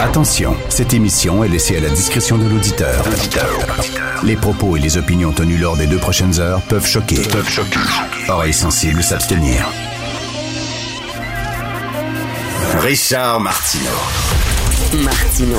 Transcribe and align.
Attention, 0.00 0.56
cette 0.68 0.94
émission 0.94 1.44
est 1.44 1.48
laissée 1.48 1.76
à 1.76 1.80
la 1.80 1.90
discrétion 1.90 2.38
de 2.38 2.48
l'auditeur. 2.48 3.04
Les 4.24 4.36
propos 4.36 4.76
et 4.76 4.80
les 4.80 4.96
opinions 4.96 5.32
tenues 5.32 5.58
lors 5.58 5.76
des 5.76 5.86
deux 5.86 5.98
prochaines 5.98 6.40
heures 6.40 6.60
peuvent 6.62 6.86
choquer. 6.86 7.20
Oreilles 8.28 8.52
sensibles 8.52 9.02
s'abstenir. 9.02 9.64
Richard 12.80 13.40
Martineau. 13.40 13.90
Martino. 15.04 15.58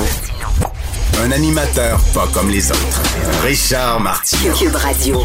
Un 1.22 1.30
animateur 1.30 2.00
pas 2.12 2.26
comme 2.34 2.50
les 2.50 2.70
autres. 2.70 3.02
Richard 3.42 4.00
Martineau. 4.00 4.54
Cube 4.54 4.74
Radio. 4.74 5.22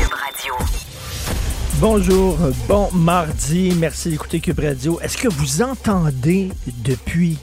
Bonjour, 1.79 2.37
bon 2.67 2.89
mardi, 2.91 3.75
merci 3.77 4.09
d'écouter 4.09 4.39
Cube 4.39 4.59
Radio. 4.59 4.99
Est-ce 5.01 5.17
que 5.17 5.27
vous 5.27 5.61
entendez 5.61 6.49
depuis 6.83 7.37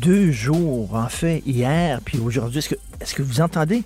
deux 0.00 0.32
jours, 0.32 0.94
en 0.94 1.08
fait, 1.08 1.42
hier, 1.44 2.00
puis 2.02 2.18
aujourd'hui, 2.18 2.60
est-ce 3.00 3.14
que, 3.14 3.22
vous 3.22 3.40
entendez 3.40 3.84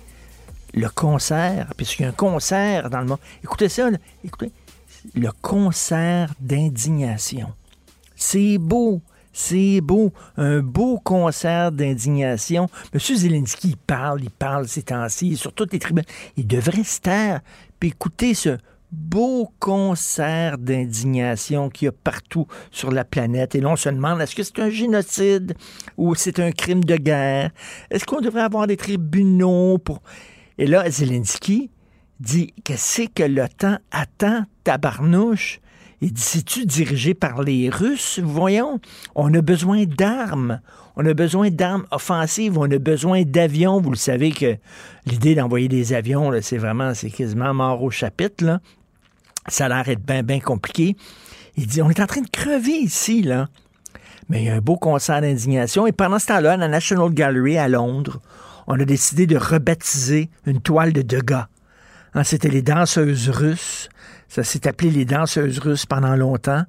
le 0.73 0.89
concert, 0.89 1.73
puisqu'il 1.75 2.03
y 2.03 2.05
a 2.05 2.09
un 2.09 2.13
concert 2.13 2.89
dans 2.89 2.99
le 2.99 3.05
monde. 3.05 3.19
Écoutez 3.43 3.69
ça, 3.69 3.89
écoutez, 4.23 4.51
le 5.13 5.29
concert 5.41 6.33
d'indignation. 6.39 7.53
C'est 8.15 8.57
beau. 8.57 9.01
C'est 9.37 9.81
beau, 9.81 10.13
un 10.37 10.59
beau 10.59 10.97
concert 10.97 11.73
d'indignation. 11.73 12.69
M. 12.93 12.99
Zelensky, 13.01 13.69
il 13.71 13.77
parle, 13.77 14.23
il 14.23 14.29
parle 14.29 14.69
ces 14.69 14.83
temps-ci, 14.83 15.35
sur 15.35 15.51
toutes 15.51 15.73
les 15.73 15.79
tribunes. 15.79 16.05
Il 16.37 16.47
devrait 16.47 16.85
se 16.85 17.01
taire, 17.01 17.41
puis 17.77 17.89
écouter 17.89 18.33
ce 18.33 18.57
beau 18.95 19.51
concert 19.59 20.57
d'indignation 20.57 21.69
qu'il 21.69 21.85
y 21.85 21.89
a 21.89 21.91
partout 21.91 22.47
sur 22.71 22.91
la 22.91 23.03
planète. 23.03 23.55
Et 23.55 23.61
là, 23.61 23.69
on 23.69 23.75
se 23.75 23.89
demande, 23.89 24.21
est-ce 24.21 24.35
que 24.35 24.43
c'est 24.43 24.59
un 24.59 24.69
génocide 24.69 25.53
ou 25.97 26.15
c'est 26.15 26.39
un 26.39 26.51
crime 26.51 26.83
de 26.83 26.95
guerre? 26.95 27.51
Est-ce 27.91 28.05
qu'on 28.05 28.21
devrait 28.21 28.41
avoir 28.41 28.67
des 28.67 28.77
tribunaux 28.77 29.77
pour... 29.77 30.01
Et 30.57 30.67
là, 30.67 30.89
Zelensky 30.89 31.69
dit, 32.19 32.53
qu'est-ce 32.63 33.03
que 33.07 33.47
temps 33.47 33.77
attend, 33.91 34.45
tabarnouche? 34.63 35.59
Il 36.01 36.11
dit, 36.11 36.21
c'est-tu 36.21 36.65
dirigé 36.65 37.13
par 37.13 37.41
les 37.41 37.69
Russes? 37.69 38.19
Voyons, 38.23 38.79
on 39.15 39.33
a 39.33 39.41
besoin 39.41 39.85
d'armes. 39.85 40.61
On 40.97 41.05
a 41.05 41.13
besoin 41.13 41.49
d'armes 41.49 41.85
offensives, 41.91 42.57
on 42.57 42.69
a 42.71 42.79
besoin 42.79 43.23
d'avions. 43.23 43.81
Vous 43.81 43.91
le 43.91 43.97
savez 43.97 44.31
que 44.31 44.57
l'idée 45.05 45.35
d'envoyer 45.35 45.67
des 45.67 45.93
avions, 45.93 46.31
c'est 46.41 46.57
vraiment, 46.57 46.93
c'est 46.93 47.09
quasiment 47.09 47.53
mort 47.53 47.83
au 47.83 47.89
chapitre. 47.89 48.59
Ça 49.47 49.65
a 49.65 49.69
l'air 49.69 49.83
d'être 49.83 50.05
bien, 50.05 50.23
bien 50.23 50.39
compliqué. 50.39 50.95
Il 51.57 51.67
dit, 51.67 51.81
on 51.81 51.89
est 51.89 51.99
en 51.99 52.07
train 52.07 52.21
de 52.21 52.29
crever 52.29 52.71
ici, 52.71 53.21
là. 53.21 53.47
Mais 54.29 54.41
il 54.41 54.45
y 54.45 54.49
a 54.49 54.55
un 54.55 54.61
beau 54.61 54.75
concert 54.77 55.21
d'indignation. 55.21 55.85
Et 55.85 55.91
pendant 55.91 56.19
ce 56.19 56.27
temps-là, 56.27 56.53
à 56.53 56.57
la 56.57 56.67
National 56.67 57.11
Gallery 57.11 57.57
à 57.57 57.67
Londres, 57.67 58.19
on 58.67 58.79
a 58.79 58.85
décidé 58.85 59.27
de 59.27 59.37
rebaptiser 59.37 60.29
une 60.45 60.61
toile 60.61 60.93
de 60.93 61.03
Degas. 61.03 61.47
Hein, 62.15 62.23
C'était 62.23 62.49
les 62.49 62.63
danseuses 62.63 63.29
russes. 63.29 63.89
Ça 64.27 64.43
s'est 64.43 64.67
appelé 64.67 64.89
les 64.89 65.05
danseuses 65.05 65.59
russes 65.59 65.85
pendant 65.85 66.15
longtemps. 66.15 66.63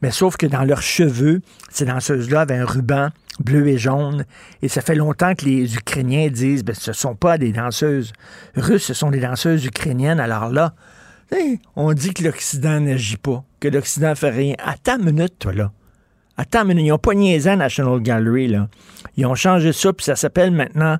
Mais 0.00 0.10
sauf 0.10 0.36
que 0.36 0.46
dans 0.46 0.64
leurs 0.64 0.82
cheveux, 0.82 1.42
ces 1.70 1.84
danseuses-là 1.84 2.40
avaient 2.40 2.56
un 2.56 2.64
ruban 2.64 3.10
bleu 3.40 3.68
et 3.68 3.78
jaune. 3.78 4.24
Et 4.62 4.68
ça 4.68 4.80
fait 4.80 4.94
longtemps 4.94 5.34
que 5.34 5.44
les 5.44 5.74
Ukrainiens 5.74 6.28
disent, 6.28 6.64
ben, 6.64 6.74
ce 6.74 6.90
ne 6.90 6.96
sont 6.96 7.14
pas 7.14 7.38
des 7.38 7.52
danseuses 7.52 8.12
russes, 8.56 8.84
ce 8.84 8.94
sont 8.94 9.10
des 9.10 9.20
danseuses 9.20 9.64
ukrainiennes. 9.64 10.20
Alors 10.20 10.48
là, 10.48 10.74
on 11.76 11.92
dit 11.92 12.12
que 12.14 12.24
l'Occident 12.24 12.80
n'agit 12.80 13.16
pas, 13.16 13.44
que 13.60 13.68
l'Occident 13.68 14.14
fait 14.14 14.30
rien. 14.30 14.54
Attends 14.58 14.98
une 14.98 15.12
minute, 15.12 15.38
toi, 15.38 15.52
là. 15.52 15.72
Attends 16.36 16.64
minute. 16.64 16.84
Ils 16.84 16.88
n'ont 16.88 16.98
pas 16.98 17.14
niaisé 17.14 17.50
à 17.50 17.56
National 17.56 18.00
Gallery, 18.00 18.48
là. 18.48 18.68
Ils 19.16 19.26
ont 19.26 19.34
changé 19.34 19.72
ça, 19.72 19.92
puis 19.92 20.04
ça 20.04 20.16
s'appelle 20.16 20.50
maintenant 20.50 20.96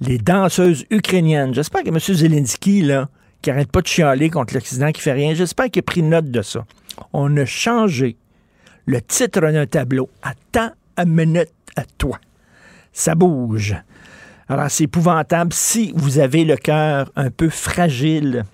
les 0.00 0.18
danseuses 0.18 0.84
ukrainiennes. 0.90 1.54
J'espère 1.54 1.82
que 1.82 1.88
M. 1.88 1.98
Zelensky, 1.98 2.82
là, 2.82 3.08
qui 3.40 3.50
arrête 3.50 3.70
pas 3.70 3.80
de 3.80 3.86
chialer 3.86 4.30
contre 4.30 4.54
l'Occident, 4.54 4.90
qui 4.90 5.00
fait 5.00 5.12
rien, 5.12 5.34
j'espère 5.34 5.70
qu'il 5.70 5.80
a 5.80 5.82
pris 5.82 6.02
note 6.02 6.30
de 6.30 6.42
ça. 6.42 6.64
On 7.12 7.36
a 7.36 7.44
changé 7.44 8.16
le 8.86 9.00
titre 9.00 9.40
d'un 9.40 9.66
tableau. 9.66 10.08
Attends 10.22 10.72
une 10.96 11.14
minute 11.14 11.52
à 11.76 11.84
toi. 11.98 12.18
Ça 12.92 13.14
bouge. 13.14 13.74
Alors, 14.48 14.70
c'est 14.70 14.84
épouvantable. 14.84 15.52
Si 15.52 15.92
vous 15.96 16.18
avez 16.18 16.44
le 16.44 16.56
cœur 16.56 17.10
un 17.16 17.30
peu 17.30 17.48
fragile, 17.48 18.44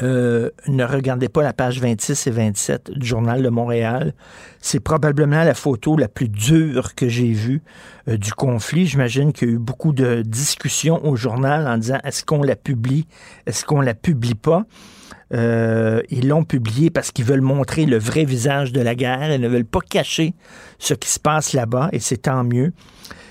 euh, 0.00 0.50
ne 0.68 0.84
regardez 0.84 1.28
pas 1.28 1.42
la 1.42 1.52
page 1.52 1.80
26 1.80 2.28
et 2.28 2.30
27 2.30 2.90
du 2.92 3.04
Journal 3.04 3.42
de 3.42 3.48
Montréal. 3.48 4.14
C'est 4.60 4.78
probablement 4.78 5.42
la 5.42 5.54
photo 5.54 5.96
la 5.96 6.06
plus 6.06 6.28
dure 6.28 6.94
que 6.94 7.08
j'ai 7.08 7.32
vue 7.32 7.62
euh, 8.06 8.16
du 8.16 8.32
conflit. 8.32 8.86
J'imagine 8.86 9.32
qu'il 9.32 9.48
y 9.48 9.50
a 9.50 9.54
eu 9.54 9.58
beaucoup 9.58 9.92
de 9.92 10.22
discussions 10.22 11.04
au 11.04 11.16
journal 11.16 11.66
en 11.66 11.78
disant 11.78 11.98
est-ce 12.04 12.24
qu'on 12.24 12.44
la 12.44 12.54
publie, 12.54 13.08
est-ce 13.46 13.64
qu'on 13.64 13.80
la 13.80 13.94
publie 13.94 14.36
pas? 14.36 14.66
Euh, 15.34 16.00
ils 16.10 16.28
l'ont 16.28 16.44
publié 16.44 16.90
parce 16.90 17.10
qu'ils 17.10 17.24
veulent 17.24 17.40
montrer 17.40 17.84
le 17.84 17.98
vrai 17.98 18.24
visage 18.24 18.72
de 18.72 18.80
la 18.80 18.94
guerre. 18.94 19.32
Ils 19.32 19.40
ne 19.40 19.48
veulent 19.48 19.64
pas 19.64 19.80
cacher 19.80 20.34
ce 20.78 20.94
qui 20.94 21.10
se 21.10 21.18
passe 21.18 21.54
là-bas 21.54 21.88
et 21.92 21.98
c'est 21.98 22.18
tant 22.18 22.44
mieux. 22.44 22.72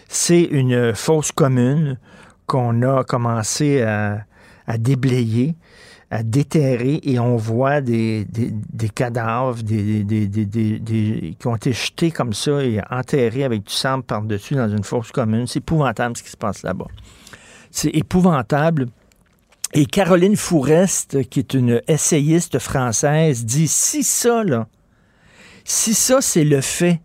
C'est 0.09 0.43
une 0.43 0.93
fosse 0.93 1.31
commune 1.31 1.97
qu'on 2.45 2.81
a 2.81 3.03
commencé 3.05 3.81
à 3.81 4.77
déblayer 4.77 5.55
à 6.09 6.23
déterrer 6.23 7.01
et 7.03 7.19
on 7.19 7.35
voit 7.35 7.81
des, 7.81 8.23
des, 8.25 8.51
des 8.51 8.89
cadavres 8.89 9.61
des, 9.61 10.03
des, 10.05 11.35
qui 11.37 11.47
ont 11.47 11.55
été 11.55 11.73
jetés 11.73 12.11
comme 12.11 12.33
ça 12.33 12.63
et 12.63 12.79
enterrés 12.89 13.43
avec 13.43 13.63
du 13.63 13.73
sang 13.73 14.01
par-dessus 14.01 14.55
dans 14.55 14.69
une 14.69 14.83
fosse 14.83 15.11
commune. 15.11 15.47
C'est 15.47 15.59
épouvantable 15.59 16.15
ce 16.15 16.23
qui 16.23 16.29
se 16.29 16.37
passe 16.37 16.63
là-bas. 16.63 16.87
C'est 17.71 17.89
épouvantable. 17.89 18.87
Et 19.73 19.85
Caroline 19.85 20.37
Fourest, 20.37 21.29
qui 21.29 21.39
est 21.39 21.53
une 21.53 21.81
essayiste 21.89 22.57
française, 22.59 23.43
dit 23.43 23.67
si 23.67 24.03
ça, 24.03 24.45
là, 24.45 24.67
si 25.65 25.93
ça, 25.93 26.21
c'est 26.21 26.45
le 26.45 26.61
fait 26.61 27.01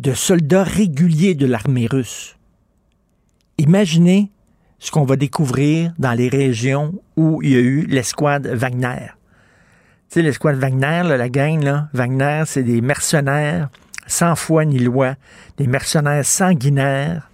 de 0.00 0.12
soldats 0.12 0.64
réguliers 0.64 1.36
de 1.36 1.46
l'armée 1.46 1.86
russe, 1.86 2.36
imaginez 3.58 4.32
ce 4.84 4.90
qu'on 4.90 5.04
va 5.06 5.16
découvrir 5.16 5.94
dans 5.98 6.12
les 6.12 6.28
régions 6.28 6.92
où 7.16 7.40
il 7.42 7.50
y 7.52 7.56
a 7.56 7.60
eu 7.60 7.86
l'escouade 7.86 8.46
Wagner. 8.46 9.12
Tu 10.10 10.16
sais, 10.16 10.22
l'escouade 10.22 10.56
Wagner, 10.56 11.02
là, 11.08 11.16
la 11.16 11.30
gang, 11.30 11.62
là, 11.62 11.88
Wagner, 11.94 12.42
c'est 12.44 12.62
des 12.62 12.82
mercenaires 12.82 13.70
sans 14.06 14.36
foi 14.36 14.66
ni 14.66 14.78
loi, 14.78 15.14
des 15.56 15.66
mercenaires 15.66 16.26
sanguinaires, 16.26 17.30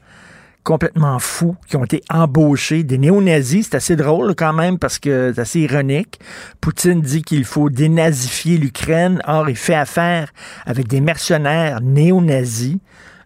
complètement 0.63 1.19
fous, 1.19 1.57
qui 1.67 1.77
ont 1.77 1.83
été 1.83 2.05
embauchés, 2.09 2.85
des 2.85 2.99
néo-nazis. 2.99 3.67
C'est 3.69 3.77
assez 3.77 3.97
drôle 3.97 4.37
quand 4.37 4.53
même 4.53 4.79
parce 4.79 5.01
que 5.01 5.33
c'est 5.35 5.41
assez 5.41 5.59
ironique. 5.59 6.21
Poutine 6.61 7.01
dit 7.01 7.23
qu'il 7.23 7.45
faut 7.45 7.69
dénazifier 7.69 8.59
l'Ukraine. 8.59 9.21
Or, 9.27 9.51
il 9.51 9.57
fait 9.57 9.75
affaire 9.75 10.29
avec 10.67 10.87
des 10.87 11.01
mercenaires 11.01 11.81
néo-nazis 11.81 12.77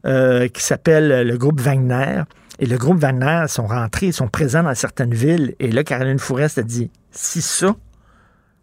euh, 0.06 0.48
qui 0.48 0.62
s'appellent 0.62 1.26
le 1.28 1.36
groupe 1.36 1.60
Wagner. 1.60 2.22
Et 2.58 2.66
le 2.66 2.78
groupe 2.78 2.98
Wagner 2.98 3.46
sont 3.48 3.66
rentrés, 3.66 4.12
sont 4.12 4.28
présents 4.28 4.62
dans 4.62 4.74
certaines 4.74 5.14
villes. 5.14 5.54
Et 5.58 5.70
là, 5.70 5.82
Caroline 5.82 6.18
Fourest 6.18 6.58
a 6.58 6.62
dit 6.62 6.90
si 7.10 7.42
ça, 7.42 7.74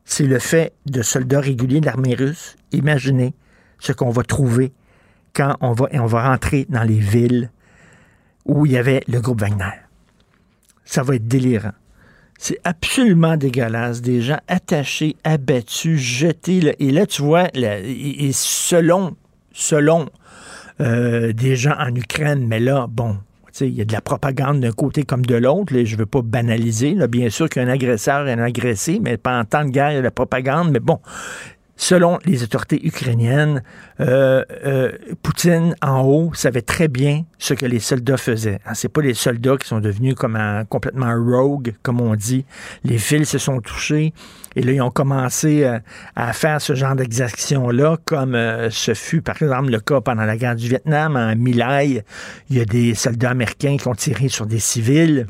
c'est 0.05 0.25
le 0.25 0.39
fait 0.39 0.73
de 0.85 1.01
soldats 1.01 1.41
réguliers 1.41 1.81
de 1.81 1.85
l'armée 1.85 2.15
russe, 2.15 2.55
imaginez 2.71 3.33
ce 3.79 3.91
qu'on 3.91 4.09
va 4.09 4.23
trouver 4.23 4.71
quand 5.33 5.55
on 5.61 5.73
va, 5.73 5.87
on 5.93 6.05
va 6.05 6.29
rentrer 6.29 6.65
dans 6.69 6.83
les 6.83 6.99
villes 6.99 7.49
où 8.45 8.65
il 8.65 8.73
y 8.73 8.77
avait 8.77 9.01
le 9.07 9.21
groupe 9.21 9.41
Wagner. 9.41 9.71
Ça 10.85 11.03
va 11.03 11.15
être 11.15 11.27
délirant. 11.27 11.73
C'est 12.37 12.59
absolument 12.63 13.37
dégueulasse. 13.37 14.01
Des 14.01 14.21
gens 14.21 14.39
attachés, 14.47 15.15
abattus, 15.23 15.99
jetés. 15.99 16.75
Et 16.79 16.91
là, 16.91 17.05
tu 17.05 17.21
vois, 17.21 17.49
selon, 18.33 19.15
selon 19.53 20.09
euh, 20.79 21.33
des 21.33 21.55
gens 21.55 21.75
en 21.77 21.93
Ukraine, 21.95 22.47
mais 22.47 22.59
là, 22.59 22.87
bon, 22.89 23.19
il 23.59 23.73
y 23.73 23.81
a 23.81 23.85
de 23.85 23.93
la 23.93 24.01
propagande 24.01 24.61
d'un 24.61 24.71
côté 24.71 25.03
comme 25.03 25.25
de 25.25 25.35
l'autre. 25.35 25.73
Je 25.83 25.95
ne 25.95 25.99
veux 25.99 26.05
pas 26.05 26.21
banaliser. 26.21 26.95
Bien 27.07 27.29
sûr 27.29 27.49
qu'un 27.49 27.67
agresseur 27.67 28.27
est 28.27 28.33
un 28.33 28.39
agressé, 28.39 28.99
mais 29.01 29.17
pas 29.17 29.39
en 29.39 29.45
temps 29.45 29.65
de 29.65 29.69
guerre, 29.69 29.91
il 29.91 29.95
y 29.95 29.97
a 29.97 29.99
de 29.99 30.05
la 30.05 30.11
propagande. 30.11 30.71
Mais 30.71 30.79
bon, 30.79 30.99
Selon 31.83 32.19
les 32.25 32.43
autorités 32.43 32.79
ukrainiennes, 32.85 33.63
euh, 34.01 34.45
euh, 34.65 34.91
Poutine 35.23 35.75
en 35.81 36.01
haut 36.03 36.31
savait 36.35 36.61
très 36.61 36.87
bien 36.87 37.23
ce 37.39 37.55
que 37.55 37.65
les 37.65 37.79
soldats 37.79 38.17
faisaient. 38.17 38.59
Hein, 38.67 38.75
c'est 38.75 38.87
pas 38.87 39.01
les 39.01 39.15
soldats 39.15 39.57
qui 39.57 39.67
sont 39.67 39.79
devenus 39.79 40.13
comme 40.13 40.37
complètement 40.69 41.11
rogue, 41.11 41.73
comme 41.81 41.99
on 41.99 42.13
dit. 42.13 42.45
Les 42.83 42.99
fils 42.99 43.29
se 43.29 43.39
sont 43.39 43.61
touchés 43.61 44.13
et 44.55 44.61
là 44.61 44.73
ils 44.73 44.81
ont 44.83 44.91
commencé 44.91 45.63
euh, 45.63 45.79
à 46.15 46.33
faire 46.33 46.61
ce 46.61 46.75
genre 46.75 46.95
d'exactions-là, 46.95 47.97
comme 48.05 48.37
ce 48.69 48.93
fut 48.93 49.23
par 49.23 49.41
exemple 49.41 49.71
le 49.71 49.79
cas 49.79 50.01
pendant 50.01 50.25
la 50.25 50.37
guerre 50.37 50.55
du 50.55 50.69
Vietnam 50.69 51.15
en 51.15 51.35
Milai. 51.35 52.03
Il 52.51 52.57
y 52.59 52.61
a 52.61 52.65
des 52.65 52.93
soldats 52.93 53.31
américains 53.31 53.77
qui 53.77 53.87
ont 53.87 53.95
tiré 53.95 54.27
sur 54.27 54.45
des 54.45 54.59
civils. 54.59 55.25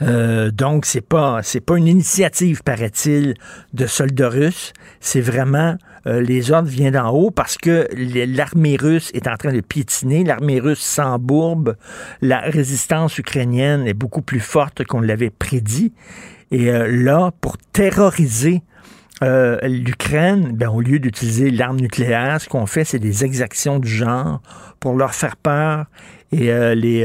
Euh, 0.00 0.50
donc, 0.50 0.86
c'est 0.86 1.06
pas, 1.06 1.40
c'est 1.42 1.60
pas 1.60 1.76
une 1.76 1.86
initiative, 1.86 2.62
paraît-il, 2.62 3.34
de 3.72 3.86
soldats 3.86 4.28
russes. 4.28 4.72
C'est 5.00 5.20
vraiment 5.20 5.76
euh, 6.06 6.20
les 6.20 6.50
ordres 6.50 6.68
viennent 6.68 6.94
d'en 6.94 7.10
haut 7.10 7.30
parce 7.30 7.56
que 7.56 7.88
l'armée 7.94 8.76
russe 8.76 9.10
est 9.14 9.28
en 9.28 9.36
train 9.36 9.52
de 9.52 9.60
piétiner. 9.60 10.24
L'armée 10.24 10.60
russe 10.60 10.80
s'embourbe. 10.80 11.76
La 12.20 12.40
résistance 12.40 13.18
ukrainienne 13.18 13.86
est 13.86 13.94
beaucoup 13.94 14.22
plus 14.22 14.40
forte 14.40 14.84
qu'on 14.84 15.00
l'avait 15.00 15.30
prédit. 15.30 15.92
Et 16.50 16.70
euh, 16.70 16.88
là, 16.90 17.30
pour 17.40 17.58
terroriser 17.58 18.62
l'Ukraine, 19.62 20.50
ben, 20.52 20.68
au 20.68 20.80
lieu 20.80 20.98
d'utiliser 20.98 21.52
l'arme 21.52 21.76
nucléaire, 21.76 22.40
ce 22.40 22.48
qu'on 22.48 22.66
fait, 22.66 22.82
c'est 22.82 22.98
des 22.98 23.24
exactions 23.24 23.78
du 23.78 23.86
genre 23.86 24.42
pour 24.80 24.96
leur 24.96 25.14
faire 25.14 25.36
peur 25.36 25.86
et 26.32 26.50
les 26.74 27.04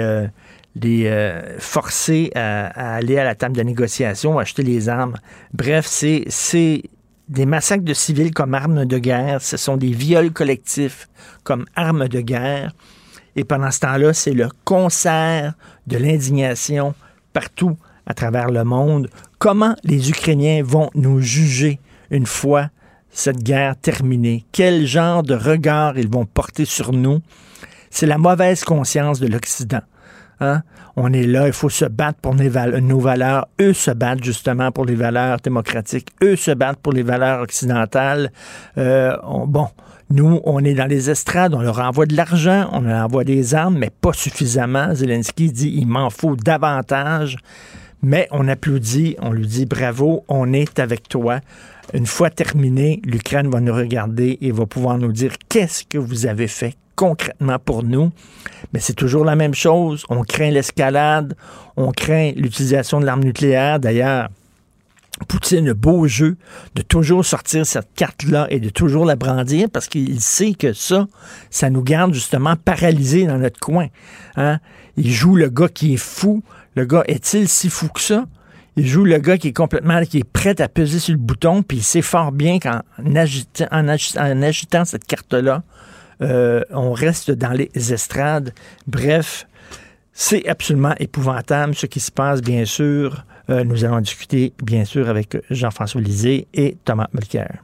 les 0.81 1.07
euh, 1.07 1.59
forcer 1.59 2.31
à, 2.35 2.95
aller 2.95 3.17
à 3.17 3.23
la 3.23 3.35
table 3.35 3.55
de 3.55 3.63
négociation, 3.63 4.39
acheter 4.39 4.63
les 4.63 4.89
armes. 4.89 5.15
Bref, 5.53 5.85
c'est 5.87 6.83
des 7.29 7.45
massacres 7.45 7.83
de 7.83 7.93
civils 7.93 8.33
comme 8.33 8.53
armes 8.53 8.85
de 8.85 8.97
guerre, 8.97 9.41
ce 9.41 9.57
sont 9.57 9.77
des 9.77 9.91
viols 9.91 10.31
collectifs 10.31 11.09
comme 11.43 11.65
armes 11.75 12.07
de 12.07 12.21
guerre. 12.21 12.73
Et 13.35 13.43
pendant 13.43 13.69
ce 13.69 13.81
temps-là, 13.81 14.13
c'est 14.13 14.33
le 14.33 14.49
concert 14.63 15.53
de 15.85 15.97
l'indignation 15.97 16.95
partout 17.33 17.77
à 18.05 18.13
travers 18.13 18.49
le 18.49 18.63
monde. 18.63 19.09
Comment 19.37 19.75
les 19.83 20.09
Ukrainiens 20.09 20.63
vont 20.63 20.89
nous 20.95 21.21
juger 21.21 21.79
une 22.09 22.25
fois 22.25 22.69
cette 23.11 23.43
guerre 23.43 23.75
terminée? 23.77 24.45
Quel 24.51 24.87
genre 24.87 25.21
de 25.21 25.35
regard 25.35 25.99
ils 25.99 26.09
vont 26.09 26.25
porter 26.25 26.65
sur 26.65 26.93
nous? 26.93 27.21
C'est 27.91 28.07
la 28.07 28.17
mauvaise 28.17 28.63
conscience 28.63 29.19
de 29.19 29.27
l'Occident. 29.27 29.81
Hein? 30.39 30.61
On 30.95 31.13
est 31.13 31.25
là, 31.25 31.47
il 31.47 31.53
faut 31.53 31.69
se 31.69 31.85
battre 31.85 32.19
pour 32.19 32.35
nos 32.35 32.99
valeurs. 32.99 33.47
Eux 33.59 33.73
se 33.73 33.91
battent 33.91 34.23
justement 34.23 34.71
pour 34.71 34.85
les 34.85 34.95
valeurs 34.95 35.37
démocratiques. 35.43 36.09
Eux 36.23 36.35
se 36.35 36.51
battent 36.51 36.79
pour 36.79 36.93
les 36.93 37.03
valeurs 37.03 37.41
occidentales. 37.41 38.31
Euh, 38.77 39.15
bon, 39.47 39.67
nous, 40.09 40.39
on 40.45 40.63
est 40.63 40.73
dans 40.73 40.85
les 40.85 41.09
estrades, 41.09 41.53
on 41.53 41.61
leur 41.61 41.79
envoie 41.79 42.05
de 42.05 42.15
l'argent, 42.15 42.69
on 42.71 42.81
leur 42.81 43.05
envoie 43.05 43.23
des 43.23 43.55
armes, 43.55 43.77
mais 43.77 43.89
pas 43.89 44.13
suffisamment. 44.13 44.93
Zelensky 44.93 45.51
dit 45.51 45.73
il 45.77 45.87
m'en 45.87 46.09
faut 46.09 46.35
davantage. 46.35 47.37
Mais 48.03 48.27
on 48.31 48.47
applaudit, 48.47 49.15
on 49.21 49.31
lui 49.31 49.47
dit 49.47 49.65
bravo, 49.65 50.23
on 50.27 50.53
est 50.53 50.79
avec 50.79 51.09
toi. 51.09 51.39
Une 51.93 52.05
fois 52.05 52.29
terminé, 52.29 53.01
l'Ukraine 53.03 53.49
va 53.49 53.59
nous 53.59 53.73
regarder 53.73 54.37
et 54.41 54.51
va 54.51 54.65
pouvoir 54.65 54.97
nous 54.97 55.11
dire 55.11 55.33
qu'est-ce 55.49 55.83
que 55.83 55.97
vous 55.97 56.25
avez 56.25 56.47
fait 56.47 56.75
concrètement 56.97 57.59
pour 57.59 57.83
nous. 57.83 58.11
Mais 58.73 58.81
c'est 58.81 58.95
toujours 58.95 59.23
la 59.23 59.37
même 59.37 59.53
chose. 59.53 60.03
On 60.09 60.23
craint 60.23 60.51
l'escalade, 60.51 61.37
on 61.77 61.91
craint 61.91 62.33
l'utilisation 62.35 62.99
de 62.99 63.05
l'arme 63.05 63.23
nucléaire. 63.23 63.79
D'ailleurs, 63.79 64.27
Poutine 65.27 65.69
a 65.69 65.73
beau 65.73 66.07
jeu 66.07 66.35
de 66.75 66.81
toujours 66.81 67.23
sortir 67.23 67.65
cette 67.65 67.93
carte-là 67.95 68.47
et 68.49 68.59
de 68.59 68.69
toujours 68.69 69.05
la 69.05 69.15
brandir 69.15 69.69
parce 69.71 69.87
qu'il 69.87 70.19
sait 70.21 70.53
que 70.53 70.73
ça, 70.73 71.07
ça 71.49 71.69
nous 71.69 71.83
garde 71.83 72.13
justement 72.13 72.55
paralysés 72.55 73.25
dans 73.25 73.37
notre 73.37 73.59
coin. 73.59 73.87
Hein? 74.35 74.59
Il 74.97 75.11
joue 75.11 75.35
le 75.35 75.49
gars 75.49 75.69
qui 75.69 75.93
est 75.93 75.97
fou. 75.97 76.43
Le 76.75 76.85
gars 76.85 77.03
est-il 77.07 77.47
si 77.47 77.69
fou 77.69 77.87
que 77.89 78.01
ça? 78.01 78.25
Il 78.75 78.87
joue 78.87 79.05
le 79.05 79.17
gars 79.17 79.37
qui 79.37 79.47
est 79.47 79.53
complètement, 79.53 80.03
qui 80.03 80.19
est 80.19 80.23
prêt 80.23 80.59
à 80.61 80.67
peser 80.67 80.99
sur 80.99 81.13
le 81.13 81.19
bouton, 81.19 81.63
puis 81.63 81.77
il 81.77 81.83
sait 81.83 82.03
fort 82.03 82.31
bien 82.31 82.59
qu'en 82.59 82.81
en 82.99 83.87
agitant 84.43 84.85
cette 84.85 85.05
carte-là, 85.05 85.63
euh, 86.21 86.61
on 86.71 86.93
reste 86.93 87.31
dans 87.31 87.51
les 87.51 87.93
estrades. 87.93 88.53
Bref, 88.87 89.47
c'est 90.13 90.47
absolument 90.47 90.95
épouvantable 90.99 91.75
ce 91.75 91.85
qui 91.85 91.99
se 91.99 92.11
passe, 92.11 92.41
bien 92.41 92.65
sûr. 92.65 93.23
Euh, 93.49 93.63
nous 93.63 93.85
allons 93.85 94.01
discuter, 94.01 94.53
bien 94.63 94.83
sûr, 94.83 95.09
avec 95.09 95.37
Jean-François 95.49 96.01
Lisée 96.01 96.47
et 96.53 96.77
Thomas 96.83 97.07
Mulcair. 97.13 97.63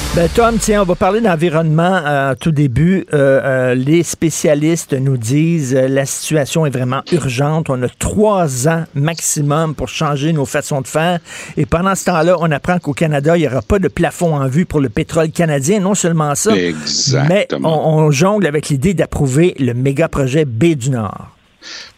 Ben, 0.13 0.27
Tom, 0.35 0.57
tiens, 0.59 0.81
on 0.81 0.85
va 0.85 0.95
parler 0.95 1.21
d'environnement 1.21 2.01
euh, 2.05 2.35
tout 2.37 2.51
début. 2.51 3.05
Euh, 3.13 3.39
euh, 3.71 3.75
les 3.75 4.03
spécialistes 4.03 4.91
nous 4.91 5.15
disent 5.15 5.73
euh, 5.73 5.87
la 5.87 6.05
situation 6.05 6.65
est 6.65 6.69
vraiment 6.69 7.01
urgente. 7.13 7.69
On 7.69 7.81
a 7.81 7.87
trois 7.87 8.67
ans 8.67 8.83
maximum 8.93 9.73
pour 9.73 9.87
changer 9.87 10.33
nos 10.33 10.45
façons 10.45 10.81
de 10.81 10.87
faire. 10.87 11.19
Et 11.55 11.65
pendant 11.65 11.95
ce 11.95 12.03
temps-là, 12.05 12.35
on 12.41 12.51
apprend 12.51 12.77
qu'au 12.79 12.91
Canada, 12.91 13.37
il 13.37 13.41
n'y 13.41 13.47
aura 13.47 13.61
pas 13.61 13.79
de 13.79 13.87
plafond 13.87 14.35
en 14.35 14.47
vue 14.49 14.65
pour 14.65 14.81
le 14.81 14.89
pétrole 14.89 15.31
canadien. 15.31 15.79
Non 15.79 15.95
seulement 15.95 16.35
ça, 16.35 16.51
mais 17.29 17.47
on, 17.53 17.63
on 17.63 18.11
jongle 18.11 18.47
avec 18.47 18.67
l'idée 18.67 18.93
d'approuver 18.93 19.55
le 19.59 19.73
méga 19.73 20.09
projet 20.09 20.43
B 20.43 20.75
du 20.75 20.89
Nord. 20.89 21.29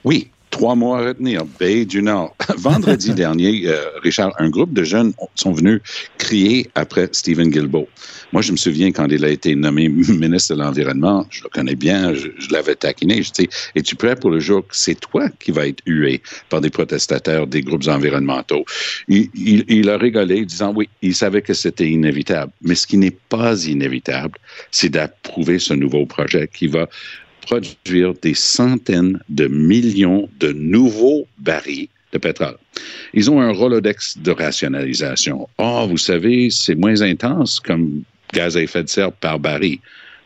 Oui, 0.03 0.29
trois 0.53 0.75
mois 0.75 0.99
à 0.99 1.07
retenir. 1.07 1.45
Baie 1.59 1.83
du 1.83 2.03
Nord. 2.03 2.35
Vendredi 2.57 3.11
dernier, 3.23 3.63
euh, 3.65 3.81
Richard, 4.03 4.33
un 4.37 4.49
groupe 4.49 4.71
de 4.71 4.83
jeunes 4.83 5.11
sont 5.33 5.51
venus 5.51 5.81
crier 6.19 6.69
après 6.75 7.09
Stephen 7.11 7.49
Guilbeault. 7.49 7.89
Moi, 8.31 8.43
je 8.43 8.51
me 8.51 8.57
souviens 8.57 8.91
quand 8.91 9.07
il 9.07 9.25
a 9.25 9.29
été 9.29 9.55
nommé 9.55 9.89
ministre 10.23 10.53
de 10.55 10.61
l'Environnement, 10.61 11.25
je 11.31 11.43
le 11.43 11.49
connais 11.49 11.75
bien, 11.75 12.13
je, 12.13 12.29
l'avais 12.51 12.75
taquiné. 12.75 13.23
Je 13.23 13.31
dis, 13.31 13.49
es-tu 13.75 13.95
prêt 13.95 14.15
pour 14.15 14.29
le 14.29 14.39
jour? 14.39 14.61
Que 14.67 14.75
c'est 14.75 14.99
toi 14.99 15.27
qui 15.39 15.51
vas 15.51 15.67
être 15.67 15.81
hué 15.87 16.21
par 16.49 16.61
des 16.61 16.69
protestataires 16.69 17.47
des 17.47 17.61
groupes 17.61 17.87
environnementaux? 17.87 18.63
Il, 19.07 19.29
il 19.35 19.89
a 19.89 19.97
rigolé, 19.97 20.45
disant 20.45 20.71
oui, 20.75 20.87
il 21.01 21.15
savait 21.15 21.41
que 21.41 21.55
c'était 21.55 21.89
inévitable. 21.89 22.51
Mais 22.61 22.75
ce 22.75 22.85
qui 22.85 22.97
n'est 22.97 23.17
pas 23.29 23.65
inévitable, 23.65 24.37
c'est 24.69 24.89
d'approuver 24.89 25.57
ce 25.57 25.73
nouveau 25.73 26.05
projet 26.05 26.47
qui 26.53 26.67
va 26.67 26.87
produire 27.45 28.13
des 28.21 28.33
centaines 28.33 29.19
de 29.29 29.47
millions 29.47 30.29
de 30.39 30.51
nouveaux 30.51 31.27
barils 31.37 31.89
de 32.11 32.17
pétrole. 32.17 32.57
Ils 33.13 33.29
ont 33.29 33.41
un 33.41 33.51
Rolodex 33.51 34.17
de 34.17 34.31
rationalisation. 34.31 35.47
Oh, 35.57 35.85
vous 35.89 35.97
savez, 35.97 36.49
c'est 36.49 36.75
moins 36.75 37.01
intense 37.01 37.59
comme 37.59 38.03
gaz 38.33 38.55
à 38.57 38.61
effet 38.61 38.83
de 38.83 38.89
serre 38.89 39.11
par 39.11 39.39
baril. 39.39 39.79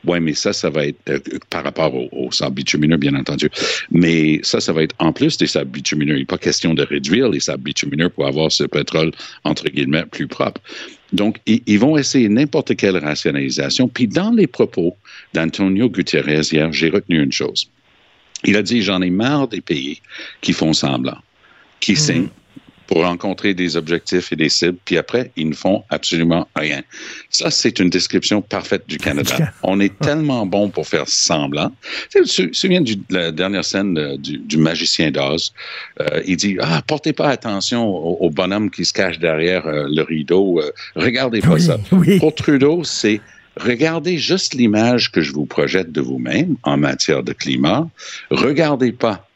Oui, 0.05 0.19
mais 0.19 0.33
ça, 0.33 0.53
ça 0.53 0.69
va 0.69 0.85
être 0.85 0.97
euh, 1.09 1.19
par 1.49 1.63
rapport 1.63 1.93
au, 1.93 2.07
au, 2.11 2.31
sable 2.31 2.55
bitumineux, 2.55 2.97
bien 2.97 3.15
entendu. 3.15 3.49
Mais 3.91 4.39
ça, 4.43 4.59
ça 4.59 4.71
va 4.71 4.83
être 4.83 4.95
en 4.99 5.11
plus 5.11 5.37
des 5.37 5.47
sables 5.47 5.71
bitumineux. 5.71 6.15
Il 6.15 6.19
n'est 6.19 6.25
pas 6.25 6.37
question 6.37 6.73
de 6.73 6.83
réduire 6.83 7.29
les 7.29 7.39
sables 7.39 7.63
bitumineux 7.63 8.09
pour 8.09 8.27
avoir 8.27 8.51
ce 8.51 8.63
pétrole, 8.63 9.11
entre 9.43 9.65
guillemets, 9.65 10.05
plus 10.05 10.27
propre. 10.27 10.61
Donc, 11.13 11.37
ils, 11.45 11.79
vont 11.79 11.97
essayer 11.97 12.29
n'importe 12.29 12.75
quelle 12.75 12.97
rationalisation. 12.97 13.87
Puis, 13.87 14.07
dans 14.07 14.31
les 14.31 14.47
propos 14.47 14.95
d'Antonio 15.33 15.89
Gutiérrez 15.89 16.41
hier, 16.51 16.71
j'ai 16.71 16.89
retenu 16.89 17.21
une 17.21 17.31
chose. 17.31 17.69
Il 18.43 18.55
a 18.55 18.61
dit 18.61 18.81
J'en 18.81 19.01
ai 19.01 19.09
marre 19.09 19.47
des 19.47 19.61
pays 19.61 20.01
qui 20.41 20.53
font 20.53 20.73
semblant, 20.73 21.17
qui 21.79 21.93
mhm. 21.93 21.97
signent, 21.97 22.29
pour 22.87 23.03
rencontrer 23.03 23.53
des 23.53 23.75
objectifs 23.75 24.31
et 24.31 24.35
des 24.35 24.49
cibles, 24.49 24.77
puis 24.85 24.97
après, 24.97 25.31
ils 25.35 25.49
ne 25.49 25.53
font 25.53 25.83
absolument 25.89 26.47
rien. 26.55 26.81
Ça, 27.29 27.51
c'est 27.51 27.79
une 27.79 27.89
description 27.89 28.41
parfaite 28.41 28.87
du 28.87 28.97
Canada. 28.97 29.51
On 29.63 29.79
est 29.79 29.99
tellement 29.99 30.45
bon 30.45 30.69
pour 30.69 30.87
faire 30.87 31.07
semblant. 31.07 31.71
Tu 32.09 32.23
te 32.23 32.53
souviens 32.53 32.81
de 32.81 32.95
la 33.09 33.31
dernière 33.31 33.65
scène 33.65 34.17
du, 34.17 34.57
magicien 34.57 35.11
d'Oz? 35.11 35.53
Euh, 35.99 36.21
il 36.25 36.37
dit, 36.37 36.57
ah, 36.61 36.81
portez 36.87 37.13
pas 37.13 37.27
attention 37.27 37.85
au, 37.85 38.29
bonhomme 38.29 38.71
qui 38.71 38.85
se 38.85 38.93
cache 38.93 39.19
derrière 39.19 39.67
euh, 39.67 39.87
le 39.89 40.03
rideau. 40.03 40.61
Euh, 40.61 40.71
regardez 40.95 41.41
pas 41.41 41.59
ça. 41.59 41.77
Pour 42.19 42.33
Trudeau, 42.33 42.83
c'est 42.83 43.19
regardez 43.59 44.17
juste 44.17 44.53
l'image 44.53 45.11
que 45.11 45.21
je 45.21 45.33
vous 45.33 45.45
projette 45.45 45.91
de 45.91 46.01
vous-même 46.01 46.57
en 46.63 46.77
matière 46.77 47.23
de 47.23 47.33
climat. 47.33 47.89
Regardez 48.31 48.91
pas 48.91 49.27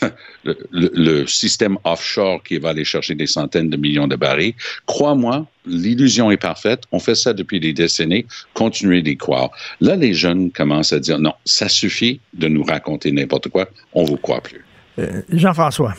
le, 0.44 1.26
système 1.26 1.78
offshore 1.84 2.42
qui 2.42 2.58
va 2.58 2.70
aller 2.70 2.84
chercher 2.84 3.14
des 3.14 3.26
centaines 3.26 3.70
de 3.70 3.76
millions 3.76 4.06
de 4.06 4.16
barils. 4.16 4.54
Crois-moi, 4.86 5.46
l'illusion 5.64 6.30
est 6.30 6.36
parfaite. 6.36 6.84
On 6.92 6.98
fait 6.98 7.14
ça 7.14 7.32
depuis 7.32 7.60
des 7.60 7.72
décennies. 7.72 8.26
Continuez 8.54 9.02
d'y 9.02 9.16
croire. 9.16 9.50
Là, 9.80 9.96
les 9.96 10.14
jeunes 10.14 10.50
commencent 10.50 10.92
à 10.92 11.00
dire 11.00 11.18
non, 11.18 11.32
ça 11.44 11.68
suffit 11.68 12.20
de 12.34 12.48
nous 12.48 12.62
raconter 12.62 13.10
n'importe 13.12 13.48
quoi. 13.48 13.68
On 13.92 14.04
vous 14.04 14.16
croit 14.16 14.40
plus. 14.40 14.64
Euh, 14.98 15.22
Jean-François. 15.30 15.94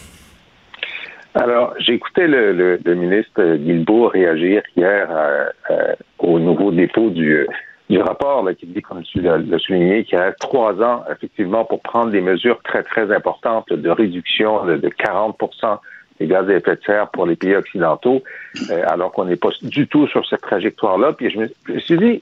Alors, 1.38 1.76
j'écoutais 1.78 2.28
le, 2.28 2.52
le, 2.52 2.80
le, 2.84 2.96
ministre 2.96 3.58
Guilbeault 3.58 4.08
réagir 4.08 4.64
hier 4.76 5.08
euh, 5.12 5.50
euh, 5.70 5.94
au 6.18 6.40
nouveau 6.40 6.72
dépôt 6.72 7.12
du, 7.12 7.48
du 7.92 8.00
rapport 8.00 8.44
là, 8.44 8.56
qui 8.56 8.66
dit, 8.66 8.82
comme 8.82 9.04
tu 9.04 9.22
l'as 9.22 9.60
souligné, 9.60 10.04
qu'il 10.04 10.18
y 10.18 10.22
a 10.22 10.32
trois 10.32 10.82
ans, 10.82 11.04
effectivement, 11.12 11.64
pour 11.64 11.82
prendre 11.82 12.12
des 12.12 12.22
mesures 12.22 12.60
très, 12.64 12.82
très 12.82 13.14
importantes 13.14 13.72
de 13.72 13.90
réduction 13.90 14.66
de, 14.66 14.78
de 14.78 14.90
40% 14.90 15.78
des 16.20 16.26
gaz 16.26 16.50
à 16.50 16.54
effet 16.54 16.76
de 16.76 16.82
serre 16.84 17.10
pour 17.10 17.28
les 17.28 17.36
pays 17.36 17.56
occidentaux, 17.56 18.24
euh, 18.72 18.84
alors 18.88 19.12
qu'on 19.12 19.26
n'est 19.26 19.36
pas 19.36 19.50
du 19.62 19.88
tout 19.88 20.08
sur 20.08 20.28
cette 20.28 20.42
trajectoire-là. 20.42 21.14
Puis 21.14 21.30
je 21.30 21.38
me, 21.38 21.80
suis 21.80 21.98
dit, 21.98 22.22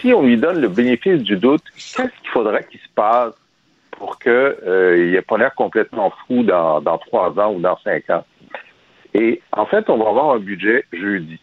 si 0.00 0.12
on 0.12 0.22
lui 0.22 0.36
donne 0.36 0.60
le 0.60 0.68
bénéfice 0.68 1.22
du 1.22 1.36
doute, 1.36 1.62
qu'est-ce 1.74 2.20
qu'il 2.20 2.30
faudrait 2.30 2.64
qu'il 2.70 2.80
se 2.80 2.88
passe 2.94 3.32
pour 3.92 4.18
qu'il 4.18 4.30
euh, 4.32 5.16
ait 5.16 5.22
pas 5.22 5.38
l'air 5.38 5.54
complètement 5.54 6.12
fou 6.26 6.42
dans, 6.42 6.82
dans 6.82 6.98
trois 6.98 7.30
ans 7.40 7.54
ou 7.54 7.60
dans 7.60 7.78
cinq 7.78 8.10
ans? 8.10 8.24
Et 9.14 9.40
en 9.52 9.66
fait, 9.66 9.88
on 9.90 9.96
va 9.96 10.08
avoir 10.08 10.30
un 10.30 10.38
budget 10.38 10.84
jeudi. 10.92 11.38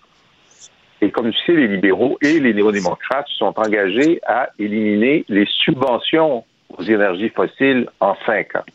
Et 1.01 1.11
comme 1.11 1.31
tu 1.31 1.37
sais, 1.45 1.53
les 1.53 1.67
libéraux 1.67 2.17
et 2.21 2.39
les 2.39 2.53
néo-démocrates 2.53 3.27
sont 3.37 3.53
engagés 3.57 4.19
à 4.25 4.49
éliminer 4.57 5.25
les 5.29 5.45
subventions 5.45 6.43
aux 6.75 6.83
énergies 6.83 7.29
fossiles 7.29 7.87
en 7.99 8.15
cinq 8.25 8.55
ans. 8.55 8.65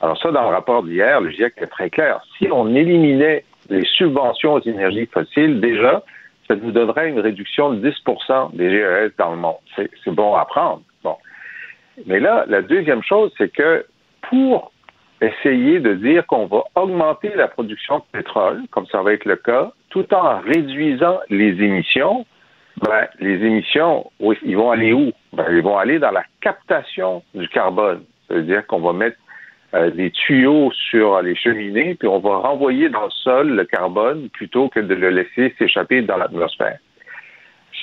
Alors 0.00 0.18
ça, 0.20 0.30
dans 0.30 0.42
le 0.42 0.48
rapport 0.48 0.82
d'hier, 0.82 1.20
le 1.20 1.30
GIEC 1.30 1.54
est 1.58 1.66
très 1.66 1.90
clair. 1.90 2.20
Si 2.38 2.48
on 2.50 2.74
éliminait 2.74 3.44
les 3.68 3.84
subventions 3.84 4.54
aux 4.54 4.62
énergies 4.62 5.06
fossiles, 5.06 5.60
déjà, 5.60 6.02
ça 6.48 6.56
nous 6.56 6.70
donnerait 6.70 7.08
une 7.08 7.20
réduction 7.20 7.72
de 7.72 7.90
10% 7.90 8.54
des 8.56 8.70
GES 8.70 9.12
dans 9.18 9.32
le 9.32 9.38
monde. 9.38 9.56
C'est 9.76 9.90
bon 10.10 10.34
à 10.34 10.44
prendre. 10.44 10.82
Bon. 11.02 11.16
Mais 12.06 12.20
là, 12.20 12.44
la 12.48 12.62
deuxième 12.62 13.02
chose, 13.02 13.32
c'est 13.36 13.52
que 13.52 13.84
pour 14.28 14.72
essayer 15.20 15.80
de 15.80 15.94
dire 15.94 16.26
qu'on 16.26 16.46
va 16.46 16.64
augmenter 16.74 17.30
la 17.34 17.48
production 17.48 17.98
de 17.98 18.04
pétrole, 18.12 18.62
comme 18.70 18.86
ça 18.86 19.02
va 19.02 19.12
être 19.12 19.24
le 19.24 19.36
cas, 19.36 19.72
tout 19.90 20.12
en 20.14 20.40
réduisant 20.40 21.18
les 21.30 21.62
émissions, 21.62 22.26
ben, 22.82 23.08
les 23.20 23.42
émissions, 23.44 24.10
ils 24.42 24.56
vont 24.56 24.70
aller 24.70 24.92
où? 24.92 25.12
Ben, 25.32 25.46
ils 25.50 25.62
vont 25.62 25.78
aller 25.78 25.98
dans 25.98 26.10
la 26.10 26.24
captation 26.40 27.22
du 27.34 27.48
carbone. 27.48 28.04
C'est-à-dire 28.28 28.66
qu'on 28.66 28.80
va 28.80 28.92
mettre 28.92 29.16
euh, 29.74 29.90
des 29.90 30.10
tuyaux 30.10 30.70
sur 30.90 31.22
les 31.22 31.34
cheminées, 31.34 31.94
puis 31.94 32.08
on 32.08 32.18
va 32.18 32.36
renvoyer 32.36 32.88
dans 32.90 33.04
le 33.04 33.10
sol 33.10 33.48
le 33.48 33.64
carbone 33.64 34.28
plutôt 34.30 34.68
que 34.68 34.80
de 34.80 34.94
le 34.94 35.10
laisser 35.10 35.54
s'échapper 35.58 36.02
dans 36.02 36.16
l'atmosphère. 36.18 36.78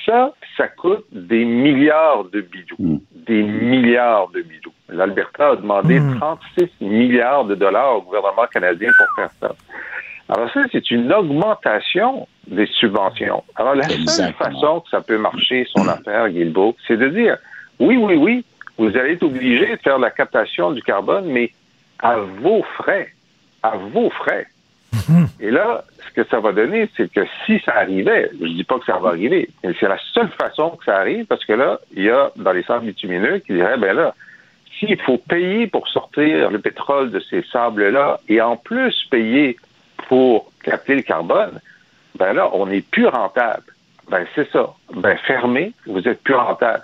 Ça, 0.04 0.32
ça 0.56 0.68
coûte 0.68 1.06
des 1.12 1.44
milliards 1.44 2.24
de 2.24 2.40
bidous. 2.40 2.76
Mm. 2.78 2.96
Des 3.26 3.42
milliards 3.42 4.28
de 4.28 4.42
bidous. 4.42 4.72
L'Alberta 4.88 5.50
a 5.50 5.56
demandé 5.56 5.98
mm. 5.98 6.18
36 6.18 6.70
milliards 6.80 7.44
de 7.44 7.54
dollars 7.54 7.96
au 7.96 8.02
gouvernement 8.02 8.46
canadien 8.52 8.90
pour 8.96 9.06
faire 9.16 9.30
ça. 9.40 9.54
Alors 10.28 10.50
ça, 10.52 10.64
c'est 10.72 10.90
une 10.90 11.12
augmentation 11.12 12.26
des 12.46 12.66
subventions. 12.66 13.44
Alors 13.56 13.74
la 13.74 13.88
seule 13.88 14.32
façon 14.34 14.80
que 14.80 14.88
ça 14.90 15.00
peut 15.00 15.18
marcher, 15.18 15.66
son 15.74 15.86
affaire, 15.88 16.28
Guilbeault, 16.30 16.76
c'est 16.86 16.96
de 16.96 17.08
dire, 17.08 17.36
oui, 17.78 17.96
oui, 17.96 18.14
oui, 18.16 18.44
vous 18.78 18.96
allez 18.96 19.12
être 19.12 19.22
obligé 19.22 19.76
de 19.76 19.80
faire 19.82 19.98
la 19.98 20.10
captation 20.10 20.72
du 20.72 20.82
carbone, 20.82 21.26
mais 21.26 21.50
à 21.98 22.16
vos 22.16 22.62
frais. 22.76 23.12
À 23.62 23.76
vos 23.76 24.10
frais. 24.10 24.46
Et 25.40 25.50
là, 25.50 25.84
ce 26.06 26.20
que 26.20 26.28
ça 26.28 26.40
va 26.40 26.52
donner, 26.52 26.88
c'est 26.96 27.10
que 27.12 27.20
si 27.44 27.60
ça 27.64 27.76
arrivait, 27.76 28.30
je 28.40 28.46
dis 28.46 28.64
pas 28.64 28.78
que 28.78 28.84
ça 28.84 28.98
va 28.98 29.10
arriver, 29.10 29.48
mais 29.62 29.74
c'est 29.78 29.88
la 29.88 29.98
seule 30.12 30.28
façon 30.28 30.70
que 30.70 30.84
ça 30.84 30.98
arrive, 30.98 31.26
parce 31.26 31.44
que 31.44 31.52
là, 31.52 31.78
il 31.96 32.04
y 32.04 32.10
a 32.10 32.30
dans 32.36 32.52
les 32.52 32.62
sables 32.62 32.86
bitumineux 32.86 33.38
qui 33.38 33.54
diraient, 33.54 33.76
ben 33.76 33.94
là, 33.94 34.14
s'il 34.78 35.00
faut 35.00 35.18
payer 35.18 35.66
pour 35.66 35.88
sortir 35.88 36.50
le 36.50 36.58
pétrole 36.58 37.10
de 37.10 37.20
ces 37.20 37.42
sables-là, 37.52 38.20
et 38.28 38.40
en 38.40 38.56
plus 38.56 38.94
payer 39.10 39.56
pour 40.08 40.52
capter 40.62 40.94
le 40.94 41.02
carbone, 41.02 41.60
ben 42.16 42.32
là, 42.32 42.50
on 42.52 42.66
n'est 42.66 42.82
plus 42.82 43.06
rentable. 43.06 43.64
Ben 44.08 44.26
c'est 44.34 44.50
ça. 44.50 44.74
Ben 44.94 45.16
fermé, 45.26 45.72
vous 45.86 46.06
êtes 46.06 46.22
plus 46.22 46.34
rentable. 46.34 46.82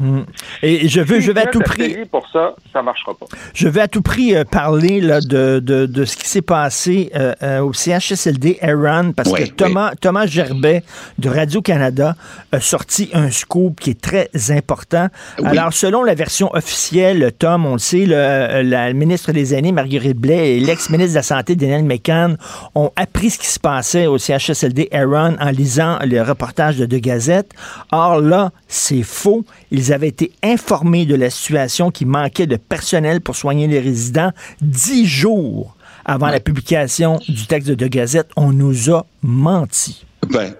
Mmh. 0.00 0.20
Et 0.62 0.88
je 0.88 1.00
veux, 1.00 1.20
si 1.20 1.26
je 1.26 1.32
vais 1.32 1.42
à 1.42 1.46
tout 1.46 1.60
prix. 1.60 2.04
Pour 2.10 2.26
ça, 2.32 2.54
ça 2.72 2.82
marchera 2.82 3.14
pas. 3.14 3.26
Je 3.54 3.68
vais 3.68 3.80
à 3.80 3.88
tout 3.88 4.02
prix 4.02 4.34
euh, 4.34 4.44
parler 4.44 5.00
là, 5.00 5.20
de, 5.20 5.60
de, 5.60 5.86
de, 5.86 6.04
ce 6.04 6.16
qui 6.16 6.28
s'est 6.28 6.42
passé 6.42 7.10
euh, 7.14 7.32
euh, 7.42 7.60
au 7.60 7.72
CHSLD 7.72 8.58
Aaron, 8.60 9.12
parce 9.12 9.30
oui, 9.30 9.48
que 9.48 9.54
Thomas, 9.54 9.90
oui. 9.90 9.98
Thomas 10.00 10.26
Gerbet 10.26 10.82
de 11.18 11.28
Radio-Canada 11.28 12.16
a 12.50 12.60
sorti 12.60 13.10
un 13.12 13.30
scoop 13.30 13.78
qui 13.78 13.90
est 13.90 14.00
très 14.00 14.30
important. 14.50 15.08
Oui. 15.38 15.46
Alors, 15.46 15.72
selon 15.72 16.02
la 16.02 16.14
version 16.14 16.52
officielle, 16.54 17.32
Tom, 17.38 17.64
on 17.66 17.74
le 17.74 17.78
sait, 17.78 18.04
le, 18.06 18.62
la 18.62 18.92
ministre 18.92 19.30
des 19.32 19.54
Aînés, 19.54 19.72
Marguerite 19.72 20.18
Blais, 20.18 20.56
et 20.56 20.60
l'ex-ministre 20.60 21.12
de 21.12 21.18
la 21.18 21.22
Santé, 21.22 21.54
Daniel 21.54 21.84
McCann, 21.84 22.36
ont 22.74 22.90
appris 22.96 23.30
ce 23.30 23.38
qui 23.38 23.46
se 23.46 23.60
passait 23.60 24.06
au 24.06 24.18
CHSLD 24.18 24.88
Aaron 24.92 25.36
en 25.40 25.50
lisant 25.50 25.98
le 26.04 26.20
reportage 26.20 26.76
de 26.78 26.86
deux 26.86 26.98
gazettes. 26.98 27.52
Or, 27.92 28.20
là, 28.20 28.50
c'est 28.66 29.02
faux. 29.02 29.44
Ils 29.70 29.83
avaient 29.92 30.08
été 30.08 30.32
informés 30.42 31.06
de 31.06 31.14
la 31.14 31.30
situation 31.30 31.90
qui 31.90 32.04
manquait 32.04 32.46
de 32.46 32.56
personnel 32.56 33.20
pour 33.20 33.36
soigner 33.36 33.66
les 33.66 33.80
résidents 33.80 34.32
dix 34.60 35.06
jours 35.06 35.76
avant 36.04 36.26
ouais. 36.26 36.32
la 36.32 36.40
publication 36.40 37.18
du 37.28 37.46
texte 37.46 37.68
de, 37.68 37.74
de 37.74 37.86
Gazette. 37.86 38.28
On 38.36 38.52
nous 38.52 38.90
a 38.90 39.06
menti. 39.22 40.04
Ben, 40.28 40.54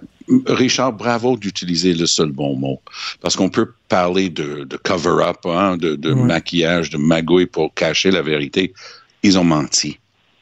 Richard, 0.47 0.95
bravo 0.95 1.37
d'utiliser 1.37 1.93
le 1.93 2.07
seul 2.07 2.33
bon 2.33 2.57
mot. 2.57 2.81
Parce 3.21 3.37
qu'on 3.37 3.51
peut 3.51 3.73
parler 3.89 4.31
de, 4.31 4.65
de 4.65 4.77
cover-up, 4.77 5.45
hein, 5.45 5.77
de, 5.77 5.97
de 5.97 6.13
ouais. 6.13 6.23
maquillage, 6.23 6.91
de 6.91 6.97
magouille 6.97 7.47
pour 7.47 7.75
cacher 7.75 8.11
la 8.11 8.23
vérité. 8.23 8.73
Ils 9.23 9.39
ont 9.39 9.45
menti. 9.45 9.99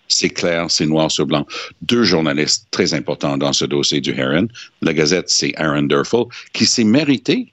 C'est 0.09 0.31
clair, 0.31 0.71
c'est 0.71 0.87
noir 0.87 1.11
sur 1.11 1.27
blanc. 1.27 1.47
Deux 1.81 2.05
journalistes 2.05 2.67
très 2.71 2.95
importants 2.95 3.39
dans 3.39 3.53
ce 3.53 3.65
dossier 3.65 4.01
du 4.01 4.11
Heron. 4.13 4.47
La 4.83 4.93
Gazette, 4.93 5.31
c'est 5.31 5.55
Aaron 5.57 5.83
Durfel, 5.83 6.25
qui 6.53 6.67
s'est 6.67 6.85
mérité 6.85 7.53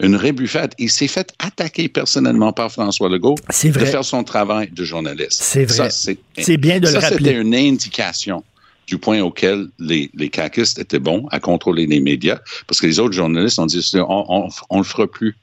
une 0.00 0.16
rébuffade. 0.16 0.74
Il 0.78 0.90
s'est 0.90 1.08
fait 1.08 1.32
attaquer 1.38 1.88
personnellement 1.88 2.52
par 2.52 2.70
François 2.70 3.08
Legault 3.08 3.36
de 3.36 3.84
faire 3.84 4.04
son 4.04 4.24
travail 4.24 4.68
de 4.70 4.84
journaliste. 4.84 5.42
C'est 5.42 5.64
vrai. 5.64 5.90
C'est 5.90 6.56
bien 6.56 6.80
de 6.80 6.86
ça, 6.86 6.92
le 6.92 6.98
rappeler. 6.98 7.18
C'était 7.18 7.40
une 7.40 7.54
indication 7.54 8.44
du 8.86 8.98
point 8.98 9.20
auquel 9.20 9.66
les, 9.80 10.10
les 10.14 10.28
caquistes 10.28 10.78
étaient 10.78 11.00
bons 11.00 11.26
à 11.32 11.40
contrôler 11.40 11.86
les 11.86 11.98
médias, 11.98 12.38
parce 12.68 12.80
que 12.80 12.86
les 12.86 13.00
autres 13.00 13.14
journalistes 13.14 13.58
ont 13.58 13.66
dit 13.66 13.84
on, 13.94 14.24
on, 14.28 14.48
on 14.70 14.78
le 14.78 14.84
fera 14.84 15.08
plus. 15.08 15.36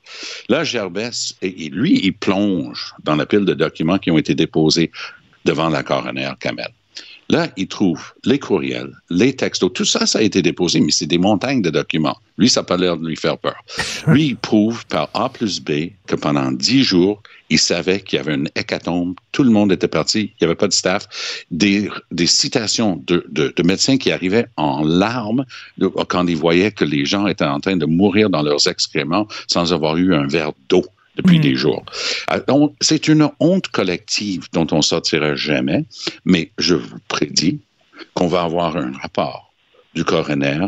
Là, 0.48 0.64
Gerbès, 0.64 1.36
et, 1.42 1.66
et 1.66 1.70
lui, 1.70 2.00
il 2.04 2.14
plonge 2.14 2.94
dans 3.04 3.18
la 3.18 3.26
pile 3.26 3.44
de 3.44 3.54
documents 3.54 3.98
qui 3.98 4.12
ont 4.12 4.18
été 4.18 4.34
déposés 4.34 4.92
devant 5.44 5.68
la 5.68 5.84
coroner 5.84 6.32
Kamel. 6.40 6.70
Là, 7.34 7.48
il 7.58 7.68
trouve 7.68 8.14
les 8.26 8.38
courriels, 8.38 8.92
les 9.10 9.36
textos, 9.36 9.74
tout 9.74 9.86
ça, 9.86 10.06
ça 10.06 10.20
a 10.20 10.22
été 10.22 10.44
déposé, 10.44 10.80
mais 10.80 10.92
c'est 10.92 11.08
des 11.08 11.18
montagnes 11.18 11.64
de 11.64 11.72
documents. 11.72 12.20
Lui, 12.38 12.48
ça 12.48 12.60
n'a 12.60 12.66
pas 12.66 12.78
l'air 12.78 12.96
de 12.96 13.08
lui 13.08 13.16
faire 13.16 13.40
peur. 13.40 13.56
Lui, 14.08 14.28
il 14.28 14.36
prouve 14.36 14.86
par 14.86 15.10
A 15.16 15.30
plus 15.30 15.60
B 15.60 15.94
que 16.06 16.16
pendant 16.16 16.52
dix 16.52 16.84
jours, 16.84 17.24
il 17.50 17.58
savait 17.58 18.02
qu'il 18.02 18.18
y 18.18 18.20
avait 18.20 18.36
une 18.36 18.50
hécatombe, 18.54 19.16
tout 19.32 19.42
le 19.42 19.50
monde 19.50 19.72
était 19.72 19.88
parti, 19.88 20.32
il 20.40 20.44
n'y 20.44 20.46
avait 20.46 20.54
pas 20.54 20.68
de 20.68 20.74
staff, 20.74 21.08
des, 21.50 21.90
des 22.12 22.28
citations 22.28 23.02
de, 23.08 23.26
de, 23.30 23.52
de, 23.56 23.64
médecins 23.64 23.98
qui 23.98 24.12
arrivaient 24.12 24.46
en 24.56 24.84
larmes 24.84 25.44
quand 26.10 26.28
ils 26.28 26.38
voyaient 26.38 26.72
que 26.72 26.86
les 26.86 27.04
gens 27.04 27.26
étaient 27.26 27.46
en 27.46 27.60
train 27.60 27.78
de 27.78 27.88
mourir 27.88 28.30
dans 28.30 28.44
leurs 28.44 28.68
excréments 28.68 29.28
sans 29.48 29.74
avoir 29.74 29.98
eu 29.98 30.14
un 30.14 30.28
verre 30.28 30.52
d'eau 30.70 30.86
depuis 31.16 31.38
mmh. 31.38 31.42
des 31.42 31.56
jours. 31.56 31.84
C'est 32.82 33.08
une 33.08 33.30
honte 33.40 33.68
collective 33.68 34.48
dont 34.54 34.68
on 34.72 34.82
sortira 34.82 35.36
jamais, 35.36 35.86
mais 36.26 36.52
je 36.58 36.76
vous 36.76 36.98
prédis 37.08 37.60
qu'on 38.14 38.28
va 38.28 38.44
avoir 38.44 38.78
un 38.78 38.92
rapport 39.02 39.54
du 39.96 40.04
coroner 40.04 40.68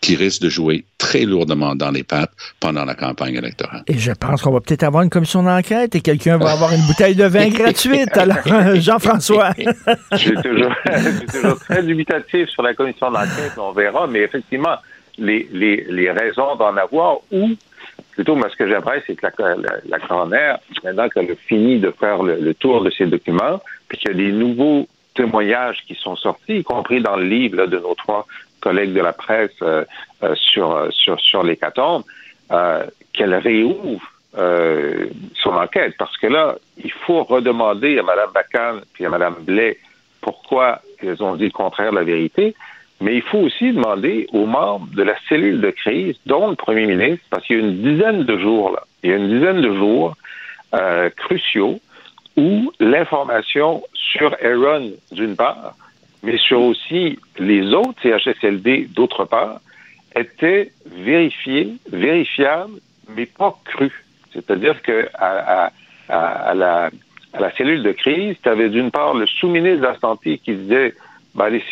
qui 0.00 0.16
risque 0.16 0.42
de 0.42 0.48
jouer 0.48 0.84
très 0.98 1.24
lourdement 1.24 1.74
dans 1.74 1.90
les 1.90 2.04
pattes 2.04 2.30
pendant 2.60 2.84
la 2.84 2.94
campagne 2.94 3.34
électorale. 3.34 3.82
Et 3.88 3.98
je 3.98 4.12
pense 4.12 4.42
qu'on 4.42 4.52
va 4.52 4.60
peut-être 4.60 4.82
avoir 4.82 5.02
une 5.02 5.10
commission 5.10 5.42
d'enquête 5.42 5.94
et 5.94 6.00
quelqu'un 6.00 6.38
va 6.38 6.52
avoir 6.52 6.72
une 6.72 6.82
bouteille 6.86 7.14
de 7.14 7.24
vin 7.24 7.48
gratuite. 7.50 8.16
Alors, 8.16 8.76
Jean-François. 8.76 9.50
je 10.12 10.16
suis 10.16 10.34
toujours, 10.36 10.74
toujours, 11.32 11.58
très 11.58 11.82
dubitatif 11.82 12.48
sur 12.50 12.62
la 12.62 12.74
commission 12.74 13.10
d'enquête, 13.10 13.52
on 13.56 13.72
verra, 13.72 14.06
mais 14.06 14.20
effectivement, 14.20 14.76
les, 15.18 15.48
les, 15.52 15.86
les 15.88 16.10
raisons 16.10 16.56
d'en 16.56 16.76
avoir 16.76 17.18
ou 17.30 17.50
plutôt, 18.14 18.36
moi, 18.36 18.48
ce 18.48 18.56
que 18.56 18.66
j'aimerais, 18.66 19.02
c'est 19.06 19.14
que 19.16 19.26
la, 19.26 19.56
la, 19.56 19.72
la 19.86 19.98
coroner, 19.98 20.54
maintenant 20.82 21.08
qu'elle 21.08 21.30
a 21.30 21.36
fini 21.36 21.78
de 21.78 21.90
faire 21.90 22.22
le, 22.22 22.36
le 22.36 22.54
tour 22.54 22.82
de 22.82 22.90
ses 22.90 23.06
documents, 23.06 23.60
puis 23.88 23.98
qu'il 23.98 24.10
y 24.10 24.14
a 24.14 24.16
des 24.16 24.32
nouveaux 24.32 24.86
témoignages 25.14 25.82
qui 25.86 25.94
sont 25.94 26.16
sortis, 26.16 26.58
y 26.58 26.64
compris 26.64 27.00
dans 27.00 27.16
le 27.16 27.24
livre 27.24 27.56
là, 27.56 27.66
de 27.66 27.78
nos 27.78 27.94
trois 27.94 28.26
collègues 28.60 28.94
de 28.94 29.00
la 29.00 29.12
presse 29.12 29.52
euh, 29.62 29.84
euh, 30.22 30.34
sur, 30.36 30.88
sur, 30.92 31.20
sur 31.20 31.42
l'hécatombe, 31.42 32.02
euh, 32.50 32.84
qu'elle 33.12 33.34
réouvre 33.34 34.02
euh, 34.38 35.06
son 35.42 35.50
enquête. 35.50 35.94
Parce 35.98 36.16
que 36.16 36.26
là, 36.26 36.56
il 36.82 36.92
faut 36.92 37.22
redemander 37.24 37.98
à 37.98 38.02
Mme 38.02 38.30
Bacan 38.32 38.80
et 38.98 39.06
à 39.06 39.10
Mme 39.10 39.36
Blais 39.40 39.78
pourquoi 40.20 40.80
elles 41.02 41.22
ont 41.22 41.36
dit 41.36 41.44
le 41.44 41.50
contraire 41.50 41.90
de 41.90 41.96
la 41.96 42.04
vérité. 42.04 42.54
Mais 43.00 43.16
il 43.16 43.22
faut 43.22 43.38
aussi 43.38 43.72
demander 43.72 44.26
aux 44.32 44.46
membres 44.46 44.88
de 44.94 45.02
la 45.02 45.14
cellule 45.28 45.60
de 45.60 45.70
crise, 45.70 46.16
dont 46.26 46.48
le 46.48 46.54
premier 46.54 46.86
ministre, 46.86 47.24
parce 47.30 47.44
qu'il 47.44 47.58
y 47.58 47.60
a 47.60 47.62
une 47.62 47.82
dizaine 47.82 48.24
de 48.24 48.38
jours, 48.38 48.70
là, 48.70 48.82
il 49.02 49.10
y 49.10 49.12
a 49.12 49.16
une 49.16 49.28
dizaine 49.28 49.60
de 49.60 49.74
jours 49.74 50.16
euh, 50.74 51.10
cruciaux 51.10 51.80
où 52.36 52.72
l'information 52.80 53.82
sur 53.94 54.34
Aaron, 54.42 54.92
d'une 55.12 55.36
part, 55.36 55.74
mais 56.22 56.38
sur 56.38 56.62
aussi 56.62 57.18
les 57.38 57.72
autres 57.74 58.00
CHSLD, 58.02 58.88
d'autre 58.94 59.24
part, 59.24 59.60
était 60.16 60.72
vérifiée, 60.86 61.74
vérifiable, 61.90 62.74
mais 63.14 63.26
pas 63.26 63.58
crue. 63.64 64.04
C'est-à-dire 64.32 64.80
que 64.82 65.08
à, 65.14 65.70
à, 66.08 66.54
la, 66.54 66.90
à 67.32 67.40
la 67.40 67.50
cellule 67.56 67.82
de 67.82 67.92
crise, 67.92 68.36
tu 68.42 68.48
avais 68.48 68.68
d'une 68.68 68.90
part 68.90 69.14
le 69.14 69.26
sous-ministre 69.26 69.80
de 69.80 69.86
la 69.86 69.98
Santé 69.98 70.38
qui 70.38 70.54
disait 70.54 70.94
ben, 71.34 71.48
les, 71.48 71.62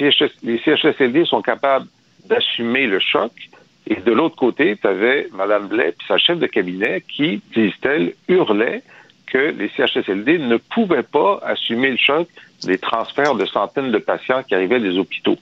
CHSLD 0.59 1.25
sont 1.25 1.43
capables 1.43 1.87
d'assumer 2.27 2.87
le 2.87 2.99
choc. 2.99 3.33
Et 3.87 3.97
de 3.97 4.13
l'autre 4.13 4.37
côté, 4.37 4.77
tu 4.77 4.87
avais 4.87 5.29
Mme 5.33 5.69
Blais 5.69 5.91
et 5.91 6.05
sa 6.07 6.19
chef 6.19 6.39
de 6.39 6.47
cabinet 6.47 7.03
qui, 7.09 7.43
disent-elles, 7.55 8.15
hurlait 8.29 8.83
que 9.27 9.55
les 9.59 9.71
CHSLD 9.77 10.39
ne 10.39 10.57
pouvaient 10.57 11.03
pas 11.03 11.41
assumer 11.43 11.91
le 11.91 11.97
choc 11.97 12.29
des 12.65 12.79
transferts 12.79 13.35
de 13.35 13.47
centaines 13.47 13.91
de 13.91 13.99
patients 13.99 14.43
qui 14.43 14.55
arrivaient 14.55 14.79
des 14.79 14.99
hôpitaux. 14.99 15.39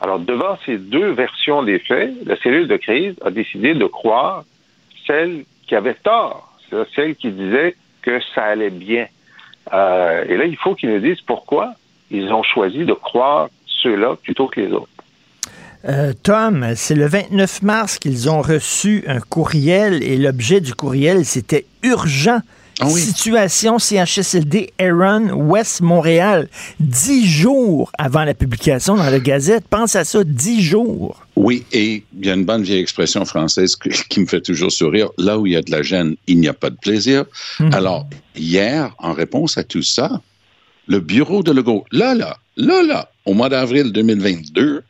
Alors, 0.00 0.18
devant 0.18 0.58
ces 0.66 0.78
deux 0.78 1.10
versions 1.10 1.62
des 1.62 1.78
faits, 1.78 2.12
la 2.24 2.36
cellule 2.36 2.66
de 2.66 2.76
crise 2.76 3.14
a 3.24 3.30
décidé 3.30 3.74
de 3.74 3.86
croire 3.86 4.44
celle 5.06 5.44
qui 5.66 5.74
avait 5.74 5.94
tort, 5.94 6.56
celle 6.94 7.14
qui 7.16 7.30
disait 7.30 7.76
que 8.02 8.20
ça 8.34 8.44
allait 8.44 8.70
bien. 8.70 9.06
Euh, 9.72 10.24
et 10.28 10.36
là, 10.36 10.44
il 10.46 10.56
faut 10.56 10.74
qu'ils 10.74 10.90
nous 10.90 11.00
disent 11.00 11.20
pourquoi 11.20 11.74
ils 12.10 12.32
ont 12.32 12.42
choisi 12.42 12.84
de 12.84 12.92
croire 12.92 13.48
ceux-là 13.84 14.16
plutôt 14.22 14.48
que 14.48 14.60
les 14.60 14.72
autres. 14.72 14.88
Euh, 15.86 16.12
Tom, 16.22 16.66
c'est 16.74 16.94
le 16.94 17.06
29 17.06 17.62
mars 17.62 17.98
qu'ils 17.98 18.30
ont 18.30 18.40
reçu 18.40 19.04
un 19.06 19.20
courriel 19.20 20.02
et 20.02 20.16
l'objet 20.16 20.60
du 20.60 20.74
courriel, 20.74 21.24
c'était 21.24 21.66
urgent. 21.82 22.40
Ah 22.80 22.88
Situation 22.88 23.78
CHSLD 23.78 24.72
Aaron 24.80 25.30
West 25.30 25.80
Montréal, 25.80 26.48
dix 26.80 27.24
jours 27.24 27.92
avant 27.98 28.24
la 28.24 28.34
publication 28.34 28.96
dans 28.96 29.08
la 29.08 29.20
Gazette. 29.20 29.64
Pense 29.68 29.94
à 29.94 30.02
ça, 30.02 30.24
dix 30.24 30.60
jours. 30.60 31.22
Oui, 31.36 31.64
et 31.72 32.02
il 32.18 32.26
y 32.26 32.30
a 32.30 32.34
une 32.34 32.44
bonne 32.44 32.64
vieille 32.64 32.80
expression 32.80 33.24
française 33.24 33.76
qui 34.08 34.18
me 34.18 34.26
fait 34.26 34.40
toujours 34.40 34.72
sourire. 34.72 35.10
Là 35.18 35.38
où 35.38 35.46
il 35.46 35.52
y 35.52 35.56
a 35.56 35.62
de 35.62 35.70
la 35.70 35.82
gêne, 35.82 36.16
il 36.26 36.40
n'y 36.40 36.48
a 36.48 36.52
pas 36.52 36.70
de 36.70 36.76
plaisir. 36.76 37.26
Hmm. 37.60 37.72
Alors, 37.72 38.08
hier, 38.34 38.92
en 38.98 39.12
réponse 39.12 39.56
à 39.56 39.62
tout 39.62 39.82
ça, 39.82 40.20
le 40.86 41.00
bureau 41.00 41.42
de 41.42 41.52
Legault, 41.52 41.84
là, 41.92 42.14
là, 42.14 42.38
là, 42.56 42.82
là, 42.82 43.10
au 43.24 43.34
mois 43.34 43.48
d'avril 43.48 43.92
2022, 43.92 44.82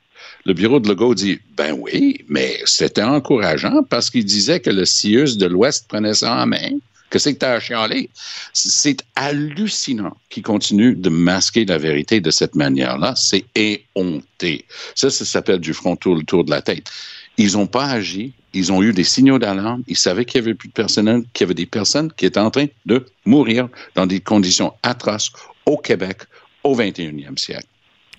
le 0.46 0.52
bureau 0.52 0.80
de 0.80 0.88
Legault 0.88 1.14
dit 1.14 1.38
Ben 1.56 1.72
oui, 1.78 2.24
mais 2.28 2.58
c'était 2.64 3.02
encourageant 3.02 3.82
parce 3.88 4.10
qu'il 4.10 4.24
disait 4.24 4.60
que 4.60 4.70
le 4.70 4.84
CIUS 4.84 5.36
de 5.36 5.46
l'Ouest 5.46 5.86
prenait 5.88 6.14
ça 6.14 6.42
en 6.42 6.46
main. 6.46 6.70
Que 7.10 7.18
c'est 7.18 7.34
que 7.34 7.38
tu 7.38 7.46
as 7.46 7.60
chialé? 7.60 8.10
C'est 8.52 9.04
hallucinant 9.14 10.16
qu'il 10.30 10.42
continue 10.42 10.96
de 10.96 11.08
masquer 11.08 11.64
la 11.64 11.78
vérité 11.78 12.20
de 12.20 12.30
cette 12.30 12.56
manière-là. 12.56 13.14
C'est 13.16 13.44
éhonté. 13.54 14.64
Ça, 14.96 15.10
ça 15.10 15.24
s'appelle 15.24 15.60
du 15.60 15.74
front 15.74 15.96
tour 15.96 16.16
le 16.16 16.24
tour 16.24 16.44
de 16.44 16.50
la 16.50 16.60
tête. 16.60 16.90
Ils 17.38 17.52
n'ont 17.52 17.68
pas 17.68 17.86
agi. 17.86 18.32
Ils 18.52 18.72
ont 18.72 18.82
eu 18.82 18.92
des 18.92 19.04
signaux 19.04 19.38
d'alarme. 19.38 19.82
Ils 19.86 19.96
savaient 19.96 20.24
qu'il 20.24 20.40
y 20.40 20.44
avait 20.44 20.54
plus 20.54 20.68
de 20.68 20.72
personnel, 20.72 21.22
qu'il 21.32 21.44
y 21.44 21.46
avait 21.46 21.54
des 21.54 21.66
personnes 21.66 22.12
qui 22.16 22.26
étaient 22.26 22.40
en 22.40 22.50
train 22.50 22.66
de 22.84 23.06
mourir 23.24 23.68
dans 23.94 24.06
des 24.06 24.20
conditions 24.20 24.72
atroces 24.82 25.30
au 25.66 25.76
Québec 25.76 26.22
au 26.62 26.74
21e 26.74 27.36
siècle. 27.38 27.66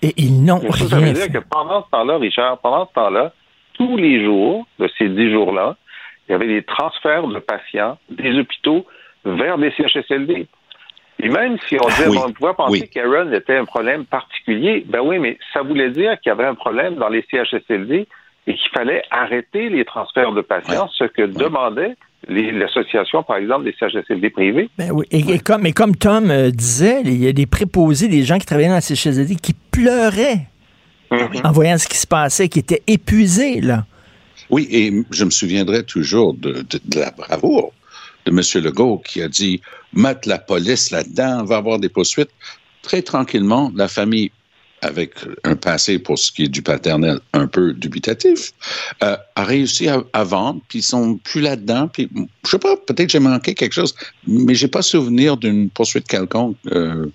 Et 0.02 0.12
ils 0.16 0.44
n'ont 0.44 0.58
rien 0.58 0.88
Ça 0.88 0.98
veut 0.98 1.12
dire 1.12 1.32
que 1.32 1.38
pendant 1.38 1.84
ce 1.84 1.90
temps-là, 1.90 2.18
Richard, 2.18 2.58
pendant 2.58 2.86
ce 2.86 2.92
temps-là, 2.94 3.32
tous 3.74 3.96
les 3.96 4.24
jours 4.24 4.66
de 4.78 4.88
ces 4.98 5.08
dix 5.08 5.30
jours-là, 5.30 5.76
il 6.28 6.32
y 6.32 6.34
avait 6.34 6.46
des 6.46 6.62
transferts 6.62 7.26
de 7.26 7.38
patients 7.38 7.98
des 8.10 8.38
hôpitaux 8.38 8.86
vers 9.24 9.58
des 9.58 9.70
CHSLD. 9.72 10.46
Et 11.18 11.28
même 11.28 11.56
si 11.66 11.76
on, 11.82 11.88
disait, 11.88 12.08
on 12.08 12.32
pouvait 12.32 12.52
penser 12.52 12.88
qu'Aaron 12.88 13.32
était 13.32 13.56
un 13.56 13.64
problème 13.64 14.04
particulier, 14.04 14.84
ben 14.86 15.00
oui, 15.00 15.18
mais 15.18 15.38
ça 15.52 15.62
voulait 15.62 15.90
dire 15.90 16.20
qu'il 16.20 16.30
y 16.30 16.32
avait 16.32 16.44
un 16.44 16.54
problème 16.54 16.96
dans 16.96 17.08
les 17.08 17.24
CHSLD 17.30 18.06
et 18.46 18.54
qu'il 18.54 18.70
fallait 18.70 19.02
arrêter 19.10 19.70
les 19.70 19.84
transferts 19.84 20.32
de 20.32 20.42
patients, 20.42 20.88
ce 20.92 21.04
que 21.04 21.22
demandait 21.22 21.96
l'association, 22.28 23.22
par 23.22 23.36
exemple, 23.36 23.64
des 23.64 23.74
CHSLD 23.78 24.30
privés. 24.30 24.68
Ben 24.78 24.90
oui. 24.92 25.06
Et, 25.10 25.38
comme, 25.38 25.72
comme 25.72 25.96
Tom 25.96 26.30
euh, 26.30 26.50
disait, 26.50 27.02
il 27.04 27.22
y 27.22 27.28
a 27.28 27.32
des 27.32 27.46
préposés, 27.46 28.08
des 28.08 28.24
gens 28.24 28.38
qui 28.38 28.46
travaillaient 28.46 28.68
dans 28.68 28.76
les 28.76 28.80
CHSLD 28.80 29.36
qui 29.36 29.54
pleuraient 29.70 30.48
mm-hmm. 31.10 31.46
en 31.46 31.52
voyant 31.52 31.78
ce 31.78 31.86
qui 31.86 31.96
se 31.96 32.06
passait, 32.06 32.48
qui 32.48 32.58
étaient 32.58 32.82
épuisés, 32.86 33.60
là. 33.60 33.84
Oui, 34.50 34.68
et 34.70 34.92
je 35.10 35.24
me 35.24 35.30
souviendrai 35.30 35.84
toujours 35.84 36.34
de, 36.34 36.64
la 36.94 37.10
bravoure 37.10 37.72
de 38.26 38.30
M. 38.30 38.64
Legault 38.64 38.98
qui 38.98 39.22
a 39.22 39.28
dit 39.28 39.60
mettre 39.92 40.28
la 40.28 40.38
police 40.38 40.90
là-dedans, 40.90 41.40
on 41.40 41.44
va 41.44 41.56
avoir 41.56 41.78
des 41.78 41.88
poursuites. 41.88 42.30
Très 42.82 43.02
tranquillement, 43.02 43.72
la 43.74 43.88
famille 43.88 44.30
avec 44.86 45.14
un 45.44 45.56
passé 45.56 45.98
pour 45.98 46.18
ce 46.18 46.32
qui 46.32 46.44
est 46.44 46.48
du 46.48 46.62
paternel 46.62 47.18
un 47.32 47.46
peu 47.46 47.72
dubitatif, 47.72 48.52
euh, 49.02 49.16
a 49.34 49.44
réussi 49.44 49.88
à, 49.88 50.24
vendre, 50.24 50.60
puis 50.68 50.78
ils 50.78 50.82
sont 50.82 51.18
plus 51.18 51.40
là-dedans. 51.40 51.88
Puis 51.88 52.08
je 52.44 52.50
sais 52.50 52.58
pas, 52.58 52.76
peut-être 52.76 53.10
j'ai 53.10 53.18
manqué 53.18 53.54
quelque 53.54 53.72
chose, 53.72 53.94
mais 54.26 54.54
j'ai 54.54 54.68
pas 54.68 54.82
souvenir 54.82 55.36
d'une 55.36 55.68
poursuite 55.70 56.06
quelconque. 56.06 56.56
Euh, 56.72 57.06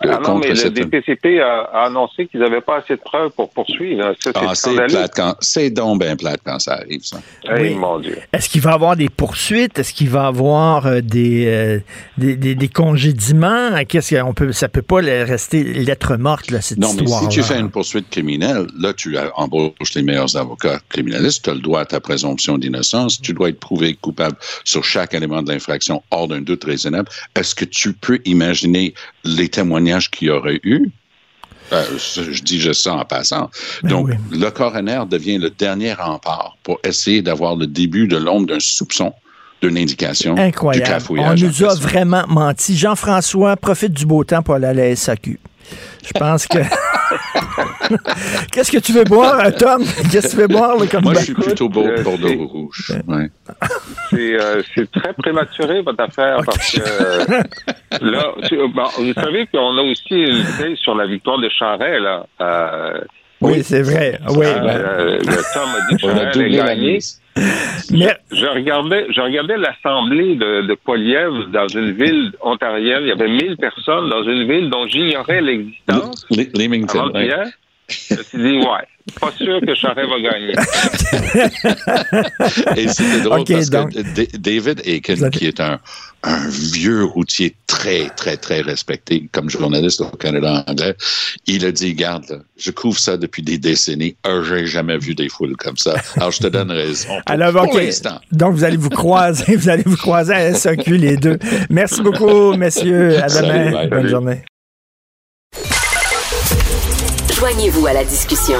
ah 0.00 0.18
non, 0.24 0.38
mais 0.38 0.52
le 0.52 0.70
DPCP 0.70 1.40
a, 1.40 1.84
annoncé 1.84 2.26
qu'ils 2.26 2.40
n'avaient 2.40 2.60
pas 2.60 2.78
assez 2.78 2.96
de 2.96 3.00
preuves 3.00 3.30
pour 3.30 3.50
poursuivre. 3.50 4.14
Ah, 4.34 4.52
c'est 5.40 5.70
donc 5.70 6.00
bien 6.00 6.16
plate 6.16 6.40
quand 6.44 6.58
ça 6.58 6.74
arrive, 6.74 7.02
ça. 7.02 7.18
Oui. 7.54 7.74
mon 7.74 7.98
Dieu. 8.00 8.18
Est-ce 8.32 8.48
qu'il 8.48 8.62
va 8.62 8.72
y 8.72 8.74
avoir 8.74 8.96
des 8.96 9.08
poursuites? 9.08 9.78
Est-ce 9.78 9.92
qu'il 9.92 10.08
va 10.08 10.24
y 10.24 10.26
avoir 10.26 10.86
euh, 10.86 11.00
des, 11.02 11.46
euh, 11.46 11.78
des, 12.18 12.36
des, 12.36 12.68
congédiements? 12.68 13.70
Qu'est-ce 13.88 14.20
qu'on 14.20 14.34
peut, 14.34 14.52
ça 14.52 14.68
peut 14.68 14.82
pas 14.82 14.96
rester 14.96 15.62
lettre 15.62 16.16
morte, 16.16 16.50
là, 16.50 16.60
cette 16.60 16.78
non, 16.78 16.88
histoire 16.88 17.19
si 17.20 17.28
tu 17.28 17.42
fais 17.42 17.58
une 17.58 17.70
poursuite 17.70 18.08
criminelle, 18.10 18.66
là, 18.78 18.92
tu 18.92 19.16
embauches 19.36 19.94
les 19.94 20.02
meilleurs 20.02 20.36
avocats 20.36 20.80
criminalistes, 20.88 21.44
tu 21.44 21.50
as 21.50 21.54
le 21.54 21.60
droit 21.60 21.80
à 21.80 21.84
ta 21.84 22.00
présomption 22.00 22.58
d'innocence, 22.58 23.20
tu 23.20 23.32
dois 23.32 23.50
être 23.50 23.60
prouvé 23.60 23.94
coupable 23.94 24.36
sur 24.64 24.84
chaque 24.84 25.14
élément 25.14 25.42
de 25.42 25.52
l'infraction 25.52 26.02
hors 26.10 26.28
d'un 26.28 26.40
doute 26.40 26.64
raisonnable. 26.64 27.08
Est-ce 27.34 27.54
que 27.54 27.64
tu 27.64 27.92
peux 27.92 28.20
imaginer 28.24 28.94
les 29.24 29.48
témoignages 29.48 30.10
qu'il 30.10 30.28
y 30.28 30.30
aurait 30.30 30.60
eu? 30.62 30.90
Euh, 31.72 31.84
je 31.96 32.42
dis 32.42 32.60
juste 32.60 32.82
ça 32.82 32.94
en 32.94 33.04
passant. 33.04 33.48
Ben 33.82 33.90
Donc, 33.90 34.10
le 34.32 34.50
coroner 34.50 35.02
devient 35.08 35.38
le 35.38 35.50
dernier 35.50 35.92
rempart 35.92 36.56
pour 36.64 36.80
essayer 36.82 37.22
d'avoir 37.22 37.54
le 37.54 37.66
début 37.66 38.08
de 38.08 38.16
l'ombre 38.16 38.46
d'un 38.46 38.60
soupçon 38.60 39.12
d'une 39.62 39.78
indication 39.78 40.36
Incroyable. 40.36 40.84
du 40.84 40.90
cafouillage. 40.90 41.42
On 41.42 41.46
nous 41.46 41.64
a 41.64 41.74
vraiment 41.74 42.24
menti. 42.26 42.76
Jean-François 42.76 43.56
profite 43.56 43.92
du 43.92 44.06
beau 44.06 44.24
temps 44.24 44.42
pour 44.42 44.54
aller 44.54 44.66
à 44.66 44.72
la 44.72 44.96
SAQ. 44.96 45.38
Je 46.04 46.12
pense 46.18 46.46
que. 46.46 46.58
Qu'est-ce 48.52 48.70
que 48.70 48.78
tu 48.78 48.92
veux 48.92 49.04
boire, 49.04 49.54
Tom? 49.56 49.82
Qu'est-ce 50.10 50.28
que 50.28 50.30
tu 50.30 50.36
veux 50.36 50.48
boire 50.48 50.76
comme 50.90 51.04
Moi, 51.04 51.14
je 51.14 51.24
suis 51.24 51.34
plutôt 51.34 51.68
beau 51.68 51.86
euh, 51.86 52.02
Bordeaux 52.02 52.46
rouge. 52.46 52.92
Ouais. 53.06 53.30
Euh, 54.12 54.62
c'est 54.74 54.90
très 54.90 55.12
prématuré, 55.12 55.82
votre 55.82 56.02
affaire, 56.02 56.40
parce 56.44 56.72
que 56.72 56.80
euh, 56.80 57.42
là, 58.00 58.32
vous 58.98 59.12
savez 59.14 59.46
qu'on 59.46 59.76
a 59.78 59.82
aussi 59.82 60.14
une 60.14 60.36
idée 60.36 60.76
sur 60.76 60.94
la 60.94 61.06
victoire 61.06 61.38
de 61.40 61.48
Charret, 61.48 61.98
là. 62.00 62.26
oui, 63.40 63.62
c'est 63.62 63.82
vrai. 63.82 64.18
Oui, 64.30 64.46
ben. 64.46 65.18
le 65.18 65.54
Tom 65.54 65.68
a 65.68 65.90
dit 65.90 65.96
que 65.96 66.00
Charret 66.00 66.26
allait 66.26 66.50
gagner. 66.50 66.98
Mais... 67.90 68.16
Je 68.30 68.46
regardais, 68.46 69.06
je 69.10 69.20
regardais 69.20 69.56
l'assemblée 69.56 70.36
de, 70.36 70.62
de 70.62 70.74
Poilievre 70.74 71.46
dans 71.48 71.68
une 71.68 71.92
ville 71.92 72.32
ontarienne. 72.40 73.02
Il 73.02 73.08
y 73.08 73.12
avait 73.12 73.28
1000 73.28 73.56
personnes 73.56 74.08
dans 74.08 74.22
une 74.22 74.46
ville 74.50 74.70
dont 74.70 74.86
j'ignorais 74.86 75.40
l'existence. 75.40 76.26
Leamington. 76.30 77.12
Je 77.90 78.14
me 78.14 78.22
suis 78.22 78.38
dit, 78.38 78.58
ouais, 78.58 78.86
pas 79.18 79.32
sûr 79.32 79.60
que 79.60 79.74
Charret 79.74 80.06
va 80.06 80.20
gagner. 80.20 80.52
Et 82.76 82.86
c'était 82.88 83.22
drôle 83.22 83.44
parce 83.44 83.70
que 83.70 84.36
David 84.36 84.82
Aiken, 84.84 85.30
qui 85.30 85.46
est 85.46 85.60
un, 85.60 85.80
un, 86.22 86.48
vieux 86.48 87.04
routier 87.04 87.56
très, 87.66 88.10
très, 88.10 88.36
très 88.36 88.60
respecté 88.60 89.28
comme 89.32 89.48
journaliste 89.50 90.02
au 90.02 90.16
Canada 90.16 90.64
anglais, 90.66 90.94
il 91.46 91.64
a 91.64 91.72
dit, 91.72 91.94
garde, 91.94 92.44
je 92.56 92.70
couvre 92.70 92.98
ça 92.98 93.16
depuis 93.16 93.42
des 93.42 93.58
décennies, 93.58 94.16
j'ai 94.48 94.66
jamais 94.66 94.98
vu 94.98 95.14
des 95.14 95.28
foules 95.28 95.56
comme 95.56 95.76
ça. 95.76 95.96
Alors, 96.16 96.30
je 96.30 96.40
te 96.40 96.46
donne 96.46 96.70
raison. 96.70 97.08
Pour, 97.24 97.32
Alors, 97.32 97.66
Donc, 98.32 98.54
vous 98.54 98.64
allez 98.64 98.76
vous 98.76 98.90
croiser, 98.90 99.56
vous 99.56 99.68
allez 99.68 99.84
vous 99.84 99.96
croiser 99.96 100.34
à 100.34 100.54
SAQ 100.54 100.96
les 100.96 101.16
deux. 101.16 101.38
Merci 101.68 102.02
beaucoup, 102.02 102.54
messieurs. 102.54 103.22
À 103.22 103.28
demain. 103.28 103.88
Bonne 103.88 104.08
journée. 104.08 104.42
Joignez-vous 107.40 107.86
à 107.86 107.94
la 107.94 108.04
discussion. 108.04 108.58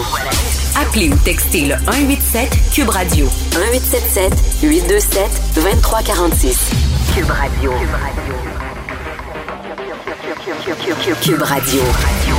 Appelez 0.75 1.11
ou 1.11 1.17
textez 1.17 1.67
le 1.67 1.75
187 1.85 2.49
Cube 2.73 2.89
Radio 2.89 3.27
1877 3.53 4.33
827 4.63 5.43
2346. 5.55 6.71
Cube 7.15 7.27
Radio. 7.31 7.73
Cube 11.21 11.43
Radio. 11.43 11.83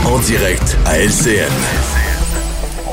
En 0.03 0.17
direct 0.17 0.77
à 0.87 0.97
LCN. 0.97 2.10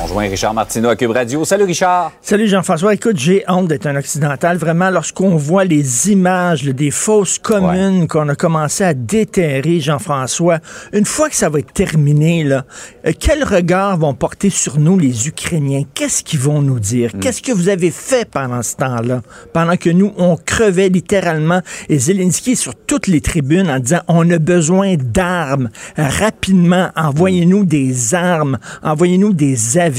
Rejoint 0.08 0.30
Richard 0.30 0.54
Martineau 0.54 0.88
à 0.88 0.96
Cube 0.96 1.10
Radio. 1.10 1.44
Salut 1.44 1.64
Richard. 1.64 2.12
Salut 2.22 2.48
Jean-François. 2.48 2.94
Écoute, 2.94 3.18
j'ai 3.18 3.44
honte 3.46 3.68
d'être 3.68 3.84
un 3.84 3.94
occidental. 3.94 4.56
Vraiment, 4.56 4.88
lorsqu'on 4.88 5.36
voit 5.36 5.66
les 5.66 6.10
images 6.10 6.64
là, 6.64 6.72
des 6.72 6.90
fausses 6.90 7.38
communes 7.38 8.08
qu'on 8.08 8.26
a 8.30 8.34
commencé 8.34 8.84
à 8.84 8.94
déterrer, 8.94 9.80
Jean-François, 9.80 10.60
une 10.94 11.04
fois 11.04 11.28
que 11.28 11.36
ça 11.36 11.50
va 11.50 11.58
être 11.58 11.74
terminé, 11.74 12.42
là, 12.42 12.64
euh, 13.06 13.12
quel 13.20 13.44
regard 13.44 13.98
vont 13.98 14.14
porter 14.14 14.48
sur 14.48 14.78
nous 14.78 14.98
les 14.98 15.28
Ukrainiens? 15.28 15.82
Qu'est-ce 15.92 16.24
qu'ils 16.24 16.40
vont 16.40 16.62
nous 16.62 16.80
dire? 16.80 17.10
Qu'est-ce 17.20 17.42
que 17.42 17.52
vous 17.52 17.68
avez 17.68 17.90
fait 17.90 18.26
pendant 18.30 18.62
ce 18.62 18.76
temps-là? 18.76 19.20
Pendant 19.52 19.76
que 19.76 19.90
nous, 19.90 20.14
on 20.16 20.38
crevait 20.38 20.88
littéralement 20.88 21.60
et 21.90 21.98
Zelensky 21.98 22.56
sur 22.56 22.74
toutes 22.74 23.08
les 23.08 23.20
tribunes 23.20 23.68
en 23.68 23.78
disant 23.78 24.00
on 24.08 24.30
a 24.30 24.38
besoin 24.38 24.94
d'armes 24.96 25.68
rapidement. 25.98 26.88
Envoyez-nous 26.96 27.66
des 27.66 28.14
armes. 28.14 28.56
Envoyez-nous 28.82 29.34
des 29.34 29.76
avions. 29.76 29.97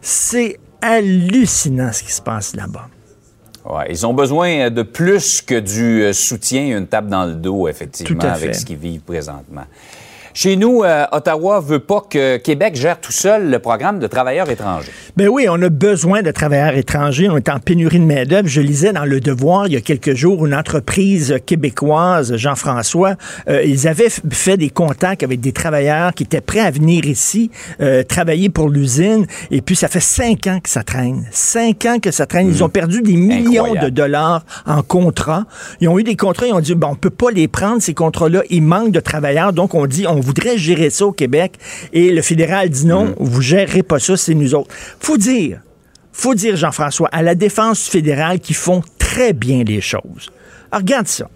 C'est 0.00 0.58
hallucinant 0.80 1.92
ce 1.92 2.02
qui 2.02 2.12
se 2.12 2.22
passe 2.22 2.54
là-bas. 2.56 2.88
Ouais, 3.64 3.86
ils 3.90 4.06
ont 4.06 4.14
besoin 4.14 4.70
de 4.70 4.82
plus 4.82 5.42
que 5.42 5.60
du 5.60 6.02
euh, 6.02 6.12
soutien, 6.14 6.78
une 6.78 6.86
tape 6.86 7.08
dans 7.08 7.26
le 7.26 7.34
dos, 7.34 7.68
effectivement, 7.68 8.22
avec 8.22 8.54
ce 8.54 8.64
qu'ils 8.64 8.78
vivent 8.78 9.02
présentement. 9.02 9.64
Chez 10.34 10.56
nous, 10.56 10.82
euh, 10.84 11.04
Ottawa 11.12 11.60
veut 11.60 11.80
pas 11.80 12.02
que 12.08 12.36
Québec 12.36 12.76
gère 12.76 13.00
tout 13.00 13.12
seul 13.12 13.50
le 13.50 13.58
programme 13.58 13.98
de 13.98 14.06
travailleurs 14.06 14.48
étrangers. 14.48 14.92
Ben 15.16 15.28
oui, 15.28 15.46
on 15.50 15.60
a 15.62 15.68
besoin 15.68 16.22
de 16.22 16.30
travailleurs 16.30 16.74
étrangers. 16.76 17.28
On 17.28 17.36
est 17.36 17.48
en 17.48 17.58
pénurie 17.58 17.98
de 17.98 18.04
main-d'œuvre. 18.04 18.46
Je 18.48 18.60
lisais 18.60 18.92
dans 18.92 19.04
Le 19.04 19.20
Devoir 19.20 19.66
il 19.66 19.72
y 19.72 19.76
a 19.76 19.80
quelques 19.80 20.14
jours 20.14 20.46
une 20.46 20.54
entreprise 20.54 21.36
québécoise, 21.46 22.36
Jean-François. 22.36 23.16
euh, 23.48 23.62
ils 23.64 23.88
avaient 23.88 24.08
fait 24.30 24.56
des 24.56 24.70
contacts 24.70 25.22
avec 25.22 25.40
des 25.40 25.52
travailleurs 25.52 26.14
qui 26.14 26.22
étaient 26.22 26.40
prêts 26.40 26.60
à 26.60 26.70
venir 26.70 27.04
ici 27.06 27.50
euh, 27.80 28.02
travailler 28.02 28.48
pour 28.48 28.68
l'usine. 28.68 29.26
Et 29.50 29.60
puis, 29.62 29.74
ça 29.76 29.88
fait 29.88 30.00
cinq 30.00 30.46
ans 30.46 30.60
que 30.62 30.70
ça 30.70 30.82
traîne. 30.82 31.26
Cinq 31.32 31.84
ans 31.86 31.98
que 31.98 32.10
ça 32.10 32.26
traîne. 32.26 32.48
Ils 32.48 32.62
ont 32.62 32.68
perdu 32.68 33.02
des 33.02 33.14
millions 33.14 33.64
Incroyable. 33.64 33.86
de 33.86 33.90
dollars 33.90 34.44
en 34.66 34.82
contrats. 34.82 35.44
Ils 35.80 35.88
ont 35.88 35.98
eu 35.98 36.04
des 36.04 36.16
contrats. 36.16 36.46
Ils 36.46 36.52
ont 36.52 36.60
dit, 36.60 36.74
bon, 36.74 36.88
on 36.92 36.94
peut 36.94 37.10
pas 37.10 37.30
les 37.30 37.48
prendre, 37.48 37.82
ces 37.82 37.94
contrats-là. 37.94 38.42
Il 38.50 38.62
manque 38.62 38.92
de 38.92 39.00
travailleurs. 39.00 39.52
Donc, 39.52 39.74
on 39.74 39.86
dit, 39.86 40.06
on 40.06 40.19
voudrait 40.20 40.58
gérer 40.58 40.90
ça 40.90 41.06
au 41.06 41.12
Québec. 41.12 41.54
Et 41.92 42.10
le 42.12 42.22
fédéral 42.22 42.68
dit 42.68 42.86
non, 42.86 43.14
vous 43.18 43.42
gérerez 43.42 43.82
pas 43.82 43.98
ça, 43.98 44.16
c'est 44.16 44.34
nous 44.34 44.54
autres. 44.54 44.72
Faut 45.00 45.16
dire, 45.16 45.60
faut 46.12 46.34
dire, 46.34 46.56
Jean-François, 46.56 47.08
à 47.10 47.22
la 47.22 47.34
défense 47.34 47.88
fédérale 47.88 48.40
qui 48.40 48.54
font 48.54 48.82
très 48.98 49.32
bien 49.32 49.64
les 49.64 49.80
choses. 49.80 50.30
Alors, 50.70 50.82
regarde 50.82 51.08
ça. 51.08 51.28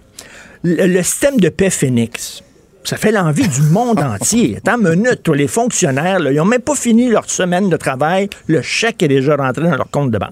Le, 0.62 0.86
le 0.86 1.02
système 1.02 1.40
de 1.40 1.48
paix 1.48 1.70
Phoenix, 1.70 2.43
ça 2.84 2.96
fait 2.96 3.12
l'envie 3.12 3.48
du 3.48 3.62
monde 3.62 3.98
entier. 4.02 4.58
Attends 4.58 4.78
une 4.78 4.90
minute, 5.00 5.22
toi, 5.22 5.36
les 5.36 5.48
fonctionnaires, 5.48 6.18
là, 6.20 6.30
ils 6.32 6.36
n'ont 6.36 6.44
même 6.44 6.60
pas 6.60 6.74
fini 6.74 7.08
leur 7.08 7.28
semaine 7.28 7.68
de 7.68 7.76
travail. 7.76 8.28
Le 8.46 8.62
chèque 8.62 9.02
est 9.02 9.08
déjà 9.08 9.36
rentré 9.36 9.64
dans 9.64 9.76
leur 9.76 9.90
compte 9.90 10.10
de 10.10 10.18
banque. 10.18 10.30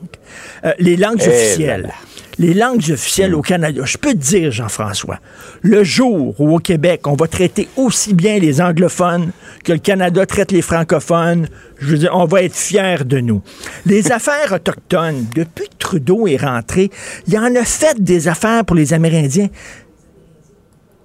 Euh, 0.64 0.72
les 0.78 0.96
langues 0.96 1.20
Eh 1.24 1.28
officielles. 1.28 1.82
là. 1.82 1.94
Les 2.38 2.54
langues 2.54 2.82
officielles 2.90 3.34
au 3.34 3.42
Canada, 3.42 3.82
je 3.84 3.98
peux 3.98 4.12
te 4.12 4.16
dire, 4.18 4.50
Jean-François, 4.50 5.18
le 5.60 5.84
jour 5.84 6.34
où 6.40 6.54
au 6.54 6.58
Québec, 6.58 7.06
on 7.06 7.14
va 7.14 7.26
traiter 7.28 7.68
aussi 7.76 8.14
bien 8.14 8.38
les 8.38 8.62
anglophones 8.62 9.32
que 9.64 9.72
le 9.72 9.78
Canada 9.78 10.24
traite 10.24 10.50
les 10.50 10.62
francophones, 10.62 11.46
je 11.78 11.86
veux 11.88 11.98
dire, 11.98 12.12
on 12.14 12.24
va 12.24 12.42
être 12.42 12.56
fiers 12.56 13.04
de 13.04 13.20
nous. 13.20 13.42
Les 13.84 14.12
affaires 14.12 14.50
autochtones, 14.52 15.26
depuis 15.34 15.68
que 15.68 15.76
Trudeau 15.78 16.26
est 16.26 16.38
rentré, 16.38 16.90
il 17.28 17.38
en 17.38 17.54
a 17.54 17.64
fait 17.64 18.02
des 18.02 18.28
affaires 18.28 18.64
pour 18.64 18.76
les 18.76 18.94
Amérindiens. 18.94 19.48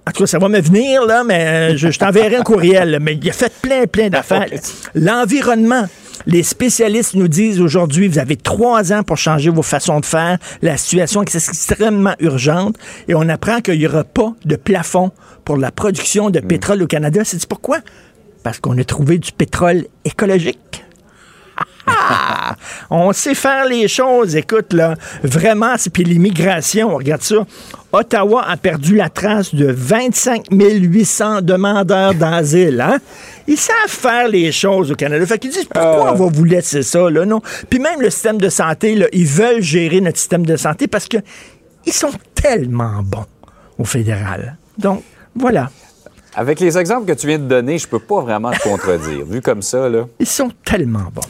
En 0.08 0.10
tout 0.10 0.22
cas, 0.22 0.26
ça 0.26 0.38
va 0.38 0.48
me 0.48 0.58
venir, 0.58 1.04
là, 1.04 1.22
mais 1.22 1.46
euh, 1.46 1.76
je, 1.76 1.90
je 1.90 1.98
t'enverrai 1.98 2.36
un 2.36 2.42
courriel. 2.42 2.98
Mais 2.98 3.18
il 3.20 3.28
a 3.28 3.32
fait 3.34 3.52
plein, 3.60 3.86
plein 3.86 4.08
d'affaires. 4.08 4.46
L'environnement. 4.94 5.84
Les 6.24 6.42
spécialistes 6.42 7.14
nous 7.14 7.28
disent 7.28 7.60
aujourd'hui, 7.60 8.08
vous 8.08 8.18
avez 8.18 8.36
trois 8.36 8.90
ans 8.90 9.02
pour 9.02 9.18
changer 9.18 9.50
vos 9.50 9.62
façons 9.62 10.00
de 10.00 10.06
faire. 10.06 10.38
La 10.62 10.78
situation 10.78 11.22
est 11.22 11.34
extrêmement 11.34 12.14
urgente 12.20 12.76
et 13.06 13.14
on 13.14 13.28
apprend 13.28 13.60
qu'il 13.60 13.78
n'y 13.78 13.86
aura 13.86 14.02
pas 14.02 14.32
de 14.46 14.56
plafond 14.56 15.12
pour 15.44 15.58
la 15.58 15.70
production 15.70 16.30
de 16.30 16.40
pétrole 16.40 16.82
au 16.82 16.86
Canada. 16.86 17.20
C'est 17.24 17.46
pourquoi? 17.46 17.78
Parce 18.42 18.60
qu'on 18.60 18.78
a 18.78 18.84
trouvé 18.84 19.18
du 19.18 19.30
pétrole 19.30 19.84
écologique. 20.06 20.84
Ah! 21.88 22.54
On 22.90 23.12
sait 23.12 23.34
faire 23.34 23.64
les 23.66 23.88
choses, 23.88 24.36
écoute, 24.36 24.72
là. 24.72 24.94
Vraiment, 25.22 25.74
c'est- 25.76 25.90
puis 25.90 26.04
l'immigration, 26.04 26.94
regarde 26.96 27.22
ça. 27.22 27.36
Ottawa 27.92 28.44
a 28.46 28.56
perdu 28.56 28.94
la 28.96 29.08
trace 29.08 29.54
de 29.54 29.66
25 29.70 30.44
800 30.50 31.40
demandeurs 31.42 32.14
d'asile, 32.14 32.80
hein? 32.80 32.98
Ils 33.46 33.56
savent 33.56 33.74
faire 33.88 34.28
les 34.28 34.52
choses 34.52 34.92
au 34.92 34.94
Canada. 34.94 35.24
Fait 35.26 35.38
qu'ils 35.38 35.50
disent, 35.50 35.64
pourquoi 35.64 36.12
on 36.12 36.16
va 36.16 36.26
vous 36.32 36.44
laisser 36.44 36.82
ça, 36.82 37.08
là, 37.08 37.24
non? 37.24 37.40
Puis 37.70 37.78
même 37.78 38.00
le 38.00 38.10
système 38.10 38.38
de 38.38 38.48
santé, 38.50 38.94
là, 38.94 39.06
ils 39.12 39.26
veulent 39.26 39.62
gérer 39.62 40.00
notre 40.02 40.18
système 40.18 40.44
de 40.44 40.56
santé 40.56 40.86
parce 40.86 41.08
que 41.08 41.16
ils 41.86 41.92
sont 41.92 42.10
tellement 42.34 43.00
bons 43.02 43.24
au 43.78 43.84
fédéral. 43.84 44.56
Donc, 44.76 45.02
voilà. 45.34 45.70
Avec 46.34 46.60
les 46.60 46.76
exemples 46.76 47.06
que 47.06 47.18
tu 47.18 47.26
viens 47.26 47.38
de 47.38 47.48
donner, 47.48 47.78
je 47.78 47.88
peux 47.88 47.98
pas 47.98 48.20
vraiment 48.20 48.50
te 48.50 48.60
contredire. 48.62 49.24
Vu 49.24 49.40
comme 49.40 49.62
ça, 49.62 49.88
là. 49.88 50.04
Ils 50.20 50.26
sont 50.26 50.50
tellement 50.64 51.08
bons. 51.12 51.22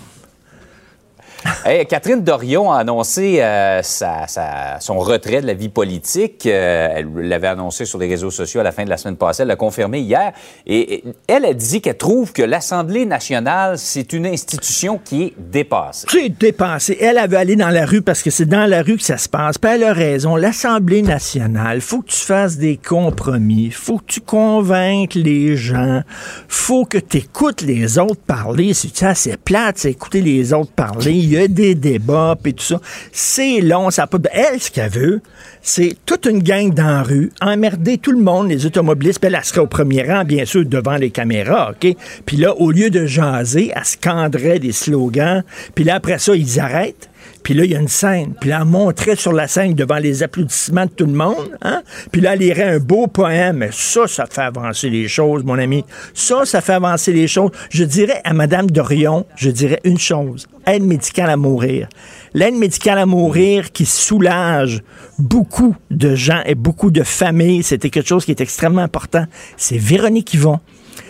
Catherine 1.88 2.22
Dorion 2.22 2.72
a 2.72 2.78
annoncé 2.78 3.38
euh, 3.40 3.80
son 3.82 4.98
retrait 4.98 5.40
de 5.40 5.46
la 5.46 5.54
vie 5.54 5.68
politique. 5.68 6.46
Euh, 6.46 6.88
elle 6.94 7.08
l'avait 7.28 7.48
annoncé 7.48 7.84
sur 7.84 7.98
les 7.98 8.08
réseaux 8.08 8.30
sociaux 8.30 8.60
à 8.60 8.64
la 8.64 8.72
fin 8.72 8.84
de 8.84 8.90
la 8.90 8.96
semaine 8.96 9.16
passée. 9.16 9.42
Elle 9.42 9.48
l'a 9.48 9.56
confirmé 9.56 10.00
hier. 10.00 10.32
Et, 10.66 10.94
et 10.94 11.04
elle 11.26 11.44
a 11.44 11.52
dit 11.52 11.80
qu'elle 11.80 11.96
trouve 11.96 12.32
que 12.32 12.42
l'Assemblée 12.42 13.06
nationale, 13.06 13.78
c'est 13.78 14.12
une 14.12 14.26
institution 14.26 14.98
qui 15.02 15.24
est 15.24 15.34
dépassée. 15.38 16.06
C'est 16.10 16.28
dépensé. 16.28 16.96
Elle, 17.00 17.18
elle 17.18 17.30
veut 17.30 17.36
aller 17.36 17.56
dans 17.56 17.70
la 17.70 17.86
rue 17.86 18.02
parce 18.02 18.22
que 18.22 18.30
c'est 18.30 18.46
dans 18.46 18.66
la 18.66 18.82
rue 18.82 18.96
que 18.96 19.02
ça 19.02 19.18
se 19.18 19.28
passe. 19.28 19.58
Puis 19.58 19.70
elle 19.70 19.84
a 19.84 19.92
raison. 19.92 20.36
L'Assemblée 20.36 21.02
nationale, 21.02 21.80
faut 21.80 22.02
que 22.02 22.10
tu 22.10 22.20
fasses 22.20 22.56
des 22.56 22.76
compromis. 22.76 23.70
faut 23.70 23.98
que 23.98 24.06
tu 24.06 24.20
convainques 24.20 25.14
les 25.14 25.56
gens. 25.56 26.02
faut 26.48 26.84
que 26.84 26.98
tu 26.98 27.18
écoutes 27.18 27.62
les 27.62 27.98
autres 27.98 28.20
parler. 28.26 28.74
C'est 28.74 29.02
assez 29.02 29.36
plate, 29.36 29.84
écouter 29.84 30.20
les 30.20 30.52
autres 30.52 30.72
parler? 30.72 31.12
Il 31.12 31.30
y 31.30 31.36
a 31.36 31.37
des 31.46 31.76
débats, 31.76 32.36
puis 32.42 32.54
tout 32.54 32.64
ça. 32.64 32.80
C'est 33.12 33.60
long, 33.60 33.90
ça 33.90 34.06
de... 34.06 34.28
Elle, 34.32 34.60
ce 34.60 34.70
qu'elle 34.70 34.90
veut, 34.90 35.20
c'est 35.62 35.94
toute 36.06 36.26
une 36.26 36.42
gang 36.42 36.72
dans 36.72 36.86
la 36.86 37.02
rue, 37.02 37.30
emmerder 37.40 37.98
tout 37.98 38.12
le 38.12 38.20
monde, 38.20 38.48
les 38.48 38.66
automobilistes, 38.66 39.20
puis 39.20 39.28
elle, 39.28 39.36
elle 39.36 39.44
serait 39.44 39.60
au 39.60 39.66
premier 39.66 40.02
rang, 40.02 40.24
bien 40.24 40.44
sûr, 40.44 40.64
devant 40.64 40.96
les 40.96 41.10
caméras, 41.10 41.72
OK? 41.72 41.94
Puis 42.26 42.36
là, 42.36 42.54
au 42.56 42.70
lieu 42.72 42.90
de 42.90 43.06
jaser, 43.06 43.70
elle 43.74 43.84
scanderait 43.84 44.58
des 44.58 44.72
slogans, 44.72 45.44
puis 45.74 45.84
là, 45.84 45.96
après 45.96 46.18
ça, 46.18 46.34
ils 46.34 46.58
arrêtent, 46.58 47.07
puis 47.42 47.54
là, 47.54 47.64
il 47.64 47.70
y 47.70 47.76
a 47.76 47.80
une 47.80 47.88
scène. 47.88 48.34
Puis 48.40 48.50
là, 48.50 48.58
elle 48.60 48.68
montrait 48.68 49.16
sur 49.16 49.32
la 49.32 49.48
scène 49.48 49.74
devant 49.74 49.96
les 49.96 50.22
applaudissements 50.22 50.86
de 50.86 50.90
tout 50.90 51.06
le 51.06 51.12
monde. 51.12 51.56
Hein? 51.62 51.82
Puis 52.12 52.20
là, 52.20 52.34
elle 52.34 52.40
lirait 52.40 52.74
un 52.74 52.78
beau 52.78 53.06
poème. 53.06 53.66
Ça, 53.72 54.06
ça 54.06 54.26
fait 54.26 54.42
avancer 54.42 54.90
les 54.90 55.08
choses, 55.08 55.44
mon 55.44 55.58
ami. 55.58 55.84
Ça, 56.14 56.44
ça 56.44 56.60
fait 56.60 56.74
avancer 56.74 57.12
les 57.12 57.28
choses. 57.28 57.50
Je 57.70 57.84
dirais 57.84 58.20
à 58.24 58.32
Mme 58.34 58.70
Dorion, 58.70 59.26
je 59.36 59.50
dirais 59.50 59.80
une 59.84 59.98
chose. 59.98 60.46
Aide 60.66 60.82
médicale 60.82 61.30
à 61.30 61.36
mourir. 61.36 61.88
L'aide 62.34 62.54
médicale 62.54 62.98
à 62.98 63.06
mourir 63.06 63.72
qui 63.72 63.86
soulage 63.86 64.82
beaucoup 65.18 65.74
de 65.90 66.14
gens 66.14 66.42
et 66.44 66.54
beaucoup 66.54 66.90
de 66.90 67.02
familles. 67.02 67.62
C'était 67.62 67.90
quelque 67.90 68.08
chose 68.08 68.24
qui 68.24 68.32
est 68.32 68.40
extrêmement 68.40 68.82
important. 68.82 69.24
C'est 69.56 69.78
Véronique 69.78 70.34
Yvon. 70.34 70.60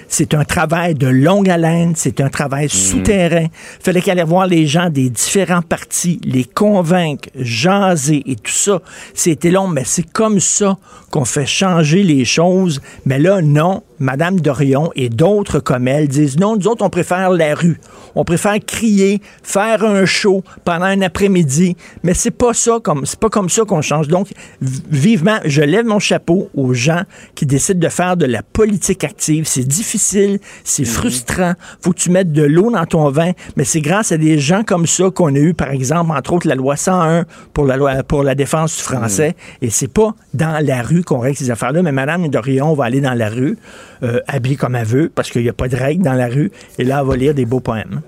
C'est 0.09 0.35
un 0.35 0.44
travail 0.44 0.94
de 0.94 1.07
longue 1.07 1.51
haleine, 1.51 1.92
c'est 1.94 2.21
un 2.21 2.31
travail 2.31 2.68
souterrain. 2.68 3.47
Fallait 3.81 4.01
qu'elle 4.01 4.18
aille 4.18 4.27
voir 4.27 4.47
les 4.47 4.66
gens 4.66 4.88
des 4.88 5.11
différents 5.11 5.62
partis, 5.62 6.18
les 6.25 6.44
convaincre, 6.44 7.29
jaser 7.37 8.23
et 8.27 8.37
tout 8.37 8.51
ça. 8.51 8.81
C'était 9.14 9.51
long, 9.51 9.68
mais 9.68 9.85
c'est 9.85 10.11
comme 10.11 10.40
ça 10.40 10.79
qu'on 11.11 11.25
fait 11.25 11.47
changer 11.47 12.03
les 12.03 12.25
choses. 12.25 12.81
Mais 13.05 13.18
là, 13.18 13.42
non. 13.42 13.83
Madame 14.01 14.40
Dorion 14.40 14.92
et 14.94 15.09
d'autres 15.09 15.59
comme 15.59 15.88
elle 15.88 16.07
disent 16.07 16.38
non, 16.38 16.57
nous 16.57 16.68
autres, 16.68 16.85
on 16.85 16.90
préfère 16.90 17.31
la 17.31 17.55
rue. 17.55 17.81
On 18.14 18.25
préfère 18.25 18.57
crier, 18.64 19.21
faire 19.42 19.85
un 19.85 20.05
show 20.05 20.44
pendant 20.64 20.85
un 20.85 21.03
après-midi. 21.03 21.77
Mais 22.03 22.14
c'est 22.14 22.31
pas 22.31 22.55
ça 22.55 22.79
comme, 22.83 23.07
c'est 23.07 23.18
pas 23.18 23.29
comme 23.29 23.49
ça 23.49 23.64
qu'on 23.64 23.83
change. 23.83 24.09
Donc, 24.09 24.29
vivement, 24.61 25.38
je 25.44 25.62
lève 25.62 25.85
mon 25.85 25.99
chapeau 25.99 26.49
aux 26.55 26.75
gens 26.75 27.03
qui 27.35 27.44
décident 27.44 27.81
de 27.81 27.88
faire 27.88 28.16
de 28.16 28.27
la 28.27 28.42
politique 28.42 29.03
active. 29.05 29.47
C'est 29.47 29.66
difficile, 29.66 29.97
c'est 29.98 30.84
frustrant. 30.84 31.54
Faut 31.80 31.92
que 31.92 31.98
tu 31.98 32.11
mettes 32.11 32.32
de 32.32 32.42
l'eau 32.42 32.70
dans 32.70 32.87
ton 32.87 33.11
vin. 33.11 33.32
Mais 33.56 33.64
c'est 33.64 33.80
grâce 33.80 34.12
à 34.12 34.16
des 34.16 34.38
gens 34.38 34.62
comme 34.62 34.87
ça 34.87 35.11
qu'on 35.11 35.34
a 35.34 35.38
eu, 35.38 35.54
par 35.54 35.70
exemple, 35.70 36.11
entre 36.11 36.32
autres, 36.32 36.48
la 36.48 36.54
loi 36.54 36.76
101 36.76 37.24
pour 37.52 37.66
la 37.66 37.76
loi, 37.76 38.02
pour 38.02 38.22
la 38.22 38.34
défense 38.34 38.76
du 38.76 38.82
français. 38.82 39.37
Et 39.61 39.70
c'est 39.70 39.92
pas 39.92 40.14
dans 40.34 40.64
la 40.64 40.82
rue 40.82 41.02
qu'on 41.02 41.18
règle 41.18 41.37
ces 41.37 41.50
affaires-là. 41.50 41.82
Mais 41.82 41.92
Madame 41.92 42.28
Dorion 42.28 42.74
va 42.74 42.84
aller 42.84 43.00
dans 43.00 43.14
la 43.14 43.28
rue, 43.28 43.58
euh, 44.02 44.20
habillée 44.26 44.56
comme 44.56 44.76
elle 44.76 44.87
veut, 44.87 45.11
parce 45.14 45.30
qu'il 45.30 45.42
n'y 45.42 45.48
a 45.48 45.52
pas 45.52 45.68
de 45.68 45.76
règles 45.76 46.04
dans 46.04 46.14
la 46.14 46.28
rue. 46.28 46.50
Et 46.78 46.84
là, 46.84 47.00
elle 47.00 47.06
va 47.06 47.16
lire 47.16 47.34
des 47.34 47.44
beaux 47.44 47.61
poèmes. 47.61 48.00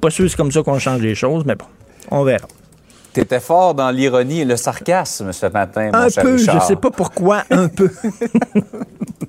Pas 0.00 0.10
sûr 0.10 0.24
que 0.24 0.30
c'est 0.30 0.36
comme 0.36 0.52
ça 0.52 0.62
qu'on 0.62 0.78
change 0.78 1.00
les 1.00 1.14
choses, 1.14 1.44
mais 1.44 1.54
bon, 1.54 1.66
on 2.10 2.24
verra. 2.24 2.46
T'étais 3.12 3.40
fort 3.40 3.74
dans 3.74 3.90
l'ironie 3.90 4.40
et 4.42 4.44
le 4.44 4.56
sarcasme 4.56 5.32
ce 5.32 5.46
matin, 5.46 5.90
mon 5.92 5.98
Un 5.98 6.08
cher 6.08 6.22
peu, 6.22 6.34
Richard. 6.34 6.60
je 6.60 6.66
sais 6.66 6.76
pas 6.76 6.90
pourquoi, 6.90 7.42
un 7.50 7.68
peu. 7.68 7.90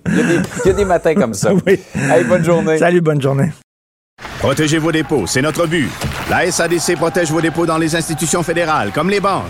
Il 0.07 0.17
y, 0.17 0.19
a 0.19 0.23
des, 0.23 0.35
il 0.65 0.67
y 0.67 0.69
a 0.71 0.73
des 0.73 0.83
matins 0.85 1.13
comme 1.13 1.33
ça. 1.33 1.53
Oui. 1.53 1.79
Hey, 1.95 2.23
bonne 2.25 2.43
journée. 2.43 2.77
Salut, 2.79 2.99
bonne 3.01 3.21
journée. 3.21 3.51
Protégez 4.39 4.77
vos 4.79 4.91
dépôts, 4.91 5.25
c'est 5.27 5.41
notre 5.41 5.67
but. 5.67 5.89
La 6.29 6.51
SADC 6.51 6.95
protège 6.97 7.31
vos 7.31 7.39
dépôts 7.39 7.65
dans 7.65 7.77
les 7.77 7.95
institutions 7.95 8.43
fédérales, 8.43 8.91
comme 8.93 9.09
les 9.09 9.19
banques. 9.19 9.43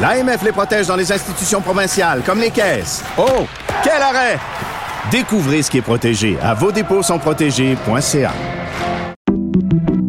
L'AMF 0.00 0.42
les 0.44 0.52
protège 0.52 0.86
dans 0.86 0.96
les 0.96 1.10
institutions 1.12 1.60
provinciales, 1.60 2.22
comme 2.24 2.38
les 2.40 2.50
caisses. 2.50 3.02
Oh, 3.18 3.46
quel 3.82 4.00
arrêt! 4.00 4.38
Découvrez 5.10 5.62
ce 5.62 5.70
qui 5.70 5.78
est 5.78 5.82
protégé 5.82 6.38
à 6.42 6.54
vos 6.54 6.70
dépôts 6.72 7.02
sont 7.02 7.18
protégés.ca. 7.18 8.30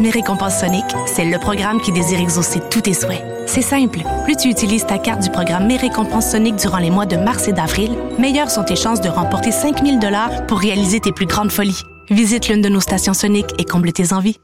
Mes 0.00 0.10
récompenses 0.10 0.60
Sonic, 0.60 0.84
c'est 1.06 1.24
le 1.24 1.38
programme 1.40 1.80
qui 1.80 1.90
désire 1.90 2.20
exaucer 2.20 2.60
tous 2.70 2.82
tes 2.82 2.94
souhaits. 2.94 3.24
C'est 3.46 3.62
simple. 3.62 4.00
Plus 4.24 4.36
tu 4.36 4.48
utilises 4.48 4.86
ta 4.86 4.96
carte 4.98 5.22
du 5.22 5.30
programme 5.30 5.66
Mes 5.66 5.76
récompenses 5.76 6.30
Sonic 6.30 6.54
durant 6.54 6.78
les 6.78 6.90
mois 6.90 7.06
de 7.06 7.16
mars 7.16 7.48
et 7.48 7.52
d'avril, 7.52 7.96
meilleures 8.16 8.50
sont 8.50 8.62
tes 8.62 8.76
chances 8.76 9.00
de 9.00 9.08
remporter 9.08 9.50
5000 9.50 9.98
dollars 9.98 10.46
pour 10.46 10.60
réaliser 10.60 11.00
tes 11.00 11.10
plus 11.10 11.26
grandes 11.26 11.50
folies. 11.50 11.82
Visite 12.10 12.48
l'une 12.48 12.62
de 12.62 12.68
nos 12.68 12.78
stations 12.78 13.12
Sonic 13.12 13.46
et 13.58 13.64
comble 13.64 13.92
tes 13.92 14.12
envies. 14.12 14.38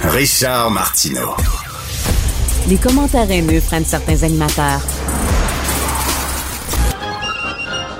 Richard 0.00 0.72
Martineau. 0.72 1.36
Les 2.68 2.76
commentaires 2.76 3.30
haineux 3.30 3.60
prennent 3.60 3.84
certains 3.84 4.24
animateurs. 4.24 4.80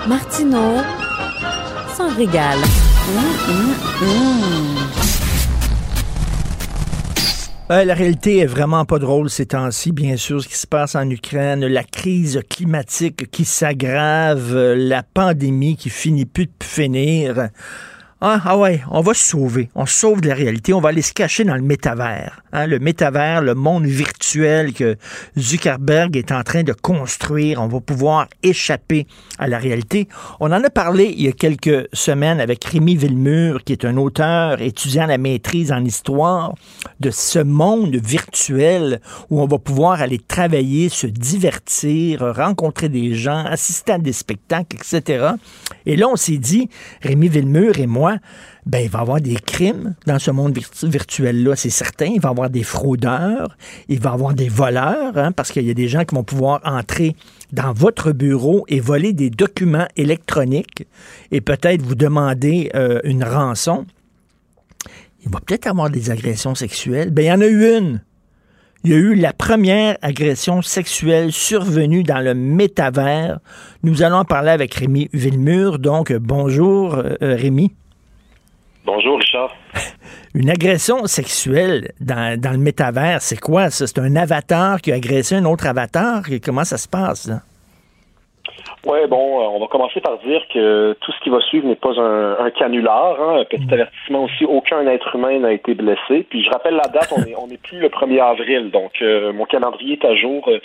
Martineau 0.09 0.79
s'en 1.97 2.09
régale. 2.16 2.59
Hum, 3.07 3.25
hum, 3.49 3.75
hum. 4.03 4.84
Euh, 7.70 7.83
la 7.83 7.94
réalité 7.94 8.40
est 8.40 8.46
vraiment 8.46 8.85
pas 8.85 8.98
drôle 8.98 9.31
ces 9.31 9.46
temps-ci, 9.46 9.92
bien 9.92 10.18
sûr, 10.18 10.42
ce 10.42 10.48
qui 10.48 10.59
se 10.59 10.66
passe 10.66 10.94
en 10.96 11.09
Ukraine, 11.09 11.64
la 11.64 11.83
crise 11.83 12.42
climatique 12.50 13.31
qui 13.31 13.46
s'aggrave, 13.46 14.55
euh, 14.55 14.74
la 14.77 15.03
pandémie 15.03 15.74
qui 15.74 15.88
finit 15.88 16.27
plus 16.27 16.44
de 16.44 16.53
finir. 16.62 17.48
Ah, 18.20 18.40
ah 18.44 18.59
ouais, 18.59 18.83
on 18.90 19.00
va 19.00 19.14
se 19.14 19.31
sauver. 19.31 19.70
On 19.74 19.87
sauve 19.87 20.20
de 20.20 20.29
la 20.29 20.35
réalité. 20.35 20.74
On 20.74 20.81
va 20.81 20.90
aller 20.90 21.00
se 21.00 21.14
cacher 21.14 21.44
dans 21.44 21.57
le 21.57 21.62
métavers. 21.62 22.43
Hein, 22.57 22.69
le 22.69 22.79
métavers, 22.79 23.43
le 23.43 23.57
monde 23.57 23.85
virtuel 23.85 24.75
que 24.75 24.97
Zuckerberg 25.37 26.17
est 26.17 26.31
en 26.31 26.45
train 26.45 26.62
de 26.62 26.73
construire. 26.73 27.61
On 27.61 27.67
va 27.67 27.81
pouvoir 27.81 28.29
échapper 28.45 29.09
à 29.40 29.49
la 29.49 29.59
réalité. 29.59 30.07
On 30.38 30.53
en 30.53 30.62
a 30.62 30.71
parlé 30.71 31.12
il 31.17 31.25
y 31.25 31.29
a 31.29 31.33
quelques 31.33 31.88
semaines 31.93 32.38
avec 32.38 32.64
Rémi 32.64 32.95
Villemur, 32.95 33.64
qui 33.64 33.73
est 33.73 33.85
un 33.85 33.97
auteur 33.97 34.62
étudiant 34.62 35.07
la 35.07 35.19
maîtrise 35.19 35.73
en 35.73 35.85
histoire 35.85 36.55
de 37.01 37.11
ce 37.11 37.40
monde 37.40 37.97
virtuel 37.97 39.01
où 39.31 39.43
on 39.43 39.49
va 39.49 39.59
pouvoir 39.59 40.01
aller 40.01 40.21
travailler, 40.21 40.88
se 40.90 41.09
divertir, 41.09 42.21
rencontrer 42.37 42.88
des 42.88 43.17
gens, 43.17 43.45
assister 43.47 43.95
à 43.95 43.99
des 43.99 44.12
spectacles, 44.12 44.77
etc. 44.77 45.31
Et 45.87 45.97
là, 45.97 46.07
on 46.09 46.14
s'est 46.14 46.38
dit, 46.38 46.69
Rémi 47.03 47.27
Villemur 47.27 47.81
et 47.81 47.88
moi, 47.88 48.19
ben, 48.66 48.79
il 48.79 48.88
va 48.88 49.00
y 49.00 49.03
avoir 49.03 49.20
des 49.20 49.35
crimes 49.37 49.94
dans 50.07 50.18
ce 50.18 50.31
monde 50.31 50.55
virtu- 50.55 50.88
virtuel-là, 50.88 51.55
c'est 51.55 51.70
certain. 51.70 52.07
Il 52.07 52.20
va 52.20 52.31
y 52.31 52.33
avoir 52.33 52.50
des 52.50 52.62
fraudeurs, 52.62 53.57
il 53.88 54.00
va 54.00 54.11
y 54.11 54.12
avoir 54.14 54.35
des 54.35 54.48
voleurs, 54.48 55.16
hein, 55.16 55.33
parce 55.33 55.53
qu'il 55.53 55.66
y 55.66 55.70
a 55.70 55.74
des 55.74 55.88
gens 55.88 56.05
qui 56.05 56.14
vont 56.14 56.24
pouvoir 56.24 56.61
entrer 56.64 57.14
dans 57.53 57.72
votre 57.72 58.12
bureau 58.12 58.64
et 58.68 58.81
voler 58.81 59.12
des 59.12 59.31
documents 59.31 59.87
électroniques 59.96 60.87
et 61.31 61.40
peut-être 61.40 61.83
vous 61.83 61.94
demander 61.94 62.70
euh, 62.74 63.00
une 63.05 63.22
rançon. 63.22 63.85
Il 65.24 65.31
va 65.31 65.40
peut-être 65.40 65.66
avoir 65.66 65.90
des 65.90 66.11
agressions 66.11 66.55
sexuelles. 66.55 67.11
Ben, 67.11 67.22
il 67.22 67.29
y 67.29 67.33
en 67.33 67.40
a 67.40 67.46
eu 67.46 67.77
une. 67.77 68.03
Il 68.83 68.90
y 68.90 68.94
a 68.94 68.98
eu 68.98 69.14
la 69.14 69.33
première 69.33 69.96
agression 70.03 70.61
sexuelle 70.61 71.33
survenue 71.33 72.03
dans 72.03 72.20
le 72.20 72.35
métavers. 72.35 73.40
Nous 73.83 74.03
allons 74.03 74.16
en 74.16 74.24
parler 74.27 74.50
avec 74.50 74.74
Rémi 74.74 75.09
Villemur. 75.14 75.79
Donc, 75.79 76.12
bonjour, 76.12 76.94
euh, 76.96 77.16
Rémi. 77.20 77.72
Bonjour, 78.85 79.18
Richard. 79.18 79.55
Une 80.35 80.51
agression 80.51 81.07
sexuelle 81.07 81.92
dans, 82.01 82.38
dans 82.38 82.53
le 82.53 82.59
métavers, 82.59 83.23
c'est 83.23 83.40
quoi 83.40 83.70
ça? 83.70 83.87
C'est 83.87 83.99
un 83.99 84.14
avatar 84.16 84.81
qui 84.81 84.92
a 84.92 84.97
agressé 84.97 85.37
un 85.37 85.44
autre 85.44 85.66
avatar? 85.66 86.23
Comment 86.44 86.64
ça 86.64 86.77
se 86.77 86.88
passe, 86.88 87.29
là? 87.29 87.37
Oui, 88.87 88.99
bon, 89.09 89.40
euh, 89.40 89.47
on 89.49 89.61
va 89.61 89.66
commencer 89.68 90.01
par 90.01 90.18
dire 90.18 90.42
que 90.53 90.94
tout 91.01 91.12
ce 91.12 91.20
qui 91.20 91.31
va 91.31 91.40
suivre 91.40 91.66
n'est 91.66 91.77
pas 91.77 91.99
un, 91.99 92.37
un 92.44 92.51
canular. 92.51 93.16
Hein. 93.18 93.40
Un 93.40 93.44
petit 93.44 93.73
avertissement 93.73 94.25
aussi, 94.25 94.44
aucun 94.44 94.87
être 94.87 95.16
humain 95.16 95.38
n'a 95.38 95.53
été 95.53 95.75
blessé. 95.75 96.27
Puis 96.29 96.44
je 96.44 96.51
rappelle 96.51 96.75
la 96.75 96.88
date, 96.88 97.11
on 97.16 97.23
est, 97.23 97.35
on 97.35 97.49
est 97.49 97.62
plus 97.62 97.79
le 97.79 97.88
1er 97.88 98.20
avril, 98.20 98.70
donc 98.70 98.92
euh, 99.01 99.33
mon 99.33 99.47
calendrier 99.47 99.94
est 99.94 100.05
à 100.05 100.14
jour. 100.14 100.47
Euh, 100.49 100.59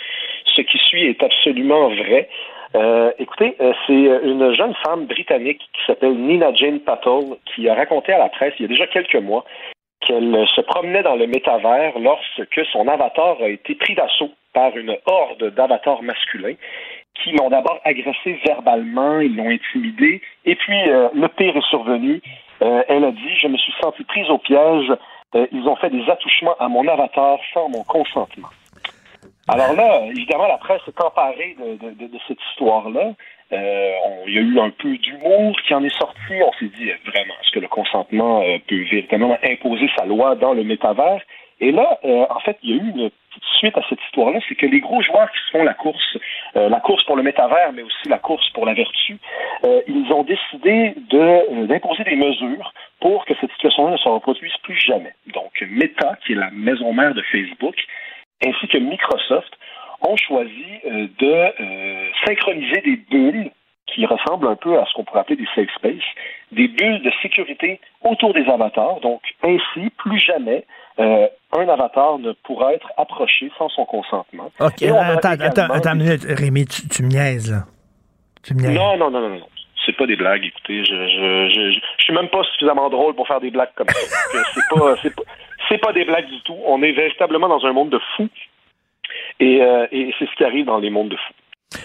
Ce 0.44 0.60
qui 0.60 0.78
suit 0.78 1.06
est 1.06 1.22
absolument 1.22 1.88
vrai. 1.88 2.28
Euh, 2.74 3.10
écoutez, 3.18 3.56
euh, 3.60 3.72
c'est 3.86 3.92
une 3.92 4.54
jeune 4.54 4.74
femme 4.84 5.06
britannique 5.06 5.58
qui 5.72 5.84
s'appelle 5.86 6.14
Nina 6.14 6.52
Jane 6.54 6.80
Patel 6.80 7.36
qui 7.46 7.68
a 7.68 7.74
raconté 7.74 8.12
à 8.12 8.18
la 8.18 8.28
presse 8.28 8.54
il 8.58 8.62
y 8.62 8.64
a 8.66 8.68
déjà 8.68 8.86
quelques 8.86 9.16
mois 9.16 9.44
qu'elle 10.00 10.46
se 10.54 10.60
promenait 10.60 11.02
dans 11.02 11.16
le 11.16 11.26
métavers 11.26 11.98
lorsque 11.98 12.64
son 12.72 12.86
avatar 12.88 13.36
a 13.40 13.48
été 13.48 13.74
pris 13.74 13.94
d'assaut 13.94 14.30
par 14.54 14.76
une 14.76 14.96
horde 15.06 15.50
d'avatars 15.54 16.02
masculins 16.02 16.54
qui 17.22 17.32
l'ont 17.32 17.50
d'abord 17.50 17.80
agressé 17.84 18.40
verbalement, 18.46 19.20
ils 19.20 19.36
l'ont 19.36 19.50
intimidé, 19.50 20.22
et 20.44 20.54
puis 20.54 20.88
euh, 20.88 21.08
le 21.12 21.28
pire 21.28 21.56
est 21.56 21.68
survenu. 21.68 22.22
Euh, 22.62 22.82
elle 22.88 23.04
a 23.04 23.10
dit, 23.10 23.36
je 23.36 23.48
me 23.48 23.56
suis 23.58 23.74
sentie 23.80 24.04
prise 24.04 24.30
au 24.30 24.38
piège, 24.38 24.92
Euh, 25.34 25.46
ils 25.52 25.68
ont 25.68 25.76
fait 25.76 25.90
des 25.90 26.08
attouchements 26.10 26.56
à 26.58 26.68
mon 26.68 26.86
avatar 26.88 27.38
sans 27.54 27.68
mon 27.68 27.84
consentement. 27.84 28.48
Alors 29.52 29.74
là, 29.74 30.02
évidemment, 30.06 30.46
la 30.46 30.58
presse 30.58 30.80
s'est 30.84 31.04
emparée 31.04 31.56
de, 31.58 32.18
cette 32.28 32.38
histoire-là. 32.52 33.14
Euh, 33.52 33.92
il 34.28 34.34
y 34.34 34.38
a 34.38 34.42
eu 34.42 34.60
un 34.60 34.70
peu 34.70 34.96
d'humour 34.96 35.56
qui 35.66 35.74
en 35.74 35.82
est 35.82 35.98
sorti. 35.98 36.34
On 36.40 36.52
s'est 36.52 36.70
dit, 36.78 36.88
vraiment, 37.04 37.34
est-ce 37.42 37.50
que 37.50 37.58
le 37.58 37.66
consentement 37.66 38.42
euh, 38.42 38.58
peut 38.68 38.76
véritablement 38.76 39.36
imposer 39.42 39.90
sa 39.98 40.04
loi 40.04 40.36
dans 40.36 40.52
le 40.52 40.62
métavers? 40.62 41.20
Et 41.58 41.72
là, 41.72 41.98
euh, 42.04 42.26
en 42.30 42.38
fait, 42.38 42.58
il 42.62 42.70
y 42.70 42.72
a 42.74 42.76
eu 42.76 42.90
une 42.90 43.10
petite 43.10 43.44
suite 43.58 43.76
à 43.76 43.82
cette 43.88 43.98
histoire-là, 44.06 44.38
c'est 44.48 44.54
que 44.54 44.66
les 44.66 44.78
gros 44.78 45.02
joueurs 45.02 45.28
qui 45.32 45.50
font 45.50 45.64
la 45.64 45.74
course, 45.74 46.18
la 46.54 46.80
course 46.80 47.04
pour 47.04 47.16
le 47.16 47.22
métavers, 47.22 47.72
mais 47.72 47.82
aussi 47.82 48.08
la 48.08 48.18
course 48.18 48.48
pour 48.50 48.66
la 48.66 48.74
vertu, 48.74 49.18
ils 49.62 50.12
ont 50.12 50.22
décidé 50.22 50.94
d'imposer 51.10 52.04
des 52.04 52.16
mesures 52.16 52.72
pour 53.00 53.24
que 53.26 53.34
cette 53.40 53.52
situation-là 53.52 53.92
ne 53.92 53.96
se 53.98 54.08
reproduise 54.08 54.56
plus 54.62 54.80
jamais. 54.80 55.12
Donc, 55.34 55.52
Meta, 55.68 56.16
qui 56.24 56.32
est 56.32 56.36
la 56.36 56.50
maison 56.50 56.92
mère 56.92 57.14
de 57.14 57.22
Facebook, 57.22 57.76
ainsi 58.42 58.68
que 58.68 58.78
Microsoft, 58.78 59.52
ont 60.02 60.16
choisi 60.16 60.64
euh, 60.86 61.06
de 61.18 61.62
euh, 61.62 62.08
synchroniser 62.26 62.80
des 62.80 62.96
bulles 63.10 63.50
qui 63.86 64.06
ressemblent 64.06 64.46
un 64.46 64.56
peu 64.56 64.78
à 64.78 64.86
ce 64.86 64.94
qu'on 64.94 65.04
pourrait 65.04 65.20
appeler 65.20 65.36
des 65.36 65.48
safe 65.54 65.68
space, 65.76 66.02
des 66.52 66.68
bulles 66.68 67.02
de 67.02 67.10
sécurité 67.22 67.80
autour 68.02 68.32
des 68.32 68.46
avatars. 68.48 69.00
Donc, 69.00 69.20
ainsi, 69.42 69.90
plus 69.98 70.18
jamais, 70.18 70.64
euh, 70.98 71.26
un 71.52 71.68
avatar 71.68 72.18
ne 72.18 72.32
pourra 72.32 72.74
être 72.74 72.90
approché 72.96 73.50
sans 73.58 73.68
son 73.68 73.84
consentement. 73.84 74.50
OK, 74.60 74.82
attends, 74.82 75.30
attends, 75.30 75.72
attends 75.72 75.94
une 75.94 76.02
minute. 76.02 76.24
Rémi, 76.28 76.66
tu, 76.66 76.88
tu 76.88 77.02
me 77.02 77.08
niaises, 77.08 77.50
là. 77.50 77.64
Tu 78.42 78.54
me 78.54 78.60
niaises. 78.60 78.74
Non, 78.74 78.96
non, 78.96 79.10
non, 79.10 79.20
non, 79.20 79.28
non. 79.30 79.46
C'est 79.86 79.96
pas 79.96 80.06
des 80.06 80.16
blagues, 80.16 80.44
écoutez. 80.44 80.84
Je, 80.84 80.94
je, 80.94 81.48
je, 81.48 81.72
je, 81.72 82.04
suis 82.04 82.12
même 82.12 82.28
pas 82.28 82.42
suffisamment 82.52 82.90
drôle 82.90 83.14
pour 83.14 83.26
faire 83.26 83.40
des 83.40 83.50
blagues 83.50 83.72
comme 83.74 83.88
ça. 83.88 84.42
C'est 84.54 84.68
pas, 84.68 84.96
c'est 85.02 85.14
pas, 85.14 85.22
c'est 85.68 85.78
pas 85.78 85.92
des 85.92 86.04
blagues 86.04 86.28
du 86.28 86.40
tout. 86.42 86.56
On 86.66 86.82
est 86.82 86.92
véritablement 86.92 87.48
dans 87.48 87.64
un 87.64 87.72
monde 87.72 87.90
de 87.90 88.00
fous. 88.16 88.28
Et, 89.40 89.62
euh, 89.62 89.86
et 89.90 90.12
c'est 90.18 90.26
ce 90.26 90.36
qui 90.36 90.44
arrive 90.44 90.66
dans 90.66 90.78
les 90.78 90.90
mondes 90.90 91.08
de 91.08 91.16
fous. 91.16 91.34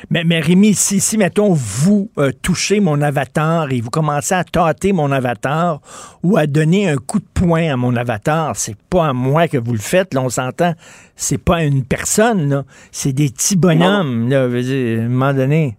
Mais, 0.09 0.23
mais 0.23 0.39
Rémi, 0.39 0.73
si, 0.73 0.99
si, 0.99 1.17
mettons, 1.17 1.53
vous 1.53 2.09
euh, 2.17 2.31
touchez 2.41 2.79
mon 2.79 3.01
avatar 3.01 3.71
et 3.71 3.81
vous 3.81 3.89
commencez 3.89 4.33
à 4.33 4.43
tâter 4.43 4.93
mon 4.93 5.11
avatar 5.11 5.79
ou 6.23 6.37
à 6.37 6.47
donner 6.47 6.89
un 6.89 6.95
coup 6.97 7.19
de 7.19 7.25
poing 7.33 7.71
à 7.71 7.77
mon 7.77 7.95
avatar, 7.95 8.55
c'est 8.55 8.77
pas 8.89 9.07
à 9.07 9.13
moi 9.13 9.47
que 9.47 9.57
vous 9.57 9.73
le 9.73 9.79
faites, 9.79 10.13
là, 10.13 10.21
on 10.21 10.29
s'entend. 10.29 10.73
C'est 11.15 11.43
pas 11.43 11.63
une 11.63 11.85
personne, 11.85 12.49
là. 12.49 12.63
C'est 12.91 13.13
des 13.13 13.29
petits 13.29 13.55
bonhommes, 13.55 14.29
là. 14.29 14.41
À 14.41 14.45
un 14.45 15.07
moment 15.07 15.33
donné. 15.33 15.75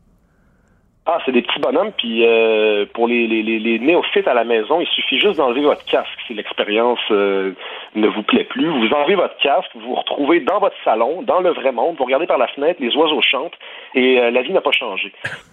Ah, 1.09 1.19
c'est 1.25 1.31
des 1.31 1.43
petits 1.43 1.61
bonhommes, 1.61 1.93
puis 1.97 2.27
euh, 2.27 2.85
pour 2.93 3.07
les, 3.07 3.29
les, 3.29 3.41
les, 3.41 3.79
néophytes 3.79 4.27
à 4.27 4.35
la 4.35 4.43
maison, 4.43 4.81
il 4.81 4.89
suffit 4.89 5.21
juste 5.21 5.37
d'enlever 5.37 5.61
votre 5.61 5.85
casque 5.85 6.19
si 6.27 6.35
l'expérience 6.35 6.99
euh, 7.13 7.53
ne 7.95 8.09
vous 8.09 8.25
plaît 8.25 8.43
plus. 8.43 8.67
Vous 8.67 8.93
enlevez 8.93 9.15
votre 9.15 9.37
casque, 9.37 9.71
vous 9.77 9.87
vous 9.87 9.95
retrouvez 9.95 10.41
dans 10.41 10.59
votre 10.59 10.75
salon, 10.85 11.23
dans 11.23 11.39
le 11.39 11.51
vrai 11.51 11.71
monde, 11.71 11.95
vous 11.97 12.05
regardez 12.05 12.27
par 12.27 12.39
la 12.39 12.49
fenêtre, 12.49 12.81
les 12.83 12.97
oiseaux 12.97 13.21
chantent, 13.23 13.55
et 13.95 14.19
euh, 14.19 14.33
la 14.33 14.43
vie 14.43 14.53
n'a 14.53 14.61
pas 14.61 14.73
changé. 14.73 15.13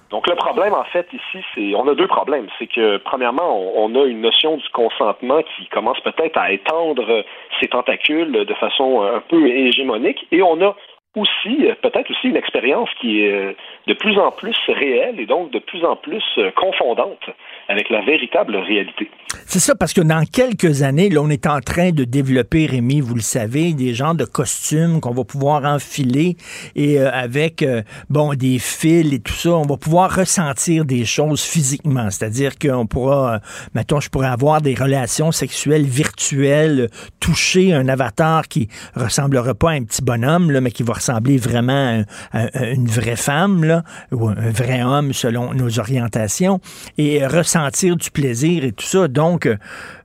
Donc 0.09 0.27
le 0.27 0.33
problème, 0.33 0.73
en 0.73 0.85
fait, 0.85 1.07
ici, 1.13 1.45
c'est 1.53 1.75
on 1.75 1.87
a 1.87 1.93
deux 1.93 2.07
problèmes. 2.07 2.47
C'est 2.57 2.67
que, 2.67 2.97
premièrement, 2.97 3.55
on, 3.55 3.93
on, 3.93 4.01
a 4.01 4.05
une 4.05 4.21
notion 4.21 4.57
du 4.57 4.67
consentement 4.69 5.43
qui 5.43 5.67
commence 5.67 5.99
peut-être 5.99 6.37
à 6.37 6.51
étendre 6.51 7.23
ses 7.59 7.67
tentacules 7.67 8.31
de 8.31 8.53
façon 8.55 9.03
un 9.03 9.19
peu 9.19 9.47
hégémonique, 9.47 10.25
et 10.31 10.41
on 10.41 10.59
a 10.63 10.75
aussi, 11.15 11.67
euh, 11.67 11.75
peut-être 11.81 12.09
aussi 12.09 12.29
une 12.29 12.35
expérience 12.35 12.89
qui 12.99 13.21
est 13.21 13.31
euh, 13.31 13.53
de 13.87 13.93
plus 13.93 14.17
en 14.17 14.31
plus 14.31 14.55
réelle 14.67 15.19
et 15.19 15.27
donc 15.27 15.51
de 15.51 15.59
plus 15.59 15.85
en 15.85 15.95
plus 15.95 16.23
euh, 16.39 16.49
confondante 16.55 17.29
avec 17.69 17.89
la 17.89 18.01
véritable 18.01 18.55
réalité. 18.55 19.11
C'est 19.45 19.59
ça, 19.59 19.75
parce 19.75 19.93
que 19.93 20.01
dans 20.01 20.25
quelques 20.25 20.81
années, 20.81 21.09
là, 21.09 21.21
on 21.21 21.29
est 21.29 21.45
en 21.45 21.59
train 21.59 21.91
de 21.91 22.03
développer, 22.03 22.65
Rémi, 22.65 22.99
vous 22.99 23.13
le 23.13 23.21
savez, 23.21 23.73
des 23.73 23.93
genres 23.93 24.15
de 24.15 24.25
costumes 24.25 25.01
qu'on 25.01 25.13
va 25.13 25.23
pouvoir 25.23 25.63
enfiler 25.65 26.35
et 26.75 26.99
avec, 26.99 27.63
bon, 28.09 28.33
des 28.33 28.59
fils 28.59 29.13
et 29.13 29.19
tout 29.19 29.33
ça, 29.33 29.51
on 29.51 29.63
va 29.63 29.77
pouvoir 29.77 30.15
ressentir 30.15 30.85
des 30.85 31.05
choses 31.05 31.43
physiquement. 31.43 32.09
C'est-à-dire 32.09 32.57
qu'on 32.59 32.85
pourra, 32.85 33.39
mettons, 33.73 33.99
je 33.99 34.09
pourrais 34.09 34.27
avoir 34.27 34.61
des 34.61 34.75
relations 34.75 35.31
sexuelles 35.31 35.85
virtuelles, 35.85 36.89
toucher 37.19 37.73
un 37.73 37.87
avatar 37.87 38.47
qui 38.47 38.67
ressemblera 38.95 39.53
pas 39.53 39.71
à 39.71 39.73
un 39.73 39.83
petit 39.83 40.01
bonhomme, 40.01 40.51
là, 40.51 40.61
mais 40.61 40.71
qui 40.71 40.83
va 40.83 40.93
ressembler 41.03 41.37
vraiment 41.37 42.03
à, 42.31 42.65
une 42.65 42.87
vraie 42.87 43.15
femme, 43.15 43.63
là, 43.63 43.83
ou 44.11 44.27
un 44.29 44.51
vrai 44.51 44.83
homme 44.83 45.13
selon 45.13 45.53
nos 45.53 45.79
orientations, 45.79 46.61
et 46.97 47.25
ressentir 47.25 47.95
du 47.95 48.09
plaisir 48.11 48.63
et 48.63 48.71
tout 48.71 48.85
ça. 48.85 49.07
Donc, 49.07 49.47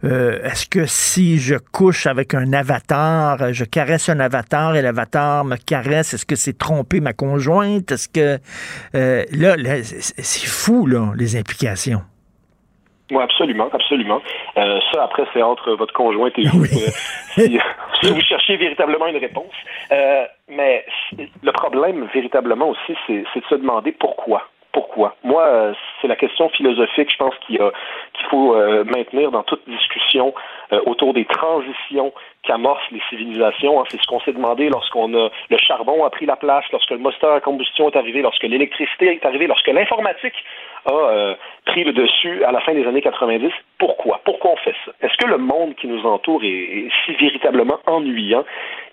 euh, 0.04 0.42
est-ce 0.42 0.66
que 0.66 0.86
si 0.86 1.38
je 1.38 1.54
couche 1.56 2.06
avec 2.06 2.34
un 2.34 2.52
avatar, 2.52 3.52
je 3.52 3.64
caresse 3.64 4.08
un 4.08 4.20
avatar 4.20 4.76
et 4.76 4.82
l'avatar 4.82 5.44
me 5.44 5.56
caresse, 5.56 6.14
est-ce 6.14 6.26
que 6.26 6.36
c'est 6.36 6.56
tromper 6.56 7.00
ma 7.00 7.12
conjointe? 7.12 7.92
Est-ce 7.92 8.08
que 8.08 8.38
euh, 8.94 9.24
là, 9.32 9.56
c'est 9.82 10.46
fou, 10.46 10.86
là, 10.86 11.12
les 11.16 11.36
implications. 11.36 12.02
Oui, 13.10 13.22
absolument, 13.22 13.68
absolument. 13.72 14.20
Euh, 14.56 14.80
ça, 14.92 15.04
après, 15.04 15.24
c'est 15.32 15.42
entre 15.42 15.72
votre 15.72 15.94
conjointe 15.94 16.38
et 16.38 16.42
vous. 16.52 16.64
si, 17.34 17.58
vous 18.02 18.20
cherchez 18.20 18.56
véritablement 18.56 19.06
une 19.06 19.16
réponse. 19.16 19.54
Euh, 19.92 20.24
mais 20.48 20.84
le 21.42 21.52
problème, 21.52 22.08
véritablement 22.12 22.68
aussi, 22.68 22.94
c'est 23.06 23.22
de 23.22 23.46
se 23.48 23.54
demander 23.54 23.92
pourquoi. 23.92 24.48
Pourquoi? 24.72 25.16
Moi, 25.24 25.42
euh, 25.42 25.74
c'est 26.00 26.08
la 26.08 26.16
question 26.16 26.50
philosophique, 26.50 27.10
je 27.10 27.16
pense, 27.16 27.34
qu'il 27.46 27.58
faut 28.30 28.54
euh, 28.54 28.84
maintenir 28.84 29.30
dans 29.30 29.42
toute 29.42 29.66
discussion 29.66 30.34
euh, 30.72 30.80
autour 30.84 31.14
des 31.14 31.24
transitions 31.24 32.12
qu'amorcent 32.42 32.90
les 32.92 33.00
civilisations. 33.08 33.80
Hein. 33.80 33.84
C'est 33.88 34.00
ce 34.00 34.06
qu'on 34.06 34.20
s'est 34.20 34.32
demandé 34.32 34.68
lorsqu'on 34.68 35.14
a 35.14 35.30
le 35.48 35.58
charbon 35.58 36.04
a 36.04 36.10
pris 36.10 36.26
la 36.26 36.36
place, 36.36 36.64
lorsque 36.70 36.90
le 36.90 36.98
moteur 36.98 37.32
à 37.32 37.40
combustion 37.40 37.90
est 37.90 37.96
arrivé, 37.96 38.20
lorsque 38.20 38.42
l'électricité 38.42 39.14
est 39.14 39.24
arrivée, 39.24 39.46
lorsque 39.46 39.68
l'informatique 39.68 40.44
a 40.86 41.34
pris 41.66 41.84
le 41.84 41.92
dessus 41.92 42.44
à 42.44 42.52
la 42.52 42.60
fin 42.60 42.74
des 42.74 42.86
années 42.86 43.02
90. 43.02 43.50
Pourquoi? 43.78 44.20
Pourquoi 44.24 44.52
on 44.52 44.56
fait 44.56 44.74
ça? 44.84 44.92
Est-ce 45.00 45.16
que 45.18 45.26
le 45.26 45.38
monde 45.38 45.74
qui 45.76 45.86
nous 45.86 46.04
entoure 46.04 46.42
est 46.42 46.88
si 47.04 47.12
véritablement 47.20 47.78
ennuyant? 47.86 48.44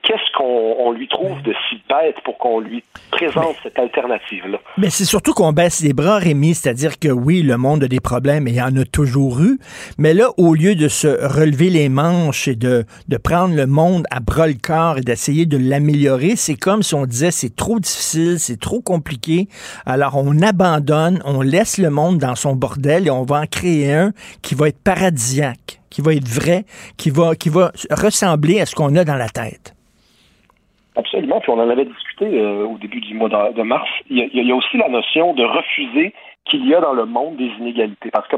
Qu'est-ce 0.04 0.38
qu'on 0.38 0.92
lui 0.92 1.08
trouve 1.08 1.42
de 1.42 1.56
si 1.68 1.82
bête 1.90 2.22
pour 2.24 2.38
qu'on 2.38 2.60
lui 2.60 2.84
présente 3.10 3.56
cette 3.64 3.80
alternative-là? 3.80 4.60
Mais 4.78 4.92
c'est 4.92 5.06
surtout 5.06 5.34
qu'on 5.34 5.52
baisse 5.52 5.84
les 5.84 5.94
bras, 5.94 6.20
Rémi, 6.20 6.54
c'est-à-dire 6.54 7.00
que 7.00 7.08
oui, 7.08 7.42
le 7.42 7.58
monde 7.58 7.84
a 7.84 7.88
des 7.88 8.00
problèmes 8.00 8.48
et 8.48 8.52
il 8.52 8.58
y 8.58 8.62
en 8.62 8.78
a 8.78 8.86
toujours 8.86 9.40
eu, 9.42 9.58
mais 9.98 10.14
là, 10.14 10.28
au 10.38 10.54
lieu 10.54 10.76
de 10.76 10.88
se 10.88 11.08
relever 11.08 11.72
les 11.72 11.90
manches 11.90 12.48
et 12.48 12.56
de, 12.56 12.84
de 13.08 13.18
prendre 13.18 13.56
le 13.56 13.66
monde 13.66 14.06
à 14.12 14.20
bras 14.20 14.46
le 14.46 14.54
corps 14.62 15.00
et 15.00 15.02
d'essayer 15.02 15.48
de 15.48 15.58
l'améliorer, 15.58 16.36
c'est 16.36 16.54
comme 16.56 16.84
si 16.84 16.94
on 16.94 17.08
disait 17.08 17.32
c'est 17.32 17.56
trop 17.56 17.80
difficile, 17.80 18.38
c'est 18.38 18.60
trop 18.60 18.82
compliqué, 18.82 19.48
alors 19.88 20.18
on 20.18 20.40
abandonne, 20.44 21.20
on 21.26 21.42
laisse 21.42 21.75
le 21.82 21.90
monde 21.90 22.18
dans 22.18 22.36
son 22.36 22.56
bordel 22.56 23.08
et 23.08 23.12
on 23.12 23.24
va 23.24 23.42
en 23.42 23.46
créer 23.46 23.94
un 23.94 24.12
qui 24.42 24.56
va 24.56 24.70
être 24.70 24.82
paradisiaque 24.84 25.80
qui 25.96 26.02
va 26.02 26.14
être 26.14 26.28
vrai, 26.28 26.66
qui 26.98 27.10
va, 27.10 27.36
qui 27.36 27.48
va 27.48 27.72
ressembler 27.90 28.60
à 28.60 28.66
ce 28.66 28.76
qu'on 28.76 28.94
a 28.98 29.06
dans 29.06 29.16
la 29.16 29.30
tête. 29.30 29.74
Absolument. 30.98 31.40
Puis 31.40 31.52
on 31.52 31.60
en 31.60 31.70
avait 31.70 31.86
discuté 31.86 32.26
euh, 32.26 32.66
au 32.66 32.78
début 32.78 33.00
du 33.00 33.14
mois 33.14 33.30
de, 33.30 33.62
mars. 33.62 33.88
Il 34.10 34.18
y, 34.18 34.52
a, 34.52 34.56
aussi 34.56 34.76
la 34.76 34.90
notion 34.90 35.34
de 35.34 35.44
refuser 35.44 36.14
qu'il 36.46 36.68
y 36.68 36.76
a 36.76 36.82
dans 36.82 36.94
le 36.94 37.06
monde 37.06 37.38
des 37.38 37.52
inégalités. 37.60 38.12
Parce 38.12 38.28
que 38.28 38.36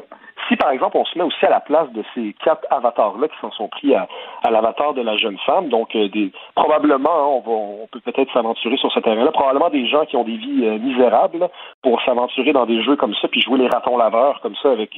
si, 0.48 0.56
par 0.56 0.72
exemple, 0.72 0.98
on 0.98 1.06
se 1.06 1.17
met 1.17 1.24
aussi 1.24 1.46
à 1.46 1.50
la 1.50 1.60
place 1.60 1.91
de 1.91 2.04
ces 2.15 2.34
quatre 2.43 2.65
avatars-là 2.70 3.28
qui 3.28 3.38
s'en 3.41 3.52
sont 3.52 3.67
pris 3.67 3.93
à, 3.93 4.08
l'avatar 4.50 4.93
de 4.93 5.02
la 5.02 5.17
jeune 5.17 5.38
femme, 5.46 5.70
donc 5.70 5.96
euh, 5.96 6.08
des, 6.10 6.32
probablement, 6.56 7.10
hein, 7.10 7.41
on, 7.46 7.88
peut 7.91 8.00
peut-être 8.00 8.32
s'aventurer 8.34 8.78
sur 8.78 8.91
ce 8.91 9.00
terrain-là, 9.00 9.32
probablement 9.32 9.70
des 9.70 9.88
gens 9.88 10.06
qui 10.06 10.15
ont 10.15 10.24
des 10.24 10.38
vies 10.38 10.65
euh, 10.65 10.80
misérables 10.80 11.50
pour 11.82 12.02
s'aventurer 12.04 12.54
dans 12.54 12.65
des 12.65 12.82
jeux 12.84 12.96
comme 12.96 13.15
ça, 13.15 13.28
puis 13.28 13.41
jouer 13.41 13.60
les 13.60 13.67
ratons 13.67 13.98
laveurs 13.98 14.39
comme 14.41 14.56
ça 14.62 14.72
avec 14.72 14.98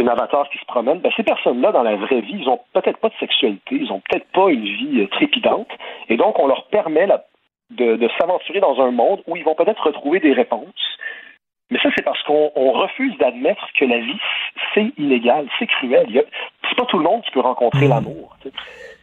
un 0.00 0.08
avatar 0.08 0.48
qui 0.50 0.58
se 0.58 0.64
promène, 0.64 0.98
ben, 0.98 1.12
ces 1.16 1.22
personnes-là, 1.22 1.72
dans 1.72 1.82
la 1.82 1.96
vraie 1.96 2.20
vie, 2.20 2.36
ils 2.40 2.48
ont 2.48 2.60
peut-être 2.72 2.98
pas 2.98 3.08
de 3.08 3.14
sexualité, 3.20 3.76
ils 3.76 3.92
ont 3.92 4.00
peut-être 4.00 4.26
pas 4.32 4.50
une 4.50 4.64
vie 4.64 5.00
euh, 5.00 5.08
trépidante, 5.08 5.68
et 6.08 6.16
donc 6.16 6.38
on 6.38 6.46
leur 6.46 6.64
permet 6.66 7.06
de, 7.70 8.08
s'aventurer 8.18 8.60
dans 8.60 8.80
un 8.80 8.90
monde 8.90 9.22
où 9.26 9.36
ils 9.36 9.44
vont 9.44 9.54
peut-être 9.54 9.82
retrouver 9.82 10.20
des 10.20 10.32
réponses. 10.32 10.98
Mais 11.74 11.80
ça, 11.82 11.88
c'est 11.96 12.04
parce 12.04 12.22
qu'on 12.22 12.70
refuse 12.70 13.18
d'admettre 13.18 13.66
que 13.76 13.84
la 13.84 13.98
vie, 13.98 14.20
c'est 14.74 14.92
illégal, 14.96 15.48
c'est 15.58 15.66
cruel. 15.66 16.06
C'est 16.68 16.76
pas 16.76 16.84
tout 16.84 16.98
le 16.98 17.02
monde 17.02 17.22
qui 17.22 17.32
peut 17.32 17.40
rencontrer 17.40 17.86
mmh. 17.86 17.90
l'amour. 17.90 18.36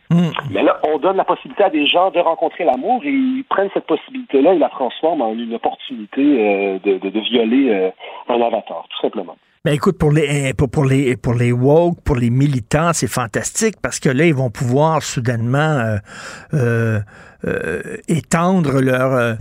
Mmh. 0.10 0.30
Mais 0.52 0.64
là, 0.64 0.80
on 0.88 0.98
donne 0.98 1.18
la 1.18 1.26
possibilité 1.26 1.66
à 1.66 1.70
des 1.70 1.86
gens 1.86 2.12
de 2.12 2.20
rencontrer 2.20 2.64
l'amour 2.64 3.02
et 3.04 3.10
ils 3.10 3.44
prennent 3.50 3.70
cette 3.74 3.88
possibilité-là 3.88 4.54
et 4.54 4.58
la 4.58 4.70
transforment 4.70 5.22
en 5.22 5.34
une 5.34 5.54
opportunité 5.54 6.22
euh, 6.22 6.80
de, 6.80 7.20
violer 7.20 7.72
euh, 7.72 7.90
un 8.30 8.42
avatar, 8.42 8.86
tout 8.90 9.02
simplement. 9.02 9.36
Ben 9.64 9.74
écoute, 9.74 10.00
pour 10.00 10.12
les, 10.12 10.48
eh, 10.50 10.54
pour, 10.56 10.72
pour, 10.72 10.86
les, 10.86 11.16
pour 11.16 11.36
les 11.36 11.52
woke, 11.52 12.02
pour 12.04 12.16
les 12.16 12.32
militants, 12.32 12.94
c'est 12.94 13.10
fantastique 13.12 13.76
parce 13.80 14.00
que 14.00 14.10
là, 14.10 14.26
ils 14.26 14.34
vont 14.34 14.50
pouvoir 14.50 15.04
soudainement 15.04 15.60
euh, 15.60 15.98
euh, 16.56 17.00
euh 17.46 17.98
étendre 18.08 18.82
leur, 18.82 19.38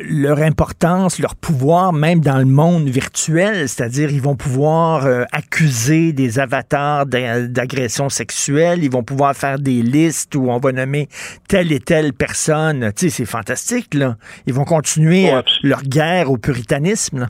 leur 0.00 0.38
importance, 0.38 1.18
leur 1.18 1.36
pouvoir, 1.36 1.92
même 1.92 2.20
dans 2.20 2.38
le 2.38 2.44
monde 2.44 2.88
virtuel. 2.88 3.68
C'est-à-dire, 3.68 4.10
ils 4.10 4.22
vont 4.22 4.36
pouvoir 4.36 5.06
accuser 5.32 6.12
des 6.12 6.38
avatars 6.38 7.06
d'agression 7.06 8.08
sexuelle. 8.08 8.82
Ils 8.82 8.90
vont 8.90 9.04
pouvoir 9.04 9.36
faire 9.36 9.58
des 9.58 9.82
listes 9.82 10.34
où 10.34 10.50
on 10.50 10.58
va 10.58 10.72
nommer 10.72 11.08
telle 11.48 11.72
et 11.72 11.80
telle 11.80 12.12
personne. 12.12 12.92
Tu 12.96 13.08
sais, 13.08 13.16
c'est 13.16 13.26
fantastique, 13.26 13.94
là. 13.94 14.16
Ils 14.46 14.54
vont 14.54 14.64
continuer 14.64 15.30
leur 15.62 15.82
guerre 15.82 16.30
au 16.30 16.38
puritanisme, 16.38 17.20
là. 17.20 17.28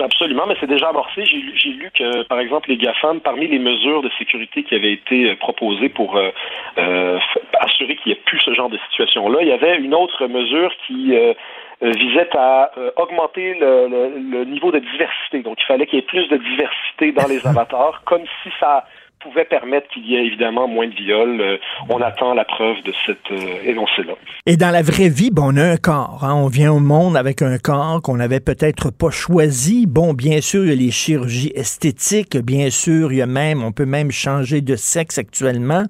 Absolument, 0.00 0.46
mais 0.48 0.56
c'est 0.58 0.66
déjà 0.66 0.88
amorcé. 0.88 1.24
J'ai 1.24 1.68
lu 1.70 1.90
que, 1.94 2.24
par 2.24 2.40
exemple, 2.40 2.68
les 2.68 2.76
GAFAM, 2.76 3.20
parmi 3.20 3.46
les 3.46 3.60
mesures 3.60 4.02
de 4.02 4.10
sécurité 4.18 4.64
qui 4.64 4.74
avaient 4.74 4.92
été 4.92 5.30
euh, 5.30 5.36
proposées 5.36 5.88
pour 5.88 6.16
euh, 6.16 6.30
euh, 6.78 7.18
assurer 7.60 7.94
qu'il 7.96 8.12
n'y 8.12 8.18
ait 8.18 8.22
plus 8.26 8.40
ce 8.40 8.52
genre 8.54 8.68
de 8.68 8.78
situation-là, 8.90 9.42
il 9.42 9.48
y 9.48 9.52
avait 9.52 9.76
une 9.76 9.94
autre 9.94 10.26
mesure 10.26 10.72
qui 10.86 11.14
visait 11.80 12.36
à 12.36 12.70
augmenter 12.96 13.54
le, 13.54 13.88
le, 14.30 14.44
niveau 14.44 14.72
de 14.72 14.78
diversité. 14.78 15.42
Donc, 15.42 15.58
il 15.60 15.66
fallait 15.66 15.86
qu'il 15.86 15.96
y 15.96 16.02
ait 16.02 16.06
plus 16.06 16.26
de 16.28 16.38
diversité 16.38 17.12
dans 17.12 17.28
les 17.28 17.46
avatars, 17.46 18.02
comme 18.04 18.22
si 18.42 18.50
ça 18.58 18.86
pouvait 19.24 19.44
permettre 19.46 19.88
qu'il 19.88 20.06
y 20.06 20.16
ait 20.16 20.24
évidemment 20.24 20.68
moins 20.68 20.86
de 20.86 20.94
viols. 20.94 21.40
Euh, 21.40 21.56
on 21.88 22.00
attend 22.00 22.34
la 22.34 22.44
preuve 22.44 22.76
de 22.84 22.92
cet 23.06 23.18
euh, 23.30 23.36
énoncé-là. 23.64 24.12
Et 24.46 24.56
dans 24.56 24.70
la 24.70 24.82
vraie 24.82 25.08
vie, 25.08 25.30
bon, 25.30 25.54
on 25.54 25.56
a 25.56 25.64
un 25.64 25.76
corps. 25.76 26.20
Hein. 26.22 26.34
On 26.34 26.48
vient 26.48 26.72
au 26.72 26.78
monde 26.78 27.16
avec 27.16 27.40
un 27.40 27.56
corps 27.58 28.02
qu'on 28.02 28.16
n'avait 28.16 28.40
peut-être 28.40 28.90
pas 28.90 29.10
choisi. 29.10 29.86
Bon, 29.86 30.12
bien 30.12 30.42
sûr, 30.42 30.64
il 30.64 30.68
y 30.68 30.72
a 30.72 30.76
les 30.76 30.90
chirurgies 30.90 31.52
esthétiques. 31.54 32.36
Bien 32.36 32.68
sûr, 32.68 33.12
il 33.12 33.16
y 33.16 33.22
a 33.22 33.26
même, 33.26 33.64
on 33.64 33.72
peut 33.72 33.86
même 33.86 34.10
changer 34.10 34.60
de 34.60 34.76
sexe 34.76 35.16
actuellement. 35.16 35.84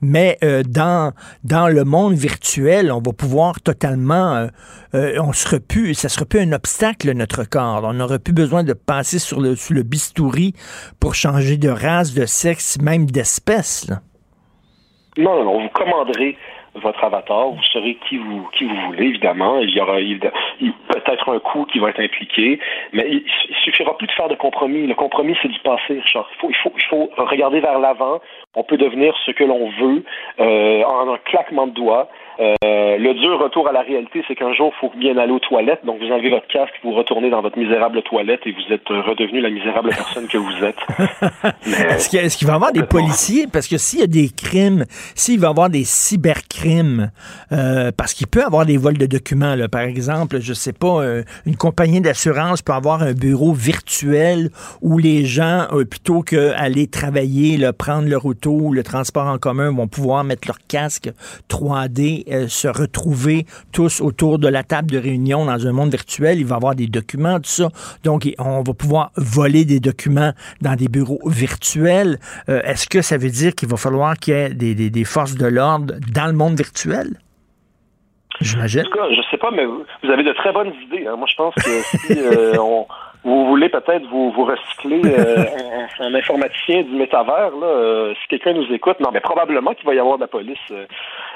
Mais 0.00 0.38
euh, 0.42 0.62
dans, 0.68 1.12
dans 1.44 1.68
le 1.68 1.84
monde 1.84 2.14
virtuel, 2.14 2.90
on 2.90 3.00
va 3.00 3.12
pouvoir 3.12 3.60
totalement, 3.60 4.48
on 4.92 5.32
serait 5.32 5.60
plus, 5.60 5.94
ça 5.94 6.08
serait 6.08 6.24
plus 6.24 6.40
un 6.40 6.52
obstacle, 6.52 7.12
notre 7.12 7.44
corps. 7.44 7.84
On 7.84 7.94
n'aurait 7.94 8.18
plus 8.18 8.32
besoin 8.32 8.64
de 8.64 8.72
passer 8.72 9.18
sur 9.18 9.40
le, 9.40 9.54
sur 9.54 9.74
le 9.74 9.82
bistouri 9.82 10.54
pour 10.98 11.14
changer 11.14 11.56
de 11.56 11.68
race, 11.68 12.12
de 12.14 12.26
sexe 12.26 12.71
même 12.80 13.06
d'espèce. 13.06 13.90
Non, 15.18 15.34
non, 15.36 15.44
non, 15.44 15.60
vous 15.60 15.68
commanderez 15.68 16.38
votre 16.74 17.04
avatar, 17.04 17.50
vous 17.50 17.62
saurez 17.64 17.98
qui 18.08 18.16
vous 18.16 18.48
qui 18.54 18.64
vous 18.64 18.76
voulez, 18.86 19.06
évidemment. 19.08 19.58
Il 19.58 19.70
y 19.70 19.80
aura 19.80 19.96
peut-être 20.88 21.28
un 21.28 21.38
coût 21.38 21.66
qui 21.66 21.78
va 21.78 21.90
être 21.90 22.00
impliqué, 22.00 22.58
mais 22.92 23.06
il, 23.10 23.24
suffira 23.64 23.96
plus 23.96 24.06
de 24.06 24.12
faire 24.12 24.28
de 24.28 24.34
compromis. 24.34 24.86
Le 24.86 24.94
compromis, 24.94 25.36
c'est 25.42 25.48
du 25.48 25.58
passé, 25.60 26.00
Richard. 26.00 26.28
Il 26.32 26.40
faut, 26.40 26.50
il 26.50 26.56
faut, 26.56 26.72
il 26.76 26.84
faut 26.84 27.10
regarder 27.16 27.60
vers 27.60 27.78
l'avant. 27.78 28.20
On 28.54 28.64
peut 28.64 28.78
devenir 28.78 29.14
ce 29.26 29.30
que 29.32 29.44
l'on 29.44 29.70
veut 29.70 30.04
euh, 30.40 30.82
en 30.84 31.12
un 31.12 31.18
claquement 31.18 31.66
de 31.66 31.72
doigts. 31.72 32.08
Euh, 32.40 32.96
le 32.98 33.14
dur 33.14 33.38
retour 33.38 33.68
à 33.68 33.72
la 33.72 33.82
réalité, 33.82 34.24
c'est 34.26 34.34
qu'un 34.34 34.52
jour, 34.54 34.72
il 34.76 34.80
faut 34.80 34.92
bien 34.96 35.16
aller 35.18 35.32
aux 35.32 35.38
toilettes. 35.38 35.84
Donc, 35.84 35.98
vous 36.00 36.10
enlevez 36.10 36.30
votre 36.30 36.46
casque, 36.46 36.72
vous 36.82 36.92
retournez 36.92 37.30
dans 37.30 37.42
votre 37.42 37.58
misérable 37.58 38.02
toilette 38.02 38.40
et 38.46 38.52
vous 38.52 38.74
êtes 38.74 38.88
redevenu 38.88 39.40
la 39.40 39.50
misérable 39.50 39.90
personne 39.90 40.26
que 40.26 40.38
vous 40.38 40.64
êtes. 40.64 40.78
Est-ce 41.66 42.08
qu'il 42.08 42.18
est 42.18 42.44
va 42.44 42.52
y 42.52 42.56
avoir 42.56 42.72
des 42.72 42.82
policiers? 42.82 43.46
Parce 43.52 43.68
que 43.68 43.76
s'il 43.76 44.00
y 44.00 44.02
a 44.02 44.06
des 44.06 44.28
crimes, 44.28 44.84
s'il 45.14 45.40
va 45.40 45.48
y 45.48 45.50
avoir 45.50 45.70
des 45.70 45.84
cybercrimes, 45.84 47.10
euh, 47.52 47.90
parce 47.96 48.14
qu'il 48.14 48.26
peut 48.26 48.40
y 48.40 48.44
avoir 48.44 48.66
des 48.66 48.76
vols 48.76 48.98
de 48.98 49.06
documents, 49.06 49.54
là, 49.54 49.68
par 49.68 49.82
exemple, 49.82 50.40
je 50.40 50.52
sais 50.52 50.72
pas, 50.72 51.02
euh, 51.02 51.22
une 51.46 51.56
compagnie 51.56 52.00
d'assurance 52.00 52.62
peut 52.62 52.72
avoir 52.72 53.02
un 53.02 53.12
bureau 53.12 53.52
virtuel 53.52 54.50
où 54.80 54.98
les 54.98 55.24
gens, 55.24 55.66
euh, 55.72 55.84
plutôt 55.84 56.22
qu'aller 56.22 56.86
travailler, 56.86 57.56
là, 57.56 57.72
prendre 57.72 58.08
leur 58.08 58.26
auto 58.26 58.50
ou 58.50 58.72
le 58.72 58.82
transport 58.82 59.26
en 59.26 59.38
commun, 59.38 59.70
vont 59.70 59.88
pouvoir 59.88 60.24
mettre 60.24 60.48
leur 60.48 60.58
casque 60.68 61.10
3D, 61.48 62.21
euh, 62.30 62.48
se 62.48 62.68
retrouver 62.68 63.46
tous 63.72 64.00
autour 64.00 64.38
de 64.38 64.48
la 64.48 64.62
table 64.62 64.90
de 64.90 64.98
réunion 64.98 65.44
dans 65.44 65.66
un 65.66 65.72
monde 65.72 65.90
virtuel. 65.90 66.38
Il 66.38 66.46
va 66.46 66.56
y 66.56 66.58
avoir 66.58 66.74
des 66.74 66.86
documents, 66.86 67.36
tout 67.36 67.50
ça. 67.50 67.68
Donc, 68.04 68.28
on 68.38 68.62
va 68.62 68.74
pouvoir 68.74 69.10
voler 69.16 69.64
des 69.64 69.80
documents 69.80 70.32
dans 70.60 70.76
des 70.76 70.88
bureaux 70.88 71.20
virtuels. 71.26 72.18
Euh, 72.48 72.60
est-ce 72.64 72.88
que 72.88 73.02
ça 73.02 73.16
veut 73.16 73.30
dire 73.30 73.54
qu'il 73.54 73.68
va 73.68 73.76
falloir 73.76 74.16
qu'il 74.16 74.34
y 74.34 74.36
ait 74.36 74.50
des, 74.90 75.04
forces 75.04 75.34
de 75.34 75.46
l'ordre 75.46 75.94
dans 76.14 76.26
le 76.26 76.32
monde 76.32 76.56
virtuel? 76.56 77.18
J'imagine. 78.40 78.80
En 78.80 78.84
tout 78.84 78.98
cas, 78.98 79.10
je 79.10 79.22
sais 79.30 79.36
pas, 79.36 79.50
mais 79.50 79.64
vous 79.64 80.10
avez 80.10 80.24
de 80.24 80.32
très 80.32 80.52
bonnes 80.52 80.72
idées. 80.82 81.06
Hein. 81.06 81.16
Moi, 81.16 81.26
je 81.30 81.36
pense 81.36 81.54
que 81.54 81.60
si 81.60 82.18
euh, 82.18 82.54
on, 82.58 82.86
vous 83.24 83.46
voulez 83.46 83.68
peut-être 83.68 84.04
vous, 84.10 84.32
vous 84.32 84.44
recycler 84.44 85.00
euh, 85.04 85.44
un, 86.00 86.14
informaticien 86.14 86.82
du 86.82 86.90
métavers, 86.90 87.52
là, 87.56 87.66
euh, 87.66 88.14
si 88.14 88.28
quelqu'un 88.28 88.52
nous 88.52 88.72
écoute, 88.72 88.98
non, 88.98 89.10
mais 89.12 89.20
probablement 89.20 89.74
qu'il 89.74 89.86
va 89.86 89.94
y 89.94 89.98
avoir 90.00 90.16
de 90.16 90.22
la 90.22 90.28
police. 90.28 90.58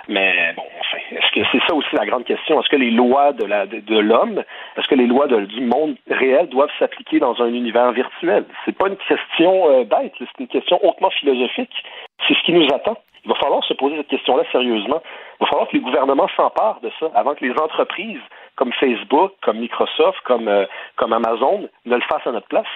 Euh, 0.08 0.12
mais 0.12 0.52
bon, 0.56 0.62
enfin, 0.80 0.98
est-ce 1.10 1.32
que 1.32 1.46
c'est 1.52 1.66
ça 1.66 1.74
aussi 1.74 1.94
la 1.94 2.06
grande 2.06 2.24
question? 2.24 2.60
Est-ce 2.60 2.68
que 2.68 2.76
les 2.76 2.90
lois 2.90 3.32
de 3.32 3.98
l'homme, 3.98 4.42
est-ce 4.76 4.88
que 4.88 4.94
les 4.94 5.06
lois 5.06 5.26
du 5.26 5.60
monde 5.60 5.96
réel 6.10 6.48
doivent 6.48 6.70
s'appliquer 6.78 7.18
dans 7.18 7.40
un 7.40 7.48
univers 7.48 7.92
virtuel? 7.92 8.44
C'est 8.64 8.76
pas 8.76 8.88
une 8.88 8.96
question 8.96 9.84
bête, 9.84 10.12
c'est 10.18 10.40
une 10.40 10.48
question 10.48 10.78
hautement 10.84 11.10
philosophique. 11.10 11.84
C'est 12.26 12.34
ce 12.34 12.42
qui 12.44 12.52
nous 12.52 12.66
attend. 12.72 12.96
Il 13.24 13.28
va 13.28 13.34
falloir 13.34 13.64
se 13.64 13.74
poser 13.74 13.96
cette 13.96 14.08
question-là 14.08 14.44
sérieusement. 14.52 15.02
Il 15.40 15.44
va 15.44 15.46
falloir 15.46 15.68
que 15.68 15.76
les 15.76 15.82
gouvernements 15.82 16.28
s'emparent 16.36 16.80
de 16.80 16.90
ça 17.00 17.10
avant 17.14 17.34
que 17.34 17.44
les 17.44 17.52
entreprises 17.58 18.20
comme 18.56 18.72
Facebook, 18.80 19.32
comme 19.42 19.58
Microsoft, 19.58 20.18
comme, 20.24 20.48
euh, 20.48 20.64
comme 20.96 21.12
Amazon 21.12 21.68
ne 21.84 21.94
le 21.94 22.02
fassent 22.08 22.26
à 22.26 22.32
notre 22.32 22.48
place. 22.48 22.66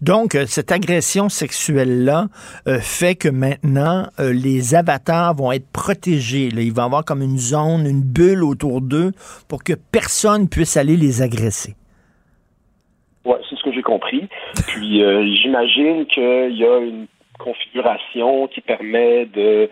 Donc, 0.00 0.34
euh, 0.34 0.46
cette 0.46 0.72
agression 0.72 1.28
sexuelle-là 1.28 2.26
euh, 2.66 2.78
fait 2.78 3.16
que 3.16 3.28
maintenant, 3.28 4.06
les 4.18 4.74
avatars 4.74 5.34
vont 5.34 5.52
être 5.52 5.70
protégés. 5.72 6.50
Là. 6.50 6.62
Il 6.62 6.72
va 6.72 6.82
y 6.82 6.86
avoir 6.86 7.04
comme 7.04 7.22
une 7.22 7.38
zone, 7.38 7.86
une 7.86 8.02
bulle 8.02 8.44
autour 8.44 8.80
d'eux 8.80 9.10
pour 9.48 9.64
que 9.64 9.72
personne 9.92 10.48
puisse 10.48 10.76
aller 10.76 10.96
les 10.96 11.20
agresser. 11.20 11.74
Oui, 13.24 13.36
c'est 13.50 13.56
ce 13.56 13.64
que 13.64 13.72
j'ai 13.72 13.82
compris. 13.82 14.28
Puis 14.68 15.02
j'imagine 15.36 16.06
qu'il 16.06 16.56
y 16.56 16.64
a 16.64 16.78
une 16.78 17.06
configuration 17.38 18.48
qui 18.48 18.60
permet 18.60 19.26
de 19.26 19.68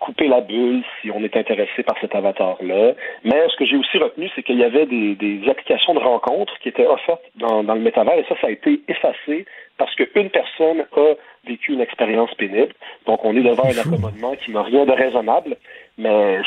couper 0.00 0.28
la 0.28 0.40
bulle 0.40 0.82
si 1.00 1.10
on 1.10 1.22
est 1.22 1.36
intéressé 1.36 1.82
par 1.82 1.96
cet 2.00 2.14
avatar-là. 2.14 2.94
Mais 3.24 3.48
ce 3.48 3.56
que 3.56 3.66
j'ai 3.66 3.76
aussi 3.76 3.98
retenu, 3.98 4.30
c'est 4.34 4.42
qu'il 4.42 4.58
y 4.58 4.64
avait 4.64 4.86
des, 4.86 5.40
applications 5.48 5.94
de 5.94 5.98
rencontres 5.98 6.52
qui 6.62 6.68
étaient 6.68 6.86
offertes 6.86 7.22
dans, 7.36 7.62
le 7.62 7.80
métavers 7.80 8.18
et 8.18 8.24
ça, 8.28 8.34
ça 8.40 8.48
a 8.48 8.50
été 8.50 8.80
effacé 8.88 9.46
parce 9.76 9.94
qu'une 9.94 10.30
personne 10.30 10.84
a 10.96 11.14
vécu 11.46 11.72
une 11.72 11.80
expérience 11.80 12.32
pénible. 12.34 12.72
Donc, 13.06 13.24
on 13.24 13.36
est 13.36 13.42
devant 13.42 13.64
un 13.64 13.78
accommodement 13.78 14.34
qui 14.44 14.50
n'a 14.50 14.62
rien 14.62 14.84
de 14.84 14.92
raisonnable, 14.92 15.56
mais... 15.96 16.40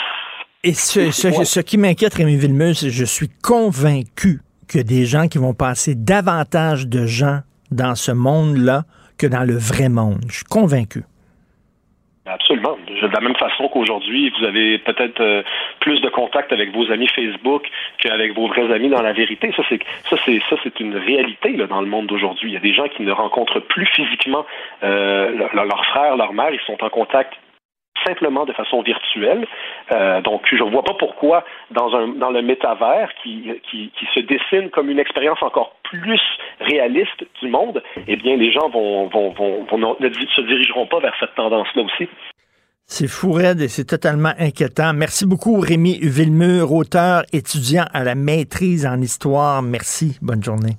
Et 0.64 0.74
ce, 0.74 1.10
ce, 1.10 1.60
qui 1.60 1.80
m'inquiète, 1.80 2.14
Rémi 2.14 2.36
Villemeux, 2.36 2.76
c'est 2.76 2.88
que 2.88 2.92
je 2.92 3.06
suis 3.06 3.30
convaincu 3.44 4.42
que 4.68 4.78
des 4.78 5.06
gens 5.06 5.28
qui 5.28 5.40
vont 5.40 5.56
passer 5.56 5.96
davantage 5.96 6.88
de 6.88 7.08
gens 7.08 7.40
dans 7.72 7.96
ce 7.96 8.12
monde-là 8.12 8.84
que 9.22 9.28
dans 9.28 9.44
le 9.48 9.54
vrai 9.54 9.90
monde. 9.90 10.22
Je 10.30 10.38
suis 10.38 10.46
convaincu. 10.46 11.04
Absolument. 12.26 12.78
De 12.88 13.08
la 13.08 13.20
même 13.20 13.36
façon 13.36 13.68
qu'aujourd'hui, 13.68 14.32
vous 14.38 14.46
avez 14.46 14.78
peut-être 14.80 15.20
euh, 15.22 15.44
plus 15.80 16.00
de 16.02 16.10
contact 16.10 16.54
avec 16.54 16.72
vos 16.72 16.92
amis 16.92 17.08
Facebook 17.08 17.68
qu'avec 17.98 18.36
vos 18.36 18.48
vrais 18.48 18.72
amis 18.74 18.90
dans 18.90 19.02
la 19.02 19.12
vérité. 19.12 19.52
Ça, 19.58 19.64
c'est 19.68 19.80
ça, 20.10 20.18
c'est 20.26 20.40
ça, 20.50 20.56
c'est 20.64 20.80
une 20.80 20.96
réalité 20.96 21.58
là, 21.58 21.66
dans 21.66 21.82
le 21.82 21.88
monde 21.88 22.08
d'aujourd'hui. 22.08 22.52
Il 22.52 22.54
y 22.54 22.58
a 22.58 22.62
des 22.62 22.74
gens 22.74 22.88
qui 22.90 23.02
ne 23.02 23.12
rencontrent 23.12 23.60
plus 23.60 23.88
physiquement 23.88 24.46
euh, 24.84 25.32
leurs 25.54 25.86
frères, 25.88 26.16
leur 26.16 26.34
mère. 26.34 26.52
Ils 26.52 26.62
sont 26.62 26.78
en 26.84 26.90
contact 26.90 27.34
simplement 28.06 28.46
de 28.46 28.54
façon 28.54 28.82
virtuelle. 28.82 29.48
Euh, 29.92 30.22
donc, 30.22 30.42
je 30.52 30.64
ne 30.64 30.70
vois 30.70 30.84
pas 30.84 30.94
pourquoi, 30.94 31.44
dans, 31.72 31.94
un, 31.96 32.10
dans 32.10 32.32
le 32.32 32.42
métavers 32.42 33.10
qui, 33.22 33.52
qui, 33.70 33.92
qui, 33.98 34.06
se 34.14 34.20
dessine 34.20 34.70
comme 34.70 34.90
une 34.90 35.00
expérience 35.00 35.42
encore 35.42 35.76
plus 35.84 36.22
réaliste 36.60 37.26
du 37.42 37.50
monde, 37.50 37.82
eh 38.08 38.16
bien, 38.16 38.36
les 38.36 38.52
gens 38.52 38.70
vont, 38.70 39.08
vont, 39.08 39.30
vont, 39.32 39.66
vont 39.66 39.96
ne 40.00 40.10
se 40.10 40.42
dirigeront 40.42 40.88
pas 40.88 41.00
vers 41.00 41.16
cette 41.20 41.36
tendance-là 41.36 41.84
aussi. 41.84 42.10
C'est 42.86 43.08
fou 43.08 43.32
raide 43.32 43.62
et 43.62 43.70
c'est 43.70 43.86
totalement 43.86 44.34
inquiétant. 44.38 44.94
Merci 44.94 45.26
beaucoup, 45.26 45.60
Rémi 45.60 45.98
Villemur, 46.02 46.74
auteur, 46.74 47.24
étudiant 47.32 47.86
à 47.94 48.04
la 48.04 48.16
maîtrise 48.16 48.86
en 48.86 49.00
histoire. 49.00 49.62
Merci. 49.62 50.18
Bonne 50.22 50.44
journée. 50.44 50.78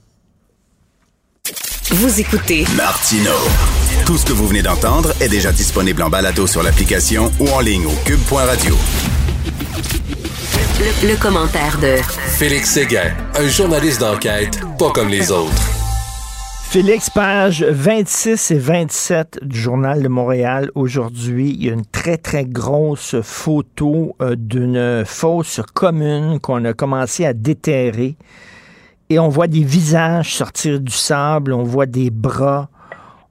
Vous 1.91 2.21
écoutez 2.21 2.65
Martino. 2.77 3.82
Tout 4.07 4.19
ce 4.19 4.27
que 4.27 4.33
vous 4.33 4.47
venez 4.47 4.63
d'entendre 4.63 5.13
est 5.21 5.29
déjà 5.29 5.53
disponible 5.53 6.03
en 6.03 6.11
balado 6.11 6.47
sur 6.47 6.63
l'application 6.63 7.31
ou 7.39 7.49
en 7.51 7.61
ligne 7.61 7.87
au 7.87 7.95
cube.radio. 8.05 8.77
Le, 11.05 11.17
commentaire 11.17 11.79
de 11.79 11.97
Félix 12.37 12.71
Séguin, 12.71 13.13
un 13.37 13.49
journaliste 13.49 14.01
d'enquête 14.01 14.61
pas 14.79 14.91
comme 14.91 15.09
les 15.09 15.31
autres. 15.31 15.63
Félix, 16.73 17.11
page 17.11 17.63
26 17.63 18.51
et 18.51 18.59
27 18.59 19.41
du 19.43 19.61
Journal 19.61 20.03
de 20.03 20.09
Montréal. 20.09 20.71
Aujourd'hui, 20.75 21.51
il 21.51 21.67
y 21.67 21.71
a 21.71 21.75
une 21.75 21.85
très, 21.85 22.17
très 22.17 22.45
grosse 22.45 23.21
photo 23.21 24.17
euh, 24.21 24.35
d'une 24.37 25.05
fosse 25.05 25.61
commune 25.75 26.41
qu'on 26.41 26.65
a 26.65 26.73
commencé 26.73 27.27
à 27.27 27.35
déterrer. 27.35 28.17
Et 29.11 29.19
on 29.19 29.29
voit 29.29 29.49
des 29.49 29.63
visages 29.63 30.35
sortir 30.35 30.81
du 30.81 30.93
sable, 30.93 31.53
on 31.53 31.63
voit 31.63 31.85
des 31.85 32.11
bras, 32.11 32.71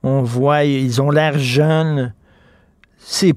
on 0.04 0.22
voit, 0.22 0.64
ils 0.64 1.02
ont 1.02 1.12
l'air 1.12 1.38
jeunes. 1.38 2.14
C'est, 2.98 3.36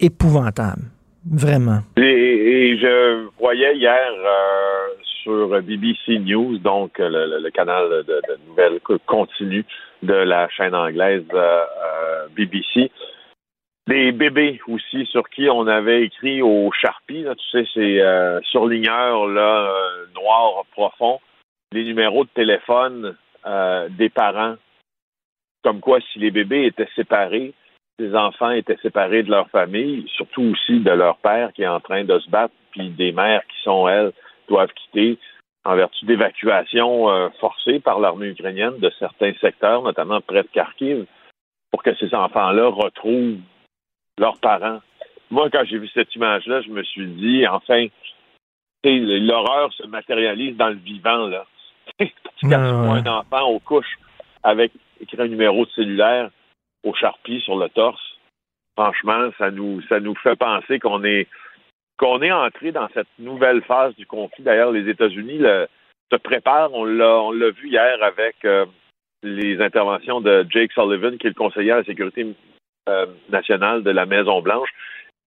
épouvantable, 0.00 0.82
vraiment. 1.24 1.80
Et, 1.96 2.76
je 2.80 3.28
voyais 3.38 3.76
hier 3.76 4.08
euh, 4.12 4.88
sur 5.22 5.48
BBC 5.62 6.18
News, 6.18 6.58
donc 6.58 6.98
le, 6.98 7.50
canal 7.50 7.88
de, 8.06 8.20
nouvelles 8.48 8.80
continu 9.06 9.64
de 10.02 10.14
la 10.14 10.48
chaîne 10.50 10.74
anglaise 10.74 11.24
euh, 11.32 11.64
euh, 11.84 12.26
BBC, 12.36 12.90
des 13.86 14.12
bébés 14.12 14.60
aussi 14.68 15.06
sur 15.06 15.28
qui 15.30 15.48
on 15.48 15.66
avait 15.66 16.02
écrit 16.02 16.42
au 16.42 16.70
Sharpie, 16.72 17.24
tu 17.24 17.50
sais, 17.50 17.68
c'est 17.72 18.42
surligneur 18.50 19.26
là, 19.28 19.72
noir 20.14 20.64
profond, 20.72 21.20
les 21.72 21.84
numéros 21.84 22.24
de 22.24 22.30
téléphone 22.34 23.16
des 23.96 24.10
parents 24.10 24.56
comme 25.62 25.80
quoi 25.80 26.00
si 26.12 26.18
les 26.18 26.30
bébés 26.30 26.66
étaient 26.66 26.88
séparés, 26.94 27.52
les 27.98 28.14
enfants 28.14 28.50
étaient 28.50 28.78
séparés 28.80 29.22
de 29.22 29.30
leur 29.30 29.48
famille, 29.50 30.06
surtout 30.14 30.42
aussi 30.42 30.80
de 30.80 30.90
leur 30.90 31.16
père 31.18 31.52
qui 31.52 31.62
est 31.62 31.68
en 31.68 31.80
train 31.80 32.04
de 32.04 32.18
se 32.18 32.30
battre, 32.30 32.54
puis 32.70 32.90
des 32.90 33.12
mères 33.12 33.42
qui 33.46 33.62
sont, 33.62 33.88
elles, 33.88 34.12
doivent 34.48 34.72
quitter 34.72 35.18
en 35.64 35.74
vertu 35.74 36.06
d'évacuations 36.06 37.10
euh, 37.10 37.28
forcées 37.40 37.80
par 37.80 38.00
l'armée 38.00 38.28
ukrainienne 38.28 38.78
de 38.78 38.90
certains 38.98 39.34
secteurs, 39.40 39.82
notamment 39.82 40.20
près 40.20 40.42
de 40.42 40.48
Kharkiv, 40.48 41.04
pour 41.70 41.82
que 41.82 41.94
ces 41.96 42.14
enfants-là 42.14 42.68
retrouvent 42.68 43.38
leurs 44.18 44.38
parents. 44.38 44.80
Moi, 45.30 45.50
quand 45.50 45.64
j'ai 45.64 45.78
vu 45.78 45.88
cette 45.88 46.14
image-là, 46.14 46.62
je 46.62 46.70
me 46.70 46.82
suis 46.84 47.06
dit, 47.06 47.46
enfin, 47.46 47.86
l'horreur 48.84 49.72
se 49.74 49.86
matérialise 49.86 50.56
dans 50.56 50.68
le 50.68 50.76
vivant, 50.76 51.26
là. 51.26 51.44
quand 52.42 52.52
un 52.52 53.06
enfant 53.06 53.48
aux 53.48 53.58
couches 53.58 53.98
avec 54.42 54.72
écrire 55.00 55.20
un 55.20 55.28
numéro 55.28 55.64
de 55.64 55.70
cellulaire 55.70 56.30
au 56.84 56.94
charpie 56.94 57.40
sur 57.40 57.56
le 57.56 57.68
torse, 57.68 58.18
franchement, 58.76 59.30
ça 59.38 59.50
nous, 59.50 59.82
ça 59.88 60.00
nous 60.00 60.14
fait 60.14 60.36
penser 60.36 60.78
qu'on 60.78 61.02
est, 61.04 61.26
qu'on 61.98 62.22
est 62.22 62.32
entré 62.32 62.72
dans 62.72 62.88
cette 62.94 63.08
nouvelle 63.18 63.62
phase 63.62 63.94
du 63.96 64.06
conflit. 64.06 64.44
D'ailleurs, 64.44 64.70
les 64.70 64.88
États-Unis 64.88 65.40
se 66.12 66.16
préparent. 66.16 66.72
On 66.72 66.84
l'a, 66.84 67.50
vu 67.50 67.68
hier 67.68 68.02
avec 68.02 68.36
euh, 68.44 68.66
les 69.22 69.60
interventions 69.60 70.20
de 70.20 70.46
Jake 70.48 70.72
Sullivan, 70.72 71.18
qui 71.18 71.26
est 71.26 71.30
le 71.30 71.34
conseiller 71.34 71.72
à 71.72 71.78
la 71.78 71.84
sécurité 71.84 72.26
euh, 72.88 73.06
nationale 73.30 73.82
de 73.82 73.90
la 73.90 74.06
Maison-Blanche, 74.06 74.70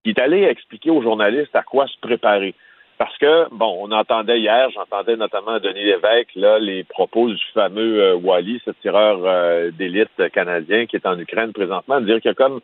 qui 0.04 0.12
est 0.12 0.20
allé 0.20 0.44
expliquer 0.44 0.90
aux 0.90 1.02
journalistes 1.02 1.56
à 1.56 1.64
quoi 1.64 1.88
se 1.88 1.98
préparer. 2.00 2.56
Parce 3.02 3.18
que, 3.18 3.50
bon, 3.50 3.80
on 3.80 3.92
entendait 3.92 4.40
hier, 4.40 4.70
j'entendais 4.70 5.16
notamment 5.16 5.60
Denis 5.60 5.86
Lévesque, 5.86 6.36
là, 6.36 6.60
les 6.60 6.84
propos 6.84 7.30
du 7.30 7.44
fameux 7.52 8.00
euh, 8.00 8.16
Wally, 8.16 8.62
ce 8.64 8.70
tireur 8.80 9.22
euh, 9.26 9.72
d'élite 9.72 10.30
canadien 10.32 10.86
qui 10.86 10.98
est 10.98 11.08
en 11.08 11.18
Ukraine 11.18 11.52
présentement, 11.52 12.00
dire 12.00 12.22
qu'il 12.22 12.30
y 12.30 12.32
a 12.32 12.36
comme 12.36 12.60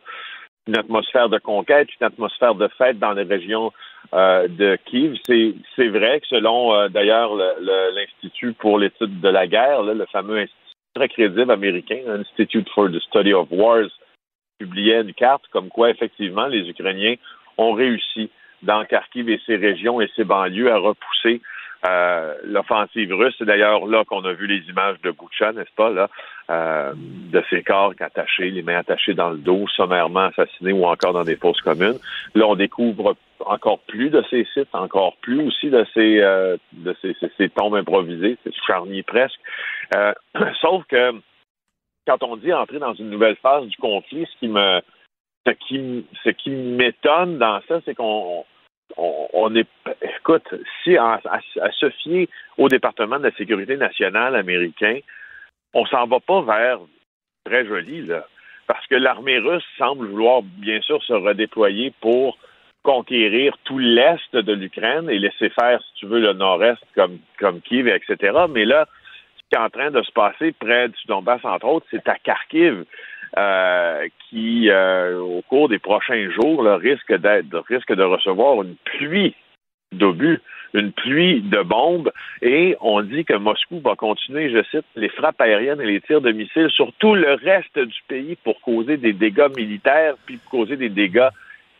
une 0.68 0.78
atmosphère 0.78 1.28
de 1.28 1.38
conquête, 1.38 1.88
une 2.00 2.06
atmosphère 2.06 2.54
de 2.54 2.68
fête 2.78 3.00
dans 3.00 3.14
les 3.14 3.24
régions 3.24 3.72
euh, 4.14 4.46
de 4.46 4.78
Kiev. 4.84 5.16
C'est 5.26 5.88
vrai 5.88 6.20
que 6.20 6.28
selon 6.28 6.72
euh, 6.72 6.88
d'ailleurs 6.88 7.34
l'Institut 7.96 8.52
pour 8.52 8.78
l'étude 8.78 9.20
de 9.20 9.28
la 9.28 9.48
guerre, 9.48 9.82
le 9.82 10.06
fameux 10.06 10.38
institut 10.38 10.76
très 10.94 11.08
crédible 11.08 11.50
américain, 11.50 11.98
Institute 12.06 12.68
for 12.72 12.88
the 12.88 13.00
Study 13.00 13.34
of 13.34 13.48
Wars, 13.50 13.90
publiait 14.60 15.00
une 15.00 15.14
carte 15.14 15.48
comme 15.50 15.68
quoi 15.68 15.90
effectivement 15.90 16.46
les 16.46 16.68
Ukrainiens 16.68 17.16
ont 17.56 17.72
réussi 17.72 18.30
dans 18.62 18.84
Kharkiv 18.84 19.28
et 19.28 19.40
ses 19.46 19.56
régions 19.56 20.00
et 20.00 20.10
ses 20.16 20.24
banlieues 20.24 20.72
à 20.72 20.78
repousser 20.78 21.40
euh, 21.86 22.34
l'offensive 22.42 23.12
russe. 23.14 23.34
C'est 23.38 23.44
d'ailleurs 23.44 23.86
là 23.86 24.04
qu'on 24.04 24.24
a 24.24 24.32
vu 24.32 24.48
les 24.48 24.68
images 24.68 25.00
de 25.02 25.12
Boucha, 25.12 25.52
n'est-ce 25.52 25.72
pas, 25.76 25.90
là, 25.90 26.08
euh, 26.50 26.92
de 26.96 27.44
ces 27.50 27.62
corps 27.62 27.92
attachés, 28.00 28.50
les 28.50 28.62
mains 28.62 28.78
attachées 28.78 29.14
dans 29.14 29.30
le 29.30 29.36
dos, 29.36 29.66
sommairement 29.68 30.24
assassinés 30.24 30.72
ou 30.72 30.84
encore 30.84 31.12
dans 31.12 31.22
des 31.22 31.36
fosses 31.36 31.60
communes. 31.60 31.98
Là, 32.34 32.46
on 32.48 32.56
découvre 32.56 33.14
encore 33.46 33.78
plus 33.86 34.10
de 34.10 34.24
ces 34.28 34.44
sites, 34.52 34.74
encore 34.74 35.16
plus 35.18 35.46
aussi 35.46 35.70
de 35.70 35.86
ces 35.94 36.20
euh, 36.20 36.56
de 36.72 36.96
ces, 37.00 37.14
ces, 37.36 37.48
tombes 37.48 37.76
improvisées, 37.76 38.36
ces 38.42 38.50
charniers 38.66 39.04
presque. 39.04 39.38
sauf 40.60 40.84
que 40.86 41.12
quand 42.08 42.22
on 42.24 42.36
dit 42.36 42.52
entrer 42.52 42.80
dans 42.80 42.94
une 42.94 43.10
nouvelle 43.10 43.36
phase 43.36 43.66
du 43.66 43.76
conflit, 43.76 44.26
ce 44.26 44.38
qui 44.40 44.48
me 44.48 44.80
ce 46.24 46.30
qui 46.30 46.50
m'étonne 46.50 47.38
dans 47.38 47.60
ça, 47.68 47.80
c'est 47.84 47.94
qu'on 47.94 48.44
on, 48.96 49.54
est, 49.54 49.68
écoute, 50.02 50.54
si 50.82 50.96
à, 50.96 51.20
se 51.78 51.90
fier 51.90 52.28
au 52.56 52.68
département 52.68 53.18
de 53.18 53.24
la 53.24 53.36
sécurité 53.36 53.76
nationale 53.76 54.34
américain, 54.34 54.98
on 55.74 55.86
s'en 55.86 56.06
va 56.06 56.20
pas 56.20 56.42
vers 56.42 56.78
très 57.44 57.66
joli 57.66 58.02
là, 58.02 58.26
parce 58.66 58.86
que 58.86 58.94
l'armée 58.94 59.38
russe 59.38 59.64
semble 59.76 60.06
vouloir 60.06 60.42
bien 60.42 60.80
sûr 60.80 61.02
se 61.04 61.12
redéployer 61.12 61.92
pour 62.00 62.38
conquérir 62.82 63.56
tout 63.64 63.78
l'est 63.78 64.34
de 64.34 64.52
l'Ukraine 64.52 65.10
et 65.10 65.18
laisser 65.18 65.50
faire, 65.50 65.80
si 65.82 65.94
tu 66.00 66.06
veux, 66.06 66.20
le 66.20 66.32
nord-est 66.32 66.82
comme 66.94 67.18
comme 67.38 67.60
Kiev, 67.60 67.88
etc. 67.88 68.36
Mais 68.48 68.64
là, 68.64 68.86
ce 69.36 69.42
qui 69.50 69.60
est 69.60 69.64
en 69.64 69.70
train 69.70 69.90
de 69.90 70.02
se 70.02 70.12
passer 70.12 70.52
près 70.52 70.88
du 70.88 70.98
Donbass, 71.06 71.44
entre 71.44 71.66
autres, 71.66 71.86
c'est 71.90 72.08
à 72.08 72.16
Kharkiv. 72.16 72.84
Euh, 73.36 74.08
qui, 74.28 74.70
euh, 74.70 75.18
au 75.18 75.42
cours 75.42 75.68
des 75.68 75.78
prochains 75.78 76.30
jours, 76.30 76.64
risque, 76.64 77.12
risque 77.68 77.92
de 77.92 78.02
recevoir 78.02 78.62
une 78.62 78.74
pluie 78.84 79.34
d'obus, 79.92 80.40
une 80.74 80.92
pluie 80.92 81.42
de 81.42 81.62
bombes, 81.62 82.10
et 82.42 82.76
on 82.80 83.02
dit 83.02 83.24
que 83.24 83.34
Moscou 83.34 83.80
va 83.80 83.96
continuer, 83.96 84.50
je 84.50 84.62
cite, 84.70 84.84
les 84.96 85.08
frappes 85.08 85.40
aériennes 85.40 85.80
et 85.80 85.86
les 85.86 86.00
tirs 86.00 86.20
de 86.20 86.32
missiles 86.32 86.70
sur 86.70 86.92
tout 86.98 87.14
le 87.14 87.34
reste 87.34 87.78
du 87.78 88.00
pays 88.06 88.36
pour 88.44 88.60
causer 88.60 88.96
des 88.96 89.12
dégâts 89.12 89.54
militaires, 89.56 90.14
puis 90.26 90.38
causer 90.50 90.76
des 90.76 90.90
dégâts 90.90 91.28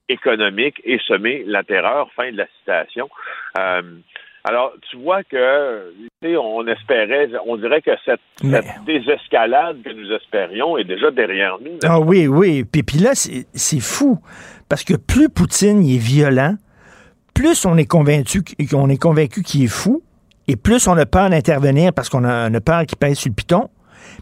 économiques 0.08 0.80
et 0.84 0.98
semer 1.06 1.44
la 1.46 1.62
terreur. 1.64 2.10
Fin 2.12 2.30
de 2.32 2.38
la 2.38 2.46
citation. 2.58 3.08
Euh, 3.58 3.82
alors, 4.44 4.72
tu 4.90 4.96
vois 4.98 5.22
que, 5.24 5.92
on 6.24 6.66
espérait, 6.66 7.30
on 7.46 7.56
dirait 7.56 7.82
que 7.82 7.90
cette, 8.04 8.20
désescalade 8.86 9.82
que 9.82 9.90
nous 9.90 10.10
espérions 10.12 10.78
est 10.78 10.84
déjà 10.84 11.10
derrière 11.10 11.58
nous. 11.60 11.78
Ah 11.84 12.00
oui, 12.00 12.26
oui. 12.26 12.64
Puis, 12.64 12.82
puis 12.82 12.98
là, 12.98 13.12
c'est 13.14 13.80
fou. 13.80 14.18
Parce 14.68 14.84
que 14.84 14.94
plus 14.94 15.28
Poutine 15.28 15.82
est 15.82 15.98
violent, 15.98 16.54
plus 17.34 17.64
on 17.66 17.76
est 17.76 17.86
convaincu 17.86 18.42
qu'on 18.70 18.88
est 18.88 19.00
convaincu 19.00 19.42
qu'il 19.42 19.64
est 19.64 19.68
fou, 19.68 20.02
et 20.46 20.56
plus 20.56 20.86
on 20.88 20.96
a 20.96 21.06
peur 21.06 21.30
d'intervenir 21.30 21.92
parce 21.92 22.08
qu'on 22.08 22.24
a, 22.24 22.44
a 22.44 22.60
peur 22.60 22.86
qu'il 22.86 22.98
pèse 22.98 23.18
sur 23.18 23.30
le 23.30 23.34
piton, 23.34 23.68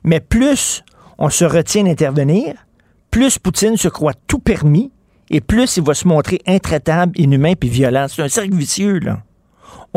mais 0.04 0.20
plus 0.20 0.82
on 1.18 1.30
se 1.30 1.44
retient 1.44 1.84
d'intervenir, 1.84 2.54
plus 3.10 3.38
Poutine 3.38 3.76
se 3.76 3.88
croit 3.88 4.12
tout 4.26 4.38
permis, 4.38 4.92
et 5.30 5.40
plus 5.40 5.76
il 5.76 5.82
va 5.82 5.94
se 5.94 6.06
montrer 6.06 6.40
intraitable, 6.46 7.12
inhumain 7.16 7.54
puis 7.58 7.68
violent. 7.68 8.06
C'est 8.08 8.22
un 8.22 8.28
cercle 8.28 8.54
vicieux, 8.54 8.98
là. 8.98 9.18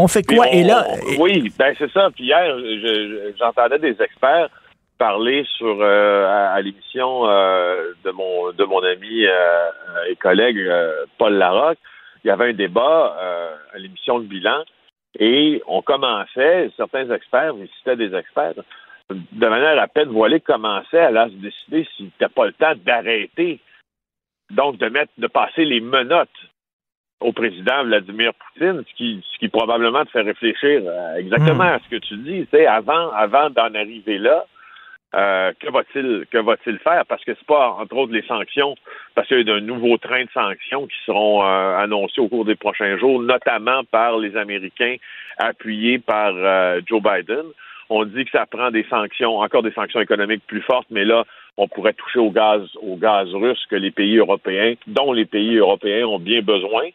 On 0.02 0.08
fait 0.08 0.24
quoi? 0.24 0.48
et 0.50 0.64
là. 0.64 0.86
Oui, 1.20 1.52
ben 1.60 1.76
c'est 1.78 1.92
ça. 1.92 2.10
Puis 2.16 2.26
hier, 2.26 2.56
j'entendais 3.38 3.80
des 3.80 4.02
experts 4.02 4.50
parler 4.98 5.46
sur 5.58 5.78
euh, 5.82 6.54
à, 6.54 6.62
l'émission 6.62 7.28
euh, 7.28 7.94
de 8.04 8.12
mon 8.12 8.52
de 8.52 8.64
mon 8.66 8.84
ami 8.84 9.26
euh, 9.26 9.70
et 10.10 10.16
collègue 10.16 10.62
Paul 11.18 11.34
Larocque. 11.34 11.80
Il 12.24 12.28
y 12.28 12.32
avait 12.32 12.50
un 12.50 12.54
débat 12.54 13.16
à 13.74 13.78
l'émission 13.78 14.20
de 14.20 14.26
bilan 14.26 14.64
et 15.18 15.62
on 15.68 15.82
commençait, 15.82 16.70
certains 16.78 17.10
experts, 17.12 17.54
ils 17.58 17.70
citaient 17.78 17.96
des 17.96 18.14
experts, 18.14 18.56
de 19.10 19.48
manière 19.48 19.82
à 19.82 19.88
peine 19.88 20.10
voilée, 20.10 20.42
commençaient 20.42 21.00
à 21.00 21.30
se 21.30 21.36
décider 21.36 21.88
s'il 21.96 22.06
n'était 22.06 22.28
pas 22.28 22.46
le 22.46 22.54
temps 22.54 22.74
d'arrêter, 22.86 23.60
donc 24.52 24.78
de 24.78 24.90
mettre, 24.90 25.14
de 25.18 25.28
passer 25.28 25.64
les 25.64 25.80
menottes 25.80 26.30
au 27.20 27.34
président 27.34 27.84
Vladimir 27.84 28.32
Poutine, 28.34 28.84
ce 28.88 28.96
qui, 28.96 29.22
ce 29.34 29.40
qui 29.40 29.50
probablement 29.50 30.06
te 30.06 30.12
fait 30.12 30.22
réfléchir 30.22 30.82
euh, 30.86 31.16
exactement 31.18 31.66
hmm. 31.66 31.74
à 31.74 31.80
ce 31.80 31.90
que 31.90 32.00
tu 32.00 32.16
dis. 32.18 32.48
C'est 32.52 32.66
avant, 32.66 33.12
avant 33.12 33.50
d'en 33.50 33.74
arriver 33.76 34.18
là, 34.18 34.46
euh, 35.16 35.52
que 35.60 35.72
va-t-il 35.72 36.28
que 36.32 36.38
va-t-il 36.38 36.78
faire? 36.80 37.04
Parce 37.08 37.24
que 37.26 37.34
c'est 37.34 37.48
pas 37.48 37.72
entre 37.72 37.98
autres 37.98 38.14
les 38.14 38.22
sanctions, 38.22 38.76
parce 39.16 39.28
qu'il 39.28 39.48
y 39.48 39.52
a 39.52 39.56
un 39.56 39.62
nouveau 39.62 39.98
train 39.98 40.24
de 40.24 40.30
sanctions 40.32 40.86
qui 40.86 40.96
seront 41.06 41.44
euh, 41.44 41.78
annoncés 41.78 42.22
au 42.22 42.28
cours 42.30 42.46
des 42.46 42.56
prochains 42.56 42.96
jours, 42.98 43.20
notamment 43.22 43.84
par 43.86 44.18
les 44.20 44.38
Américains, 44.38 44.96
appuyés 45.38 45.98
par 45.98 46.34
Joe 46.86 47.02
Biden. 47.02 47.46
On 47.90 48.06
dit 48.06 48.24
que 48.26 48.32
ça 48.32 48.46
prend 48.46 48.70
des 48.70 48.86
sanctions, 48.88 49.40
encore 49.40 49.64
des 49.64 49.72
sanctions 49.72 50.00
économiques 50.00 50.44
plus 50.46 50.62
fortes, 50.62 50.88
mais 50.92 51.06
là, 51.06 51.26
on 51.60 51.68
pourrait 51.68 51.94
toucher 51.94 52.20
au 52.20 52.32
gaz, 52.32 52.62
au 52.82 52.96
gaz 52.96 53.28
russe 53.34 53.64
que 53.70 53.76
les 53.76 53.92
pays 53.92 54.18
européens, 54.18 54.76
dont 54.88 55.12
les 55.12 55.26
pays 55.26 55.58
européens 55.58 56.08
ont 56.08 56.18
bien 56.18 56.42
besoin, 56.42 56.86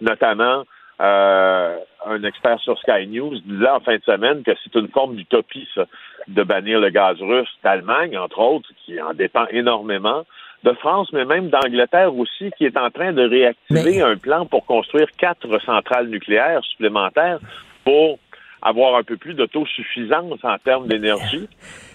notamment 0.00 0.64
euh, 1.00 1.76
un 2.06 2.22
expert 2.24 2.58
sur 2.60 2.78
Sky 2.78 3.06
News 3.06 3.38
disait 3.44 3.68
en 3.68 3.80
fin 3.80 3.96
de 3.96 4.02
semaine 4.02 4.42
que 4.42 4.52
c'est 4.62 4.74
une 4.78 4.88
forme 4.88 5.16
d'utopie, 5.16 5.68
ça, 5.74 5.84
de 6.28 6.42
bannir 6.42 6.80
le 6.80 6.88
gaz 6.88 7.20
russe 7.20 7.50
d'Allemagne, 7.62 8.16
entre 8.16 8.38
autres, 8.38 8.70
qui 8.84 9.00
en 9.00 9.12
dépend 9.12 9.46
énormément, 9.50 10.24
de 10.62 10.72
France, 10.72 11.10
mais 11.12 11.26
même 11.26 11.50
d'Angleterre 11.50 12.16
aussi, 12.16 12.50
qui 12.56 12.64
est 12.64 12.78
en 12.78 12.90
train 12.90 13.12
de 13.12 13.28
réactiver 13.28 14.00
un 14.00 14.16
plan 14.16 14.46
pour 14.46 14.64
construire 14.64 15.08
quatre 15.18 15.58
centrales 15.60 16.08
nucléaires 16.08 16.64
supplémentaires 16.64 17.38
pour 17.84 18.18
avoir 18.64 18.96
un 18.96 19.02
peu 19.02 19.16
plus 19.16 19.34
d'autosuffisance 19.34 20.38
en 20.42 20.58
termes 20.64 20.88
d'énergie. 20.88 21.48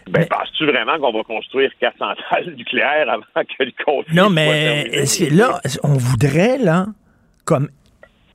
Ben, 0.10 0.26
penses-tu 0.28 0.66
vraiment 0.66 0.98
qu'on 1.00 1.12
va 1.12 1.24
construire 1.24 1.72
quatre 1.80 1.98
centrales 1.98 2.54
nucléaires 2.56 3.10
avant 3.10 3.24
que 3.36 3.64
le 3.64 3.72
conflit 3.84 4.16
Non, 4.16 4.30
mais 4.30 4.90
là, 5.32 5.60
on 5.84 5.94
voudrait, 5.94 6.58
là, 6.58 6.88
comme 7.46 7.70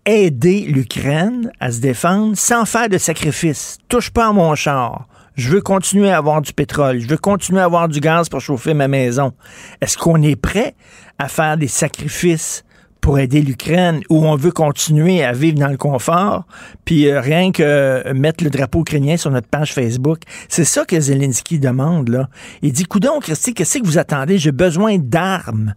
aider 0.07 0.67
l'Ukraine 0.69 1.51
à 1.61 1.71
se 1.71 1.81
défendre 1.81 2.37
sans 2.37 2.65
faire 2.65 2.89
de 2.89 2.99
sacrifice. 2.99 3.79
Touche 3.89 4.11
pas 4.11 4.27
à 4.27 4.33
mon 4.33 4.55
char. 4.55 5.07
Je 5.37 5.49
veux 5.49 5.61
continuer 5.61 6.11
à 6.11 6.19
avoir 6.19 6.43
du 6.43 6.53
pétrole. 6.53 7.01
Je 7.01 7.09
veux 7.09 7.17
continuer 7.17 7.61
à 7.61 7.65
avoir 7.65 7.89
du 7.89 8.01
gaz 8.01 8.29
pour 8.29 8.41
chauffer 8.41 8.75
ma 8.75 8.87
maison. 8.87 9.33
Est-ce 9.81 9.99
qu'on 9.99 10.23
est 10.23 10.41
prêt 10.41 10.75
à 11.19 11.29
faire 11.29 11.57
des 11.57 11.67
sacrifices 11.67 12.64
pour 13.05 13.19
aider 13.19 13.43
l'Ukraine 13.43 14.01
ou 14.09 14.25
on 14.25 14.35
veut 14.35 14.51
continuer 14.51 15.23
à 15.23 15.33
vivre 15.33 15.59
dans 15.59 15.69
le 15.69 15.77
confort, 15.77 16.45
puis 16.87 17.07
euh, 17.07 17.21
rien 17.21 17.53
que 17.53 17.63
euh, 17.63 18.15
mettre 18.15 18.43
le 18.43 18.49
drapeau 18.49 18.81
ukrainien 18.81 19.19
sur 19.19 19.31
notre 19.31 19.47
page 19.47 19.75
Facebook. 19.75 20.21
C'est 20.49 20.65
ça 20.65 20.87
que 20.87 20.99
Zelensky 20.99 21.61
demande, 21.61 22.09
là. 22.09 22.29
Il 22.63 22.73
dit, 22.73 22.85
coudon, 22.85 23.21
Christy, 23.21 23.53
qu'est-ce 23.53 23.79
que 23.79 23.85
vous 23.85 23.99
attendez? 23.99 24.39
J'ai 24.39 24.53
besoin 24.53 24.97
d'armes. 24.99 25.75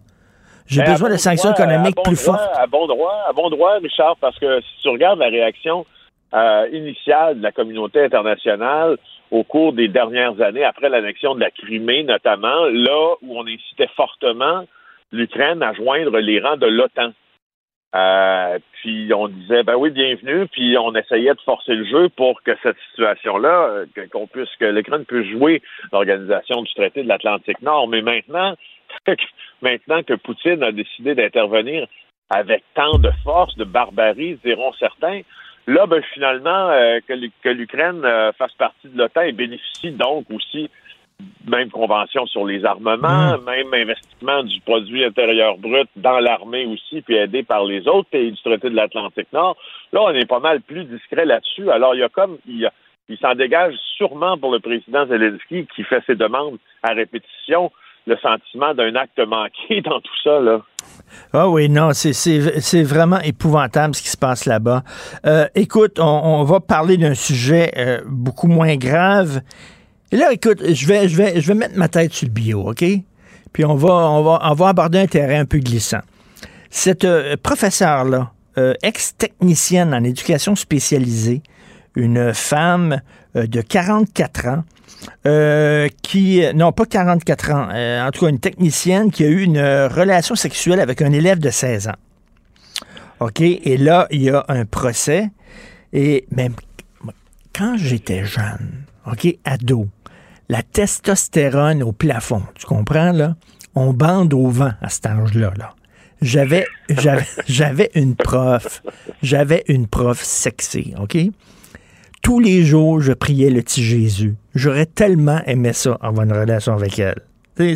J'ai 0.67 0.83
ben, 0.83 0.93
besoin 0.93 1.09
de 1.09 1.17
sanctions 1.17 1.51
économiques 1.51 1.97
plus 2.01 2.15
fortes. 2.15 2.39
À 2.55 2.65
bon 2.65 2.87
droit, 2.87 3.25
à 3.29 3.33
bon 3.33 3.49
droit, 3.49 3.73
Richard, 3.83 4.15
parce 4.21 4.39
que 4.39 4.61
si 4.61 4.81
tu 4.83 4.87
regardes 4.87 5.19
la 5.19 5.27
réaction 5.27 5.85
euh, 6.33 6.69
initiale 6.71 7.39
de 7.39 7.43
la 7.43 7.51
communauté 7.51 8.05
internationale 8.05 8.97
au 9.31 9.43
cours 9.43 9.73
des 9.73 9.89
dernières 9.89 10.39
années, 10.39 10.63
après 10.63 10.87
l'annexion 10.87 11.35
de 11.35 11.41
la 11.41 11.51
Crimée 11.51 12.05
notamment, 12.05 12.67
là 12.71 13.15
où 13.21 13.37
on 13.37 13.45
incitait 13.45 13.89
fortement 13.97 14.63
l'Ukraine 15.11 15.63
à 15.63 15.73
joindre 15.73 16.17
les 16.19 16.39
rangs 16.39 16.57
de 16.57 16.67
l'OTAN. 16.67 17.13
Euh, 17.95 18.59
puis 18.73 19.11
on 19.13 19.29
disait 19.29 19.63
ben 19.63 19.75
oui, 19.75 19.89
bienvenue, 19.91 20.45
puis 20.47 20.77
on 20.77 20.93
essayait 20.93 21.33
de 21.33 21.41
forcer 21.41 21.73
le 21.73 21.85
jeu 21.85 22.09
pour 22.09 22.43
que 22.43 22.51
cette 22.61 22.77
situation-là, 22.89 23.69
euh, 23.69 23.85
qu'on 24.11 24.27
puisse 24.27 24.53
que 24.59 24.65
l'Ukraine 24.65 25.05
puisse 25.05 25.31
jouer 25.31 25.61
l'organisation 25.91 26.61
du 26.61 26.73
traité 26.73 27.03
de 27.03 27.07
l'Atlantique 27.07 27.61
Nord. 27.61 27.87
Mais 27.87 28.01
maintenant, 28.01 28.55
maintenant 29.61 30.03
que 30.03 30.13
Poutine 30.15 30.63
a 30.63 30.71
décidé 30.71 31.15
d'intervenir 31.15 31.87
avec 32.29 32.63
tant 32.75 32.99
de 32.99 33.11
force, 33.23 33.55
de 33.55 33.63
barbarie, 33.63 34.37
diront 34.43 34.73
certains, 34.73 35.21
là, 35.65 35.87
ben, 35.87 36.03
finalement, 36.13 36.69
euh, 36.69 36.99
que 37.07 37.49
l'Ukraine 37.49 38.01
fasse 38.37 38.53
partie 38.53 38.89
de 38.89 38.97
l'OTAN 38.97 39.21
et 39.21 39.31
bénéficie 39.31 39.91
donc 39.91 40.25
aussi 40.29 40.69
même 41.47 41.69
convention 41.71 42.25
sur 42.27 42.45
les 42.45 42.65
armements, 42.65 43.37
mm. 43.37 43.43
même 43.45 43.73
investissement 43.73 44.43
du 44.43 44.59
produit 44.61 45.03
intérieur 45.03 45.57
brut 45.57 45.89
dans 45.95 46.19
l'armée 46.19 46.65
aussi, 46.65 47.01
puis 47.01 47.15
aidé 47.15 47.43
par 47.43 47.65
les 47.65 47.87
autres 47.87 48.09
pays 48.09 48.31
du 48.31 48.41
traité 48.41 48.69
de 48.69 48.75
l'Atlantique 48.75 49.31
Nord. 49.33 49.57
Là, 49.93 50.01
on 50.03 50.09
est 50.11 50.25
pas 50.27 50.39
mal 50.39 50.61
plus 50.61 50.83
discret 50.85 51.25
là-dessus. 51.25 51.71
Alors, 51.71 51.95
il 51.95 51.99
y 51.99 52.03
a 52.03 52.09
comme 52.09 52.37
il, 52.47 52.69
il 53.09 53.17
s'en 53.17 53.35
dégage 53.35 53.75
sûrement 53.95 54.37
pour 54.37 54.51
le 54.51 54.59
président 54.59 55.05
Zelensky 55.07 55.67
qui 55.75 55.83
fait 55.83 56.03
ses 56.05 56.15
demandes 56.15 56.57
à 56.83 56.93
répétition 56.93 57.71
le 58.05 58.17
sentiment 58.17 58.73
d'un 58.73 58.95
acte 58.95 59.19
manqué 59.19 59.81
dans 59.85 59.99
tout 59.99 60.19
ça, 60.23 60.39
là. 60.39 60.61
Ah 61.33 61.47
oui, 61.47 61.69
non, 61.69 61.91
c'est- 61.93 62.83
vraiment 62.83 63.19
épouvantable 63.19 63.95
ce 63.95 64.01
qui 64.01 64.09
se 64.09 64.17
passe 64.17 64.45
là-bas. 64.45 64.83
Euh, 65.25 65.45
écoute, 65.55 65.99
on, 65.99 66.21
on 66.23 66.43
va 66.43 66.59
parler 66.59 66.97
d'un 66.97 67.13
sujet 67.13 67.71
euh, 67.77 68.01
beaucoup 68.05 68.47
moins 68.47 68.75
grave. 68.75 69.41
Et 70.11 70.17
là, 70.17 70.31
écoute, 70.31 70.61
je 70.65 70.87
vais, 70.87 71.09
je, 71.09 71.17
vais, 71.17 71.41
je 71.41 71.47
vais 71.47 71.53
mettre 71.53 71.77
ma 71.77 71.89
tête 71.89 72.13
sur 72.13 72.27
le 72.27 72.33
bio, 72.33 72.69
OK? 72.69 72.83
Puis 73.53 73.65
on 73.65 73.75
va, 73.75 73.89
on 73.89 74.23
va, 74.23 74.39
on 74.43 74.53
va 74.53 74.67
aborder 74.69 74.99
un 74.99 75.07
terrain 75.07 75.41
un 75.41 75.45
peu 75.45 75.59
glissant. 75.59 76.01
Cette 76.69 77.05
euh, 77.05 77.35
professeure-là, 77.41 78.31
euh, 78.57 78.73
ex-technicienne 78.83 79.93
en 79.93 80.03
éducation 80.03 80.55
spécialisée, 80.55 81.41
une 81.95 82.33
femme 82.33 83.01
euh, 83.35 83.47
de 83.47 83.61
44 83.61 84.47
ans, 84.47 84.63
euh, 85.25 85.87
qui, 86.01 86.41
non 86.55 86.71
pas 86.71 86.85
44 86.85 87.51
ans, 87.51 87.67
euh, 87.71 88.07
en 88.07 88.11
tout 88.11 88.25
cas 88.25 88.29
une 88.29 88.39
technicienne 88.39 89.11
qui 89.11 89.23
a 89.23 89.27
eu 89.27 89.41
une 89.41 89.59
relation 89.59 90.35
sexuelle 90.35 90.79
avec 90.79 91.01
un 91.01 91.11
élève 91.11 91.39
de 91.39 91.49
16 91.49 91.89
ans. 91.89 91.95
OK? 93.19 93.41
Et 93.41 93.77
là, 93.77 94.07
il 94.11 94.23
y 94.23 94.29
a 94.29 94.45
un 94.47 94.65
procès. 94.65 95.29
Et 95.93 96.25
même 96.31 96.53
quand 97.55 97.75
j'étais 97.77 98.23
jeune, 98.25 98.85
OK, 99.05 99.37
ado, 99.45 99.87
la 100.49 100.61
testostérone 100.63 101.83
au 101.83 101.91
plafond, 101.91 102.43
tu 102.55 102.65
comprends, 102.65 103.11
là? 103.11 103.35
On 103.75 103.93
bande 103.93 104.33
au 104.33 104.47
vent 104.47 104.71
à 104.81 104.89
cet 104.89 105.05
âge-là, 105.05 105.53
là. 105.57 105.73
J'avais, 106.21 106.65
j'avais, 106.89 107.25
j'avais 107.47 107.91
une 107.93 108.15
prof, 108.15 108.81
j'avais 109.21 109.63
une 109.67 109.87
prof 109.87 110.21
sexy, 110.23 110.93
OK? 110.99 111.17
Tous 112.23 112.39
les 112.39 112.63
jours, 112.65 112.99
je 113.01 113.13
priais 113.13 113.49
le 113.49 113.61
petit 113.61 113.83
Jésus. 113.83 114.35
J'aurais 114.55 114.87
tellement 114.87 115.41
aimé 115.45 115.73
ça, 115.73 115.97
avoir 116.01 116.25
une 116.25 116.33
relation 116.33 116.73
avec 116.73 116.97
elle. 116.99 117.21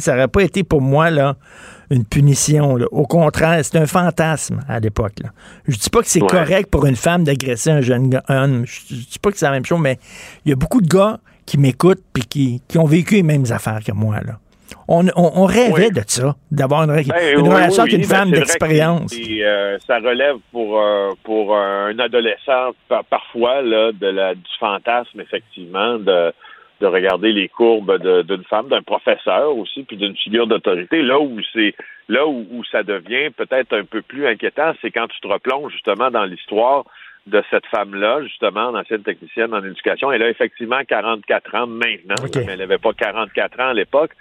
Ça 0.02 0.14
n'aurait 0.14 0.28
pas 0.28 0.42
été 0.44 0.64
pour 0.64 0.82
moi, 0.82 1.10
là, 1.10 1.38
une 1.90 2.06
punition. 2.06 2.76
là. 2.76 2.86
Au 2.92 3.06
contraire, 3.06 3.64
c'est 3.64 3.78
un 3.78 3.86
fantasme 3.88 4.60
à 4.68 4.80
l'époque. 4.80 5.20
là. 5.24 5.30
Je 5.68 5.78
dis 5.78 5.90
pas 5.90 6.02
que 6.02 6.08
c'est 6.08 6.22
Ouais. 6.22 6.28
correct 6.28 6.70
pour 6.70 6.86
une 6.86 6.96
femme 6.96 7.24
d'agresser 7.24 7.70
un 7.72 7.82
jeune 7.82 8.20
homme. 8.28 8.66
Je 8.66 8.96
dis 8.96 9.20
pas 9.22 9.32
que 9.32 9.38
c'est 9.38 9.46
la 9.46 9.52
même 9.52 9.66
chose, 9.66 9.80
mais 9.80 10.00
il 10.46 10.50
y 10.50 10.52
a 10.52 10.56
beaucoup 10.56 10.82
de 10.82 10.88
gars 10.88 11.20
qui 11.52 11.58
m'écoutent 11.58 12.04
puis 12.14 12.24
qui, 12.24 12.62
qui 12.70 12.78
ont 12.78 12.86
vécu 12.86 13.16
les 13.16 13.24
mêmes 13.24 13.44
affaires 13.52 13.80
que 13.86 13.92
moi. 13.92 14.16
Là. 14.26 14.34
On, 14.88 15.06
on- 15.18 15.32
on 15.36 15.46
rêvait 15.46 15.88
Oui. 15.88 15.92
de 15.92 16.02
ça, 16.08 16.36
d'avoir 16.50 16.84
une, 16.84 16.96
Ben, 16.96 17.04
une 17.38 17.42
oui, 17.42 17.50
relation 17.50 17.84
oui, 17.84 17.90
avec 17.90 17.94
une 18.04 18.08
ben, 18.10 18.16
femme 18.16 18.32
d'expérience. 18.32 19.14
euh, 19.44 19.78
ça 19.86 19.98
relève 20.00 20.38
pour, 20.54 20.80
euh, 20.80 21.10
pour 21.24 21.56
un 21.58 21.98
adolescent 22.00 22.72
par- 22.88 23.04
parfois 23.06 23.62
là, 23.62 23.92
de 23.92 24.08
la, 24.08 24.34
du 24.34 24.42
fantasme, 24.62 25.20
effectivement, 25.20 25.96
de, 26.00 26.32
de 26.80 26.88
regarder 26.88 27.34
les 27.34 27.50
courbes 27.50 27.98
d'une 28.28 28.44
femme, 28.46 28.70
d'un 28.70 28.82
professeur 28.82 29.56
aussi, 29.58 29.84
puis 29.84 29.98
d'une 29.98 30.16
figure 30.16 30.48
d'autorité. 30.48 31.02
Là 31.02 31.20
où 31.20 31.38
c'est 31.54 31.74
là 32.08 32.26
où, 32.28 32.46
où 32.52 32.64
ça 32.72 32.84
devient 32.84 33.30
peut-être 33.36 33.74
un 33.78 33.84
peu 33.84 34.02
plus 34.02 34.26
inquiétant, 34.26 34.72
c'est 34.82 34.92
quand 34.92 35.08
tu 35.08 35.20
te 35.20 35.28
replonges 35.28 35.74
justement 35.74 36.12
dans 36.12 36.26
l'histoire 36.26 36.86
de 37.28 37.44
cette 37.52 37.66
femme-là, 37.68 38.24
justement, 38.24 38.70
ancienne 38.70 39.04
technicienne 39.04 39.54
en 39.54 39.64
éducation. 39.64 40.12
Elle 40.12 40.24
a 40.24 40.30
effectivement 40.30 40.82
44 40.88 41.56
ans 41.56 41.68
maintenant, 41.68 42.16
mais 42.36 42.46
elle 42.54 42.60
n'avait 42.60 42.78
pas 42.80 42.94
44 42.94 43.60
ans 43.60 43.70
à 43.70 43.74
l'époque 43.74 44.12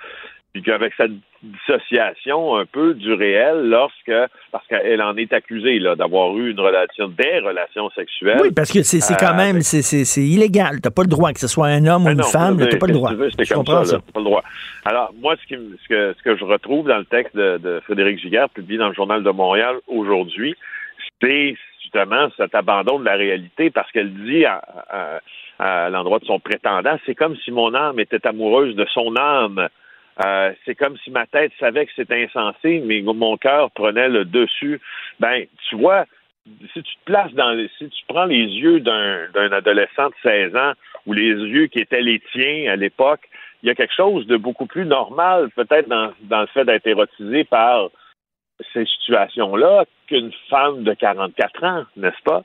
puis 0.52 0.62
qu'avec 0.62 0.92
cette 0.96 1.12
dissociation 1.42 2.56
un 2.56 2.66
peu 2.66 2.94
du 2.94 3.12
réel 3.12 3.68
lorsque 3.68 4.10
parce 4.50 4.66
qu'elle 4.66 5.00
en 5.00 5.16
est 5.16 5.32
accusée 5.32 5.78
là 5.78 5.94
d'avoir 5.94 6.36
eu 6.36 6.50
une 6.50 6.58
relation 6.60 7.08
des 7.08 7.38
relations 7.38 7.88
sexuelles. 7.90 8.38
Oui, 8.42 8.50
parce 8.54 8.72
que 8.72 8.82
c'est 8.82 8.98
quand 9.16 9.32
Euh, 9.32 9.36
même 9.36 9.60
c'est- 9.60 9.82
c'est 9.82 10.04
c'est 10.04 10.22
illégal. 10.24 10.80
T'as 10.82 10.90
pas 10.90 11.02
le 11.02 11.08
droit 11.08 11.32
que 11.32 11.38
ce 11.40 11.46
soit 11.48 11.68
un 11.68 11.86
homme 11.86 12.02
ou 12.02 12.06
mais 12.06 12.12
une 12.12 12.18
non, 12.18 12.24
femme, 12.24 12.58
t'as 12.58 12.76
pas 12.78 12.86
le 12.86 12.92
droit. 12.94 13.10
tu 13.10 13.44
Je 13.44 13.54
comprends 13.54 13.84
ça, 13.84 13.96
ça. 13.96 13.98
pas 14.12 14.18
le 14.20 14.24
droit. 14.24 14.42
Alors, 14.84 15.14
moi, 15.20 15.36
ce, 15.40 15.46
qui, 15.46 15.56
me- 15.56 15.76
ce, 15.82 15.88
que, 15.88 16.14
ce 16.18 16.22
que 16.24 16.36
je 16.36 16.44
retrouve 16.44 16.88
dans 16.88 16.98
le 16.98 17.04
texte 17.04 17.36
de, 17.36 17.58
de 17.58 17.80
Frédéric 17.84 18.18
Giguère, 18.18 18.48
publié 18.50 18.78
dans 18.78 18.88
le 18.88 18.94
Journal 18.94 19.22
de 19.22 19.30
Montréal 19.30 19.76
aujourd'hui, 19.86 20.54
c'est 21.22 21.56
justement 21.92 22.28
cet 22.36 22.54
abandon 22.54 22.98
de 22.98 23.04
la 23.04 23.14
réalité 23.14 23.70
parce 23.70 23.90
qu'elle 23.92 24.12
dit 24.12 24.44
à, 24.44 25.20
l'endroit 25.90 26.18
de 26.18 26.24
son 26.24 26.40
prétendant, 26.40 26.98
c'est 27.04 27.14
comme 27.14 27.36
si 27.44 27.50
mon 27.50 27.74
âme 27.74 28.00
était 28.00 28.26
amoureuse 28.26 28.74
de 28.74 28.86
son 28.86 29.14
âme. 29.16 29.68
Euh, 30.24 30.52
c'est 30.64 30.74
comme 30.74 30.96
si 30.98 31.10
ma 31.10 31.26
tête 31.26 31.52
savait 31.58 31.86
que 31.86 31.92
c'était 31.96 32.24
insensé, 32.24 32.82
mais 32.84 33.00
mon 33.02 33.36
cœur 33.36 33.70
prenait 33.70 34.08
le 34.08 34.24
dessus. 34.24 34.80
Ben, 35.18 35.44
tu 35.68 35.76
vois, 35.76 36.04
si 36.72 36.82
tu 36.82 36.94
te 36.96 37.04
places 37.04 37.32
dans 37.32 37.50
les, 37.50 37.70
si 37.78 37.88
tu 37.88 38.04
prends 38.08 38.24
les 38.24 38.44
yeux 38.44 38.80
d'un 38.80 39.28
d'un 39.34 39.52
adolescent 39.52 40.08
de 40.08 40.14
16 40.22 40.56
ans 40.56 40.72
ou 41.06 41.12
les 41.12 41.28
yeux 41.28 41.66
qui 41.66 41.78
étaient 41.78 42.02
les 42.02 42.20
tiens 42.32 42.72
à 42.72 42.76
l'époque, 42.76 43.28
il 43.62 43.68
y 43.68 43.70
a 43.70 43.74
quelque 43.74 43.94
chose 43.94 44.26
de 44.26 44.36
beaucoup 44.36 44.66
plus 44.66 44.84
normal 44.84 45.50
peut-être 45.54 45.88
dans, 45.88 46.12
dans 46.22 46.40
le 46.40 46.46
fait 46.48 46.64
d'être 46.64 46.86
érotisé 46.86 47.44
par 47.44 47.90
ces 48.72 48.84
situations-là 48.84 49.84
qu'une 50.06 50.32
femme 50.48 50.82
de 50.82 50.94
44 50.94 51.64
ans, 51.64 51.84
n'est-ce 51.96 52.22
pas? 52.24 52.42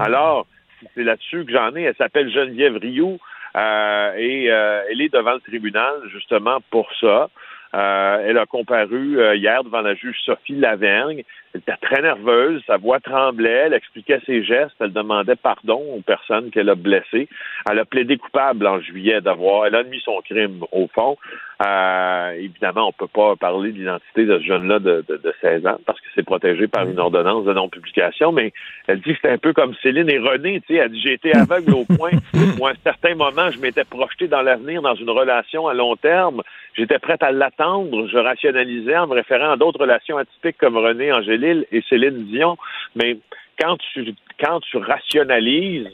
Alors, 0.00 0.46
c'est 0.94 1.04
là-dessus 1.04 1.44
que 1.44 1.52
j'en 1.52 1.74
ai. 1.74 1.82
Elle 1.82 1.96
s'appelle 1.96 2.30
Geneviève 2.30 2.76
Rioux 2.76 3.18
euh, 3.56 4.12
et 4.16 4.50
euh, 4.50 4.82
elle 4.90 5.00
est 5.00 5.12
devant 5.12 5.34
le 5.34 5.40
tribunal 5.40 5.94
justement 6.12 6.58
pour 6.70 6.88
ça. 7.00 7.28
Euh, 7.74 8.24
elle 8.26 8.38
a 8.38 8.46
comparu 8.46 9.20
euh, 9.20 9.36
hier 9.36 9.62
devant 9.62 9.82
la 9.82 9.94
juge 9.94 10.16
Sophie 10.24 10.54
Lavergne. 10.54 11.22
Elle 11.52 11.60
était 11.60 11.76
très 11.82 12.00
nerveuse, 12.00 12.62
sa 12.66 12.78
voix 12.78 12.98
tremblait, 13.00 13.66
elle 13.66 13.74
expliquait 13.74 14.20
ses 14.24 14.42
gestes, 14.42 14.74
elle 14.80 14.92
demandait 14.92 15.36
pardon 15.36 15.82
aux 15.94 16.00
personnes 16.00 16.50
qu'elle 16.50 16.70
a 16.70 16.74
blessées. 16.74 17.28
Elle 17.70 17.78
a 17.78 17.84
plaidé 17.84 18.16
coupable 18.16 18.66
en 18.66 18.80
juillet 18.80 19.20
d'avoir, 19.20 19.66
elle 19.66 19.74
a 19.74 19.78
admis 19.78 20.00
son 20.00 20.20
crime 20.22 20.64
au 20.72 20.88
fond. 20.94 21.18
Euh, 21.60 22.30
évidemment, 22.34 22.88
on 22.88 22.92
peut 22.92 23.08
pas 23.08 23.34
parler 23.34 23.72
de 23.72 23.78
l'identité 23.78 24.24
de 24.26 24.38
ce 24.38 24.44
jeune-là 24.44 24.78
de, 24.78 25.04
de, 25.08 25.16
de 25.16 25.34
16 25.40 25.66
ans 25.66 25.78
parce 25.84 26.00
que 26.00 26.06
c'est 26.14 26.22
protégé 26.22 26.68
par 26.68 26.88
une 26.88 27.00
ordonnance 27.00 27.44
de 27.44 27.52
non-publication, 27.52 28.30
mais 28.30 28.52
elle 28.86 29.00
dit 29.00 29.14
que 29.14 29.18
c'est 29.22 29.32
un 29.32 29.38
peu 29.38 29.52
comme 29.52 29.74
Céline 29.82 30.08
et 30.08 30.18
René, 30.18 30.60
tu 30.60 30.74
sais, 30.74 30.80
elle 30.80 30.92
dit 30.92 31.00
j'ai 31.00 31.14
été 31.14 31.34
aveugle 31.34 31.74
au 31.74 31.84
point 31.84 32.12
où 32.60 32.66
à 32.66 32.70
un 32.70 32.74
certain 32.84 33.16
moment 33.16 33.50
je 33.50 33.58
m'étais 33.58 33.82
projeté 33.82 34.28
dans 34.28 34.42
l'avenir 34.42 34.82
dans 34.82 34.94
une 34.94 35.10
relation 35.10 35.66
à 35.66 35.74
long 35.74 35.96
terme, 35.96 36.42
j'étais 36.74 37.00
prête 37.00 37.24
à 37.24 37.32
l'attendre, 37.32 38.06
je 38.06 38.18
rationalisais 38.18 38.96
en 38.96 39.08
me 39.08 39.14
référant 39.14 39.50
à 39.50 39.56
d'autres 39.56 39.80
relations 39.80 40.16
atypiques 40.16 40.58
comme 40.58 40.76
René 40.76 41.12
Angélil 41.12 41.66
et 41.72 41.82
Céline 41.88 42.24
Dion, 42.26 42.56
mais 42.94 43.18
quand 43.58 43.76
tu 43.92 44.14
quand 44.38 44.60
tu 44.60 44.76
rationalises 44.76 45.90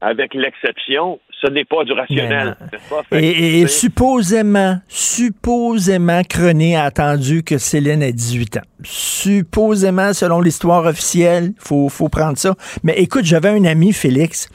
avec 0.00 0.34
l'exception, 0.34 1.20
ce 1.42 1.48
n'est 1.48 1.64
pas 1.64 1.84
du 1.84 1.92
rationnel, 1.92 2.56
pas? 2.88 3.02
Fait 3.08 3.24
Et, 3.24 3.66
supposément, 3.66 4.78
supposément, 4.88 6.22
René 6.34 6.76
a 6.76 6.84
attendu 6.84 7.42
que 7.42 7.58
Céline 7.58 8.02
ait 8.02 8.12
18 8.12 8.58
ans. 8.58 8.62
Supposément, 8.84 10.12
selon 10.12 10.40
l'histoire 10.40 10.84
officielle, 10.84 11.52
faut, 11.58 11.88
faut 11.88 12.08
prendre 12.08 12.38
ça. 12.38 12.54
Mais 12.84 12.94
écoute, 12.94 13.24
j'avais 13.24 13.48
un 13.48 13.64
ami, 13.64 13.92
Félix, 13.92 14.48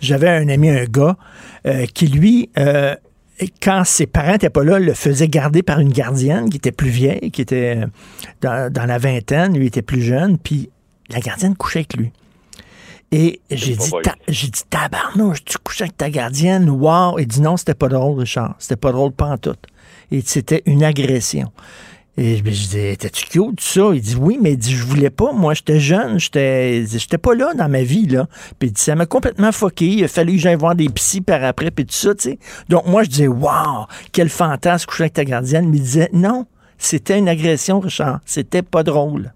j'avais 0.00 0.28
un 0.28 0.48
ami, 0.48 0.70
un 0.70 0.84
gars, 0.84 1.16
euh, 1.66 1.86
qui 1.86 2.08
lui, 2.08 2.50
euh, 2.58 2.94
quand 3.62 3.84
ses 3.84 4.06
parents 4.06 4.32
n'étaient 4.32 4.50
pas 4.50 4.64
là, 4.64 4.78
le 4.78 4.94
faisait 4.94 5.28
garder 5.28 5.62
par 5.62 5.78
une 5.78 5.92
gardienne 5.92 6.50
qui 6.50 6.56
était 6.56 6.72
plus 6.72 6.90
vieille, 6.90 7.30
qui 7.30 7.42
était 7.42 7.76
euh, 7.78 7.86
dans, 8.40 8.72
dans 8.72 8.86
la 8.86 8.98
vingtaine, 8.98 9.56
lui 9.56 9.68
était 9.68 9.82
plus 9.82 10.02
jeune, 10.02 10.38
puis 10.38 10.70
la 11.10 11.20
gardienne 11.20 11.54
couchait 11.54 11.80
avec 11.80 11.94
lui. 11.94 12.12
Et 13.16 13.40
j'ai 13.50 13.76
dit, 13.76 13.90
ta- 14.02 14.16
j'ai 14.26 14.48
dit, 14.48 14.62
tabarnouche, 14.68 15.44
tu 15.44 15.56
couches 15.58 15.82
avec 15.82 15.96
ta 15.96 16.10
gardienne, 16.10 16.68
wow. 16.68 17.18
Il 17.18 17.26
dit 17.26 17.40
non, 17.40 17.56
c'était 17.56 17.74
pas 17.74 17.88
drôle, 17.88 18.18
Richard. 18.18 18.56
C'était 18.58 18.76
pas 18.76 18.90
drôle, 18.92 19.12
pas 19.12 19.26
en 19.26 19.38
tout. 19.38 19.54
Et 20.10 20.20
c'était 20.24 20.62
une 20.66 20.82
agression. 20.82 21.52
Et 22.16 22.36
je 22.36 22.44
je 22.44 22.68
dis, 22.68 22.96
t'es-tu 22.96 23.26
cute, 23.26 23.60
ça? 23.60 23.90
Il 23.92 24.00
dit, 24.00 24.16
oui, 24.18 24.38
mais 24.40 24.52
il 24.52 24.56
dit, 24.56 24.72
je 24.74 24.84
voulais 24.84 25.10
pas. 25.10 25.32
Moi, 25.32 25.54
j'étais 25.54 25.80
jeune, 25.80 26.18
j'étais, 26.20 26.84
j'étais 26.86 27.18
pas 27.18 27.34
là 27.34 27.54
dans 27.54 27.68
ma 27.68 27.82
vie, 27.82 28.06
là. 28.06 28.26
Puis 28.58 28.68
il 28.68 28.72
dit, 28.72 28.80
ça 28.80 28.94
m'a 28.94 29.06
complètement 29.06 29.50
foqué. 29.52 29.86
Il 29.86 30.04
a 30.04 30.08
fallu 30.08 30.32
que 30.34 30.38
j'aille 30.38 30.54
voir 30.56 30.74
des 30.76 30.88
psys 30.88 31.20
par 31.20 31.42
après, 31.44 31.70
puis 31.72 31.84
tout 31.86 31.92
ça, 31.94 32.14
tu 32.14 32.30
sais. 32.30 32.38
Donc, 32.68 32.86
moi, 32.86 33.02
je 33.02 33.10
disais, 33.10 33.26
wow, 33.28 33.86
quel 34.12 34.28
fantasme 34.28 34.86
coucher 34.86 35.04
avec 35.04 35.14
ta 35.14 35.24
gardienne. 35.24 35.68
Mais 35.68 35.76
il 35.78 35.82
disait, 35.82 36.10
non, 36.12 36.46
c'était 36.78 37.18
une 37.18 37.28
agression, 37.28 37.80
Richard. 37.80 38.20
C'était 38.26 38.62
pas 38.62 38.82
drôle. 38.84 39.32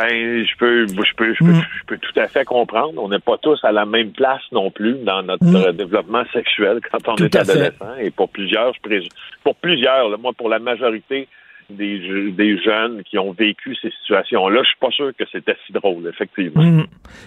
Ben, 0.00 0.44
je 0.44 0.56
peux, 0.58 0.86
je 0.86 0.94
peux, 1.16 1.34
je 1.34 1.44
peux, 1.44 1.52
je 1.54 1.84
peux 1.86 1.98
tout 1.98 2.20
à 2.20 2.28
fait 2.28 2.44
comprendre. 2.44 2.94
On 3.02 3.08
n'est 3.08 3.18
pas 3.18 3.36
tous 3.38 3.58
à 3.64 3.72
la 3.72 3.84
même 3.84 4.10
place 4.12 4.42
non 4.52 4.70
plus 4.70 4.94
dans 5.04 5.22
notre 5.22 5.44
Mm. 5.44 5.72
développement 5.72 6.22
sexuel 6.32 6.78
quand 6.90 6.98
on 7.08 7.16
Tout 7.16 7.24
est 7.24 7.32
fait. 7.32 7.38
adolescent. 7.50 7.94
Et 8.00 8.10
pour 8.10 8.28
plusieurs, 8.28 8.72
je 8.74 8.80
présume, 8.80 9.08
pour 9.42 9.56
plusieurs, 9.56 10.08
là, 10.08 10.16
moi, 10.16 10.32
pour 10.36 10.48
la 10.48 10.58
majorité 10.60 11.26
des, 11.70 12.30
des 12.32 12.56
jeunes 12.62 13.02
qui 13.02 13.18
ont 13.18 13.32
vécu 13.32 13.74
ces 13.82 13.90
situations-là, 14.00 14.62
je 14.62 14.68
suis 14.68 14.78
pas 14.80 14.90
sûr 14.90 15.10
que 15.18 15.24
c'était 15.30 15.56
si 15.66 15.72
drôle, 15.72 16.06
effectivement. 16.08 16.62
Mhm. 16.62 16.86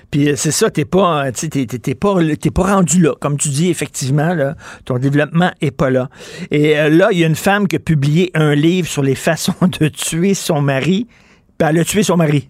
Puis 0.10 0.30
euh, 0.30 0.34
c'est 0.36 0.52
ça, 0.52 0.70
t'es 0.72 0.86
pas, 0.86 1.28
euh, 1.28 1.32
t'es- 1.32 1.66
t'es 1.68 1.94
pas, 1.96 2.16
t'es 2.42 2.50
pas 2.52 2.64
rendu 2.76 3.02
là. 3.02 3.12
Comme 3.20 3.38
tu 3.38 3.50
dis, 3.50 3.70
effectivement, 3.70 4.34
là, 4.34 4.56
ton 4.86 4.98
développement 4.98 5.52
est 5.62 5.76
pas 5.76 5.90
là. 5.92 6.08
Et 6.50 6.80
euh, 6.80 6.90
là, 6.90 7.10
il 7.12 7.20
y 7.20 7.24
a 7.24 7.28
une 7.28 7.36
femme 7.36 7.68
qui 7.68 7.76
a 7.76 7.80
publié 7.80 8.32
un 8.34 8.56
livre 8.56 8.88
sur 8.88 9.04
les 9.04 9.16
façons 9.30 9.54
de 9.80 9.90
tuer 9.90 10.34
son 10.34 10.62
mari. 10.62 11.06
Puis 11.62 11.70
elle 11.70 11.80
a 11.80 11.84
tué 11.84 12.02
son 12.02 12.18
mari. 12.18 12.50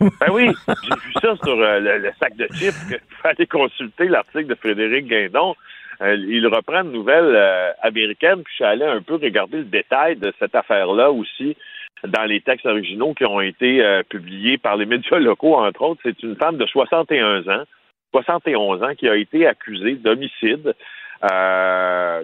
Ben 0.00 0.32
oui, 0.32 0.50
j'ai 0.66 0.96
vu 0.96 1.12
ça 1.22 1.36
sur 1.44 1.60
euh, 1.60 1.78
le, 1.78 2.10
sac 2.18 2.34
de 2.34 2.48
chips. 2.52 2.74
faut 3.22 3.28
aller 3.28 3.46
consulter 3.46 4.08
l'article 4.08 4.46
de 4.46 4.56
Frédéric 4.56 5.06
Guindon. 5.06 5.54
euh, 6.00 6.16
il 6.16 6.44
reprend 6.48 6.82
une 6.82 6.90
nouvelle 6.90 7.36
euh, 7.36 7.70
américaine, 7.82 8.42
puis 8.42 8.50
je 8.50 8.54
suis 8.56 8.64
allé 8.64 8.84
un 8.84 9.00
peu 9.00 9.14
regarder 9.14 9.58
le 9.58 9.64
détail 9.66 10.16
de 10.16 10.32
cette 10.40 10.56
affaire-là 10.56 11.12
aussi 11.12 11.56
dans 12.02 12.24
les 12.24 12.40
textes 12.40 12.66
originaux 12.66 13.14
qui 13.14 13.24
ont 13.26 13.40
été 13.40 13.80
publiés 14.08 14.58
par 14.58 14.76
les 14.76 14.86
médias 14.86 15.20
locaux, 15.20 15.54
entre 15.54 15.82
autres. 15.82 16.00
C'est 16.02 16.20
une 16.24 16.34
femme 16.34 16.56
de 16.56 16.66
61 16.66 17.42
ans, 17.42 17.62
71 18.10 18.82
ans, 18.82 18.94
qui 18.98 19.08
a 19.08 19.14
été 19.14 19.46
accusée 19.46 19.94
d'homicide. 19.94 20.74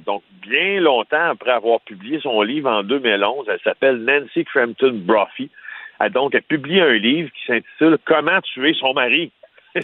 Donc, 0.05 0.25
bien 0.43 0.81
longtemps 0.81 1.31
après 1.31 1.53
avoir 1.53 1.81
publié 1.83 2.19
son 2.21 2.43
livre 2.43 2.69
en 2.69 2.83
2011, 2.83 3.47
elle 3.49 3.61
s'appelle 3.63 3.99
Nancy 3.99 4.45
Crampton 4.45 4.95
Brophy. 4.95 5.49
Elle, 6.01 6.13
donc, 6.13 6.35
elle 6.35 6.43
publie 6.43 6.81
un 6.81 6.93
livre 6.95 7.31
qui 7.31 7.47
s'intitule 7.47 7.99
Comment 8.05 8.41
tuer 8.43 8.75
son 8.79 8.93
mari. 8.95 9.33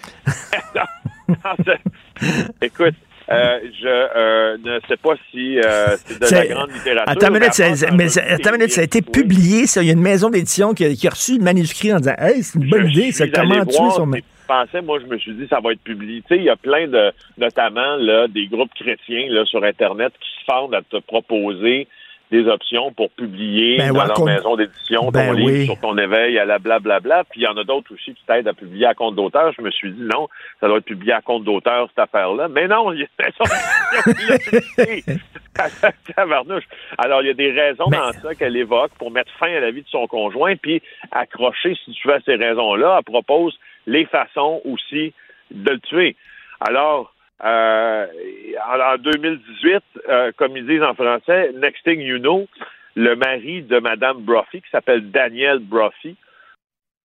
Écoute, 2.62 2.94
euh, 3.30 3.58
je 3.80 3.86
euh, 3.86 4.56
ne 4.62 4.78
sais 4.88 4.96
pas 4.96 5.14
si 5.30 5.58
euh, 5.58 5.96
c'est 5.96 6.20
de 6.20 6.34
la 6.34 6.46
grande 6.46 6.70
littérature. 6.72 7.10
Attends 7.12 7.28
une 7.28 7.32
minute, 7.34 7.58
mais 7.58 7.76
ça, 7.76 7.90
mais 7.92 8.08
ça- 8.08 8.22
attends 8.28 8.50
une 8.50 8.56
minute, 8.58 8.72
ça 8.72 8.80
a 8.82 8.84
été 8.84 9.02
publié, 9.02 9.66
ça. 9.66 9.82
Il 9.82 9.86
y 9.86 9.90
a 9.90 9.94
une 9.94 10.00
maison 10.02 10.30
d'édition 10.30 10.74
qui, 10.74 10.84
a- 10.84 10.94
qui 10.94 11.06
a 11.06 11.10
reçu 11.10 11.38
le 11.38 11.44
manuscrit 11.44 11.92
en 11.92 11.98
disant 11.98 12.14
Hey, 12.18 12.42
c'est 12.42 12.58
une 12.58 12.68
bonne 12.68 12.88
idée, 12.90 13.12
ça. 13.12 13.26
Comment 13.28 13.64
tuer 13.64 13.90
son 13.96 14.06
mari? 14.06 14.24
pensaient, 14.46 14.82
moi, 14.82 14.98
je 15.00 15.06
me 15.06 15.16
suis 15.18 15.32
dit, 15.32 15.46
ça 15.48 15.58
va 15.60 15.72
être 15.72 15.80
publié. 15.80 16.20
Tu 16.20 16.34
sais, 16.34 16.36
il 16.36 16.44
y 16.44 16.50
a 16.50 16.56
plein 16.56 16.86
de, 16.86 17.12
notamment, 17.38 17.96
là, 17.96 18.28
des 18.28 18.46
groupes 18.46 18.74
chrétiens, 18.74 19.26
là, 19.30 19.46
sur 19.46 19.64
Internet 19.64 20.12
qui 20.20 20.28
se 20.38 20.44
fendent 20.44 20.74
à 20.74 20.82
te 20.82 20.98
proposer 20.98 21.88
des 22.42 22.48
options 22.48 22.92
pour 22.92 23.10
publier 23.10 23.78
Ben 23.78 23.92
dans 23.92 24.00
ouais, 24.00 24.06
leur 24.06 24.14
compte- 24.16 24.26
maison 24.26 24.56
d'édition 24.56 25.02
ton 25.06 25.10
Ben 25.10 25.34
livre 25.34 25.50
oui. 25.52 25.64
sur 25.66 25.78
ton 25.80 25.96
éveil 25.98 26.38
à 26.38 26.44
la 26.44 26.58
blablabla. 26.58 27.24
Puis 27.30 27.40
il 27.40 27.44
y 27.44 27.46
en 27.46 27.56
a 27.56 27.64
d'autres 27.64 27.92
aussi 27.94 28.14
qui 28.14 28.24
t'aident 28.26 28.48
à 28.48 28.54
publier 28.54 28.86
à 28.86 28.94
compte 28.94 29.14
d'auteur. 29.16 29.52
Je 29.56 29.62
me 29.62 29.70
suis 29.70 29.92
dit, 29.92 30.02
non, 30.02 30.28
ça 30.60 30.68
doit 30.68 30.78
être 30.78 30.84
publié 30.84 31.12
à 31.12 31.20
compte 31.20 31.44
d'auteur, 31.44 31.88
cette 31.88 31.98
affaire-là. 32.00 32.48
Mais 32.48 32.66
non, 32.68 32.92
il 32.92 33.00
y 33.00 33.04
a. 33.04 33.06
Alors, 36.98 37.22
il 37.22 37.26
y 37.26 37.30
a 37.30 37.34
des 37.34 37.50
raisons 37.52 37.86
dans 37.86 38.12
ça 38.12 38.34
qu'elle 38.34 38.56
évoque 38.56 38.92
pour 38.98 39.10
mettre 39.10 39.30
fin 39.38 39.52
à 39.54 39.60
la 39.60 39.70
vie 39.70 39.82
de 39.82 39.88
son 39.88 40.06
conjoint, 40.06 40.56
puis 40.56 40.82
accrocher, 41.12 41.76
si 41.84 41.92
tu 41.92 42.08
veux, 42.08 42.14
à 42.14 42.20
ces 42.20 42.34
raisons-là, 42.34 42.96
elle 42.98 43.04
propose 43.04 43.58
les 43.86 44.04
façons 44.06 44.60
aussi 44.64 45.12
de 45.50 45.70
le 45.72 45.80
tuer. 45.80 46.16
Alors, 46.60 47.13
euh, 47.44 48.06
en 48.68 48.80
en 48.80 48.96
2018, 48.98 49.82
euh, 50.08 50.32
comme 50.36 50.56
ils 50.56 50.66
disent 50.66 50.82
en 50.82 50.94
français, 50.94 51.52
next 51.54 51.84
thing 51.84 52.00
you 52.00 52.18
know, 52.18 52.46
le 52.96 53.16
mari 53.16 53.62
de 53.62 53.78
Madame 53.78 54.22
Brophy, 54.22 54.62
qui 54.62 54.70
s'appelle 54.70 55.10
Daniel 55.10 55.58
Brophy, 55.58 56.16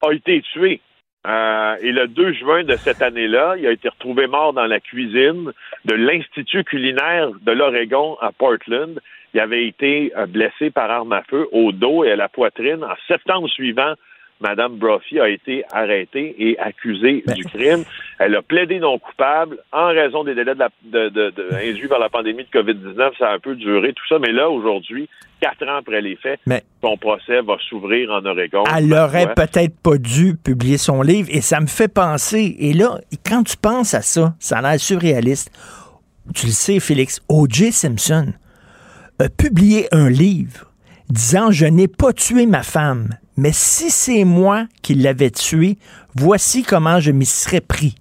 a 0.03 0.13
été 0.13 0.43
tué. 0.43 0.81
Euh, 1.27 1.77
et 1.83 1.91
le 1.91 2.07
2 2.07 2.33
juin 2.35 2.63
de 2.63 2.77
cette 2.77 3.03
année-là, 3.03 3.57
il 3.59 3.67
a 3.67 3.73
été 3.73 3.89
retrouvé 3.89 4.29
mort 4.29 4.53
dans 4.53 4.67
la 4.67 4.79
cuisine 4.79 5.53
de 5.85 5.95
l'Institut 5.95 6.63
culinaire 6.63 7.31
de 7.43 7.53
l'Oregon 7.53 8.17
à 8.21 8.31
Portland. 8.31 9.01
Il 9.35 9.41
avait 9.41 9.67
été 9.67 10.13
blessé 10.29 10.71
par 10.71 10.91
arme 10.91 11.13
à 11.13 11.23
feu 11.23 11.49
au 11.53 11.73
dos 11.73 12.05
et 12.05 12.13
à 12.13 12.17
la 12.17 12.29
poitrine. 12.29 12.83
En 12.85 12.95
septembre 13.09 13.49
suivant, 13.49 13.95
Madame 14.41 14.77
Brophy 14.77 15.19
a 15.19 15.29
été 15.29 15.65
arrêtée 15.73 16.35
et 16.39 16.59
accusée 16.59 17.25
du 17.35 17.45
crime. 17.45 17.85
Elle 18.21 18.37
a 18.37 18.43
plaidé 18.43 18.79
non 18.79 18.99
coupable 18.99 19.59
en 19.73 19.89
raison 19.89 20.23
des 20.25 20.35
délais 20.35 20.55
de 20.55 20.61
la, 20.61 20.69
de, 20.85 21.09
de- 21.09 21.31
de- 21.31 21.55
induits 21.71 21.89
par 21.89 21.99
la 21.99 22.09
pandémie 22.09 22.45
de 22.45 22.59
COVID-19. 22.61 23.19
Ça 23.19 23.31
a 23.31 23.35
un 23.35 23.39
peu 23.41 23.57
duré, 23.57 23.93
tout 23.93 24.05
ça. 24.09 24.19
Mais 24.21 24.31
là, 24.33 24.49
aujourd'hui, 24.49 25.09
quatre 25.41 25.67
ans 25.69 25.79
après 25.79 26.01
les 26.01 26.15
faits, 26.17 26.39
Mais- 26.47 26.63
son 26.83 26.97
procès 26.97 27.41
va 27.43 27.57
s'ouvrir 27.69 28.11
en 28.13 28.25
Oregon. 28.25 28.63
Elle 28.77 28.93
aurait 28.95 29.35
peut-être 29.35 29.77
pas 29.83 29.99
dû 29.99 30.37
publier 30.37 30.79
son 30.79 31.03
livre 31.03 31.29
et 31.33 31.41
ça 31.41 31.61
me 31.61 31.67
fait 31.67 31.89
penser. 31.93 32.55
Et 32.61 32.73
là, 32.75 32.99
quand 33.29 33.43
tu 33.43 33.57
penses 33.57 33.95
à 33.95 34.03
ça, 34.03 34.35
ça 34.39 34.59
a 34.59 34.63
l'air 34.63 34.79
surréaliste. 34.81 35.51
Tu 36.35 36.47
le 36.47 36.53
sais, 36.53 36.79
Félix, 36.79 37.21
O.J. 37.29 37.73
Simpson 37.73 38.33
a 39.19 39.29
publié 39.29 39.89
un 39.93 40.09
livre 40.11 40.67
disant 41.09 41.51
Je 41.51 41.67
n'ai 41.67 41.89
pas 41.89 42.13
tué 42.13 42.47
ma 42.47 42.63
femme, 42.63 43.09
mais 43.39 43.53
si 43.53 43.89
c'est 43.89 44.25
moi 44.25 44.67
qui 44.83 44.95
l'avais 44.95 45.31
tué, 45.31 45.79
voici 46.15 46.63
comment 46.63 47.01
je 47.01 47.11
m'y 47.13 47.25
serais 47.25 47.63
pris. 47.63 47.95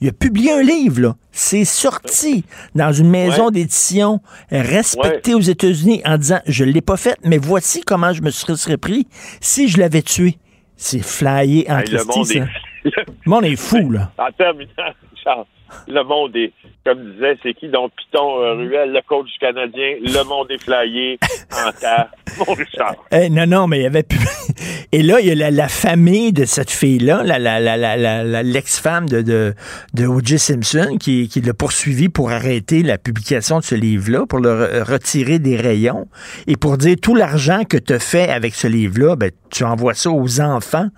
Il 0.00 0.08
a 0.08 0.12
publié 0.12 0.52
un 0.52 0.62
livre, 0.62 1.00
là. 1.02 1.16
C'est 1.30 1.66
sorti 1.66 2.44
dans 2.74 2.90
une 2.90 3.10
maison 3.10 3.46
Ouais. 3.46 3.52
d'édition 3.52 4.20
respectée 4.50 5.34
aux 5.34 5.40
États-Unis 5.40 6.00
en 6.06 6.16
disant 6.16 6.38
Je 6.46 6.64
l'ai 6.64 6.80
pas 6.80 6.96
faite, 6.96 7.18
mais 7.22 7.36
voici 7.36 7.82
comment 7.82 8.12
je 8.14 8.22
me 8.22 8.30
serais, 8.30 8.56
serais 8.56 8.78
pris 8.78 9.06
si 9.42 9.68
je 9.68 9.78
l'avais 9.78 10.00
tué. 10.02 10.38
C'est 10.76 11.02
flyé 11.04 11.66
en 11.70 11.78
Hey, 11.80 11.90
le 11.90 11.98
Christie, 12.04 12.18
monde 12.18 12.26
ça. 12.26 12.34
est... 12.34 12.46
Le 12.84 13.30
monde 13.30 13.44
est 13.44 13.56
fou, 13.56 13.90
là. 13.90 14.10
En 14.18 14.32
terminant, 14.32 14.70
Charles, 15.22 15.44
le 15.88 16.02
monde 16.04 16.34
est, 16.36 16.52
comme 16.84 17.12
disait, 17.12 17.36
c'est 17.42 17.54
qui 17.54 17.68
donc 17.68 17.92
Python 17.96 18.40
euh, 18.40 18.54
Ruel, 18.54 18.92
le 18.92 19.00
coach 19.08 19.28
canadien, 19.40 19.94
le 20.02 20.24
monde 20.24 20.50
est 20.50 20.62
flyé 20.62 21.18
en 21.52 21.72
terre. 21.80 22.10
Mon 22.38 22.54
Richard. 22.54 22.94
Eh, 23.12 23.28
non, 23.28 23.46
non, 23.46 23.66
mais 23.66 23.80
il 23.80 23.82
y 23.82 23.86
avait 23.86 24.02
plus. 24.04 24.18
Et 24.92 25.02
là, 25.02 25.20
il 25.20 25.26
y 25.26 25.30
a 25.32 25.34
la, 25.34 25.50
la 25.50 25.68
famille 25.68 26.32
de 26.32 26.44
cette 26.44 26.70
fille-là, 26.70 27.22
la, 27.24 27.38
la, 27.38 27.58
la, 27.60 27.76
la, 27.76 27.96
la- 27.96 28.22
la- 28.24 28.42
l'ex-femme 28.42 29.08
de, 29.08 29.20
de, 29.22 29.54
de 29.94 30.06
O.J. 30.06 30.38
Simpson, 30.38 30.96
qui, 30.98 31.28
qui 31.28 31.40
l'a 31.40 31.54
poursuivi 31.54 32.08
pour 32.08 32.30
arrêter 32.30 32.82
la 32.82 32.98
publication 32.98 33.58
de 33.58 33.64
ce 33.64 33.74
livre-là, 33.74 34.26
pour 34.28 34.38
le 34.38 34.50
re- 34.50 34.82
retirer 34.82 35.38
des 35.38 35.56
rayons, 35.56 36.06
et 36.46 36.56
pour 36.56 36.76
dire 36.78 36.96
tout 37.00 37.14
l'argent 37.14 37.64
que 37.68 37.76
tu 37.76 37.92
as 37.92 37.98
fait 37.98 38.28
avec 38.30 38.54
ce 38.54 38.66
livre-là, 38.68 39.16
ben, 39.16 39.30
tu 39.50 39.64
envoies 39.64 39.94
ça 39.94 40.10
aux 40.10 40.40
enfants. 40.40 40.88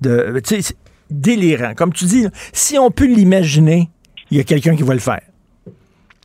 De, 0.00 0.40
tu 0.46 0.56
sais, 0.56 0.62
c'est 0.62 0.76
délirant. 1.10 1.74
Comme 1.74 1.92
tu 1.92 2.04
dis, 2.04 2.26
si 2.52 2.78
on 2.78 2.90
peut 2.90 3.06
l'imaginer, 3.06 3.88
il 4.32 4.38
y 4.38 4.40
a 4.40 4.44
quelqu'un 4.44 4.74
qui 4.74 4.82
va 4.82 4.94
le 4.94 5.00
faire. 5.00 5.20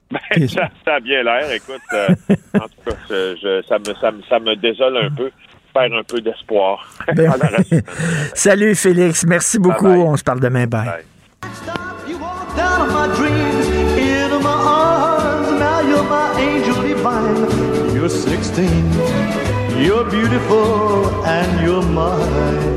Ben, 0.09 0.47
ça, 0.47 0.69
ça 0.85 0.95
a 0.95 0.99
bien 1.01 1.21
l'air. 1.21 1.51
Écoute, 1.51 1.81
euh, 1.93 2.07
en 2.55 2.67
tout 2.67 2.81
cas, 2.85 2.95
je- 3.09 3.35
je- 3.41 3.61
ça, 3.67 3.77
me, 3.77 3.93
ça, 3.99 4.11
me, 4.11 4.21
ça 4.29 4.39
me 4.39 4.55
désole 4.55 4.97
un 4.97 5.09
peu. 5.13 5.29
Faire 5.73 5.93
un 5.93 6.03
peu 6.03 6.21
d'espoir. 6.21 6.87
Ben. 7.15 7.29
Salut 8.33 8.73
Félix, 8.75 9.25
merci 9.25 9.59
beaucoup. 9.59 9.85
Bye 9.89 9.97
bye. 9.97 10.07
On 10.07 10.15
se 10.17 10.23
parle 10.23 10.39
demain. 10.39 10.65
Bye. 10.65 11.03
down 12.55 12.81
of 12.81 12.91
my 12.93 13.07
dreams, 13.15 13.67
into 13.97 14.39
my 14.39 14.49
arms. 14.49 15.51
Now 15.59 15.81
you're 15.81 16.03
my 16.03 16.39
angel 16.39 16.81
divine. 16.81 17.93
You're 17.93 18.09
16, 18.09 18.65
you're 19.83 20.05
beautiful, 20.09 21.23
and 21.25 21.61
you're 21.65 21.83
mine. 21.83 22.76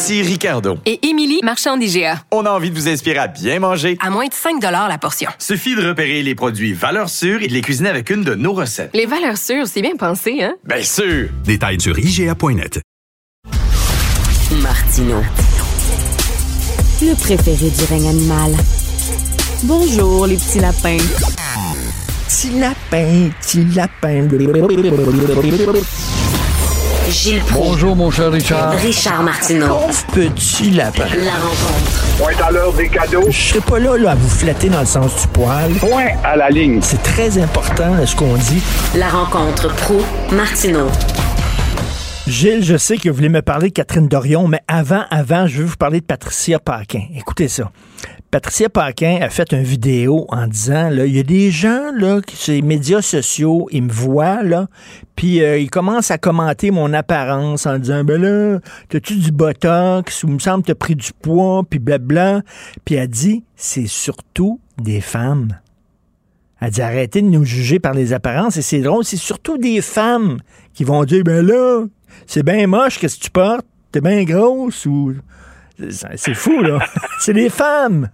Ici 0.00 0.22
Ricardo. 0.22 0.78
Et 0.86 0.98
Émilie, 1.06 1.40
marchand 1.42 1.76
d'IGA. 1.76 2.24
On 2.30 2.46
a 2.46 2.50
envie 2.50 2.70
de 2.70 2.74
vous 2.74 2.88
inspirer 2.88 3.18
à 3.18 3.26
bien 3.26 3.58
manger. 3.58 3.98
À 4.00 4.08
moins 4.08 4.26
de 4.28 4.32
5 4.32 4.58
la 4.62 4.96
portion. 4.96 5.30
Suffit 5.38 5.76
de 5.76 5.86
repérer 5.86 6.22
les 6.22 6.34
produits 6.34 6.72
valeurs 6.72 7.10
sûres 7.10 7.42
et 7.42 7.48
de 7.48 7.52
les 7.52 7.60
cuisiner 7.60 7.90
avec 7.90 8.08
une 8.08 8.24
de 8.24 8.34
nos 8.34 8.54
recettes. 8.54 8.92
Les 8.94 9.04
valeurs 9.04 9.36
sûres, 9.36 9.66
c'est 9.66 9.82
bien 9.82 9.96
pensé, 9.98 10.38
hein? 10.42 10.54
Bien 10.64 10.82
sûr! 10.82 11.28
Détails 11.44 11.82
sur 11.82 11.98
IGA.net. 11.98 12.80
Martino. 14.62 15.16
Le 17.02 17.14
préféré 17.14 17.68
du 17.68 17.84
règne 17.84 18.08
animal. 18.08 18.52
Bonjour, 19.64 20.26
les 20.26 20.36
petits 20.36 20.60
lapins. 20.60 20.96
Petit 22.26 22.58
lapin, 22.58 23.28
petit 23.42 23.66
lapin. 23.74 24.28
Gilles 27.10 27.42
Bonjour, 27.52 27.96
mon 27.96 28.08
cher 28.08 28.30
Richard. 28.30 28.70
Richard 28.74 29.24
Martineau. 29.24 29.66
Pauvre 29.66 30.06
petit 30.12 30.70
lapin. 30.70 31.06
La 31.16 31.32
rencontre. 31.32 32.04
Point 32.18 32.46
à 32.46 32.52
l'heure 32.52 32.72
des 32.72 32.88
cadeaux. 32.88 33.24
Je 33.28 33.36
serai 33.36 33.60
pas 33.60 33.80
là, 33.80 33.96
là 33.96 34.12
à 34.12 34.14
vous 34.14 34.28
flatter 34.28 34.68
dans 34.68 34.78
le 34.78 34.86
sens 34.86 35.20
du 35.20 35.26
poil. 35.28 35.72
Point 35.80 36.10
à 36.22 36.36
la 36.36 36.50
ligne. 36.50 36.78
C'est 36.82 37.02
très 37.02 37.36
important 37.38 38.06
ce 38.06 38.14
qu'on 38.14 38.34
dit. 38.34 38.62
La 38.94 39.08
rencontre 39.08 39.74
pro 39.74 40.00
Martineau. 40.30 40.86
Gilles, 42.28 42.64
je 42.64 42.76
sais 42.76 42.96
que 42.96 43.08
vous 43.08 43.16
voulez 43.16 43.28
me 43.28 43.42
parler 43.42 43.70
de 43.70 43.74
Catherine 43.74 44.06
Dorion, 44.06 44.46
mais 44.46 44.60
avant, 44.68 45.02
avant, 45.10 45.48
je 45.48 45.58
veux 45.58 45.64
vous 45.64 45.76
parler 45.76 46.00
de 46.00 46.06
Patricia 46.06 46.60
Paquin. 46.60 47.02
Écoutez 47.16 47.48
ça. 47.48 47.72
Patricia 48.30 48.68
Paquin 48.68 49.18
a 49.22 49.28
fait 49.28 49.52
une 49.52 49.64
vidéo 49.64 50.24
en 50.28 50.46
disant, 50.46 50.88
là, 50.88 51.04
il 51.04 51.16
y 51.16 51.18
a 51.18 51.24
des 51.24 51.50
gens, 51.50 51.90
là, 51.92 52.20
qui, 52.20 52.36
sur 52.36 52.52
les 52.52 52.62
médias 52.62 53.02
sociaux, 53.02 53.66
ils 53.72 53.82
me 53.82 53.90
voient, 53.90 54.44
là, 54.44 54.68
puis 55.16 55.42
euh, 55.42 55.58
ils 55.58 55.68
commencent 55.68 56.12
à 56.12 56.18
commenter 56.18 56.70
mon 56.70 56.92
apparence 56.92 57.66
en 57.66 57.76
disant, 57.80 58.04
ben 58.04 58.22
là, 58.22 58.60
t'as-tu 58.88 59.16
du 59.16 59.32
botox, 59.32 60.22
ou 60.22 60.28
me 60.28 60.38
semble 60.38 60.62
t'as 60.62 60.76
pris 60.76 60.94
du 60.94 61.10
poids, 61.20 61.64
puis 61.68 61.80
blabla. 61.80 62.42
Puis 62.84 62.94
elle 62.94 63.08
dit, 63.08 63.42
c'est 63.56 63.88
surtout 63.88 64.60
des 64.80 65.00
femmes. 65.00 65.58
Elle 66.60 66.70
dit, 66.70 66.82
arrêtez 66.82 67.22
de 67.22 67.26
nous 67.26 67.44
juger 67.44 67.80
par 67.80 67.94
les 67.94 68.12
apparences, 68.12 68.56
et 68.56 68.62
c'est 68.62 68.80
drôle, 68.80 69.04
c'est 69.04 69.16
surtout 69.16 69.58
des 69.58 69.80
femmes 69.80 70.38
qui 70.72 70.84
vont 70.84 71.02
dire, 71.02 71.24
ben 71.24 71.44
là, 71.44 71.84
c'est 72.28 72.44
bien 72.44 72.68
moche, 72.68 73.00
qu'est-ce 73.00 73.18
que 73.18 73.24
tu 73.24 73.30
portes? 73.30 73.66
T'es 73.90 74.00
bien 74.00 74.22
grosse, 74.22 74.86
ou... 74.86 75.14
C'est 76.16 76.34
fou, 76.34 76.62
là. 76.62 76.78
c'est 77.18 77.32
des 77.32 77.50
femmes. 77.50 78.08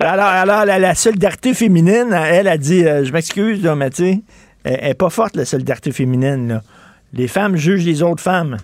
Alors, 0.00 0.26
alors 0.26 0.64
la, 0.64 0.94
solidarité 0.94 1.54
féminine, 1.54 2.12
elle 2.12 2.48
a 2.48 2.56
dit, 2.56 2.86
euh, 2.86 3.04
je 3.04 3.12
m'excuse, 3.12 3.64
mais 3.76 3.90
tu 3.90 3.96
sais, 3.96 4.14
elle 4.64 4.88
n'est 4.88 4.94
pas 4.94 5.10
forte, 5.10 5.36
la 5.36 5.44
solidarité 5.44 5.92
féminine. 5.92 6.48
Là. 6.48 6.60
Les 7.12 7.28
femmes 7.28 7.56
jugent 7.56 7.86
les 7.86 8.02
autres 8.02 8.22
femmes. 8.22 8.56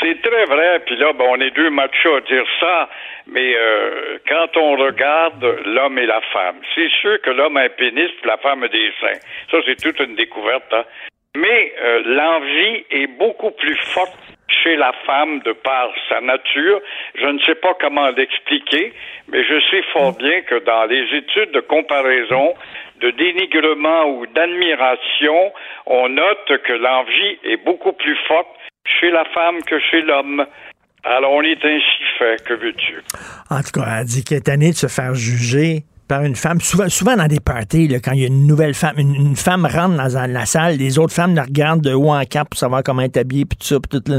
C'est 0.00 0.20
très 0.22 0.44
vrai, 0.46 0.80
puis 0.84 0.96
là, 0.96 1.12
ben, 1.12 1.24
on 1.28 1.40
est 1.40 1.50
deux 1.52 1.70
machos 1.70 2.16
à 2.16 2.20
dire 2.22 2.44
ça, 2.58 2.88
mais 3.26 3.54
euh, 3.56 4.18
quand 4.28 4.56
on 4.56 4.76
regarde 4.76 5.44
l'homme 5.64 5.98
et 5.98 6.06
la 6.06 6.20
femme, 6.32 6.56
c'est 6.74 6.88
sûr 7.00 7.20
que 7.22 7.30
l'homme 7.30 7.56
a 7.56 7.62
un 7.62 7.68
pénis, 7.68 8.10
puis 8.20 8.26
la 8.26 8.38
femme 8.38 8.64
a 8.64 8.68
des 8.68 8.90
seins. 9.00 9.20
Ça, 9.50 9.58
c'est 9.64 9.80
toute 9.80 10.00
une 10.00 10.16
découverte. 10.16 10.72
Hein? 10.72 10.84
Mais 11.36 11.72
euh, 11.82 12.02
l'envie 12.04 12.84
est 12.90 13.06
beaucoup 13.18 13.52
plus 13.52 13.76
forte 13.94 14.18
chez 14.48 14.76
la 14.76 14.92
femme 15.06 15.40
de 15.40 15.52
par 15.52 15.88
sa 16.08 16.20
nature. 16.20 16.80
Je 17.14 17.26
ne 17.26 17.38
sais 17.40 17.54
pas 17.54 17.74
comment 17.80 18.10
l'expliquer, 18.10 18.92
mais 19.28 19.42
je 19.42 19.60
sais 19.70 19.82
fort 19.92 20.12
bien 20.12 20.42
que 20.42 20.62
dans 20.64 20.84
les 20.84 21.04
études 21.16 21.52
de 21.52 21.60
comparaison, 21.60 22.54
de 23.00 23.10
dénigrement 23.10 24.04
ou 24.10 24.26
d'admiration, 24.26 25.52
on 25.86 26.10
note 26.10 26.62
que 26.64 26.72
l'envie 26.74 27.38
est 27.44 27.64
beaucoup 27.64 27.92
plus 27.92 28.16
forte 28.28 28.48
chez 28.84 29.10
la 29.10 29.24
femme 29.26 29.62
que 29.62 29.78
chez 29.78 30.02
l'homme. 30.02 30.44
Alors 31.02 31.32
on 31.32 31.42
est 31.42 31.64
ainsi 31.64 32.02
fait, 32.18 32.44
que 32.44 32.54
veux-tu? 32.54 33.02
En 33.50 33.60
tout 33.62 33.80
cas, 33.80 34.00
elle 34.00 34.04
dit 34.04 34.22
qu'elle 34.22 34.38
est 34.38 34.46
tannée 34.46 34.70
de 34.70 34.76
se 34.76 34.86
faire 34.86 35.14
juger 35.14 35.82
par 36.08 36.24
une 36.24 36.36
femme. 36.36 36.60
Souvent, 36.60 36.88
souvent 36.88 37.16
dans 37.16 37.26
des 37.26 37.40
parties, 37.40 37.88
là, 37.88 37.98
quand 38.00 38.12
il 38.12 38.20
y 38.20 38.24
a 38.24 38.28
une 38.28 38.46
nouvelle 38.46 38.74
femme, 38.74 38.94
une, 38.98 39.14
une 39.14 39.36
femme 39.36 39.66
rentre 39.66 39.96
dans 39.96 40.32
la 40.32 40.46
salle, 40.46 40.76
les 40.76 40.98
autres 40.98 41.12
femmes 41.12 41.34
la 41.34 41.44
regardent 41.44 41.82
de 41.82 41.92
haut 41.92 42.12
en 42.12 42.24
cap 42.24 42.48
pour 42.50 42.58
savoir 42.58 42.82
comment 42.82 43.02
elle 43.02 43.10
est 43.14 43.16
habillée, 43.16 43.44
puis 43.44 43.56
tout 43.56 43.66
ça. 43.66 43.76
puis 43.80 44.00
tout. 44.00 44.12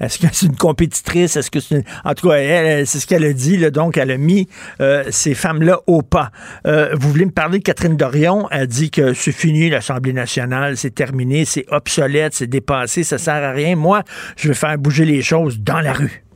Est-ce 0.00 0.18
que 0.18 0.26
c'est 0.32 0.46
une 0.46 0.56
compétitrice? 0.56 1.36
Est-ce 1.36 1.50
que 1.50 1.60
c'est 1.60 1.76
une... 1.76 1.84
En 2.04 2.14
tout 2.14 2.28
cas, 2.28 2.36
elle, 2.36 2.86
c'est 2.86 2.98
ce 2.98 3.06
qu'elle 3.06 3.24
a 3.24 3.32
dit. 3.32 3.56
Là, 3.56 3.70
donc, 3.70 3.96
elle 3.96 4.10
a 4.10 4.18
mis 4.18 4.48
euh, 4.80 5.04
ces 5.10 5.34
femmes-là 5.34 5.80
au 5.86 6.02
pas. 6.02 6.30
Euh, 6.66 6.94
vous 6.94 7.10
voulez 7.10 7.26
me 7.26 7.30
parler 7.30 7.58
de 7.58 7.64
Catherine 7.64 7.96
Dorion? 7.96 8.48
Elle 8.50 8.66
dit 8.66 8.90
que 8.90 9.14
c'est 9.14 9.32
fini, 9.32 9.70
l'Assemblée 9.70 10.12
nationale, 10.12 10.76
c'est 10.76 10.94
terminé, 10.94 11.44
c'est 11.44 11.64
obsolète, 11.70 12.34
c'est 12.34 12.46
dépassé, 12.46 13.04
ça 13.04 13.18
sert 13.18 13.34
à 13.34 13.52
rien. 13.52 13.76
Moi, 13.76 14.02
je 14.36 14.48
vais 14.48 14.54
faire 14.54 14.76
bouger 14.78 15.04
les 15.04 15.22
choses 15.22 15.60
dans 15.60 15.80
la 15.80 15.92
rue. 15.92 16.27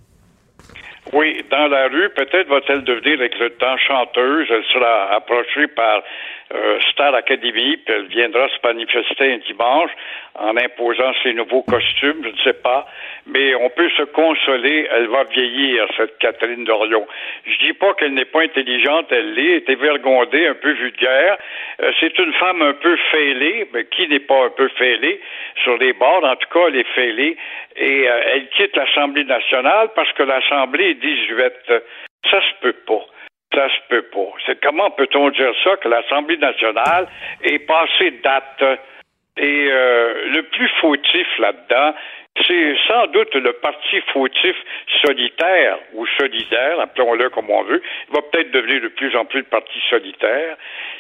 Oui, 1.13 1.45
dans 1.51 1.67
la 1.69 1.89
rue, 1.89 2.09
peut-être 2.11 2.49
va-t-elle 2.49 2.85
devenir 2.85 3.19
avec 3.21 3.39
le 3.39 3.51
temps 3.51 3.77
chanteuse. 3.77 4.47
Elle 4.51 4.65
sera 4.65 5.13
approchée 5.15 5.67
par 5.69 6.03
Star 6.91 7.15
Academy, 7.15 7.79
elle 7.87 8.07
viendra 8.07 8.49
se 8.49 8.67
manifester 8.67 9.33
un 9.33 9.39
dimanche 9.39 9.91
en 10.35 10.57
imposant 10.57 11.13
ses 11.23 11.35
nouveaux 11.35 11.63
costumes, 11.63 12.23
je 12.23 12.29
ne 12.29 12.39
sais 12.45 12.53
pas. 12.63 12.87
Mais 13.27 13.55
on 13.55 13.71
peut 13.71 13.91
se 13.97 14.03
consoler, 14.03 14.89
elle 14.91 15.07
va 15.09 15.25
vieillir, 15.25 15.87
cette 15.97 16.19
Catherine 16.19 16.65
Dorion. 16.65 17.07
Je 17.45 17.67
dis 17.67 17.73
pas 17.73 17.95
qu'elle 17.95 18.15
n'est 18.15 18.25
pas 18.25 18.43
intelligente, 18.43 19.07
elle 19.11 19.35
l'est, 19.35 19.57
est 19.57 19.69
évergondée, 19.69 20.47
un 20.47 20.55
peu 20.55 20.73
vulgaire. 20.73 21.39
Euh, 21.81 21.93
c'est 22.01 22.19
une 22.19 22.33
femme 22.35 22.63
un 22.63 22.75
peu 22.75 22.97
fêlée, 23.11 23.69
mais 23.73 23.85
qui 23.87 24.09
n'est 24.09 24.21
pas 24.21 24.47
un 24.47 24.51
peu 24.51 24.69
fêlée 24.69 25.21
sur 25.63 25.77
les 25.79 25.93
bords, 25.93 26.25
en 26.25 26.37
tout 26.37 26.49
cas, 26.49 26.67
elle 26.69 26.77
est 26.77 26.95
fêlée. 26.95 27.37
Et 27.77 28.09
euh, 28.09 28.21
elle 28.35 28.49
quitte 28.49 28.77
l'Assemblée 28.77 29.25
nationale 29.25 29.91
parce 29.95 30.13
que 30.13 30.23
l'Assemblée 30.23 30.91
est 30.91 30.95
désuète. 30.95 31.73
Ça 32.31 32.41
se 32.41 32.61
peut 32.61 32.77
pas. 32.87 33.05
Ça 33.55 33.69
se 33.69 33.89
peut 33.89 34.03
pas. 34.03 34.33
C'est 34.47 34.63
comment 34.63 34.91
peut-on 34.91 35.31
dire 35.31 35.53
ça 35.65 35.77
que 35.77 35.89
l'Assemblée 35.89 36.39
nationale 36.39 37.07
est 37.43 37.61
passée 37.61 38.13
date? 38.23 38.81
Et 39.39 39.69
euh, 39.71 40.29
le 40.29 40.43
plus 40.43 40.69
fautif 40.81 41.27
là-dedans, 41.39 41.95
c'est 42.47 42.77
sans 42.87 43.07
doute 43.09 43.35
le 43.35 43.53
parti 43.55 44.01
fautif 44.13 44.57
solitaire 45.05 45.79
ou 45.95 46.07
solidaire, 46.19 46.81
appelons-le 46.81 47.29
comme 47.31 47.51
on 47.51 47.63
veut, 47.63 47.83
il 48.09 48.15
va 48.15 48.23
peut-être 48.23 48.51
devenir 48.51 48.81
de 48.81 48.89
plus 48.89 49.15
en 49.17 49.25
plus 49.25 49.41
le 49.41 49.47
parti 49.47 49.79
solitaire, 49.91 50.57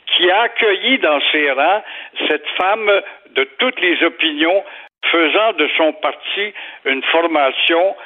qui 0.07 0.31
a 0.31 0.43
accueilli 0.43 0.99
dans 0.99 1.21
ses 1.31 1.51
rangs 1.51 1.83
cette 2.29 2.47
femme 2.57 2.91
de 3.31 3.45
toutes 3.59 3.81
les 3.81 4.03
opinions, 4.03 4.63
faisant 5.11 5.53
de 5.55 5.69
son 5.77 5.93
parti 5.95 6.53
une 6.85 7.03
formation 7.05 7.97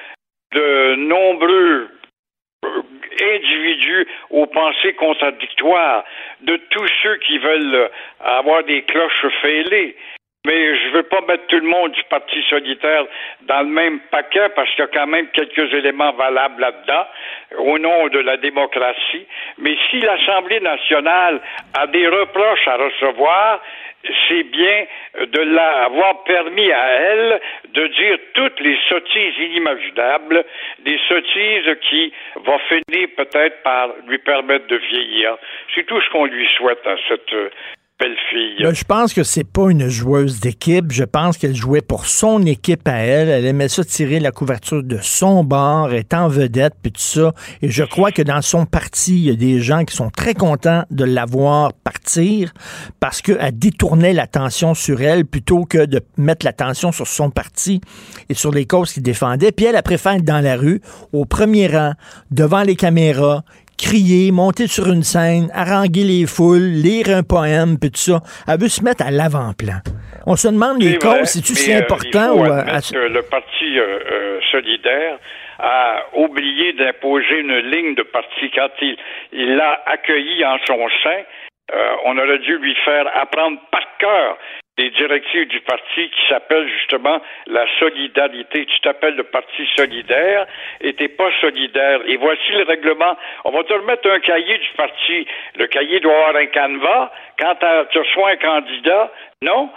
de 0.52 0.94
nombreux 0.96 1.90
individus 3.20 4.06
aux 4.30 4.46
pensées 4.46 4.94
contradictoires, 4.94 6.04
de 6.42 6.56
tous 6.70 6.88
ceux 7.02 7.16
qui 7.18 7.38
veulent 7.38 7.90
avoir 8.20 8.64
des 8.64 8.82
cloches 8.82 9.26
fêlées. 9.42 9.96
Mais 10.46 10.76
je 10.76 10.86
ne 10.86 10.92
veux 10.92 11.02
pas 11.02 11.22
mettre 11.22 11.44
tout 11.48 11.58
le 11.58 11.66
monde 11.66 11.90
du 11.90 12.04
Parti 12.04 12.40
solitaire 12.48 13.04
dans 13.42 13.62
le 13.62 13.68
même 13.68 13.98
paquet 14.12 14.48
parce 14.54 14.70
qu'il 14.70 14.78
y 14.78 14.82
a 14.82 14.90
quand 14.92 15.08
même 15.08 15.26
quelques 15.32 15.74
éléments 15.74 16.12
valables 16.12 16.60
là-dedans 16.60 17.06
au 17.58 17.78
nom 17.80 18.06
de 18.06 18.20
la 18.20 18.36
démocratie. 18.36 19.26
Mais 19.58 19.76
si 19.90 19.98
l'Assemblée 19.98 20.60
nationale 20.60 21.40
a 21.76 21.88
des 21.88 22.06
reproches 22.06 22.68
à 22.68 22.76
recevoir, 22.76 23.60
c'est 24.28 24.44
bien 24.44 24.86
de 25.18 25.40
l'avoir 25.40 26.22
permis 26.22 26.70
à 26.70 26.86
elle 26.90 27.40
de 27.70 27.86
dire 27.88 28.18
toutes 28.34 28.60
les 28.60 28.78
sottises 28.88 29.38
inimaginables, 29.38 30.44
des 30.78 31.00
sottises 31.08 31.76
qui 31.90 32.12
vont 32.36 32.60
finir 32.68 33.08
peut-être 33.16 33.64
par 33.64 33.88
lui 34.06 34.18
permettre 34.18 34.68
de 34.68 34.76
vieillir. 34.76 35.38
C'est 35.74 35.86
tout 35.86 36.00
ce 36.00 36.08
qu'on 36.10 36.26
lui 36.26 36.46
souhaite 36.56 36.86
à 36.86 36.94
cette 37.08 37.34
Ben, 37.98 38.74
je 38.74 38.84
pense 38.84 39.14
que 39.14 39.22
c'est 39.22 39.44
pas 39.44 39.70
une 39.70 39.88
joueuse 39.88 40.40
d'équipe. 40.40 40.92
Je 40.92 41.04
pense 41.04 41.38
qu'elle 41.38 41.54
jouait 41.54 41.80
pour 41.80 42.04
son 42.04 42.44
équipe 42.44 42.86
à 42.86 42.98
elle. 42.98 43.30
Elle 43.30 43.46
aimait 43.46 43.68
ça 43.68 43.84
tirer 43.84 44.20
la 44.20 44.32
couverture 44.32 44.82
de 44.82 44.98
son 45.00 45.44
bord, 45.44 45.90
en 46.12 46.28
vedette, 46.28 46.74
puis 46.82 46.92
tout 46.92 47.00
ça. 47.00 47.32
Et 47.62 47.70
je 47.70 47.84
crois 47.84 48.12
que 48.12 48.20
dans 48.20 48.42
son 48.42 48.66
parti, 48.66 49.16
il 49.16 49.24
y 49.24 49.30
a 49.30 49.34
des 49.34 49.60
gens 49.60 49.84
qui 49.84 49.96
sont 49.96 50.10
très 50.10 50.34
contents 50.34 50.84
de 50.90 51.04
la 51.04 51.24
voir 51.24 51.72
partir 51.72 52.52
parce 53.00 53.22
qu'elle 53.22 53.58
détournait 53.58 54.12
l'attention 54.12 54.74
sur 54.74 55.00
elle 55.00 55.24
plutôt 55.24 55.64
que 55.64 55.86
de 55.86 56.02
mettre 56.18 56.44
l'attention 56.44 56.92
sur 56.92 57.06
son 57.06 57.30
parti 57.30 57.80
et 58.28 58.34
sur 58.34 58.50
les 58.50 58.66
causes 58.66 58.92
qu'il 58.92 59.02
défendait. 59.02 59.52
Puis 59.52 59.64
elle, 59.64 59.74
elle 59.74 59.82
préfère 59.82 60.12
être 60.12 60.24
dans 60.24 60.40
la 60.40 60.56
rue, 60.56 60.82
au 61.14 61.24
premier 61.24 61.66
rang, 61.66 61.92
devant 62.30 62.62
les 62.62 62.76
caméras, 62.76 63.42
crier, 63.78 64.32
monter 64.32 64.66
sur 64.66 64.86
une 64.92 65.02
scène, 65.02 65.50
haranguer 65.54 66.04
les 66.04 66.26
foules, 66.26 66.70
lire 66.86 67.08
un 67.10 67.22
poème, 67.22 67.78
puis 67.78 67.90
tout 67.90 67.98
ça. 68.00 68.20
Elle 68.48 68.60
veut 68.60 68.68
se 68.68 68.82
mettre 68.82 69.04
à 69.06 69.10
l'avant-plan. 69.10 69.80
On 70.26 70.34
se 70.36 70.48
demande 70.48 70.82
les 70.82 70.98
causes, 70.98 71.28
c'est-tu 71.28 71.54
si 71.54 71.72
euh, 71.72 71.78
important 71.80 72.32
il 72.34 72.38
faut 72.38 72.44
ou... 72.44 72.46
euh, 72.46 72.60
admettre 72.60 72.92
que 72.92 72.98
le 72.98 73.22
Parti 73.22 73.78
euh, 73.78 74.40
solidaire 74.50 75.18
a 75.58 76.02
oublié 76.14 76.72
d'imposer 76.74 77.40
une 77.40 77.56
ligne 77.70 77.94
de 77.94 78.02
parti 78.02 78.50
quand 78.54 78.68
il 78.82 78.96
il 79.32 79.56
l'a 79.56 79.80
accueilli 79.86 80.44
en 80.44 80.58
son 80.66 80.78
sein. 81.02 81.22
euh, 81.72 81.92
on 82.04 82.18
aurait 82.18 82.38
dû 82.40 82.58
lui 82.58 82.76
faire 82.84 83.06
apprendre 83.14 83.58
par 83.70 83.80
cœur 83.98 84.36
des 84.76 84.90
directives 84.90 85.48
du 85.48 85.60
parti 85.60 86.10
qui 86.10 86.28
s'appelle 86.28 86.68
justement 86.68 87.20
la 87.46 87.64
solidarité. 87.78 88.66
Tu 88.66 88.80
t'appelles 88.80 89.16
le 89.16 89.24
parti 89.24 89.66
solidaire 89.74 90.46
et 90.80 90.92
t'es 90.92 91.08
pas 91.08 91.30
solidaire. 91.40 92.00
Et 92.06 92.16
voici 92.16 92.52
le 92.52 92.64
règlement. 92.64 93.16
On 93.44 93.52
va 93.52 93.64
te 93.64 93.72
remettre 93.72 94.10
un 94.10 94.20
cahier 94.20 94.58
du 94.58 94.68
parti. 94.76 95.26
Le 95.56 95.66
cahier 95.66 96.00
doit 96.00 96.12
avoir 96.12 96.36
un 96.36 96.46
canevas. 96.46 97.10
Quand 97.38 97.54
tu 97.90 97.98
reçois 97.98 98.30
un 98.30 98.36
candidat, 98.36 99.12
non? 99.42 99.70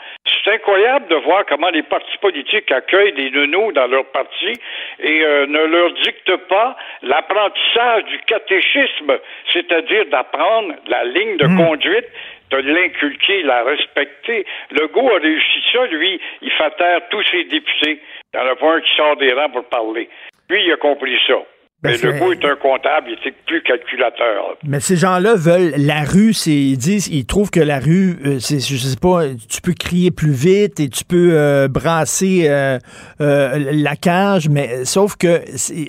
C'est 0.43 0.53
incroyable 0.53 1.07
de 1.10 1.16
voir 1.16 1.45
comment 1.45 1.70
les 1.70 1.84
partis 1.84 2.18
politiques 2.20 2.72
accueillent 2.72 3.14
des 3.14 3.30
nounous 3.30 3.74
dans 3.74 3.88
leur 3.88 4.05
parti 4.05 4.53
et 4.99 5.22
euh, 5.22 5.45
ne 5.47 5.66
leur 5.66 5.91
dictent 5.93 6.38
pas 6.47 6.78
l'apprentissage 7.01 8.05
du 8.05 8.20
catéchisme, 8.20 9.20
c'est-à-dire 9.51 10.05
d'apprendre 10.05 10.76
la 10.88 11.03
ligne 11.03 11.38
de 11.38 11.47
conduite 11.57 12.07
de 12.51 12.57
l'inculquer, 12.57 13.43
la 13.43 13.64
respecter. 13.64 14.45
Legault 14.72 15.12
a 15.12 15.20
réussi 15.20 15.64
ça, 15.72 15.86
lui, 15.88 16.20
il 16.41 16.51
fait 16.51 16.76
taire 16.78 17.01
tous 17.10 17.24
ses 17.24 17.43
députés. 17.43 18.01
Il 18.34 18.39
n'y 18.39 18.47
en 18.47 18.51
a 18.51 18.55
pas 18.55 18.76
un 18.76 18.82
qui 18.82 18.95
sort 18.95 19.18
des 19.18 19.34
rangs 19.34 19.49
pour 19.49 19.66
parler. 19.66 20.10
Lui, 20.49 20.64
il 20.66 20.72
a 20.72 20.78
compris 20.78 21.20
ça. 21.28 21.36
Ben, 21.82 21.91
Mais 21.91 21.97
c'est- 21.97 22.07
Legault 22.11 22.34
est 22.34 22.43
un 22.43 22.57
comptable, 22.57 23.07
il 23.07 23.13
était 23.13 23.34
plus 23.47 23.61
calculateur. 23.63 24.57
Mais 24.65 24.82
ces 24.82 24.97
gens-là 24.97 25.36
veulent 25.36 25.73
la 25.77 26.03
rue, 26.03 26.34
c'est 26.34 26.51
ils 26.51 26.77
disent 26.77 27.07
ils 27.07 27.25
trouvent 27.25 27.51
que 27.51 27.61
la 27.61 27.80
rue 27.80 28.17
euh, 28.25 28.39
c'est 28.39 28.59
je 28.59 28.75
sais 28.75 28.97
pas, 28.97 29.21
tu 29.49 29.61
peux 29.61 29.71
crier 29.73 30.11
plus 30.11 30.34
vite 30.34 30.82
et 30.82 30.89
tu 30.89 31.05
peux 31.05 31.30
euh, 31.32 31.69
brasser 31.69 32.47
euh, 32.49 32.80
euh, 33.22 33.72
la 33.74 33.95
cage 33.95 34.47
mais 34.49 34.86
sauf 34.86 35.15
que 35.17 35.41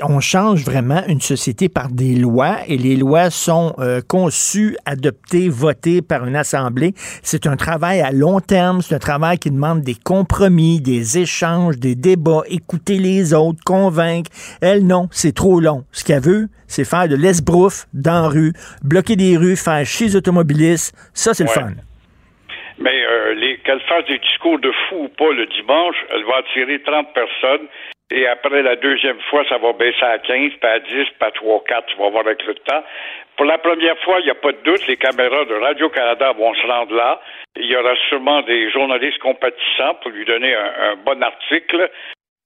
on 0.02 0.20
change 0.20 0.64
vraiment 0.64 1.02
une 1.06 1.20
société 1.20 1.68
par 1.68 1.88
des 1.88 2.14
lois 2.16 2.58
et 2.66 2.76
les 2.76 2.96
lois 2.96 3.30
sont 3.30 3.74
euh, 3.78 4.00
conçues, 4.06 4.76
adoptées, 4.84 5.48
votées 5.48 6.02
par 6.02 6.26
une 6.26 6.36
assemblée. 6.36 6.94
C'est 7.22 7.46
un 7.46 7.56
travail 7.56 8.00
à 8.00 8.12
long 8.12 8.40
terme, 8.40 8.82
c'est 8.82 8.94
un 8.94 8.98
travail 8.98 9.38
qui 9.38 9.50
demande 9.50 9.82
des 9.82 9.94
compromis, 9.94 10.80
des 10.80 11.18
échanges, 11.18 11.78
des 11.78 11.94
débats, 11.94 12.42
écouter 12.48 12.98
les 12.98 13.32
autres, 13.34 13.60
convaincre. 13.64 14.30
Elle 14.60 14.86
non, 14.86 15.08
c'est 15.10 15.34
trop 15.34 15.60
long. 15.60 15.84
Ce 15.92 16.04
qu'elle 16.04 16.22
veut, 16.22 16.48
c'est 16.66 16.84
faire 16.84 17.08
de 17.08 17.16
l'esbrouf 17.16 17.86
dans 17.94 18.22
la 18.22 18.28
rue, 18.28 18.52
bloquer 18.82 19.16
des 19.16 19.36
rues, 19.36 19.56
faire 19.56 19.84
chier 19.86 20.08
les 20.08 20.16
automobilistes. 20.16 20.94
Ça, 21.14 21.34
c'est 21.34 21.44
Ouais. 21.44 21.50
le 21.54 21.60
fun. 21.60 21.72
Mais 22.82 22.90
euh, 22.90 23.29
qu'elle 23.70 23.80
fasse 23.82 24.04
des 24.06 24.18
discours 24.18 24.58
de 24.58 24.72
fou 24.72 25.04
ou 25.04 25.08
pas 25.08 25.30
le 25.30 25.46
dimanche, 25.46 25.94
elle 26.10 26.24
va 26.24 26.38
attirer 26.38 26.82
30 26.82 27.14
personnes. 27.14 27.68
Et 28.10 28.26
après 28.26 28.62
la 28.62 28.74
deuxième 28.74 29.20
fois, 29.30 29.44
ça 29.48 29.58
va 29.58 29.72
baisser 29.72 30.02
à 30.02 30.18
15, 30.18 30.54
puis 30.60 30.68
à 30.68 30.80
10, 30.80 30.90
puis 30.90 31.06
à 31.20 31.30
3, 31.30 31.62
4, 31.68 31.86
tu 31.86 31.96
vas 31.98 32.08
voir 32.10 32.26
avec 32.26 32.44
le 32.46 32.54
temps. 32.56 32.82
Pour 33.36 33.46
la 33.46 33.58
première 33.58 33.96
fois, 34.00 34.18
il 34.18 34.24
n'y 34.24 34.30
a 34.30 34.34
pas 34.34 34.50
de 34.50 34.58
doute, 34.64 34.84
les 34.88 34.96
caméras 34.96 35.44
de 35.44 35.54
Radio-Canada 35.54 36.32
vont 36.32 36.52
se 36.54 36.66
rendre 36.66 36.96
là. 36.96 37.20
Il 37.54 37.66
y 37.66 37.76
aura 37.76 37.94
sûrement 38.08 38.42
des 38.42 38.70
journalistes 38.72 39.20
compatissants 39.20 39.94
pour 40.02 40.10
lui 40.10 40.24
donner 40.24 40.52
un 40.52 40.96
bon 40.96 41.22
article. 41.22 41.88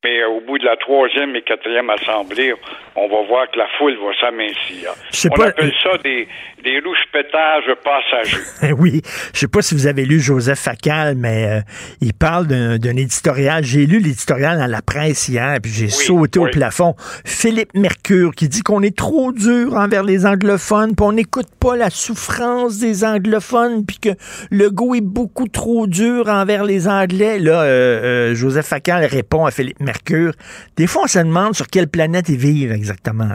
Mais 0.04 0.20
euh, 0.20 0.28
au 0.28 0.40
bout 0.40 0.58
de 0.58 0.64
la 0.64 0.76
troisième 0.76 1.34
et 1.34 1.42
quatrième 1.42 1.88
assemblée, 1.88 2.54
on 2.94 3.08
va 3.08 3.26
voir 3.26 3.50
que 3.50 3.58
la 3.58 3.66
foule 3.78 3.96
va 3.96 4.12
s'amincir. 4.20 4.90
On 5.24 5.36
pas, 5.36 5.48
appelle 5.48 5.70
euh, 5.70 5.82
ça 5.82 5.98
des, 5.98 6.28
des 6.62 6.78
rouge-pétages 6.80 7.74
passagers. 7.82 8.72
oui, 8.78 9.00
je 9.32 9.40
sais 9.40 9.48
pas 9.48 9.62
si 9.62 9.74
vous 9.74 9.86
avez 9.86 10.04
lu 10.04 10.20
Joseph 10.20 10.58
Facal, 10.58 11.14
mais 11.16 11.46
euh, 11.46 11.60
il 12.00 12.12
parle 12.12 12.46
d'un 12.46 12.96
éditorial. 12.96 13.64
J'ai 13.64 13.86
lu 13.86 13.98
l'éditorial 13.98 14.58
dans 14.58 14.66
la 14.66 14.82
presse 14.82 15.28
hier, 15.28 15.56
puis 15.62 15.72
j'ai 15.72 15.88
sauté 15.88 16.38
au 16.38 16.48
plafond. 16.48 16.94
Philippe 17.24 17.74
Mercure 17.74 18.32
qui 18.34 18.48
dit 18.48 18.62
qu'on 18.62 18.82
est 18.82 18.96
trop 18.96 19.32
dur 19.32 19.74
envers 19.74 20.02
les 20.02 20.26
anglophones, 20.26 20.94
puis 20.94 21.06
on 21.06 21.12
n'écoute 21.12 21.48
pas 21.58 21.76
la 21.76 21.88
souffrance 21.90 22.78
des 22.78 23.04
anglophones, 23.04 23.86
puis 23.86 23.98
que 23.98 24.10
le 24.50 24.70
go 24.70 24.94
est 24.94 25.00
beaucoup 25.00 25.48
trop 25.48 25.86
dur 25.86 26.28
envers 26.28 26.64
les 26.64 26.88
Anglais. 26.88 27.38
Là, 27.38 27.62
euh, 27.62 28.30
euh, 28.30 28.34
Joseph 28.34 28.66
Facal 28.66 29.04
répond 29.04 29.46
à 29.46 29.50
Philippe 29.50 29.80
Mercure. 29.80 29.93
Des 30.76 30.86
fois, 30.86 31.02
on 31.04 31.06
se 31.06 31.18
demande 31.18 31.54
sur 31.54 31.66
quelle 31.66 31.88
planète 31.88 32.28
ils 32.28 32.38
vivent 32.38 32.72
exactement. 32.72 33.34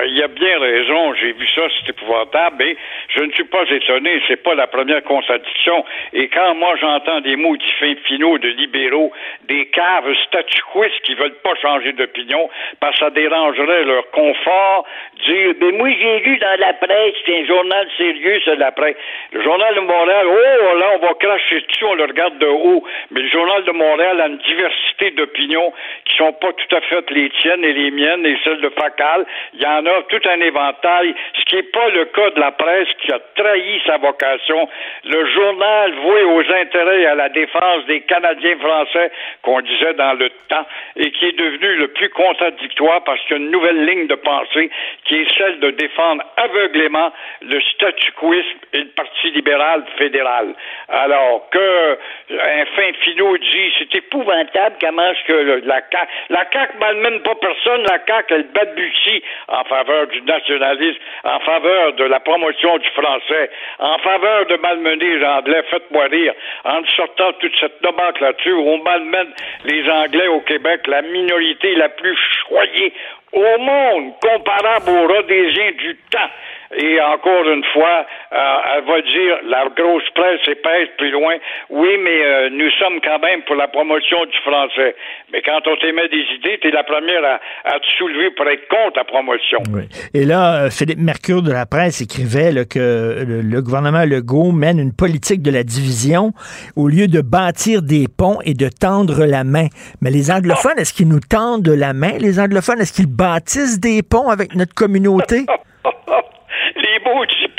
Ben, 0.00 0.06
il 0.06 0.22
a 0.22 0.28
bien 0.28 0.58
raison, 0.58 1.12
j'ai 1.14 1.32
vu 1.32 1.46
ça, 1.54 1.62
c'est 1.76 1.90
épouvantable, 1.90 2.56
mais 2.58 2.74
je 3.14 3.22
ne 3.22 3.32
suis 3.32 3.44
pas 3.44 3.64
étonné, 3.68 4.22
c'est 4.28 4.42
pas 4.42 4.54
la 4.54 4.66
première 4.66 5.02
contradiction. 5.02 5.84
Et 6.14 6.28
quand 6.28 6.54
moi 6.54 6.74
j'entends 6.80 7.20
des 7.20 7.36
mots 7.36 7.54
fins 7.78 7.94
finaux 8.06 8.38
de 8.38 8.48
libéraux, 8.48 9.12
des 9.46 9.66
caves 9.66 10.10
statuquistes 10.26 11.02
qui 11.04 11.14
veulent 11.14 11.36
pas 11.44 11.54
changer 11.60 11.92
d'opinion 11.92 12.48
parce 12.80 12.98
que 12.98 13.04
ça 13.04 13.10
dérangerait 13.10 13.84
leur 13.84 14.10
confort, 14.12 14.86
dire 15.26 15.54
ben 15.60 15.76
moi 15.76 15.88
j'ai 15.98 16.20
lu 16.20 16.38
dans 16.38 16.58
la 16.60 16.72
presse, 16.74 17.14
c'est 17.24 17.40
un 17.40 17.44
journal 17.44 17.86
sérieux, 17.96 18.40
c'est 18.44 18.56
la 18.56 18.72
presse. 18.72 18.96
Le 19.32 19.42
journal 19.42 19.74
de 19.74 19.80
Montréal, 19.80 20.26
oh 20.26 20.78
là 20.78 20.86
on 20.94 20.98
va 20.98 21.14
cracher 21.14 21.60
dessus, 21.60 21.84
on 21.84 21.94
le 21.94 22.04
regarde 22.04 22.38
de 22.38 22.46
haut. 22.46 22.84
Mais 23.10 23.20
le 23.20 23.28
journal 23.28 23.64
de 23.64 23.72
Montréal 23.72 24.20
a 24.20 24.26
une 24.26 24.38
diversité 24.38 25.10
d'opinions 25.12 25.72
qui 26.04 26.16
sont 26.16 26.32
pas 26.32 26.52
tout 26.52 26.76
à 26.76 26.80
fait 26.82 27.10
les 27.10 27.30
tiennes 27.30 27.64
et 27.64 27.72
les 27.72 27.90
miennes 27.90 28.26
et 28.26 28.36
celles 28.44 28.60
de 28.60 28.70
Facal. 28.70 29.26
Il 29.54 29.60
y 29.60 29.66
en 29.66 29.84
a 29.86 30.02
tout 30.08 30.28
un 30.28 30.40
éventail, 30.40 31.14
ce 31.38 31.44
qui 31.44 31.56
n'est 31.56 31.62
pas 31.64 31.88
le 31.90 32.04
cas 32.06 32.30
de 32.30 32.40
la 32.40 32.52
presse 32.52 32.88
qui 33.02 33.12
a 33.12 33.18
trahi 33.36 33.80
sa 33.86 33.98
vocation. 33.98 34.68
Le 35.04 35.26
journal 35.26 35.92
voué 35.94 36.22
aux 36.24 36.52
intérêts 36.52 37.02
et 37.02 37.06
à 37.06 37.14
la 37.14 37.28
défense 37.28 37.86
des 37.86 38.00
Canadiens 38.02 38.56
français 38.58 39.10
qu'on 39.42 39.60
disait 39.60 39.94
dans 39.94 40.14
le 40.14 40.30
temps 40.48 40.66
et 40.96 41.10
qui 41.10 41.26
est 41.26 41.38
devenu 41.38 41.76
le 41.76 41.88
plus 41.88 42.10
contradictoire 42.10 43.02
parce 43.04 43.20
qu'il 43.22 43.36
y 43.36 43.40
a 43.40 43.42
une 43.42 43.50
nouvelle 43.50 43.84
ligne 43.84 44.06
de 44.06 44.14
pensée 44.14 44.70
qui 45.10 45.16
est 45.16 45.36
celle 45.36 45.58
de 45.58 45.70
défendre 45.72 46.22
aveuglément 46.36 47.12
le 47.42 47.60
statu 47.62 48.12
quoisme 48.12 48.58
et 48.72 48.78
le 48.78 48.90
Parti 48.90 49.32
libéral 49.32 49.84
fédéral. 49.98 50.54
Alors 50.88 51.50
que 51.50 51.98
un 52.30 52.64
fin 52.76 52.92
finot 53.02 53.36
dit 53.38 53.72
c'est 53.78 53.94
épouvantable 53.94 54.76
comment 54.80 55.10
est-ce 55.10 55.24
que 55.26 55.66
la 55.66 55.80
CAQ, 55.90 56.10
la 56.30 56.44
CAQ 56.50 56.78
malmène 56.78 57.20
pas 57.22 57.34
personne, 57.34 57.82
la 57.88 57.98
CAQ 58.06 58.34
elle 58.34 58.46
balbutie 58.54 59.22
en 59.48 59.64
faveur 59.64 60.06
du 60.08 60.22
nationalisme, 60.22 61.00
en 61.24 61.40
faveur 61.40 61.92
de 61.94 62.04
la 62.04 62.20
promotion 62.20 62.78
du 62.78 62.88
français, 62.90 63.50
en 63.78 63.98
faveur 63.98 64.46
de 64.46 64.56
malmener 64.56 65.16
les 65.18 65.24
Anglais, 65.24 65.62
faites-moi 65.70 66.04
rire, 66.04 66.34
en 66.64 66.84
sortant 66.96 67.32
toute 67.40 67.56
cette 67.58 67.82
nomenclature, 67.82 68.64
on 68.64 68.78
malmène 68.78 69.32
les 69.64 69.88
Anglais 69.90 70.28
au 70.28 70.40
Québec, 70.40 70.86
la 70.86 71.02
minorité 71.02 71.74
la 71.74 71.88
plus 71.88 72.16
choyée 72.46 72.92
au 73.32 73.58
monde, 73.58 74.12
comparable 74.20 74.90
aux 74.90 75.06
Rhodésiens 75.06 75.72
du 75.78 75.96
temps. 76.10 76.30
Et 76.76 77.00
encore 77.00 77.48
une 77.48 77.64
fois, 77.72 78.06
euh, 78.32 78.76
elle 78.76 78.84
va 78.84 79.02
dire, 79.02 79.36
la 79.48 79.68
grosse 79.76 80.08
presse 80.14 80.40
épaisse 80.46 80.88
plus 80.98 81.10
loin, 81.10 81.34
oui, 81.68 81.88
mais 82.04 82.24
euh, 82.24 82.50
nous 82.50 82.70
sommes 82.78 83.00
quand 83.02 83.18
même 83.18 83.42
pour 83.42 83.56
la 83.56 83.66
promotion 83.66 84.24
du 84.24 84.38
français. 84.44 84.94
Mais 85.32 85.42
quand 85.42 85.60
on 85.66 85.76
t'émet 85.76 86.08
des 86.08 86.24
idées, 86.36 86.58
t'es 86.62 86.70
la 86.70 86.84
première 86.84 87.24
à, 87.24 87.40
à 87.64 87.80
te 87.80 87.86
soulever 87.98 88.30
pour 88.30 88.46
être 88.48 88.68
contre 88.68 88.98
la 88.98 89.04
promotion. 89.04 89.58
Et 90.14 90.24
là, 90.24 90.66
euh, 90.66 90.70
Philippe 90.70 91.00
Mercure 91.00 91.42
de 91.42 91.50
la 91.50 91.66
presse 91.66 92.00
écrivait 92.02 92.52
là, 92.52 92.64
que 92.64 93.24
le, 93.26 93.42
le 93.42 93.62
gouvernement 93.62 94.04
Legault 94.04 94.52
mène 94.52 94.78
une 94.78 94.94
politique 94.94 95.42
de 95.42 95.50
la 95.50 95.64
division 95.64 96.30
au 96.76 96.86
lieu 96.86 97.08
de 97.08 97.20
bâtir 97.20 97.82
des 97.82 98.06
ponts 98.06 98.38
et 98.44 98.54
de 98.54 98.68
tendre 98.68 99.26
la 99.26 99.42
main. 99.42 99.66
Mais 100.02 100.10
les 100.10 100.30
anglophones, 100.30 100.78
est-ce 100.78 100.94
qu'ils 100.94 101.08
nous 101.08 101.20
tendent 101.20 101.66
la 101.66 101.94
main, 101.94 102.12
les 102.20 102.38
anglophones? 102.38 102.80
Est-ce 102.80 102.92
qu'ils 102.92 103.12
bâtissent 103.12 103.80
des 103.80 104.02
ponts 104.02 104.28
avec 104.28 104.54
notre 104.54 104.74
communauté? 104.74 105.46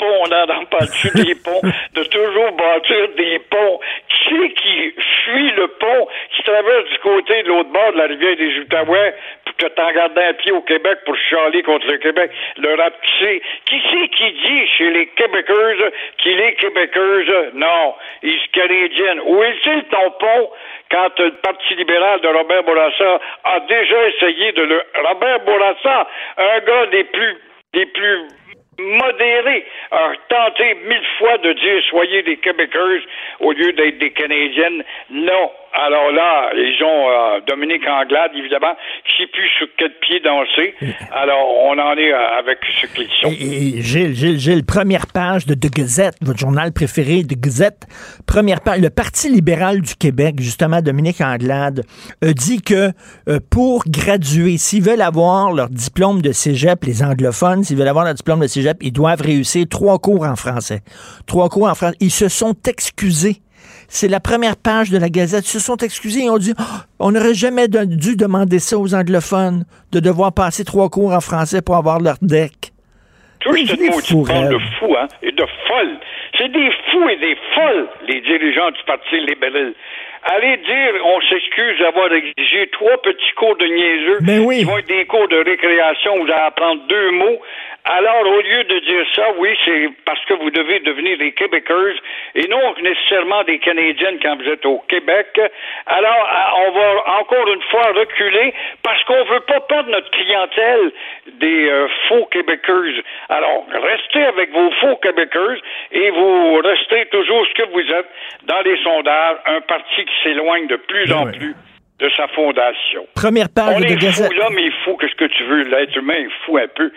Ponts, 0.02 0.24
on 0.26 0.64
parle 0.64 0.88
plus 1.00 1.24
des 1.24 1.34
ponts, 1.36 1.62
de 1.94 2.02
toujours 2.04 2.50
bâtir 2.52 3.08
des 3.16 3.38
ponts. 3.38 3.78
Qui 4.08 4.16
c'est 4.28 4.50
qui 4.50 4.94
fuit 5.24 5.50
le 5.52 5.68
pont, 5.68 6.08
qui 6.34 6.42
traverse 6.42 6.88
du 6.90 6.98
côté 6.98 7.42
de 7.44 7.48
l'autre 7.48 7.70
bord 7.70 7.92
de 7.92 7.98
la 7.98 8.06
rivière 8.06 8.36
des 8.36 8.58
Outaouais 8.58 9.14
pour 9.44 9.56
que 9.56 9.66
t'en 9.66 9.92
gardes 9.92 10.18
un 10.18 10.32
pied 10.34 10.50
au 10.50 10.62
Québec 10.62 10.98
pour 11.04 11.16
chialer 11.16 11.62
contre 11.62 11.86
le 11.86 11.98
Québec, 11.98 12.32
le 12.56 12.74
rapetisser? 12.74 13.42
Qui 13.66 13.80
c'est 13.90 14.08
qui 14.08 14.32
dit 14.32 14.66
chez 14.76 14.90
les 14.90 15.06
Québécoises 15.06 15.92
qu'il 16.18 16.40
est 16.40 16.54
Québécoise? 16.54 17.52
Non, 17.54 17.94
il 18.22 18.34
est 18.34 18.52
canadienne. 18.52 19.20
Où 19.24 19.42
est-il 19.44 19.84
ton 19.84 20.10
pont 20.18 20.50
quand 20.90 21.18
le 21.18 21.30
Parti 21.42 21.74
libéral 21.76 22.20
de 22.22 22.28
Robert 22.28 22.64
Bourassa 22.64 23.20
a 23.44 23.60
déjà 23.60 24.08
essayé 24.08 24.52
de 24.52 24.62
le... 24.62 24.82
Robert 25.06 25.40
Bourassa, 25.40 26.08
un 26.38 26.58
gars 26.60 26.86
des 26.86 27.04
plus 27.04 27.36
des 27.72 27.86
plus 27.86 28.28
modérés, 28.78 29.64
a 29.90 30.12
tenté 30.28 30.74
mille 30.86 31.06
fois 31.18 31.38
de 31.38 31.52
dire 31.52 31.82
soyez 31.88 32.22
des 32.22 32.36
Québécoises 32.38 33.02
au 33.40 33.52
lieu 33.52 33.72
d'être 33.72 33.98
des 33.98 34.10
Canadiennes. 34.10 34.84
Non. 35.10 35.50
Alors 35.74 36.12
là, 36.12 36.50
ils 36.54 36.84
ont 36.84 37.08
euh, 37.08 37.40
Dominique 37.48 37.86
Anglade, 37.88 38.32
évidemment, 38.36 38.74
qui 39.06 39.22
sait 39.22 39.28
plus 39.32 39.48
sur 39.58 39.66
quel 39.78 39.92
pied 40.00 40.20
danser. 40.20 40.74
Alors, 41.12 41.48
on 41.64 41.78
en 41.78 41.96
est 41.96 42.12
euh, 42.12 42.38
avec 42.38 42.58
ce 42.80 42.86
qu'ils 42.88 43.08
sont. 43.20 43.30
Et 43.30 43.80
Gilles, 43.80 44.14
Gilles, 44.14 44.38
Gilles, 44.38 44.64
première 44.64 45.06
page 45.06 45.46
de 45.46 45.54
The 45.54 45.72
Gazette, 45.72 46.16
votre 46.20 46.38
journal 46.38 46.72
préféré, 46.72 47.22
The 47.24 47.40
Gazette, 47.40 47.86
première 48.26 48.60
page, 48.60 48.80
le 48.80 48.90
Parti 48.90 49.30
libéral 49.30 49.80
du 49.80 49.94
Québec, 49.94 50.36
justement, 50.40 50.82
Dominique 50.82 51.22
Anglade, 51.22 51.84
a 52.22 52.32
dit 52.32 52.60
que 52.60 52.90
euh, 53.28 53.38
pour 53.50 53.84
graduer, 53.86 54.58
s'ils 54.58 54.82
veulent 54.82 55.00
avoir 55.00 55.52
leur 55.52 55.70
diplôme 55.70 56.20
de 56.20 56.32
cégep, 56.32 56.84
les 56.84 57.02
anglophones, 57.02 57.64
s'ils 57.64 57.78
veulent 57.78 57.88
avoir 57.88 58.04
leur 58.04 58.14
diplôme 58.14 58.40
de 58.40 58.46
cégep, 58.46 58.76
ils 58.82 58.92
doivent 58.92 59.22
réussir 59.22 59.64
trois 59.70 59.98
cours 59.98 60.24
en 60.24 60.36
français. 60.36 60.80
Trois 61.26 61.48
cours 61.48 61.68
en 61.68 61.74
français. 61.74 61.96
Ils 62.00 62.10
se 62.10 62.28
sont 62.28 62.54
excusés. 62.68 63.40
C'est 63.94 64.08
la 64.08 64.20
première 64.20 64.56
page 64.56 64.88
de 64.88 64.96
la 64.96 65.10
Gazette. 65.10 65.44
Ils 65.44 65.58
se 65.58 65.60
sont 65.60 65.76
excusés 65.76 66.24
et 66.24 66.30
ont 66.30 66.38
dit 66.38 66.54
Ah, 66.56 66.88
on 66.98 67.12
n'aurait 67.12 67.34
jamais 67.34 67.68
dû 67.68 68.16
demander 68.16 68.58
ça 68.58 68.78
aux 68.78 68.94
anglophones, 68.94 69.64
de 69.92 70.00
devoir 70.00 70.32
passer 70.32 70.64
trois 70.64 70.88
cours 70.88 71.12
en 71.12 71.20
français 71.20 71.60
pour 71.60 71.76
avoir 71.76 72.00
leur 72.00 72.16
deck. 72.22 72.72
Tout 73.40 73.52
fous 73.52 74.24
bande 74.24 74.48
de 74.48 74.58
fous, 74.78 74.96
hein, 74.96 75.08
et 75.20 75.32
de 75.32 75.44
folles. 75.68 75.98
C'est 76.38 76.48
des 76.48 76.70
fous 76.90 77.08
et 77.10 77.16
des 77.16 77.36
folles, 77.54 77.88
les 78.08 78.22
dirigeants 78.22 78.70
du 78.70 78.82
Parti 78.86 79.20
libéral. 79.20 79.74
Allez 80.24 80.56
dire, 80.56 80.92
on 81.04 81.20
s'excuse 81.28 81.78
d'avoir 81.80 82.10
exigé 82.12 82.70
trois 82.72 82.96
petits 83.02 83.34
cours 83.36 83.56
de 83.56 83.66
niaiseux 83.66 84.18
qui 84.20 84.64
vont 84.64 84.78
être 84.78 84.88
des 84.88 85.04
cours 85.04 85.28
de 85.28 85.36
récréation 85.44 86.14
où 86.14 86.24
vous 86.24 86.32
allez 86.32 86.46
apprendre 86.46 86.80
deux 86.88 87.10
mots. 87.10 87.42
Alors, 87.84 88.22
au 88.26 88.40
lieu 88.42 88.62
de 88.62 88.78
dire 88.78 89.04
ça, 89.14 89.32
oui, 89.38 89.48
c'est 89.64 89.88
parce 90.04 90.24
que 90.26 90.34
vous 90.34 90.50
devez 90.50 90.78
devenir 90.80 91.18
des 91.18 91.32
Québécoises 91.32 91.96
et 92.36 92.46
non 92.46 92.74
nécessairement 92.80 93.42
des 93.42 93.58
Canadiennes 93.58 94.18
quand 94.22 94.36
vous 94.36 94.48
êtes 94.48 94.64
au 94.64 94.78
Québec. 94.88 95.40
Alors, 95.86 96.28
on 96.66 96.70
va 96.70 97.18
encore 97.20 97.52
une 97.52 97.62
fois 97.62 97.86
reculer 97.92 98.54
parce 98.84 99.02
qu'on 99.04 99.24
veut 99.24 99.40
pas 99.40 99.60
perdre 99.62 99.90
notre 99.90 100.10
clientèle 100.10 100.92
des 101.40 101.68
euh, 101.68 101.88
faux 102.08 102.26
Québécoises. 102.26 103.02
Alors, 103.28 103.66
restez 103.72 104.22
avec 104.26 104.52
vos 104.52 104.70
faux 104.80 104.96
Québécoises 104.98 105.58
et 105.90 106.10
vous 106.10 106.60
restez 106.62 107.06
toujours 107.06 107.44
ce 107.48 107.62
que 107.62 107.68
vous 107.70 107.80
êtes 107.92 108.08
dans 108.44 108.60
les 108.60 108.76
sondages, 108.84 109.38
un 109.46 109.60
parti 109.60 110.04
qui 110.04 110.14
s'éloigne 110.22 110.68
de 110.68 110.76
plus 110.76 111.08
Ben 111.08 111.16
en 111.16 111.26
oui. 111.26 111.36
plus 111.36 111.54
de 111.98 112.08
sa 112.16 112.28
fondation. 112.28 113.06
Première 113.16 113.48
page 113.52 113.74
On 113.76 113.80
de 113.80 113.86
est 113.86 113.96
Gazette. 113.96 114.26
fou, 114.32 114.38
l'homme 114.38 114.58
est 114.58 114.72
fou, 114.84 114.96
qu'est-ce 114.98 115.14
que 115.16 115.24
tu 115.24 115.42
veux, 115.44 115.62
l'être 115.64 115.96
humain 115.96 116.14
est 116.14 116.44
fou 116.46 116.56
un 116.58 116.68
peu. 116.68 116.92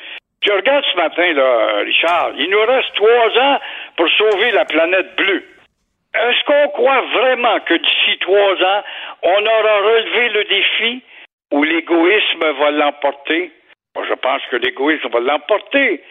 Tu 0.46 0.52
regardes 0.52 0.86
ce 0.86 0.98
matin, 0.98 1.34
là, 1.34 1.80
Richard, 1.80 2.34
il 2.38 2.48
nous 2.52 2.62
reste 2.62 2.94
trois 2.94 3.30
ans 3.42 3.60
pour 3.98 4.08
sauver 4.10 4.52
la 4.52 4.64
planète 4.66 5.16
bleue. 5.16 5.44
Est-ce 6.14 6.44
qu'on 6.46 6.68
croit 6.70 7.02
vraiment 7.02 7.60
que 7.62 7.74
d'ici 7.74 8.20
trois 8.20 8.54
ans, 8.54 8.84
on 9.24 9.44
aura 9.44 9.78
relevé 9.80 10.30
le 10.30 10.44
défi 10.44 11.02
ou 11.52 11.64
l'égoïsme 11.64 12.52
va 12.60 12.70
l'emporter? 12.70 13.52
Moi, 13.96 14.06
je 14.08 14.14
pense 14.14 14.44
que 14.52 14.58
l'égoïsme 14.58 15.10
va 15.10 15.20
l'emporter. 15.20 16.04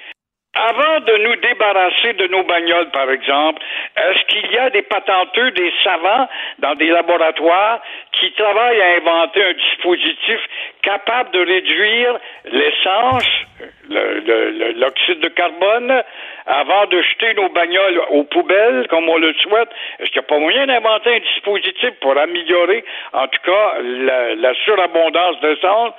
Avant 0.57 1.01
de 1.01 1.17
nous 1.19 1.37
débarrasser 1.37 2.13
de 2.13 2.29
nos 2.29 2.45
bagnoles, 2.45 2.91
par 2.91 3.11
exemple, 3.11 3.61
est-ce 3.97 4.25
qu'il 4.27 4.53
y 4.53 4.59
a 4.59 4.71
des 4.71 4.83
patenteux, 4.83 5.51
des 5.51 5.73
savants 5.83 6.29
dans 6.61 6.75
des 6.77 6.87
laboratoires 6.89 7.81
qui 8.13 8.31
travaillent 8.33 8.81
à 8.81 8.97
inventer 8.99 9.43
un 9.43 9.53
dispositif 9.53 10.39
capable 10.83 11.33
de 11.33 11.41
réduire 11.45 12.19
l'essence, 12.45 13.29
le- 13.91 14.21
le- 14.21 14.51
le- 14.51 14.73
l'oxyde 14.79 15.21
de 15.21 15.29
carbone, 15.29 16.03
avant 16.47 16.87
de 16.87 17.03
jeter 17.03 17.35
nos 17.35 17.49
bagnoles 17.49 18.01
aux 18.11 18.25
poubelles, 18.25 18.87
comme 18.91 19.09
on 19.09 19.19
le 19.19 19.33
souhaite? 19.35 19.71
Est-ce 19.99 20.11
qu'il 20.11 20.21
n'y 20.21 20.27
a 20.27 20.29
pas 20.29 20.39
moyen 20.39 20.67
d'inventer 20.67 21.17
un 21.17 21.21
dispositif 21.21 21.91
pour 22.01 22.17
améliorer, 22.17 22.85
en 23.13 23.27
tout 23.27 23.41
cas, 23.45 23.75
la, 23.83 24.35
la 24.37 24.55
surabondance 24.65 25.41
d'essence? 25.41 25.95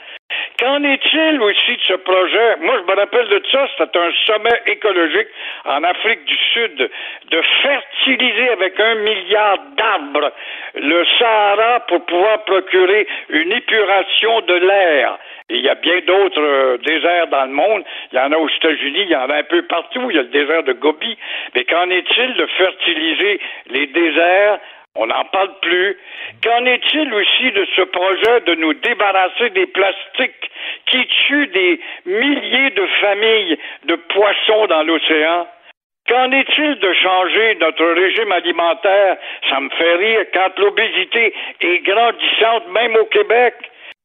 Qu'en 0.59 0.83
est-il 0.83 1.41
aussi 1.41 1.75
de 1.75 1.81
ce 1.87 1.93
projet? 1.95 2.55
Moi, 2.61 2.75
je 2.77 2.91
me 2.91 2.97
rappelle 2.97 3.27
de 3.27 3.41
ça, 3.51 3.67
c'était 3.77 3.99
un 3.99 4.11
sommet 4.25 4.61
écologique 4.67 5.27
en 5.65 5.83
Afrique 5.83 6.23
du 6.23 6.37
Sud 6.53 6.89
de 7.29 7.41
fertiliser 7.61 8.49
avec 8.49 8.79
un 8.79 8.95
milliard 8.95 9.57
d'arbres 9.75 10.31
le 10.75 11.05
Sahara 11.19 11.81
pour 11.87 12.05
pouvoir 12.05 12.43
procurer 12.45 13.05
une 13.29 13.51
épuration 13.51 14.41
de 14.41 14.53
l'air. 14.53 15.17
Il 15.49 15.61
y 15.61 15.69
a 15.69 15.75
bien 15.75 15.99
d'autres 16.07 16.41
euh, 16.41 16.77
déserts 16.77 17.27
dans 17.27 17.45
le 17.45 17.51
monde. 17.51 17.83
Il 18.11 18.17
y 18.17 18.19
en 18.19 18.31
a 18.31 18.37
aux 18.37 18.49
États-Unis, 18.49 19.01
il 19.01 19.09
y 19.09 19.15
en 19.15 19.29
a 19.29 19.35
un 19.35 19.43
peu 19.43 19.61
partout. 19.63 20.09
Il 20.09 20.15
y 20.15 20.19
a 20.19 20.23
le 20.23 20.29
désert 20.29 20.63
de 20.63 20.73
Gobi. 20.73 21.17
Mais 21.53 21.65
qu'en 21.65 21.87
est-il 21.91 22.33
de 22.33 22.45
fertiliser 22.47 23.39
les 23.69 23.85
déserts 23.87 24.59
on 24.95 25.07
n'en 25.07 25.25
parle 25.25 25.51
plus. 25.61 25.97
Qu'en 26.43 26.65
est-il 26.65 27.13
aussi 27.13 27.51
de 27.51 27.65
ce 27.75 27.81
projet 27.81 28.41
de 28.41 28.55
nous 28.55 28.73
débarrasser 28.73 29.49
des 29.51 29.67
plastiques 29.67 30.51
qui 30.87 31.05
tuent 31.27 31.47
des 31.47 31.79
milliers 32.05 32.69
de 32.71 32.85
familles 33.01 33.57
de 33.85 33.95
poissons 33.95 34.67
dans 34.67 34.83
l'océan? 34.83 35.47
Qu'en 36.07 36.31
est-il 36.31 36.75
de 36.79 36.93
changer 36.93 37.55
notre 37.55 37.85
régime 37.85 38.31
alimentaire? 38.31 39.17
Ça 39.49 39.59
me 39.59 39.69
fait 39.69 39.95
rire 39.95 40.25
quand 40.33 40.59
l'obésité 40.59 41.33
est 41.61 41.79
grandissante, 41.79 42.67
même 42.69 42.95
au 42.95 43.05
Québec. 43.05 43.55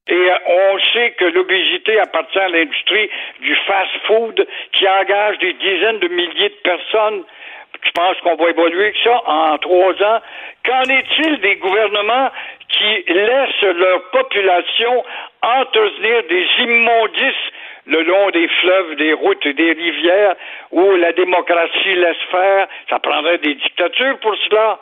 Et 0.08 0.14
euh, 0.14 0.38
on 0.46 0.78
sait 0.92 1.12
que 1.12 1.26
l'obésité 1.26 2.00
appartient 2.00 2.38
à 2.38 2.48
l'industrie 2.48 3.10
du 3.40 3.54
fast-food 3.66 4.46
qui 4.72 4.88
engage 4.88 5.38
des 5.38 5.52
dizaines 5.52 6.00
de 6.00 6.08
milliers 6.08 6.48
de 6.48 6.60
personnes. 6.64 7.22
Je 7.82 7.90
pense 7.92 8.20
qu'on 8.20 8.36
va 8.36 8.50
évoluer 8.50 8.84
avec 8.84 8.96
ça 9.02 9.22
en 9.26 9.58
trois 9.58 9.92
ans. 10.02 10.20
Qu'en 10.64 10.82
est-il 10.82 11.40
des 11.40 11.56
gouvernements 11.56 12.30
qui 12.68 13.04
laissent 13.08 13.62
leur 13.62 14.10
population 14.10 15.04
entretenir 15.42 16.22
des 16.28 16.46
immondices 16.58 17.34
le 17.86 18.02
long 18.02 18.30
des 18.30 18.46
fleuves, 18.46 18.96
des 18.96 19.12
routes 19.14 19.44
et 19.46 19.54
des 19.54 19.72
rivières 19.72 20.36
où 20.70 20.94
la 20.96 21.12
démocratie 21.12 21.94
laisse 21.94 22.22
faire? 22.30 22.68
Ça 22.88 22.98
prendrait 22.98 23.38
des 23.38 23.54
dictatures 23.54 24.18
pour 24.18 24.36
cela. 24.48 24.78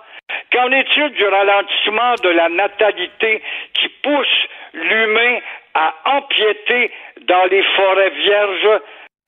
Qu'en 0.52 0.70
est-il 0.72 1.10
du 1.10 1.24
ralentissement 1.24 2.14
de 2.22 2.28
la 2.30 2.48
natalité 2.48 3.42
qui 3.74 3.88
pousse 4.02 4.46
l'humain 4.74 5.38
à 5.74 5.94
empiéter 6.16 6.90
dans 7.22 7.44
les 7.50 7.62
forêts 7.62 8.10
vierges? 8.10 8.80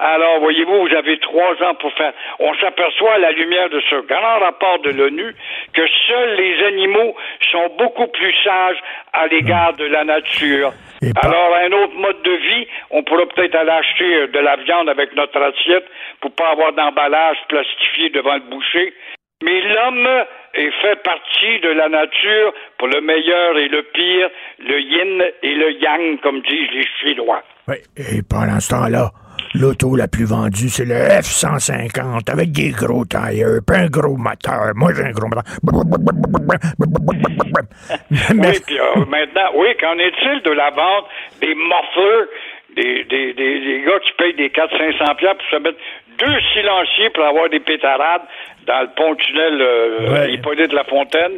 Alors, 0.03 0.40
voyez-vous, 0.40 0.88
vous 0.88 0.94
avez 0.94 1.18
trois 1.18 1.53
ans 1.62 1.74
pour 1.74 1.92
faire. 1.92 2.14
On 2.38 2.55
s'aperçoit 2.55 3.14
à 3.14 3.18
la 3.18 3.32
lumière 3.32 3.68
de 3.68 3.80
ce 3.90 3.96
grand 4.07 4.38
rapport 4.38 4.78
de 4.78 4.92
l'ONU 4.92 5.34
que 5.74 5.82
seuls 6.09 6.36
les 6.36 6.64
animaux 6.64 7.14
sont 7.53 7.68
beaucoup 7.76 8.07
plus 8.07 8.34
sages 8.42 8.78
à 9.12 9.26
l'égard 9.26 9.74
de 9.74 9.84
la 9.84 10.05
nature. 10.05 10.72
Alors, 11.22 11.55
un 11.55 11.72
autre 11.72 11.94
mode 11.96 12.22
de 12.22 12.32
vie, 12.32 12.66
on 12.90 13.03
pourra 13.03 13.26
peut-être 13.26 13.55
aller 13.55 13.70
acheter 13.70 14.28
de 14.28 14.38
la 14.38 14.57
viande 14.57 14.88
avec 14.88 15.14
notre 15.14 15.38
assiette 15.38 15.84
pour 16.22 16.32
pas 16.32 16.48
avoir 16.53 16.72
d'emballage 16.72 17.36
plastifié 17.48 18.09
devant 18.09 18.34
le 18.34 18.51
boucher. 18.51 18.94
Mais 19.42 19.61
l'homme 19.61 20.09
est 20.55 20.70
fait 20.82 21.03
partie 21.03 21.61
de 21.61 21.70
la 21.70 21.88
nature 21.88 22.55
pour 22.78 22.88
le 22.88 23.03
meilleur 23.03 23.59
et 23.59 23.68
le 23.68 23.82
pire, 23.82 24.30
le 24.61 24.80
yin 24.80 25.24
et 25.42 25.55
le 25.55 25.72
yang, 25.72 26.20
comme 26.20 26.40
disent 26.40 26.70
les 26.72 26.86
Chinois. 27.01 27.42
Oui, 27.68 27.76
et 27.96 28.22
pendant 28.28 28.61
ce 28.61 28.70
temps-là, 28.70 29.11
l'auto 29.55 29.97
la 29.97 30.09
plus 30.09 30.24
vendue, 30.24 30.68
c'est 30.68 30.84
le 30.84 30.95
F-150 30.95 32.30
avec 32.30 32.53
des 32.53 32.70
gros 32.70 33.05
tailleurs, 33.05 33.61
puis 33.66 33.76
un 33.76 33.86
gros 33.86 34.16
moteur. 34.16 34.72
Moi, 34.74 34.93
j'ai 34.95 35.05
un 35.05 35.11
gros 35.12 35.28
moteur. 35.28 35.45
oui, 38.11 38.61
puis 38.66 38.78
euh, 38.78 39.05
maintenant, 39.07 39.51
oui, 39.57 39.68
qu'en 39.80 39.99
est-il 39.99 40.43
de 40.45 40.51
la 40.51 40.70
vente 40.70 41.07
des 41.41 41.55
mufflers, 41.55 42.28
des, 42.82 43.04
des, 43.04 43.32
des, 43.34 43.60
des 43.60 43.82
gars 43.86 43.98
qui 44.04 44.12
payent 44.18 44.34
des 44.34 44.48
400-500 44.48 45.16
piastres 45.16 45.38
pour 45.38 45.58
se 45.58 45.62
mettre 45.62 45.78
deux 46.18 46.40
silenciers 46.52 47.10
pour 47.14 47.24
avoir 47.24 47.48
des 47.48 47.60
pétarades 47.60 48.22
dans 48.66 48.80
le 48.82 48.88
pont-tunnel 48.96 49.60
euh, 49.60 50.12
Ouais. 50.12 50.32
Hippolyte 50.34 50.72
Lafontaine? 50.72 51.32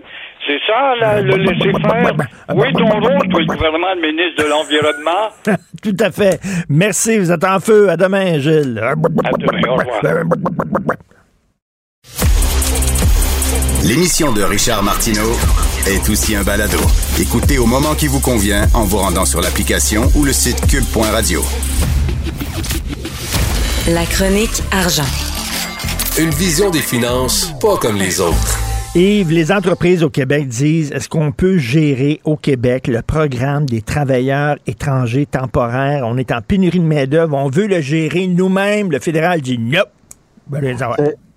C'est 0.47 0.59
ça, 0.67 0.95
le 1.21 1.37
laisser-faire? 1.37 2.15
Oui, 2.55 2.73
ton 2.73 2.87
rôle, 2.89 3.29
toi, 3.29 3.41
le 3.41 3.47
gouvernement, 3.47 3.95
le 3.95 4.01
ministre 4.01 4.43
de 4.43 4.49
l'Environnement? 4.49 5.29
Tout 5.83 5.97
à 6.01 6.11
fait. 6.11 6.41
Merci, 6.69 7.19
vous 7.19 7.31
êtes 7.31 7.45
en 7.45 7.61
feu. 7.61 7.89
À 7.91 7.97
demain, 7.97 8.39
Gilles. 8.39 8.81
À 8.83 8.95
demain, 8.97 9.69
au 9.69 9.77
revoir. 9.77 10.01
L'émission 13.85 14.33
de 14.33 14.43
Richard 14.43 14.83
Martineau 14.83 15.33
est 15.87 16.09
aussi 16.09 16.35
un 16.37 16.43
balado. 16.43 16.79
Écoutez 17.21 17.59
au 17.59 17.67
moment 17.67 17.95
qui 17.95 18.07
vous 18.07 18.21
convient 18.21 18.67
en 18.75 18.85
vous 18.85 18.99
rendant 18.99 19.25
sur 19.25 19.41
l'application 19.41 20.11
ou 20.15 20.25
le 20.25 20.33
site 20.33 20.67
cube.radio. 20.69 21.43
La 23.89 24.07
chronique 24.07 24.63
argent. 24.71 25.03
Une 26.19 26.31
vision 26.31 26.71
des 26.71 26.81
finances 26.81 27.53
pas 27.61 27.77
comme 27.77 27.97
les 27.97 28.21
autres. 28.21 28.59
Yves, 28.95 29.31
les 29.33 29.51
entreprises 29.51 30.03
au 30.03 30.11
Québec 30.11 30.47
disent 30.49 30.93
est-ce 30.93 31.09
qu'on 31.09 31.33
peut 31.33 31.57
gérer 31.59 32.21
au 32.25 32.37
Québec 32.37 32.87
le 32.87 33.01
programme 33.03 33.65
des 33.67 33.81
travailleurs 33.81 34.57
étrangers 34.67 35.27
temporaires? 35.27 36.05
On 36.07 36.19
est 36.19 36.31
en 36.31 36.43
pénurie 36.43 36.79
de 36.79 36.85
main-d'œuvre, 36.85 37.35
on 37.37 37.49
veut 37.49 37.67
le 37.67 37.81
gérer 37.81 38.27
nous-mêmes. 38.27 38.93
Le 38.93 39.01
fédéral 39.01 39.41
dit 39.41 39.59
nope. 39.59 39.89
Ben, 40.49 40.61
les 40.63 40.83
en- 40.83 40.93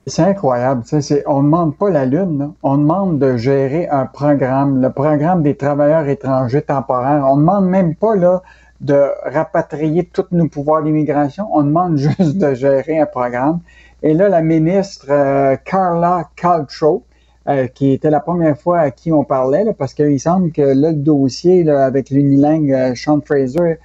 C'est- 0.07 0.21
incroyable. 0.21 0.83
on 1.25 1.39
ne 1.41 1.43
demande 1.47 1.77
pas 1.77 1.89
la 1.89 2.05
Lune. 2.05 2.53
On 2.63 2.77
demande 2.77 3.17
de 3.19 3.37
gérer 3.37 3.87
un 3.89 4.05
programme, 4.05 4.81
le 4.81 4.91
programme 4.91 5.41
des 5.41 5.55
travailleurs 5.55 6.07
étrangers 6.07 6.61
temporaires. 6.61 7.25
On 7.27 7.37
ne 7.37 7.41
demande 7.41 7.67
même 7.67 7.95
pas 7.95 8.15
là, 8.15 8.41
de 8.81 9.09
rapatrier 9.23 10.05
tous 10.05 10.27
nos 10.31 10.47
pouvoirs 10.47 10.83
d'immigration. 10.83 11.47
On 11.53 11.63
demande 11.63 11.97
juste 12.19 12.37
de 12.37 12.53
gérer 12.53 12.99
un 12.99 13.05
programme. 13.07 13.59
Et 14.03 14.13
là, 14.13 14.29
la 14.29 14.41
ministre 14.41 15.07
euh, 15.09 15.55
Carla 15.65 16.29
Caltro, 16.35 17.03
euh, 17.47 17.67
qui 17.67 17.91
était 17.91 18.11
la 18.11 18.19
première 18.19 18.57
fois 18.57 18.79
à 18.79 18.91
qui 18.91 19.11
on 19.11 19.23
parlait, 19.23 19.65
parce 19.73 19.93
qu'il 19.95 20.19
semble 20.19 20.51
que 20.51 20.61
là, 20.61 20.91
le 20.91 20.97
dossier 20.97 21.67
avec 21.69 22.11
l'unilingue 22.11 22.71
euh, 22.71 22.93
Sean 22.95 23.21
Fraser, 23.21 23.79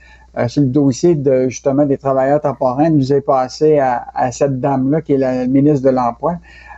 sur 0.47 0.62
le 0.62 0.68
dossier 0.68 1.14
de 1.14 1.49
justement 1.49 1.85
des 1.87 1.99
travailleurs 1.99 2.41
temporaires, 2.41 2.91
nous 2.91 3.12
est 3.12 3.20
passé 3.20 3.78
à, 3.78 4.07
à 4.14 4.31
cette 4.33 4.61
dame-là, 4.61 5.01
qui 5.01 5.14
est 5.14 5.18
la 5.18 5.47
ministre 5.47 5.85
de 5.85 5.91
l'Emploi. 5.91 6.37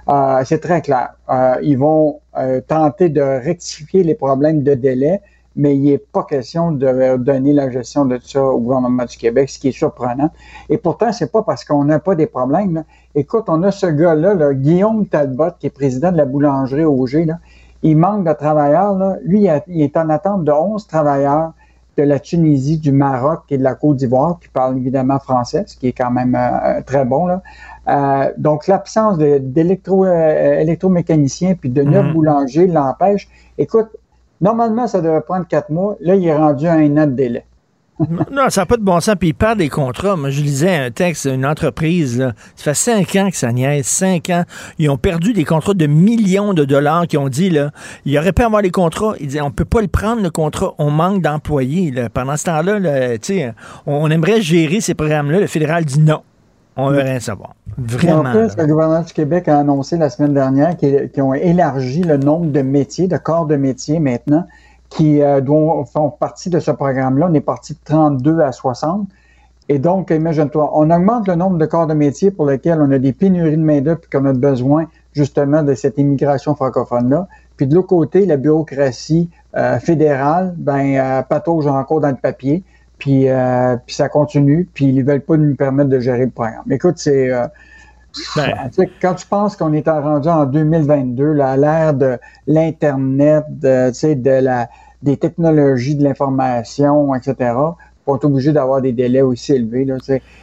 Euh, 0.09 0.43
c'est 0.45 0.61
très 0.61 0.83
clair. 0.83 1.15
Euh, 1.31 1.57
ils 1.63 1.79
vont 1.79 2.21
euh, 2.37 2.61
tenter 2.61 3.09
de 3.09 3.21
rectifier 3.21 4.03
les 4.03 4.15
problèmes 4.15 4.63
de 4.63 4.75
délai, 4.75 5.21
mais 5.55 5.77
il 5.77 5.85
n'est 5.85 5.99
pas 5.99 6.25
question 6.25 6.73
de 6.73 7.17
donner 7.19 7.53
la 7.53 7.71
gestion 7.71 8.05
de 8.05 8.19
ça 8.23 8.43
au 8.43 8.59
gouvernement 8.59 9.05
du 9.05 9.17
Québec, 9.17 9.51
ce 9.51 9.59
qui 9.59 9.69
est 9.69 9.73
surprenant. 9.73 10.31
Et 10.69 10.79
pourtant, 10.79 11.13
c'est 11.13 11.31
pas 11.31 11.43
parce 11.43 11.65
qu'on 11.65 11.85
n'a 11.85 11.99
pas 11.99 12.15
des 12.15 12.27
problèmes. 12.27 12.75
là. 12.75 12.85
Écoute, 13.15 13.45
on 13.49 13.63
a 13.63 13.71
ce 13.71 13.87
gars-là, 13.87 14.35
là, 14.35 14.55
Guillaume 14.55 15.07
Talbot, 15.07 15.51
qui 15.59 15.67
est 15.67 15.71
président 15.71 16.11
de 16.11 16.17
la 16.17 16.25
boulangerie 16.25 16.85
Auger, 16.85 17.27
là. 17.27 17.39
il 17.83 17.97
manque 17.97 18.27
de 18.27 18.33
travailleurs. 18.33 18.95
Là. 18.95 19.19
Lui, 19.25 19.47
il 19.69 19.83
est 19.83 19.97
en 19.97 20.09
attente 20.09 20.45
de 20.45 20.53
11 20.53 20.87
travailleurs 20.87 21.53
de 21.97 22.03
la 22.03 22.19
Tunisie, 22.19 22.79
du 22.79 22.91
Maroc 22.93 23.41
et 23.51 23.59
de 23.59 23.63
la 23.63 23.75
Côte 23.75 23.97
d'Ivoire, 23.97 24.39
qui 24.41 24.49
parlent 24.49 24.77
évidemment 24.79 25.19
français, 25.19 25.65
ce 25.67 25.77
qui 25.77 25.89
est 25.89 25.93
quand 25.93 26.11
même 26.11 26.35
euh, 26.35 26.81
très 26.83 27.05
bon. 27.05 27.27
Là. 27.27 27.43
Euh, 27.89 28.33
donc, 28.39 28.67
l'absence 28.67 29.19
de- 29.19 29.39
d'électro, 29.39 30.05
euh, 30.07 30.65
puis 31.61 31.71
de 31.71 31.83
neuf 31.83 32.07
Mhm. 32.07 32.13
boulangers 32.13 32.67
l'empêche. 32.67 33.29
Écoute, 33.59 33.89
normalement, 34.41 34.87
ça 34.87 35.01
devrait 35.01 35.21
prendre 35.23 35.47
quatre 35.47 35.71
mois. 35.71 35.97
Là, 36.01 36.15
il 36.15 36.27
est 36.27 36.37
rendu 36.37 36.67
à 36.67 36.73
un 36.75 36.97
an 36.97 37.07
de 37.07 37.13
délai. 37.13 37.45
Non, 38.01 38.49
ça 38.49 38.63
n'a 38.63 38.67
pas 38.67 38.77
de 38.77 38.83
bon 38.83 39.01
sens. 39.01 39.15
Puis 39.19 39.29
ils 39.29 39.35
perdent 39.35 39.59
des 39.59 39.69
contrats. 39.69 40.17
Moi, 40.17 40.31
je 40.31 40.41
lisais 40.41 40.75
un 40.75 40.91
texte 40.91 41.29
d'une 41.29 41.47
entreprise. 41.47 42.19
Là. 42.19 42.33
Ça 42.57 42.65
fait 42.65 42.75
cinq 42.75 43.17
ans 43.17 43.31
que 43.31 43.37
ça 43.37 43.53
niaise. 43.53 43.87
Cinq 43.87 44.31
ans. 44.31 44.45
Ils 44.79 44.91
ont 44.91 44.97
perdu 44.97 45.33
des 45.33 45.45
contrats 45.45 45.75
de 45.75 45.87
millions 45.87 46.55
de 46.55 46.65
dollars 46.65 47.07
qui 47.07 47.17
ont 47.17 47.29
dit, 47.29 47.51
là, 47.51 47.71
il 48.05 48.19
aurait 48.19 48.33
pu 48.33 48.43
avoir 48.43 48.63
les 48.63 48.71
contrats. 48.71 49.15
Ils 49.21 49.27
disaient, 49.29 49.41
on 49.41 49.51
peut 49.51 49.65
pas 49.65 49.81
le 49.83 49.89
prendre, 49.89 50.23
le 50.23 50.31
contrat. 50.31 50.75
On 50.79 50.91
manque 50.91 51.23
d'employés. 51.23 51.95
Pendant 52.13 52.37
ce 52.37 52.45
temps-là, 52.45 52.79
là, 52.79 53.17
on 53.87 54.11
aimerait 54.11 54.41
gérer 54.41 54.81
ces 54.81 54.95
programmes-là. 54.95 55.41
Le 55.41 55.47
fédéral 55.47 55.85
dit 55.85 56.01
non. 56.01 56.23
On 56.77 56.91
veut 56.91 57.01
rien 57.01 57.21
savoir. 57.21 57.55
Vraiment. 57.77 58.31
En 58.31 58.33
plus, 58.33 58.57
le 58.57 58.67
gouvernement 58.67 59.03
du 59.03 59.13
Québec 59.13 59.47
a 59.49 59.59
annoncé 59.59 59.97
la 59.99 60.09
semaine 60.09 60.33
dernière 60.33 60.77
qu'ils 60.77 61.11
qu'ils 61.11 61.23
ont 61.23 61.35
élargi 61.35 62.03
le 62.03 62.17
nombre 62.17 62.51
de 62.51 62.63
métiers, 62.63 63.09
de 63.09 63.17
corps 63.19 63.47
de 63.47 63.57
métiers 63.57 64.01
maintenant, 64.01 64.47
qui 64.95 65.23
euh, 65.23 65.41
dont 65.41 65.85
font 65.85 66.11
partie 66.11 66.51
de 66.51 66.61
ce 66.61 66.71
programme-là. 66.71 67.29
On 67.31 67.35
est 67.35 67.41
parti 67.41 67.75
de 67.75 67.79
32 67.85 68.41
à 68.41 68.53
60. 68.53 69.09
Et 69.69 69.79
donc, 69.79 70.11
imagine-toi, 70.11 70.71
on 70.75 70.91
augmente 70.91 71.29
le 71.29 71.35
nombre 71.35 71.57
de 71.57 71.67
corps 71.67 71.87
de 71.87 71.95
métiers 71.95 72.31
pour 72.31 72.47
lesquels 72.47 72.81
on 72.81 72.91
a 72.91 72.99
des 72.99 73.13
pénuries 73.13 73.57
de 73.57 73.63
main-d'œuvre 73.63 74.01
et 74.05 74.17
qu'on 74.17 74.25
a 74.27 74.33
besoin 74.33 74.87
justement 75.13 75.63
de 75.63 75.75
cette 75.75 75.99
immigration 75.99 76.55
francophone-là. 76.55 77.29
Puis 77.57 77.67
de 77.67 77.75
l'autre 77.75 77.89
côté, 77.89 78.27
la 78.27 78.37
bureaucratie 78.37 79.31
euh, 79.57 79.79
fédérale, 79.79 80.55
ben, 80.57 80.97
euh, 80.97 81.23
patauge 81.23 81.67
encore 81.67 82.01
dans 82.01 82.09
le 82.09 82.17
papier. 82.17 82.65
Puis, 82.99 83.29
euh, 83.29 83.77
puis 83.85 83.95
ça 83.95 84.09
continue, 84.09 84.69
puis 84.73 84.87
ils 84.87 85.05
veulent 85.05 85.21
pas 85.21 85.37
nous 85.37 85.55
permettre 85.57 85.91
de 85.91 86.01
gérer 86.01 86.27
le 86.27 86.31
programme. 86.31 86.71
Écoute, 86.71 86.99
c'est 86.99 87.31
Ben. 88.37 88.71
quand 89.01 89.15
tu 89.15 89.27
penses 89.27 89.57
qu'on 89.57 89.73
est 89.73 89.89
rendu 89.89 90.29
en 90.29 90.45
2022, 90.45 91.33
là, 91.33 91.53
à 91.53 91.57
l'ère 91.57 91.95
de 91.95 92.19
l'internet, 92.47 93.45
de, 93.49 93.89
tu 93.89 93.95
sais, 93.95 94.15
de 94.15 94.31
la 94.31 94.69
des 95.03 95.17
technologies 95.17 95.97
de 95.97 96.05
l'information, 96.05 97.15
etc., 97.15 97.55
on 98.07 98.17
est 98.17 98.25
obligé 98.25 98.53
d'avoir 98.53 98.81
des 98.81 98.93
délais 98.93 99.23
aussi 99.23 99.53
élevés. 99.53 99.85
Là. 99.85 99.97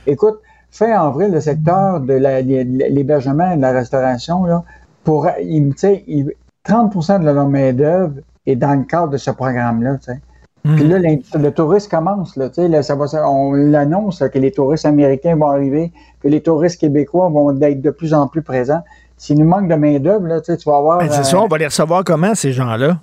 Écoute, 0.08 0.40
fait 0.72 0.96
en 0.96 1.12
vrai 1.12 1.28
le 1.30 1.40
secteur 1.42 2.00
de 2.00 2.14
l'hébergement 2.14 3.52
et 3.52 3.58
de 3.58 3.62
la 3.62 3.72
restauration, 3.72 4.46
là, 4.46 4.64
pour, 5.04 5.28
il- 5.42 5.72
tu 5.74 5.80
sais, 5.80 6.04
il- 6.08 6.32
30% 6.64 7.20
de 7.20 7.26
leur 7.26 7.48
main-d'œuvre 7.48 8.14
est 8.46 8.56
dans 8.56 8.74
le 8.76 8.84
cadre 8.84 9.10
de 9.10 9.18
ce 9.18 9.32
programme-là. 9.32 9.98
sais. 10.02 10.20
Puis 10.64 10.86
là, 10.88 11.00
le 11.00 11.50
tourisme 11.52 11.90
commence. 11.90 12.36
Là, 12.36 12.50
tu 12.50 12.56
sais, 12.56 12.68
là, 12.68 12.84
ça 12.84 12.94
va, 12.96 13.06
on 13.30 13.54
l'annonce 13.54 14.22
que 14.32 14.38
les 14.40 14.52
touristes 14.52 14.86
américains 14.86 15.36
vont 15.38 15.48
arriver, 15.48 15.92
que 16.22 16.28
les 16.28 16.42
touristes 16.42 16.80
québécois 16.82 17.30
vont 17.30 17.50
être 17.62 17.82
de 17.82 17.90
plus 17.92 18.14
en 18.14 18.28
plus 18.28 18.42
présents. 18.42 18.82
S'il 19.18 19.40
nous 19.40 19.48
manque 19.48 19.70
de 19.70 19.76
main-d'œuvre, 19.76 20.42
tu 20.42 20.52
vas 20.70 20.78
avoir. 20.78 21.00
Ben, 21.00 21.08
c'est 21.10 21.20
euh, 21.22 21.24
ça, 21.24 21.42
on 21.42 21.48
va 21.48 21.58
les 21.58 21.66
recevoir 21.66 22.04
comment, 22.04 22.36
ces 22.36 22.52
gens-là? 22.52 23.00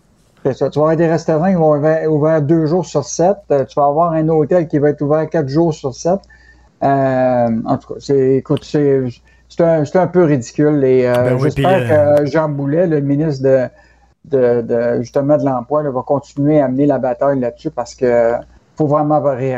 Ça. 0.53 0.71
Tu 0.71 0.79
vas 0.79 0.85
avoir 0.85 0.97
des 0.97 1.07
restaurants 1.07 1.49
qui 1.49 1.55
vont 1.55 1.77
être 1.85 2.07
ouverts- 2.09 2.43
deux 2.43 2.67
jours 2.67 2.85
sur 2.87 3.05
sept. 3.05 3.37
Euh, 3.51 3.65
tu 3.65 3.79
vas 3.79 3.87
avoir 3.87 4.13
un 4.13 4.29
hôtel 4.29 4.69
qui 4.69 4.79
va 4.79 4.91
être 4.91 5.01
ouvert 5.03 5.29
quatre 5.29 5.49
jours 5.49 5.73
sur 5.75 5.95
sept. 5.95 6.21
Euh, 6.83 7.49
en 7.65 7.77
tout 7.79 7.95
cas, 7.95 8.01
c'est, 8.01 8.37
écoute, 8.37 8.65
c'est, 8.65 9.03
c'est, 9.49 9.63
un, 9.63 9.85
c'est 9.85 9.99
un 9.99 10.07
peu 10.07 10.25
ridicule. 10.25 10.85
Et 10.85 11.07
euh, 11.07 11.15
Ben 11.15 11.39
j'espère 11.39 12.19
que 12.21 12.27
Jean 12.27 12.49
Boulet, 12.49 12.87
le 12.87 13.01
ministre 13.01 13.43
de, 13.45 13.67
de, 14.27 14.61
de- 14.63 15.03
justement 15.03 15.37
de 15.39 15.45
l'emploi, 15.45 15.83
va 15.91 16.03
continuer 16.03 16.61
à 16.61 16.69
mener 16.69 16.87
la 16.87 16.99
bataille 16.99 17.41
là-dessus 17.41 17.71
parce 17.71 17.95
que 17.95 18.33
faut 18.77 18.87
vraiment 18.87 19.23
ré- 19.23 19.57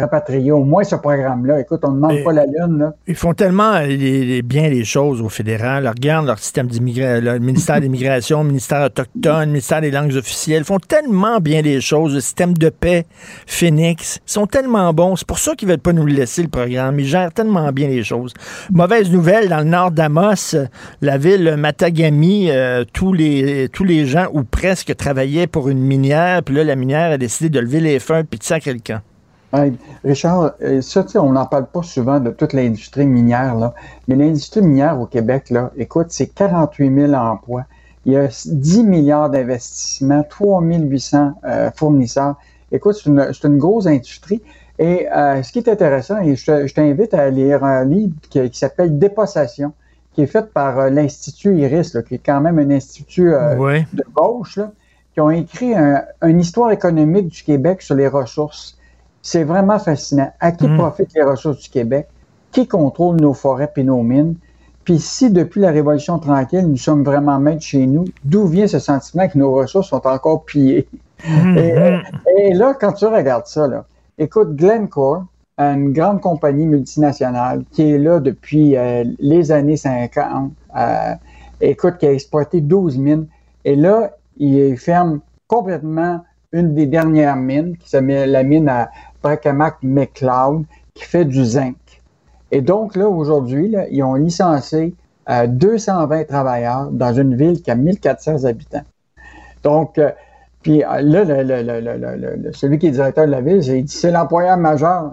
rapatrier 0.00 0.52
au 0.52 0.64
moins 0.64 0.84
ce 0.84 0.96
programme-là. 0.96 1.60
Écoute, 1.60 1.80
on 1.84 1.90
ne 1.90 1.96
demande 1.96 2.12
Et- 2.12 2.24
pas 2.24 2.32
la 2.32 2.44
lune. 2.46 2.78
Là. 2.78 2.92
Ils 3.06 3.14
font 3.14 3.34
tellement 3.34 3.78
les- 3.80 3.96
les- 4.24 4.42
bien 4.42 4.68
les 4.68 4.84
choses 4.84 5.20
au 5.20 5.28
fédéral. 5.28 5.86
Regarde 5.88 6.26
leur 6.26 6.38
système 6.38 6.66
d'immigration, 6.66 7.24
le 7.32 7.38
ministère 7.38 7.76
de 7.80 7.82
l'immigration, 7.82 8.42
le 8.42 8.48
ministère 8.48 8.82
autochtone, 8.86 9.40
le 9.40 9.46
ministère 9.46 9.80
des 9.80 9.90
langues 9.90 10.14
officielles. 10.16 10.62
Ils 10.62 10.64
font 10.64 10.78
tellement 10.78 11.38
bien 11.40 11.62
les 11.62 11.80
choses. 11.80 12.14
Le 12.14 12.20
système 12.20 12.54
de 12.54 12.68
paix, 12.68 13.04
Phoenix, 13.46 14.18
ils 14.26 14.30
sont 14.32 14.46
tellement 14.46 14.92
bons. 14.92 15.16
C'est 15.16 15.26
pour 15.26 15.38
ça 15.38 15.54
qu'ils 15.54 15.68
veulent 15.68 15.78
pas 15.78 15.92
nous 15.92 16.06
laisser, 16.06 16.42
le 16.42 16.48
programme. 16.48 16.98
Ils 17.00 17.06
gèrent 17.06 17.32
tellement 17.32 17.70
bien 17.72 17.88
les 17.88 18.02
choses. 18.04 18.32
Mauvaise 18.70 19.10
nouvelle, 19.10 19.48
dans 19.48 19.58
le 19.58 19.64
nord 19.64 19.90
d'Amos, 19.90 20.54
euh, 20.54 20.66
la 21.00 21.18
ville 21.18 21.54
Matagami, 21.58 22.50
euh, 22.50 22.84
tous, 22.92 23.12
les, 23.12 23.68
tous 23.68 23.84
les 23.84 24.06
gens, 24.06 24.26
ou 24.32 24.42
presque, 24.44 24.94
travaillaient 24.96 25.46
pour 25.46 25.68
une 25.68 25.80
minière. 25.80 26.42
Puis 26.42 26.54
là, 26.54 26.64
la 26.64 26.76
minière 26.76 27.12
a 27.12 27.18
décidé 27.18 27.50
de 27.50 27.60
lever 27.60 27.80
les 27.80 27.98
feux 27.98 28.21
puis 28.24 28.38
de 28.38 28.44
sacrer 28.44 28.72
le 28.72 28.80
camp. 28.80 29.00
Ouais, 29.52 29.72
Richard, 30.02 30.52
euh, 30.62 30.80
ça, 30.80 31.04
on 31.16 31.32
n'en 31.32 31.44
parle 31.44 31.66
pas 31.66 31.82
souvent 31.82 32.20
de 32.20 32.30
toute 32.30 32.54
l'industrie 32.54 33.06
minière, 33.06 33.54
là. 33.54 33.74
Mais 34.08 34.16
l'industrie 34.16 34.62
minière 34.62 34.98
au 34.98 35.04
Québec, 35.04 35.50
là, 35.50 35.70
écoute, 35.76 36.06
c'est 36.08 36.28
48 36.28 36.94
000 36.94 37.12
emplois. 37.12 37.64
Il 38.06 38.14
y 38.14 38.16
a 38.16 38.28
10 38.28 38.84
milliards 38.84 39.28
d'investissements, 39.28 40.24
3 40.28 40.62
800 40.62 41.32
euh, 41.44 41.70
fournisseurs. 41.76 42.36
Écoute, 42.72 42.96
c'est 42.96 43.44
une, 43.44 43.58
grosse 43.58 43.86
industrie. 43.86 44.40
Et 44.78 45.06
euh, 45.12 45.42
ce 45.42 45.52
qui 45.52 45.58
est 45.58 45.68
intéressant, 45.68 46.18
et 46.20 46.34
je, 46.34 46.46
te- 46.46 46.66
je 46.66 46.74
t'invite 46.74 47.12
à 47.12 47.28
lire 47.28 47.62
un 47.62 47.84
livre 47.84 48.14
qui, 48.30 48.48
qui 48.48 48.58
s'appelle 48.58 48.98
Dépossession, 48.98 49.72
qui 50.14 50.22
est 50.22 50.26
fait 50.26 50.50
par 50.50 50.78
euh, 50.78 50.88
l'Institut 50.88 51.58
Iris, 51.58 51.92
là, 51.92 52.00
qui 52.00 52.14
est 52.14 52.22
quand 52.24 52.40
même 52.40 52.58
un 52.58 52.70
institut 52.70 53.30
de 53.30 54.04
gauche, 54.14 54.56
là, 54.56 54.72
qui 55.14 55.20
ont 55.20 55.30
écrit 55.30 55.74
un- 55.74 56.02
une 56.22 56.40
histoire 56.40 56.70
économique 56.70 57.28
du 57.28 57.42
Québec 57.42 57.82
sur 57.82 57.94
les 57.94 58.08
ressources. 58.08 58.78
C'est 59.20 59.44
vraiment 59.44 59.78
fascinant. 59.78 60.30
À 60.40 60.52
qui 60.52 60.66
Mm. 60.68 60.76
profitent 60.76 61.14
les 61.14 61.22
ressources 61.22 61.60
du 61.60 61.68
Québec? 61.68 62.08
Qui 62.50 62.66
contrôle 62.66 63.16
nos 63.16 63.34
forêts 63.34 63.70
et 63.76 63.84
nos 63.84 64.02
mines? 64.02 64.36
Puis 64.84 64.98
si 64.98 65.30
depuis 65.30 65.60
la 65.60 65.70
Révolution 65.70 66.18
tranquille, 66.18 66.66
nous 66.66 66.76
sommes 66.76 67.04
vraiment 67.04 67.38
maîtres 67.38 67.62
chez 67.62 67.86
nous, 67.86 68.04
d'où 68.24 68.46
vient 68.46 68.66
ce 68.66 68.78
sentiment 68.78 69.28
que 69.28 69.38
nos 69.38 69.52
ressources 69.52 69.88
sont 69.88 70.06
encore 70.06 70.44
pillées? 70.44 70.88
et, 71.56 71.74
et 72.38 72.52
là, 72.54 72.74
quand 72.74 72.92
tu 72.92 73.06
regardes 73.06 73.46
ça, 73.46 73.68
là, 73.68 73.84
écoute, 74.18 74.56
Glencore, 74.56 75.24
une 75.58 75.92
grande 75.92 76.20
compagnie 76.20 76.66
multinationale 76.66 77.62
qui 77.70 77.92
est 77.92 77.98
là 77.98 78.18
depuis 78.18 78.76
euh, 78.76 79.04
les 79.20 79.52
années 79.52 79.76
50, 79.76 80.50
euh, 80.76 81.14
écoute, 81.60 81.98
qui 81.98 82.06
a 82.06 82.12
exploité 82.12 82.60
12 82.60 82.98
mines, 82.98 83.26
et 83.64 83.76
là, 83.76 84.10
il 84.44 84.76
ferme 84.78 85.20
complètement 85.46 86.24
une 86.52 86.74
des 86.74 86.86
dernières 86.86 87.36
mines, 87.36 87.76
qui 87.78 87.88
s'appelle 87.88 88.30
la 88.30 88.42
mine 88.42 88.68
à 88.68 88.90
Bracamac-McLeod, 89.22 90.64
qui 90.94 91.04
fait 91.04 91.24
du 91.24 91.44
zinc. 91.44 91.76
Et 92.50 92.60
donc, 92.60 92.96
là, 92.96 93.08
aujourd'hui, 93.08 93.68
là, 93.68 93.86
ils 93.90 94.02
ont 94.02 94.14
licencié 94.14 94.94
euh, 95.30 95.46
220 95.46 96.24
travailleurs 96.24 96.90
dans 96.90 97.14
une 97.14 97.34
ville 97.36 97.62
qui 97.62 97.70
a 97.70 97.74
1400 97.74 98.44
habitants. 98.44 98.82
Donc, 99.62 99.96
euh, 99.98 100.10
puis 100.62 100.84
euh, 100.84 101.00
là, 101.00 101.24
le- 101.24 102.52
celui 102.52 102.78
qui 102.78 102.88
est 102.88 102.90
directeur 102.90 103.26
de 103.26 103.30
la 103.30 103.40
ville, 103.40 103.62
il 103.64 103.84
dit 103.84 103.92
c'est 103.96 104.10
l'employeur 104.10 104.56
majeur. 104.56 105.12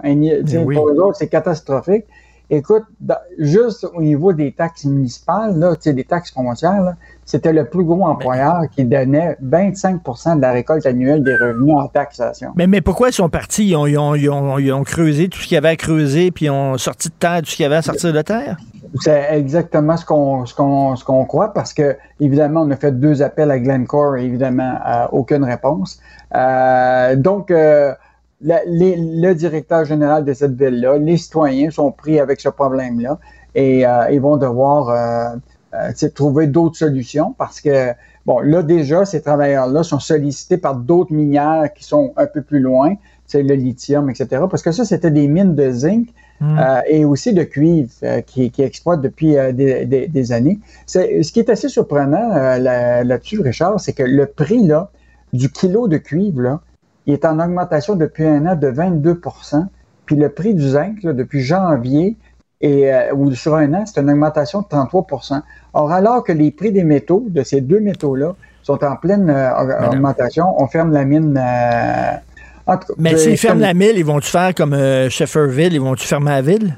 Oui. 0.65 0.75
Pour 0.75 0.89
eux 0.89 0.99
autres, 0.99 1.17
c'est 1.17 1.27
catastrophique. 1.29 2.05
Écoute, 2.51 2.83
dans- 2.99 3.15
juste 3.37 3.85
au 3.93 4.01
niveau 4.01 4.33
des 4.33 4.51
taxes 4.51 4.85
municipales, 4.85 5.57
là, 5.59 5.73
des 5.85 6.03
taxes 6.03 6.31
foncières, 6.31 6.81
là, 6.81 6.95
c'était 7.25 7.53
le 7.53 7.65
plus 7.65 7.83
gros 7.83 8.03
employeur 8.05 8.61
qui 8.71 8.85
donnait 8.85 9.37
25% 9.39 10.35
de 10.35 10.41
la 10.41 10.51
récolte 10.51 10.85
annuelle 10.87 11.23
des 11.23 11.35
revenus 11.35 11.75
en 11.75 11.87
taxation. 11.87 12.51
Mais, 12.55 12.65
mais 12.65 12.81
pourquoi 12.81 13.09
ils 13.09 13.13
sont 13.13 13.29
partis? 13.29 13.67
Ils 13.69 13.75
ont, 13.75 13.85
ils 13.85 13.99
ont- 13.99 14.15
ils 14.15 14.29
ont- 14.31 14.57
ils 14.57 14.73
ont 14.73 14.83
creusé 14.83 15.29
tout 15.29 15.37
ce 15.39 15.47
qu'il 15.47 15.53
y 15.55 15.57
avait 15.59 15.69
à 15.69 15.75
creuser, 15.75 16.31
puis 16.31 16.45
ils 16.45 16.49
ont 16.49 16.77
sorti 16.79 17.09
de 17.09 17.13
terre 17.13 17.39
tout 17.43 17.51
ce 17.51 17.55
qu'il 17.55 17.63
y 17.63 17.65
avait 17.67 17.75
à 17.75 17.81
sortir 17.83 18.13
de 18.13 18.21
terre? 18.23 18.57
C'est 19.01 19.27
exactement 19.33 19.95
ce 19.97 20.03
qu'on 20.03 20.47
ce 20.47 20.55
qu'on 20.55 20.95
ce 20.95 21.05
qu'on 21.05 21.23
croit 21.25 21.53
parce 21.53 21.75
que 21.75 21.95
évidemment 22.19 22.61
on 22.61 22.71
a 22.71 22.75
fait 22.75 22.91
deux 22.91 23.21
appels 23.21 23.51
à 23.51 23.59
Glencore 23.59 24.17
et 24.17 24.25
évidemment 24.25 24.73
euh, 24.87 25.05
aucune 25.11 25.43
réponse. 25.43 25.99
Euh, 26.33 27.15
donc 27.15 27.51
euh, 27.51 27.93
la- 28.41 28.63
les- 28.65 28.95
le 28.97 29.33
directeur 29.33 29.85
général 29.85 30.23
de 30.25 30.33
cette 30.33 30.55
ville-là, 30.55 30.97
les 30.97 31.17
citoyens 31.17 31.69
sont 31.71 31.91
pris 31.91 32.19
avec 32.19 32.39
ce 32.39 32.49
problème-là 32.49 33.19
et 33.55 33.85
euh, 33.85 34.09
ils 34.11 34.21
vont 34.21 34.37
devoir 34.37 34.89
euh, 34.89 35.35
euh, 35.73 36.09
trouver 36.15 36.47
d'autres 36.47 36.77
solutions 36.77 37.35
parce 37.37 37.61
que 37.61 37.91
bon 38.25 38.39
là 38.39 38.63
déjà 38.63 39.05
ces 39.05 39.21
travailleurs-là 39.21 39.83
sont 39.83 39.99
sollicités 39.99 40.57
par 40.57 40.75
d'autres 40.75 41.13
minières 41.13 41.71
qui 41.75 41.83
sont 41.83 42.13
un 42.17 42.25
peu 42.27 42.41
plus 42.41 42.59
loin, 42.59 42.93
c'est 43.27 43.43
le 43.43 43.55
lithium, 43.55 44.09
etc. 44.09 44.43
Parce 44.49 44.63
que 44.63 44.71
ça 44.71 44.85
c'était 44.85 45.11
des 45.11 45.27
mines 45.27 45.55
de 45.55 45.71
zinc 45.71 46.07
euh, 46.41 46.79
et 46.87 47.03
aussi 47.03 47.33
de 47.33 47.43
cuivre 47.43 47.89
euh, 48.03 48.21
qui, 48.21 48.49
qui 48.49 48.61
exploite 48.61 49.01
depuis 49.01 49.37
euh, 49.37 49.51
des, 49.51 49.85
des- 49.85 50.07
des 50.07 50.31
années. 50.31 50.59
Ce 50.87 51.31
qui 51.33 51.39
est 51.41 51.49
assez 51.49 51.67
surprenant 51.67 52.29
là- 52.57 53.03
là-dessus, 53.03 53.41
Richard, 53.41 53.79
c'est 53.81 53.91
que 53.93 54.03
le 54.03 54.25
prix 54.25 54.65
là, 54.65 54.89
du 55.33 55.51
kilo 55.51 55.87
de 55.89 55.97
cuivre, 55.97 56.41
là, 56.41 56.61
il 57.09 57.13
est 57.13 57.25
en 57.25 57.39
augmentation 57.39 57.95
depuis 57.95 58.23
un 58.23 58.45
an 58.45 58.55
de 58.55 58.69
22% 58.69 59.65
puis 60.05 60.15
le 60.15 60.29
prix 60.29 60.53
du 60.53 60.67
zinc, 60.69 61.01
là, 61.03 61.13
depuis 61.13 61.41
janvier, 61.41 62.17
et, 62.61 62.93
euh, 62.93 63.13
ou 63.15 63.31
sur 63.33 63.55
un 63.55 63.73
an, 63.73 63.83
c'est 63.85 63.99
une 63.99 64.09
augmentation 64.11 64.61
de 64.61 64.65
33% 64.65 65.41
Or, 65.73 65.91
alors 65.91 66.23
que 66.23 66.31
les 66.31 66.51
prix 66.51 66.71
des 66.71 66.83
métaux, 66.83 67.25
de 67.29 67.41
ces 67.41 67.61
deux 67.61 67.79
métaux-là, 67.79 68.35
sont 68.63 68.83
en 68.83 68.95
pleine 68.95 69.29
euh, 69.29 69.87
augmentation. 69.87 70.45
On 70.61 70.67
ferme 70.67 70.91
la 70.91 71.03
mine. 71.05 71.35
euh, 71.35 72.73
Mais 72.99 73.17
s'ils 73.17 73.37
ferment 73.37 73.61
la 73.61 73.73
mille, 73.73 73.97
ils 73.97 74.05
vont-tu 74.05 74.29
faire 74.29 74.53
comme 74.53 74.75
Shefferville? 75.09 75.73
Ils 75.73 75.81
vont-tu 75.81 76.07
fermer 76.07 76.29
la 76.31 76.41
ville? 76.43 76.77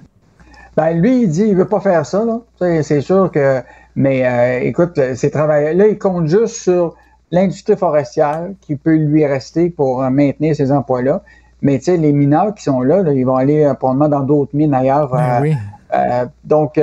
Ben, 0.78 0.92
lui, 0.92 1.24
il 1.24 1.30
dit 1.30 1.44
il 1.44 1.56
veut 1.58 1.68
pas 1.68 1.82
faire 1.82 2.06
ça, 2.06 2.24
là. 2.24 2.40
C'est- 2.84 3.02
sûr 3.02 3.32
que. 3.32 3.62
Mais 3.96 4.66
écoute, 4.66 5.00
ces 5.16 5.32
travailleurs-là, 5.32 5.88
il 5.88 5.98
compte 5.98 6.28
juste 6.28 6.56
sur 6.56 6.96
l'industrie 7.32 7.78
forestière 7.78 8.50
qui 8.62 8.76
peut 8.76 8.96
lui 8.96 9.26
rester 9.26 9.70
pour 9.70 10.04
euh, 10.04 10.10
maintenir 10.10 10.56
ces 10.56 10.72
emplois-là. 10.72 11.24
Mais 11.62 11.78
tu 11.78 11.86
sais, 11.86 11.98
les 11.98 12.12
mineurs 12.12 12.54
qui 12.56 12.64
sont 12.64 12.82
là, 12.82 13.04
là, 13.04 13.14
ils 13.14 13.24
vont 13.24 13.36
aller 13.36 13.64
euh, 13.64 13.74
probablement 13.74 14.10
dans 14.10 14.22
d'autres 14.26 14.56
mines 14.56 14.74
ailleurs. 14.74 15.12
Ben 15.12 15.20
euh, 15.20 15.42
oui. 15.42 15.56
euh, 15.94 16.26
donc, 16.44 16.80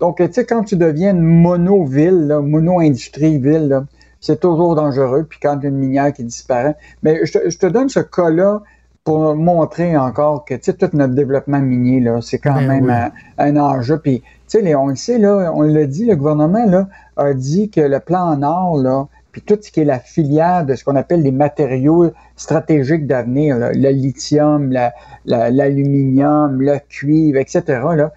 donc 0.00 0.16
tu 0.18 0.32
sais, 0.32 0.44
quand 0.44 0.62
tu 0.62 0.76
deviens 0.76 1.12
une 1.12 1.22
mono-ville, 1.22 2.38
mono-industrie-ville, 2.42 3.82
c'est 4.20 4.40
toujours 4.40 4.74
dangereux. 4.74 5.26
Puis 5.28 5.38
quand 5.42 5.58
il 5.58 5.62
y 5.64 5.66
a 5.66 5.68
une 5.70 5.78
minière 5.78 6.12
qui 6.12 6.24
disparaît. 6.24 6.76
Mais 7.02 7.24
je 7.26 7.32
te, 7.32 7.50
je 7.50 7.58
te 7.58 7.66
donne 7.66 7.88
ce 7.88 8.00
cas-là 8.00 8.62
pour 9.04 9.36
montrer 9.36 9.96
encore 9.96 10.44
que 10.44 10.54
tu 10.54 10.64
sais, 10.64 10.72
tout 10.72 10.90
notre 10.94 11.14
développement 11.14 11.60
minier, 11.60 12.00
là, 12.00 12.20
c'est 12.20 12.38
quand 12.38 12.54
Ben 12.54 12.66
même 12.66 12.86
oui. 12.86 12.92
un, 13.38 13.56
un 13.56 13.60
enjeu. 13.60 13.98
Puis, 13.98 14.20
tu 14.48 14.60
sais, 14.60 14.74
on 14.74 14.88
le 14.88 14.96
sait, 14.96 15.18
là, 15.18 15.52
on 15.54 15.62
l'a 15.62 15.86
dit, 15.86 16.06
le 16.06 16.16
gouvernement 16.16 16.66
là, 16.66 16.88
a 17.16 17.32
dit 17.32 17.70
que 17.70 17.80
le 17.80 18.00
plan 18.00 18.36
Nord, 18.36 18.78
là, 18.78 19.06
puis 19.36 19.42
tout 19.42 19.58
ce 19.60 19.70
qui 19.70 19.80
est 19.80 19.84
la 19.84 19.98
filière 19.98 20.64
de 20.64 20.74
ce 20.74 20.82
qu'on 20.82 20.96
appelle 20.96 21.20
les 21.20 21.30
matériaux 21.30 22.10
stratégiques 22.36 23.06
d'avenir, 23.06 23.58
le 23.58 23.90
lithium, 23.90 24.72
la- 24.72 24.94
la- 25.26 25.50
l'aluminium, 25.50 26.62
le 26.62 26.78
cuivre, 26.88 27.38
etc., 27.38 27.62
là, 27.94 28.12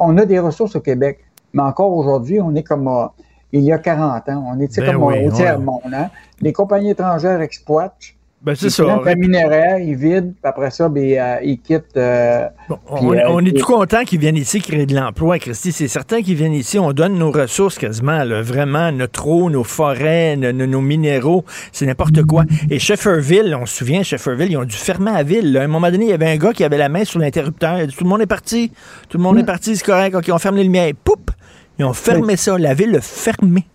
on 0.00 0.16
a 0.16 0.24
des 0.24 0.38
ressources 0.38 0.74
au 0.74 0.80
Québec, 0.80 1.18
mais 1.52 1.62
encore 1.62 1.92
aujourd'hui, 1.94 2.40
on 2.40 2.54
est 2.54 2.62
comme 2.62 2.88
euh, 2.88 3.08
il 3.52 3.60
y 3.60 3.72
a 3.72 3.78
40 3.78 4.26
ans. 4.30 4.42
On 4.48 4.58
est 4.58 4.74
Ben 4.78 4.86
comme 4.94 5.02
oui, 5.02 5.18
au 5.18 5.26
ouais. 5.26 5.32
tiers-monde. 5.32 5.80
Hein? 5.92 6.08
Les 6.40 6.54
compagnies 6.54 6.92
étrangères 6.92 7.42
exploitent. 7.42 8.14
Ben, 8.42 8.54
c'est 8.54 8.70
ça. 8.70 8.84
minéraire, 9.18 9.78
ils 9.78 9.94
vident, 9.96 10.28
puis 10.30 10.40
après 10.44 10.70
ça, 10.70 10.88
ben, 10.88 11.02
euh, 11.18 11.36
ils 11.42 11.60
quittent. 11.60 11.94
euh, 11.98 12.46
puis, 12.68 12.74
On, 12.88 13.12
euh, 13.12 13.18
on 13.28 13.40
est 13.40 13.50
puis- 13.52 13.60
tout 13.60 13.66
content 13.66 14.02
qu'ils 14.04 14.18
viennent 14.18 14.36
ici 14.38 14.62
créer 14.62 14.86
de 14.86 14.94
l'emploi, 14.96 15.38
Christy. 15.38 15.72
C'est 15.72 15.88
certain 15.88 16.22
qu'ils 16.22 16.36
viennent 16.36 16.54
ici. 16.54 16.78
On 16.78 16.92
donne 16.92 17.18
nos 17.18 17.30
ressources 17.30 17.76
quasiment, 17.78 18.24
là, 18.24 18.40
vraiment, 18.40 18.92
notre 18.92 19.26
eau, 19.28 19.50
nos 19.50 19.62
forêts, 19.62 20.36
nos, 20.36 20.80
minéraux, 20.80 21.44
c'est 21.70 21.84
n'importe 21.84 22.22
quoi. 22.24 22.44
Et 22.70 22.78
Shefferville, 22.78 23.54
on 23.60 23.66
se 23.66 23.76
souvient, 23.76 24.02
Shefferville, 24.02 24.52
ils 24.52 24.56
ont 24.56 24.64
dû 24.64 24.74
fermer 24.76 25.12
la 25.12 25.22
ville. 25.22 25.52
là. 25.52 25.60
À 25.60 25.64
un 25.64 25.68
moment 25.68 25.90
donné, 25.90 26.06
il 26.06 26.10
y 26.10 26.14
avait 26.14 26.30
un 26.30 26.36
gars 26.38 26.54
qui 26.54 26.64
avait 26.64 26.78
la 26.78 26.88
main 26.88 27.04
sur 27.04 27.20
l'interrupteur. 27.20 27.76
Il 27.76 27.82
a 27.82 27.86
dit 27.88 27.94
Tout 27.94 28.04
le 28.04 28.10
monde 28.10 28.22
est 28.22 28.26
parti. 28.26 28.72
Tout 29.10 29.18
le 29.18 29.22
monde 29.22 29.36
Mm. 29.36 29.40
est 29.40 29.44
parti, 29.44 29.76
c'est 29.76 29.84
correct. 29.84 30.14
OK, 30.14 30.30
on 30.32 30.38
ferme 30.38 30.56
les 30.56 30.64
lumières. 30.64 30.92
Poup! 31.04 31.30
Ils 31.78 31.84
ont 31.84 31.92
fermé 31.92 32.36
ça. 32.36 32.56
La 32.56 32.72
ville 32.72 32.96
a 32.96 33.00
fermé. 33.02 33.66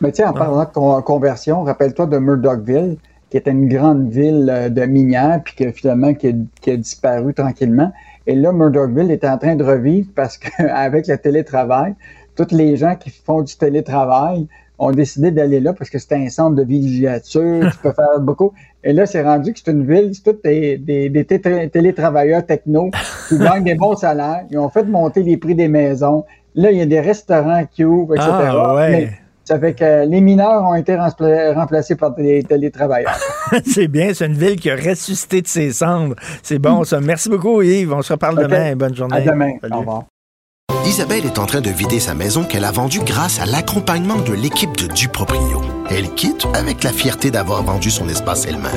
Mais 0.00 0.12
sais, 0.14 0.24
en 0.24 0.32
parlant 0.32 0.64
de 0.64 0.70
con- 0.72 1.02
conversion, 1.02 1.62
rappelle-toi 1.62 2.06
de 2.06 2.16
Murdochville, 2.18 2.96
qui 3.34 3.38
était 3.38 3.50
une 3.50 3.68
grande 3.68 4.10
ville 4.10 4.48
euh, 4.48 4.68
de 4.68 4.82
minières, 4.84 5.40
puis 5.44 5.56
que 5.56 5.72
finalement 5.72 6.14
qui 6.14 6.28
a, 6.28 6.32
qui 6.60 6.70
a 6.70 6.76
disparu 6.76 7.34
tranquillement. 7.34 7.90
Et 8.28 8.36
là, 8.36 8.52
Murdochville 8.52 9.10
est 9.10 9.24
en 9.24 9.38
train 9.38 9.56
de 9.56 9.64
revivre 9.64 10.06
parce 10.14 10.38
qu'avec 10.38 11.08
le 11.08 11.18
télétravail, 11.18 11.96
tous 12.36 12.52
les 12.52 12.76
gens 12.76 12.94
qui 12.94 13.10
font 13.10 13.42
du 13.42 13.56
télétravail 13.56 14.46
ont 14.78 14.92
décidé 14.92 15.32
d'aller 15.32 15.58
là 15.58 15.72
parce 15.72 15.90
que 15.90 15.98
c'est 15.98 16.12
un 16.14 16.28
centre 16.28 16.54
de 16.54 16.62
villégiature, 16.62 17.72
tu 17.72 17.78
peux 17.78 17.90
faire 17.92 18.20
beaucoup. 18.20 18.52
Et 18.84 18.92
là, 18.92 19.04
c'est 19.04 19.24
rendu 19.24 19.52
que 19.52 19.58
c'est 19.64 19.72
une 19.72 19.84
ville, 19.84 20.12
c'est 20.14 20.22
tous 20.32 20.40
des, 20.44 20.78
des, 20.78 21.08
des 21.08 21.24
té- 21.24 21.68
télétravailleurs 21.70 22.46
techno 22.46 22.90
qui 23.28 23.36
gagnent 23.40 23.64
des 23.64 23.74
bons 23.74 23.96
salaires. 23.96 24.44
Ils 24.48 24.58
ont 24.58 24.68
fait 24.68 24.84
monter 24.84 25.24
les 25.24 25.38
prix 25.38 25.56
des 25.56 25.66
maisons. 25.66 26.24
Là, 26.54 26.70
il 26.70 26.78
y 26.78 26.82
a 26.82 26.86
des 26.86 27.00
restaurants 27.00 27.64
qui 27.68 27.84
ouvrent, 27.84 28.14
etc. 28.14 28.28
Ah, 28.30 28.74
ouais. 28.76 28.90
Mais 28.90 29.12
ça 29.44 29.58
fait 29.58 29.74
que 29.74 30.06
les 30.06 30.20
mineurs 30.20 30.62
ont 30.64 30.74
été 30.74 30.94
rempla- 30.94 31.54
remplacés 31.54 31.96
par 31.96 32.12
des 32.14 32.42
télétravailleurs. 32.42 33.18
c'est 33.66 33.88
bien, 33.88 34.12
c'est 34.14 34.26
une 34.26 34.34
ville 34.34 34.56
qui 34.58 34.70
a 34.70 34.76
ressuscité 34.76 35.42
de 35.42 35.46
ses 35.46 35.72
cendres. 35.72 36.16
C'est 36.42 36.58
bon, 36.58 36.84
ça. 36.84 37.00
Merci 37.00 37.28
beaucoup, 37.28 37.62
Yves. 37.62 37.92
On 37.92 38.02
se 38.02 38.12
reparle 38.12 38.40
demain. 38.42 38.74
Bonne 38.76 38.94
journée. 38.94 39.16
À 39.16 39.20
demain. 39.20 39.52
Salut. 39.60 39.74
Au 39.74 39.78
revoir. 39.80 40.04
Isabelle 40.86 41.24
est 41.24 41.38
en 41.38 41.46
train 41.46 41.60
de 41.62 41.70
vider 41.70 41.98
sa 41.98 42.14
maison 42.14 42.44
qu'elle 42.44 42.64
a 42.64 42.70
vendue 42.70 43.00
grâce 43.04 43.40
à 43.40 43.46
l'accompagnement 43.46 44.18
de 44.18 44.32
l'équipe 44.34 44.76
de 44.76 44.86
Duproprio. 44.86 45.62
Elle 45.90 46.10
quitte 46.14 46.46
avec 46.54 46.82
la 46.82 46.90
fierté 46.90 47.30
d'avoir 47.30 47.62
vendu 47.62 47.90
son 47.90 48.08
espace 48.08 48.46
elle-même. 48.46 48.70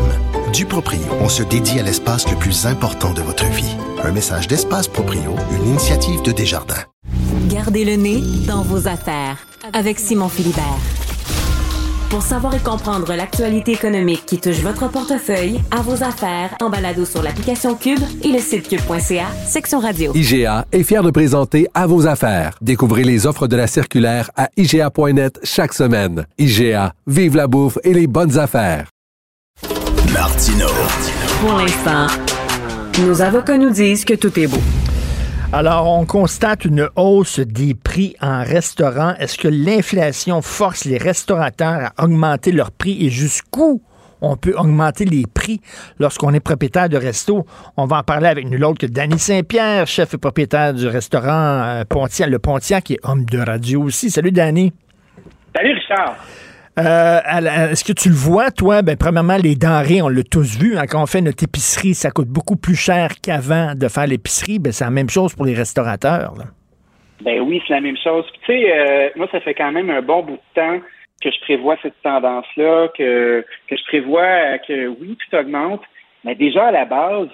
Duproprio, 0.54 1.02
on 1.22 1.28
se 1.30 1.44
dédie 1.44 1.80
à 1.80 1.84
l'espace 1.84 2.30
le 2.30 2.38
plus 2.38 2.66
important 2.66 3.12
de 3.14 3.22
votre 3.22 3.46
vie. 3.48 3.76
Un 4.04 4.12
message 4.12 4.48
d'Espace 4.48 4.88
Proprio, 4.88 5.36
une 5.52 5.68
initiative 5.70 6.22
de 6.24 6.32
Desjardins. 6.32 6.84
Gardez 7.50 7.84
le 7.84 7.96
nez 7.96 8.22
dans 8.48 8.62
vos 8.62 8.88
affaires 8.88 9.47
avec 9.74 10.00
Simon 10.00 10.30
Philibert. 10.30 10.80
Pour 12.10 12.22
savoir 12.22 12.56
et 12.56 12.60
comprendre 12.60 13.14
l'actualité 13.16 13.74
économique 13.74 14.26
qui 14.26 14.40
touche 14.40 14.62
votre 14.62 14.90
portefeuille, 14.90 15.60
à 15.72 15.82
vos 15.82 16.04
affaires, 16.04 16.56
en 16.62 16.70
balado 16.70 17.04
sur 17.04 17.22
l'application 17.22 17.76
Cube 17.76 18.00
et 18.24 18.30
le 18.30 18.40
site 18.40 18.70
cube.ca, 18.70 19.28
section 19.46 19.80
radio. 19.80 20.14
IGA 20.16 20.66
est 20.72 20.84
fier 20.84 21.04
de 21.04 21.12
présenter 21.12 21.68
À 21.74 21.86
vos 21.86 22.08
affaires. 22.08 22.58
Découvrez 22.62 23.04
les 23.04 23.28
offres 23.28 23.48
de 23.48 23.58
la 23.58 23.68
circulaire 23.68 24.32
à 24.38 24.48
IGA.net 24.56 25.40
chaque 25.44 25.74
semaine. 25.74 26.26
IGA, 26.38 26.94
vive 27.08 27.36
la 27.36 27.48
bouffe 27.48 27.78
et 27.84 27.94
les 27.94 28.08
bonnes 28.08 28.38
affaires. 28.38 28.88
Martino. 30.14 30.68
Pour 31.42 31.58
l'instant, 31.58 32.08
nos 33.06 33.22
avocats 33.22 33.58
nous 33.58 33.72
disent 33.72 34.06
que 34.06 34.14
tout 34.14 34.40
est 34.40 34.48
beau. 34.48 34.62
Alors, 35.54 35.88
on 35.88 36.06
constate 36.06 36.66
une 36.66 36.90
hausse 36.98 37.40
des 37.40 37.74
prix 37.74 38.16
en 38.22 38.44
restaurant. 38.44 39.16
Est-ce 39.18 39.38
que 39.38 39.48
l'inflation 39.48 40.42
force 40.42 40.84
les 40.84 40.98
restaurateurs 40.98 41.92
à 41.96 42.04
augmenter 42.04 42.52
leurs 42.52 42.72
prix 42.72 43.06
et 43.06 43.10
jusqu'où 43.10 43.82
on 44.20 44.36
peut 44.36 44.54
augmenter 44.58 45.06
les 45.06 45.24
prix 45.26 45.62
lorsqu'on 46.00 46.34
est 46.34 46.42
propriétaire 46.42 46.90
de 46.90 46.98
resto? 46.98 47.46
On 47.78 47.86
va 47.86 48.00
en 48.00 48.04
parler 48.04 48.28
avec 48.28 48.46
nul 48.46 48.64
autre 48.66 48.80
que 48.80 48.92
Danny 48.92 49.18
Saint-Pierre, 49.18 49.88
chef 49.88 50.14
et 50.16 50.18
propriétaire 50.18 50.74
du 50.74 50.86
restaurant 50.86 51.30
euh, 51.64 51.84
Pontiac, 51.88 52.30
le 52.30 52.40
Pontiac, 52.40 52.84
qui 52.84 52.94
est 52.96 53.00
homme 53.04 53.24
de 53.24 53.40
radio 53.40 53.84
aussi. 53.84 54.12
Salut, 54.12 54.34
Danny. 54.34 54.74
Salut 55.56 55.74
Richard. 55.76 56.18
Euh, 56.78 57.20
Est-ce 57.72 57.84
que 57.84 57.94
tu 57.94 58.10
le 58.10 58.16
vois, 58.16 58.52
toi? 58.52 58.82
Ben, 58.84 58.96
premièrement, 58.98 59.38
les 59.38 59.56
denrées, 59.56 60.02
on 60.02 60.10
l'a 60.10 60.24
tous 60.24 60.58
vu. 60.60 60.78
hein, 60.78 60.86
quand 60.88 61.02
on 61.02 61.08
fait 61.08 61.22
notre 61.22 61.44
épicerie, 61.44 61.94
ça 61.96 62.12
coûte 62.12 62.28
beaucoup 62.28 62.56
plus 62.56 62.76
cher 62.76 63.10
qu'avant 63.22 63.74
de 63.76 63.88
faire 63.88 64.06
l'épicerie. 64.08 64.60
Ben, 64.60 64.72
c'est 64.72 64.86
la 64.86 64.92
même 64.92 65.10
chose 65.10 65.34
pour 65.34 65.46
les 65.46 65.56
restaurateurs. 65.56 66.34
Ben 67.22 67.40
oui, 67.42 67.62
c'est 67.68 67.74
la 67.74 67.82
même 67.82 67.98
chose. 67.98 68.26
Tu 68.34 68.54
sais, 68.54 68.72
euh, 68.72 69.10
moi, 69.16 69.28
ça 69.32 69.40
fait 69.42 69.56
quand 69.56 69.72
même 69.72 69.90
un 69.90 70.02
bon 70.04 70.22
bout 70.24 70.34
de 70.34 70.54
temps 70.54 70.80
que 71.20 71.32
je 71.32 71.40
prévois 71.42 71.76
cette 71.82 72.00
tendance-là, 72.04 72.90
que, 72.96 73.44
que 73.68 73.76
je 73.76 73.84
prévois 73.86 74.22
euh, 74.22 74.58
que 74.68 74.88
oui, 74.88 75.18
tout 75.18 75.36
augmente, 75.36 75.82
mais 76.24 76.36
déjà 76.36 76.68
à 76.68 76.72
la 76.72 76.86
base, 76.86 77.30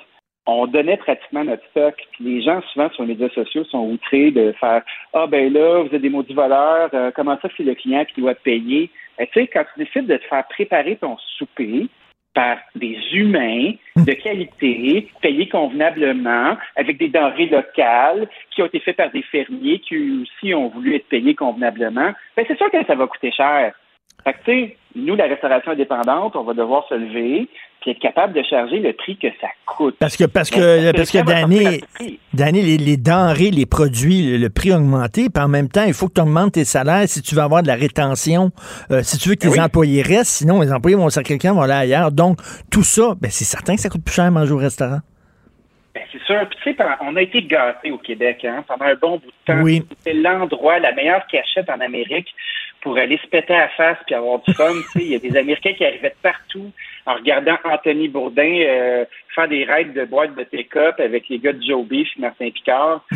on 0.45 0.67
donnait 0.67 0.97
pratiquement 0.97 1.43
notre 1.43 1.65
stock. 1.69 1.95
Les 2.19 2.41
gens, 2.41 2.61
souvent, 2.73 2.89
sur 2.91 3.03
les 3.03 3.09
médias 3.09 3.29
sociaux, 3.29 3.63
sont 3.65 3.89
outrés 3.89 4.31
de 4.31 4.53
faire 4.59 4.83
Ah 5.13 5.27
ben 5.27 5.51
là, 5.53 5.83
vous 5.83 5.95
êtes 5.95 6.01
des 6.01 6.09
maudits 6.09 6.33
voleurs, 6.33 6.89
euh, 6.93 7.11
comment 7.15 7.37
ça 7.41 7.49
c'est 7.55 7.63
le 7.63 7.75
client 7.75 8.05
qui 8.05 8.21
doit 8.21 8.35
payer? 8.35 8.89
Ben, 9.17 9.27
tu 9.27 9.39
sais, 9.39 9.47
quand 9.47 9.63
tu 9.73 9.83
décides 9.83 10.07
de 10.07 10.17
te 10.17 10.25
faire 10.25 10.43
préparer 10.47 10.97
ton 10.97 11.17
souper, 11.37 11.87
par 12.33 12.57
des 12.75 12.97
humains 13.11 13.73
de 13.95 14.13
qualité, 14.13 15.07
payés 15.21 15.47
convenablement, 15.47 16.57
avec 16.75 16.97
des 16.97 17.09
denrées 17.09 17.45
locales 17.45 18.27
qui 18.51 18.61
ont 18.61 18.65
été 18.65 18.79
faites 18.79 18.97
par 18.97 19.11
des 19.11 19.21
fermiers 19.21 19.79
qui 19.79 20.23
aussi 20.23 20.53
ont 20.53 20.69
voulu 20.69 20.95
être 20.95 21.07
payés 21.07 21.35
convenablement, 21.35 22.11
ben 22.35 22.45
c'est 22.47 22.57
sûr 22.57 22.71
que 22.71 22.83
ça 22.85 22.95
va 22.95 23.07
coûter 23.07 23.31
cher. 23.31 23.73
Fait 24.23 24.33
que, 24.33 24.37
tu 24.45 24.51
sais, 24.51 24.77
nous, 24.95 25.15
la 25.15 25.25
restauration 25.25 25.71
indépendante, 25.71 26.35
on 26.35 26.43
va 26.43 26.53
devoir 26.53 26.87
se 26.87 26.93
lever 26.93 27.47
puis 27.83 27.91
être 27.91 27.99
capable 27.99 28.33
de 28.33 28.41
charger 28.43 28.79
le 28.79 28.93
prix 28.93 29.17
que 29.17 29.27
ça 29.41 29.47
coûte. 29.65 29.97
Parce 29.99 30.15
que, 30.15 30.23
parce 30.23 30.49
que, 30.49 30.91
parce 30.93 31.11
que 31.11 31.17
les, 32.31 32.77
les 32.77 32.97
denrées, 32.97 33.51
les 33.51 33.65
produits, 33.65 34.31
le, 34.31 34.37
le 34.37 34.49
prix 34.49 34.71
a 34.71 34.77
augmenté, 34.77 35.27
puis 35.29 35.43
en 35.43 35.49
même 35.49 35.67
temps, 35.67 35.83
il 35.85 35.93
faut 35.93 36.07
que 36.07 36.13
tu 36.13 36.21
augmentes 36.21 36.53
tes 36.53 36.63
salaires 36.63 37.03
si 37.07 37.21
tu 37.21 37.35
veux 37.35 37.41
avoir 37.41 37.61
de 37.61 37.67
la 37.67 37.75
rétention, 37.75 38.51
euh, 38.91 39.03
si 39.03 39.17
tu 39.17 39.29
veux 39.29 39.35
que 39.35 39.41
tes 39.41 39.47
Ben 39.47 39.53
oui. 39.55 39.59
employés 39.59 40.01
restent, 40.01 40.37
sinon 40.37 40.61
les 40.61 40.71
employés 40.71 40.95
vont 40.95 41.09
sortir 41.09 41.27
quelqu'un, 41.27 41.53
vont 41.53 41.61
aller 41.63 41.73
ailleurs. 41.73 42.11
Donc, 42.11 42.37
tout 42.71 42.83
ça, 42.83 43.15
ben, 43.19 43.29
c'est 43.29 43.43
certain 43.43 43.75
que 43.75 43.81
ça 43.81 43.89
coûte 43.89 44.05
plus 44.05 44.15
cher 44.15 44.25
à 44.25 44.31
manger 44.31 44.53
au 44.53 44.57
restaurant. 44.57 44.99
Ben, 45.93 46.03
c'est 46.11 46.21
sûr. 46.23 46.47
Puis, 46.49 46.59
tu 46.63 46.73
sais, 46.73 46.85
on 47.01 47.15
a 47.17 47.21
été 47.21 47.43
gâtés 47.43 47.91
au 47.91 47.97
Québec 47.97 48.45
hein, 48.45 48.63
pendant 48.65 48.85
un 48.85 48.95
bon 48.95 49.17
bout 49.17 49.27
de 49.27 49.53
temps. 49.53 49.61
Oui. 49.61 49.83
C'était 49.97 50.17
l'endroit, 50.17 50.79
la 50.79 50.93
meilleure 50.93 51.27
cachette 51.27 51.69
en 51.69 51.81
Amérique 51.81 52.33
pour 52.81 52.97
aller 52.97 53.19
se 53.21 53.27
péter 53.27 53.53
à 53.53 53.61
la 53.61 53.69
face 53.69 53.97
puis 54.05 54.15
avoir 54.15 54.39
du 54.39 54.53
fun. 54.53 54.71
Il 54.95 55.07
y 55.09 55.15
a 55.15 55.19
des 55.19 55.35
Américains 55.37 55.73
qui 55.73 55.85
arrivaient 55.85 56.09
de 56.09 56.15
partout 56.21 56.71
en 57.05 57.15
regardant 57.15 57.57
Anthony 57.63 58.07
Bourdin 58.07 58.61
euh, 58.65 59.05
faire 59.35 59.47
des 59.47 59.65
raids 59.65 59.85
de 59.85 60.05
boîtes 60.05 60.35
de 60.35 60.43
pick-up 60.43 60.99
avec 60.99 61.27
les 61.29 61.39
gars 61.39 61.53
de 61.53 61.61
Joe 61.61 61.85
Beef 61.85 62.09
et 62.17 62.21
Martin 62.21 62.49
Picard. 62.49 63.05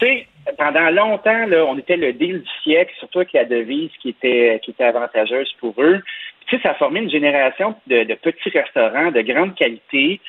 Tu 0.00 0.06
sais, 0.06 0.26
pendant 0.56 0.88
longtemps, 0.88 1.44
là, 1.46 1.66
on 1.66 1.76
était 1.76 1.98
le 1.98 2.14
deal 2.14 2.40
du 2.40 2.48
siècle, 2.62 2.90
surtout 2.98 3.18
avec 3.18 3.34
la 3.34 3.44
devise 3.44 3.90
qui 4.00 4.08
était, 4.08 4.58
qui 4.64 4.70
était 4.70 4.84
avantageuse 4.84 5.52
pour 5.60 5.74
eux. 5.76 6.00
Tu 6.46 6.56
sais, 6.56 6.62
ça 6.62 6.70
a 6.70 6.74
formé 6.74 7.00
une 7.00 7.10
génération 7.10 7.74
de, 7.86 8.04
de 8.04 8.14
petits 8.14 8.48
restaurants 8.48 9.10
de 9.10 9.20
grande 9.20 9.54
qualité, 9.54 10.22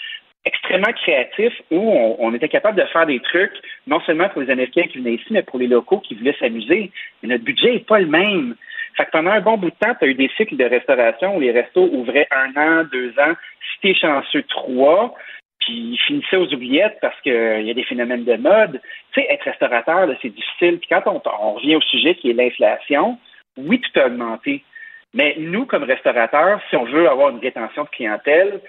extrêmement 0.43 0.91
créatifs, 0.91 1.61
où 1.71 1.77
on, 1.77 2.17
on 2.19 2.33
était 2.33 2.49
capable 2.49 2.81
de 2.81 2.85
faire 2.87 3.05
des 3.05 3.21
trucs, 3.21 3.53
non 3.87 4.01
seulement 4.01 4.27
pour 4.27 4.41
les 4.41 4.49
Américains 4.49 4.87
qui 4.91 4.97
venaient 4.97 5.13
ici, 5.13 5.27
mais 5.29 5.43
pour 5.43 5.57
les 5.57 5.67
locaux 5.67 5.99
qui 5.99 6.15
voulaient 6.15 6.35
s'amuser. 6.37 6.91
Mais 7.23 7.29
notre 7.29 7.45
budget 7.45 7.71
n'est 7.71 7.79
pas 7.79 7.99
le 7.99 8.07
même. 8.07 8.55
Fait 8.95 9.05
que 9.05 9.11
pendant 9.11 9.31
un 9.31 9.41
bon 9.41 9.57
bout 9.57 9.69
de 9.69 9.75
temps, 9.75 9.95
tu 9.95 10.05
as 10.05 10.07
eu 10.07 10.13
des 10.13 10.29
cycles 10.37 10.57
de 10.57 10.65
restauration 10.65 11.35
où 11.35 11.39
les 11.39 11.51
restos 11.51 11.89
ouvraient 11.91 12.27
un 12.31 12.55
an, 12.55 12.83
deux 12.91 13.11
ans, 13.19 13.33
si 13.73 13.81
t'es 13.81 13.95
chanceux, 13.95 14.43
trois, 14.43 15.15
puis 15.59 15.93
ils 15.93 15.99
finissaient 16.07 16.37
aux 16.37 16.53
oubliettes 16.53 16.97
parce 17.01 17.19
qu'il 17.21 17.61
y 17.61 17.71
a 17.71 17.73
des 17.73 17.83
phénomènes 17.83 18.25
de 18.25 18.35
mode. 18.35 18.81
Tu 19.13 19.21
sais, 19.21 19.27
être 19.29 19.43
restaurateur, 19.43 20.09
c'est 20.21 20.29
difficile. 20.29 20.79
Puis 20.79 20.89
quand 20.89 21.03
on, 21.05 21.21
on 21.39 21.53
revient 21.53 21.75
au 21.75 21.81
sujet 21.81 22.15
qui 22.15 22.31
est 22.31 22.33
l'inflation, 22.33 23.17
oui, 23.57 23.79
tout 23.79 23.99
a 23.99 24.07
augmenté. 24.07 24.63
Mais 25.13 25.35
nous, 25.37 25.65
comme 25.65 25.83
restaurateurs, 25.83 26.61
si 26.69 26.75
on 26.75 26.85
veut 26.85 27.09
avoir 27.09 27.29
une 27.29 27.39
rétention 27.39 27.83
de 27.83 27.89
clientèle, 27.89 28.61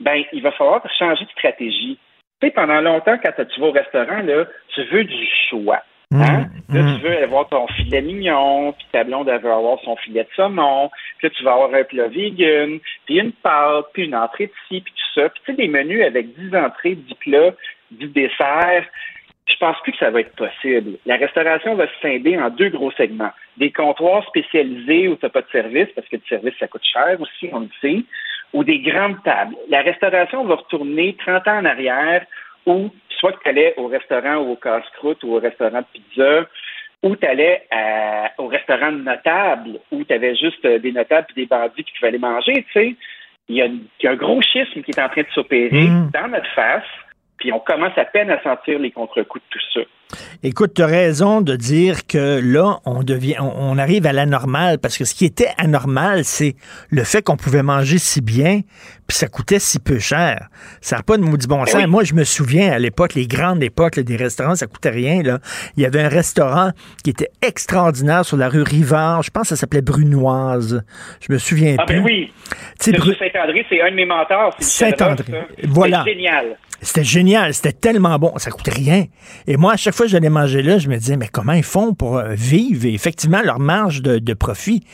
ben, 0.00 0.22
il 0.32 0.42
va 0.42 0.52
falloir 0.52 0.82
changer 0.98 1.24
de 1.24 1.30
stratégie. 1.30 1.98
Tu 2.40 2.48
sais, 2.48 2.52
pendant 2.52 2.80
longtemps, 2.80 3.18
quand 3.22 3.32
tu 3.44 3.60
vas 3.60 3.66
au 3.66 3.72
restaurant, 3.72 4.22
là, 4.22 4.44
tu 4.74 4.84
veux 4.84 5.04
du 5.04 5.26
choix. 5.48 5.82
Hein? 6.14 6.46
Là, 6.68 6.94
tu 6.94 7.02
veux 7.02 7.22
avoir 7.22 7.48
ton 7.48 7.66
filet 7.68 8.00
mignon, 8.00 8.72
puis 8.72 8.86
ta 8.92 9.02
blonde, 9.02 9.28
elle 9.28 9.40
veut 9.40 9.52
avoir 9.52 9.80
son 9.80 9.96
filet 9.96 10.22
de 10.22 10.28
saumon, 10.36 10.90
puis 11.18 11.26
là, 11.28 11.34
tu 11.36 11.44
vas 11.44 11.52
avoir 11.54 11.74
un 11.74 11.82
plat 11.82 12.06
vegan, 12.06 12.78
puis 13.06 13.18
une 13.18 13.32
pâte, 13.32 13.86
puis 13.92 14.04
une 14.04 14.14
entrée 14.14 14.46
de 14.46 14.52
ci, 14.68 14.80
puis 14.80 14.92
tout 14.92 15.20
ça. 15.20 15.28
Puis 15.28 15.42
tu 15.44 15.52
sais, 15.52 15.56
des 15.56 15.68
menus 15.68 16.04
avec 16.04 16.32
10 16.38 16.56
entrées, 16.56 16.94
10 16.94 17.14
plats, 17.14 17.54
10 17.90 18.06
desserts, 18.08 18.84
je 19.46 19.56
pense 19.58 19.76
plus 19.82 19.92
que 19.92 19.98
ça 19.98 20.10
va 20.10 20.20
être 20.20 20.34
possible. 20.36 20.98
La 21.06 21.16
restauration 21.16 21.74
va 21.74 21.86
se 21.86 21.98
scinder 22.00 22.38
en 22.38 22.50
deux 22.50 22.68
gros 22.68 22.92
segments. 22.92 23.32
Des 23.56 23.72
comptoirs 23.72 24.24
spécialisés 24.26 25.08
où 25.08 25.16
tu 25.16 25.24
n'as 25.24 25.30
pas 25.30 25.42
de 25.42 25.50
service, 25.50 25.88
parce 25.94 26.08
que 26.08 26.16
le 26.16 26.22
service, 26.28 26.54
ça 26.58 26.68
coûte 26.68 26.84
cher 26.84 27.16
aussi, 27.20 27.48
on 27.52 27.60
le 27.60 27.68
sait, 27.80 28.04
ou 28.52 28.62
des 28.62 28.78
grandes 28.78 29.22
tables. 29.24 29.56
La 29.68 29.82
restauration 29.82 30.44
va 30.44 30.54
retourner 30.54 31.16
30 31.18 31.48
ans 31.48 31.58
en 31.58 31.64
arrière 31.64 32.24
où 32.66 32.90
soit 33.18 33.32
que 33.32 33.42
tu 33.42 33.48
allais 33.48 33.74
au 33.76 33.86
restaurant 33.86 34.36
ou 34.36 34.52
au 34.52 34.56
casse-croûte 34.56 35.22
ou 35.24 35.36
au 35.36 35.40
restaurant 35.40 35.80
de 35.80 35.86
pizza, 35.92 36.46
ou 37.02 37.16
tu 37.16 37.26
allais 37.26 37.66
au 38.38 38.46
restaurant 38.48 38.92
de 38.92 39.02
notables, 39.02 39.78
où 39.92 40.04
tu 40.04 40.12
avais 40.12 40.34
juste 40.34 40.66
des 40.66 40.92
notables 40.92 41.28
et 41.36 41.40
des 41.40 41.46
bandits 41.46 41.84
qui 41.84 41.92
pouvaient 41.94 42.08
aller 42.08 42.18
manger, 42.18 42.64
tu 42.64 42.72
sais. 42.72 42.94
Il 43.48 43.54
y, 43.54 43.62
a, 43.62 44.10
un 44.10 44.16
gros 44.16 44.42
schisme 44.42 44.82
qui 44.82 44.90
est 44.90 45.00
en 45.00 45.08
train 45.08 45.22
de 45.22 45.28
s'opérer 45.32 45.86
dans 46.12 46.28
notre 46.28 46.52
face, 46.54 46.82
puis 47.38 47.52
on 47.52 47.60
commence 47.60 47.96
à 47.96 48.04
peine 48.04 48.30
à 48.30 48.42
sentir 48.42 48.78
les 48.78 48.90
contre-coups 48.90 49.44
de 49.44 49.50
tout 49.50 49.64
ça. 49.74 49.80
Écoute, 50.42 50.74
tu 50.74 50.82
as 50.82 50.86
raison 50.86 51.40
de 51.40 51.56
dire 51.56 52.06
que 52.06 52.40
là, 52.40 52.78
on 52.84 53.02
devient, 53.02 53.36
on, 53.40 53.76
arrive 53.76 54.06
à 54.06 54.12
l'anormal 54.12 54.78
parce 54.78 54.96
que 54.96 55.04
ce 55.04 55.14
qui 55.14 55.24
était 55.24 55.48
anormal, 55.58 56.24
c'est 56.24 56.54
le 56.90 57.02
fait 57.02 57.22
qu'on 57.22 57.36
pouvait 57.36 57.64
manger 57.64 57.98
si 57.98 58.20
bien, 58.20 58.60
puis 59.08 59.16
ça 59.16 59.26
coûtait 59.26 59.58
si 59.58 59.80
peu 59.80 59.98
cher. 59.98 60.48
Ça 60.80 60.96
n'a 60.96 61.02
pas 61.02 61.16
de 61.16 61.22
maudit 61.22 61.48
bon 61.48 61.58
ben 61.58 61.66
sens. 61.66 61.86
Moi, 61.86 62.04
je 62.04 62.14
me 62.14 62.22
souviens 62.22 62.72
à 62.72 62.78
l'époque, 62.78 63.14
les 63.14 63.26
grandes 63.26 63.62
époques 63.62 63.98
des 63.98 64.16
restaurants, 64.16 64.54
ça 64.54 64.66
coûtait 64.66 64.90
rien. 64.90 65.22
Là. 65.22 65.40
Il 65.76 65.82
y 65.82 65.86
avait 65.86 66.02
un 66.02 66.08
restaurant 66.08 66.70
qui 67.02 67.10
était 67.10 67.30
extraordinaire 67.42 68.24
sur 68.24 68.36
la 68.36 68.48
rue 68.48 68.62
Rivard. 68.62 69.22
Je 69.22 69.30
pense 69.30 69.42
que 69.42 69.48
ça 69.48 69.56
s'appelait 69.56 69.82
Brunoise. 69.82 70.84
Je 71.20 71.32
me 71.32 71.38
souviens 71.38 71.76
ah, 71.78 71.84
plus. 71.84 72.00
Ben 72.00 72.04
oui. 72.04 72.32
Saint-André, 72.78 73.66
c'est 73.68 73.80
un 73.80 73.90
de 73.90 73.96
mes 73.96 74.06
mentors. 74.06 74.54
Saint-André. 74.60 75.32
Voilà. 75.64 76.04
C'est 76.04 76.12
génial. 76.12 76.56
C'était 76.86 77.02
génial, 77.02 77.52
c'était 77.52 77.72
tellement 77.76 78.16
bon, 78.16 78.38
ça 78.38 78.52
coûtait 78.52 78.70
rien. 78.70 79.06
Et 79.48 79.56
moi, 79.56 79.72
à 79.72 79.76
chaque 79.76 79.94
fois 79.94 80.06
que 80.06 80.12
j'allais 80.12 80.30
manger 80.30 80.62
là, 80.62 80.78
je 80.78 80.88
me 80.88 80.94
disais, 80.94 81.16
mais 81.16 81.26
comment 81.32 81.52
ils 81.52 81.64
font 81.64 81.94
pour 81.94 82.16
euh, 82.16 82.34
vivre? 82.34 82.86
Et 82.86 82.94
effectivement, 82.94 83.42
leur 83.42 83.58
marge 83.58 84.02
de, 84.02 84.34
profit, 84.34 84.84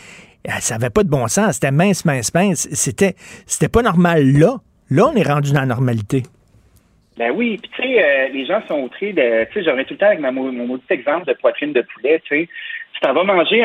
euh, 0.48 0.52
ça 0.60 0.78
n'avait 0.78 0.88
pas 0.88 1.02
de 1.02 1.10
bon 1.10 1.28
sens. 1.28 1.56
C'était 1.56 1.70
mince, 1.70 2.06
mince, 2.06 2.32
mince. 2.32 2.66
C'était, 2.72 3.12
c'était 3.46 3.68
pas 3.68 3.82
normal 3.82 4.24
là. 4.32 4.56
Là, 4.90 5.10
on 5.12 5.14
est 5.14 5.22
rendu 5.22 5.52
dans 5.52 5.60
la 5.60 5.66
normalité. 5.66 6.22
Ben 7.18 7.30
oui, 7.30 7.58
puis 7.60 7.70
tu 7.76 7.82
sais, 7.82 8.02
euh, 8.02 8.28
les 8.32 8.46
gens 8.46 8.62
sont 8.66 8.80
outrés 8.80 9.12
tu 9.12 9.20
sais, 9.52 9.62
j'aurais 9.62 9.84
tout 9.84 9.92
le 9.92 9.98
temps 9.98 10.06
avec 10.06 10.20
mon 10.20 10.32
maudit 10.32 10.82
exemple 10.88 11.26
de 11.26 11.34
poitrine 11.34 11.74
de 11.74 11.82
poulet, 11.82 12.22
tu 12.24 12.38
sais. 12.38 12.48
Tu 12.94 13.00
t'en 13.02 13.12
vas 13.12 13.24
manger 13.24 13.62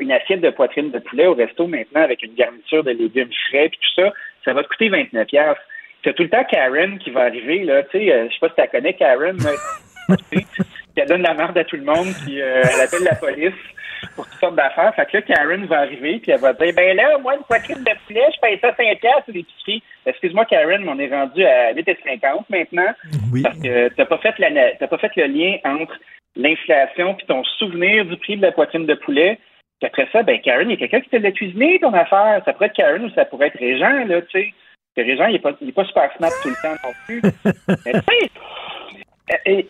une 0.00 0.12
assiette 0.12 0.40
de 0.40 0.50
poitrine 0.50 0.90
de 0.92 0.98
poulet 1.00 1.26
au 1.26 1.34
resto 1.34 1.66
maintenant 1.66 2.02
avec 2.02 2.22
une 2.22 2.34
garniture 2.34 2.82
de 2.84 2.92
légumes 2.92 3.28
frais 3.50 3.68
puis 3.68 3.78
tout 3.80 4.00
ça, 4.00 4.12
ça 4.46 4.54
va 4.54 4.62
te 4.62 4.68
coûter 4.68 4.88
29 4.88 5.26
c'est 6.06 6.14
tout 6.14 6.22
le 6.22 6.30
temps 6.30 6.44
Karen 6.44 6.98
qui 6.98 7.10
va 7.10 7.22
arriver, 7.22 7.64
là, 7.64 7.82
tu 7.84 7.98
sais, 7.98 8.12
euh, 8.12 8.28
je 8.28 8.34
sais 8.34 8.38
pas 8.40 8.48
si 8.48 8.62
tu 8.62 8.68
connais 8.68 8.94
Karen, 8.94 9.36
mais, 9.42 10.16
elle 10.96 11.08
donne 11.08 11.22
la 11.22 11.34
merde 11.34 11.58
à 11.58 11.64
tout 11.64 11.76
le 11.76 11.82
monde, 11.82 12.06
puis 12.24 12.40
euh, 12.40 12.62
elle 12.62 12.80
appelle 12.80 13.02
la 13.02 13.16
police 13.16 13.52
pour 14.14 14.24
toutes 14.28 14.38
sortes 14.38 14.54
d'affaires. 14.54 14.94
Fait 14.94 15.06
que 15.06 15.16
là, 15.16 15.22
Karen 15.22 15.66
va 15.66 15.80
arriver, 15.80 16.20
puis 16.20 16.30
elle 16.30 16.40
va 16.40 16.52
dire, 16.52 16.72
ben 16.76 16.96
là, 16.96 17.18
moi, 17.18 17.34
une 17.34 17.42
poitrine 17.42 17.82
de 17.82 17.90
poulet, 18.06 18.24
je 18.34 18.40
paye 18.40 18.58
ça 18.60 18.72
5 18.76 19.00
piastres 19.00 19.32
l'épicerie. 19.32 19.82
Excuse-moi, 20.06 20.44
Karen, 20.44 20.88
on 20.88 20.98
est 21.00 21.12
rendu 21.12 21.44
à 21.44 21.74
8,50 21.74 22.44
maintenant. 22.50 22.94
Oui. 23.32 23.42
Parce 23.42 23.58
que 23.58 23.88
t'as 23.88 24.06
pas 24.06 24.18
fait 24.18 24.38
la, 24.38 24.76
t'as 24.76 24.86
pas 24.86 24.98
fait 24.98 25.10
le 25.16 25.26
lien 25.26 25.56
entre 25.64 25.98
l'inflation 26.36 27.14
puis 27.14 27.26
ton 27.26 27.42
souvenir 27.58 28.04
du 28.04 28.16
prix 28.16 28.36
de 28.36 28.42
la 28.42 28.52
poitrine 28.52 28.86
de 28.86 28.94
poulet. 28.94 29.40
Puis 29.80 29.88
après 29.88 30.08
ça, 30.12 30.22
ben 30.22 30.40
Karen, 30.40 30.70
il 30.70 30.78
y 30.78 30.84
a 30.84 30.88
quelqu'un 30.88 31.00
qui 31.00 31.10
te 31.10 31.16
l'a 31.16 31.32
cuisiné, 31.32 31.80
ton 31.80 31.92
affaire. 31.92 32.42
Ça 32.44 32.52
pourrait 32.52 32.66
être 32.66 32.76
Karen 32.76 33.04
ou 33.04 33.10
ça 33.10 33.24
pourrait 33.24 33.48
être 33.48 33.58
Régent, 33.58 34.04
là, 34.06 34.22
tu 34.22 34.40
sais 34.40 34.52
Régent, 35.02 35.26
il 35.26 35.32
n'est 35.34 35.38
pas, 35.38 35.52
pas 35.52 35.84
super 35.84 36.12
smart 36.16 36.30
tout 36.42 36.48
le 36.48 36.54
temps 36.62 36.76
non 36.84 36.92
plus. 37.06 37.22
Mais, 37.84 38.30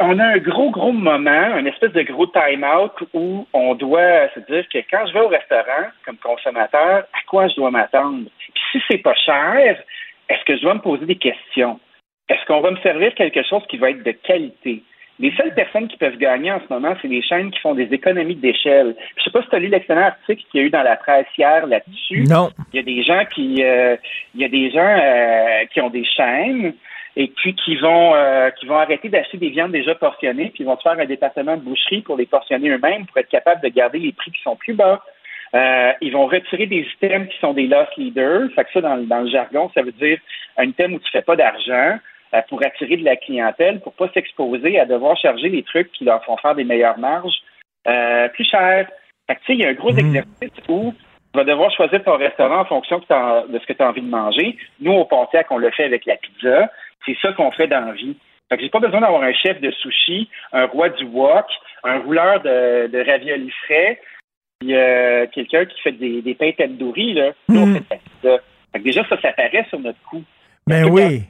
on 0.01 0.19
a 0.19 0.25
un 0.25 0.39
gros, 0.39 0.71
gros 0.71 0.93
moment, 0.93 1.31
un 1.31 1.65
espèce 1.65 1.93
de 1.93 2.03
gros 2.03 2.27
time-out 2.27 2.93
où 3.15 3.47
on 3.53 3.75
doit 3.75 4.29
se 4.35 4.41
dire 4.41 4.69
que 4.69 4.79
quand 4.91 5.07
je 5.07 5.15
vais 5.15 5.21
au 5.21 5.29
restaurant 5.29 5.89
comme 6.05 6.19
consommateur, 6.19 7.05
à 7.13 7.19
quoi 7.27 7.49
je 7.49 7.57
dois 7.57 7.71
m'attendre? 7.71 8.29
Puis 8.39 8.53
si 8.73 8.83
c'est 8.91 8.99
pas 8.99 9.15
cher, 9.15 9.83
est-ce 10.29 10.45
que 10.45 10.57
je 10.57 10.63
dois 10.63 10.75
me 10.75 10.81
poser 10.81 11.07
des 11.07 11.17
questions? 11.17 11.81
Est-ce 12.29 12.45
qu'on 12.47 12.61
va 12.61 12.73
me 12.73 12.81
servir 12.81 13.15
quelque 13.15 13.43
chose 13.45 13.63
qui 13.69 13.79
va 13.79 13.91
être 13.91 14.03
de 14.03 14.11
qualité? 14.11 14.83
Les 15.19 15.33
seules 15.35 15.55
personnes 15.55 15.89
qui 15.89 15.97
peuvent 15.97 16.19
gagner 16.19 16.53
en 16.53 16.61
ce 16.61 16.73
moment, 16.73 16.95
c'est 17.01 17.09
les 17.09 17.23
chaînes 17.23 17.51
qui 17.51 17.59
font 17.61 17.75
des 17.75 17.93
économies 17.93 18.35
d'échelle. 18.35 18.95
Je 19.17 19.23
sais 19.23 19.31
pas 19.31 19.43
si 19.43 19.49
tu 19.49 19.57
as 19.57 19.59
lu 19.59 19.69
l'excellent 19.69 20.09
article 20.09 20.43
qu'il 20.51 20.61
y 20.61 20.65
a 20.65 20.67
eu 20.67 20.71
dans 20.71 20.83
la 20.83 20.97
presse 20.97 21.27
hier 21.39 21.67
là-dessus. 21.67 22.25
Non. 22.29 22.51
Il 22.73 22.77
y 22.77 22.81
a 22.81 22.83
des 22.83 23.03
gens 23.03 23.25
qui, 23.35 23.65
euh, 23.65 23.97
il 24.35 24.43
y 24.43 24.45
a 24.45 24.49
des 24.49 24.71
gens 24.71 24.97
euh, 25.01 25.65
qui 25.73 25.81
ont 25.81 25.89
des 25.89 26.05
chaînes 26.05 26.75
et 27.17 27.29
puis 27.29 27.55
qui 27.55 27.77
vont 27.77 28.15
euh, 28.15 28.51
qui 28.51 28.67
vont 28.67 28.77
arrêter 28.77 29.09
d'acheter 29.09 29.39
des 29.39 29.49
viandes 29.49 29.73
déjà 29.73 29.95
portionnées, 29.95 30.51
puis 30.53 30.65
ils 30.65 30.67
vont 30.67 30.77
faire 30.77 30.99
un 30.99 31.07
département 31.07 31.57
de 31.57 31.63
boucherie 31.63 32.03
pour 32.03 32.19
les 32.19 32.27
portionner 32.27 32.69
eux-mêmes 32.69 33.07
pour 33.07 33.17
être 33.17 33.31
capables 33.31 33.63
de 33.63 33.69
garder 33.69 33.99
les 33.99 34.13
prix 34.13 34.31
qui 34.33 34.43
sont 34.43 34.57
plus 34.57 34.75
bas. 34.75 35.03
ils 36.03 36.13
vont 36.13 36.27
retirer 36.27 36.67
des 36.67 36.87
items 37.01 37.29
qui 37.31 37.39
sont 37.39 37.55
des 37.55 37.69
loss 37.69 37.89
leaders. 37.97 38.51
Fait 38.55 38.65
que 38.65 38.73
ça, 38.75 38.81
dans, 38.83 38.99
dans 38.99 39.21
le 39.21 39.31
jargon, 39.31 39.71
ça 39.73 39.81
veut 39.81 39.93
dire 39.93 40.19
un 40.59 40.65
item 40.65 40.93
où 40.93 40.99
tu 40.99 41.11
fais 41.11 41.23
pas 41.23 41.37
d'argent. 41.37 41.99
Euh, 42.35 42.41
pour 42.49 42.61
attirer 42.65 42.97
de 42.97 43.05
la 43.05 43.15
clientèle, 43.15 43.81
pour 43.81 43.93
pas 43.93 44.09
s'exposer 44.13 44.81
à 44.81 44.85
devoir 44.85 45.17
charger 45.17 45.49
les 45.49 45.63
trucs 45.63 45.93
qui 45.93 46.05
leur 46.05 46.25
font 46.25 46.37
faire 46.39 46.57
des 46.57 46.65
meilleures 46.65 46.99
marges 46.99 47.37
euh, 47.87 48.29
plus 48.31 48.45
cher. 48.45 48.89
Fait 49.29 49.39
il 49.49 49.61
y 49.61 49.65
a 49.65 49.69
un 49.69 49.75
gros 49.75 49.93
mhm. 49.93 49.99
exercice 50.01 50.69
où 50.69 50.93
tu 50.93 51.39
vas 51.39 51.45
devoir 51.45 51.71
choisir 51.71 52.03
ton 52.03 52.17
restaurant 52.17 52.63
en 52.63 52.65
fonction 52.65 52.99
de 52.99 53.59
ce 53.61 53.67
que 53.67 53.73
tu 53.73 53.83
as 53.83 53.89
envie 53.89 54.03
de 54.03 54.09
manger. 54.09 54.57
Nous, 54.81 54.93
au 54.93 55.05
Pontiac, 55.05 55.47
on 55.51 55.59
le 55.59 55.71
fait 55.71 55.85
avec 55.85 56.05
la 56.05 56.17
pizza. 56.17 56.69
C'est 57.05 57.17
ça 57.23 57.33
qu'on 57.33 57.53
fait 57.53 57.69
dans 57.69 57.87
la 57.87 57.93
vie. 57.93 58.17
Fait 58.49 58.57
que 58.57 58.63
j'ai 58.63 58.71
pas 58.71 58.81
besoin 58.81 59.03
d'avoir 59.03 59.23
un 59.23 59.33
chef 59.33 59.61
de 59.61 59.71
sushi, 59.71 60.29
un 60.53 60.67
roi 60.67 60.89
du 60.89 61.05
wok, 61.05 61.47
un 61.85 61.99
rouleur 62.01 62.41
de, 62.41 62.89
de 62.89 63.09
raviolis 63.09 63.53
frais, 63.65 64.01
puis 64.59 64.75
euh, 64.75 65.27
quelqu'un 65.33 65.65
qui 65.65 65.81
fait 65.81 65.93
des, 65.93 66.23
des 66.23 66.35
pains 66.35 66.53
tandoori, 66.53 67.15
là. 67.15 67.31
Nous, 67.49 67.61
on 67.61 67.67
mhm. 67.67 67.75
fait 67.75 67.85
la 67.91 67.97
pizza. 67.99 68.45
Fait 68.73 68.79
que 68.81 68.85
déjà, 68.85 69.05
ça, 69.09 69.21
ça 69.21 69.29
apparaît 69.29 69.67
sur 69.69 69.79
notre 69.79 70.03
coup. 70.11 70.25
Ben 70.69 70.91
oui. 70.91 71.23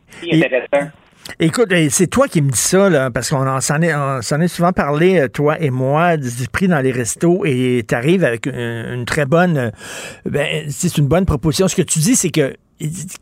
Écoute, 1.39 1.71
c'est 1.91 2.07
toi 2.07 2.27
qui 2.27 2.41
me 2.41 2.51
dis 2.51 2.59
ça, 2.59 2.89
là, 2.89 3.11
parce 3.11 3.29
qu'on 3.29 3.61
s'en 3.61 3.83
est, 3.83 3.93
est, 3.93 4.49
souvent 4.49 4.73
parlé, 4.73 5.19
euh, 5.19 5.29
toi 5.29 5.61
et 5.61 5.69
moi, 5.69 6.17
du 6.17 6.49
prix 6.51 6.69
dans 6.69 6.81
les 6.81 6.91
restos, 6.91 7.45
et 7.45 7.85
tu 7.87 7.95
arrives 7.95 8.25
avec 8.25 8.47
une, 8.47 9.05
très 9.05 9.27
bonne. 9.27 9.59
Euh, 9.59 9.71
ben, 10.25 10.65
c'est 10.71 10.97
une 10.97 11.07
bonne 11.07 11.27
proposition. 11.27 11.69
Ce 11.69 11.77
que 11.77 11.83
tu 11.83 11.99
dis, 11.99 12.17
c'est 12.17 12.31
que 12.31 12.55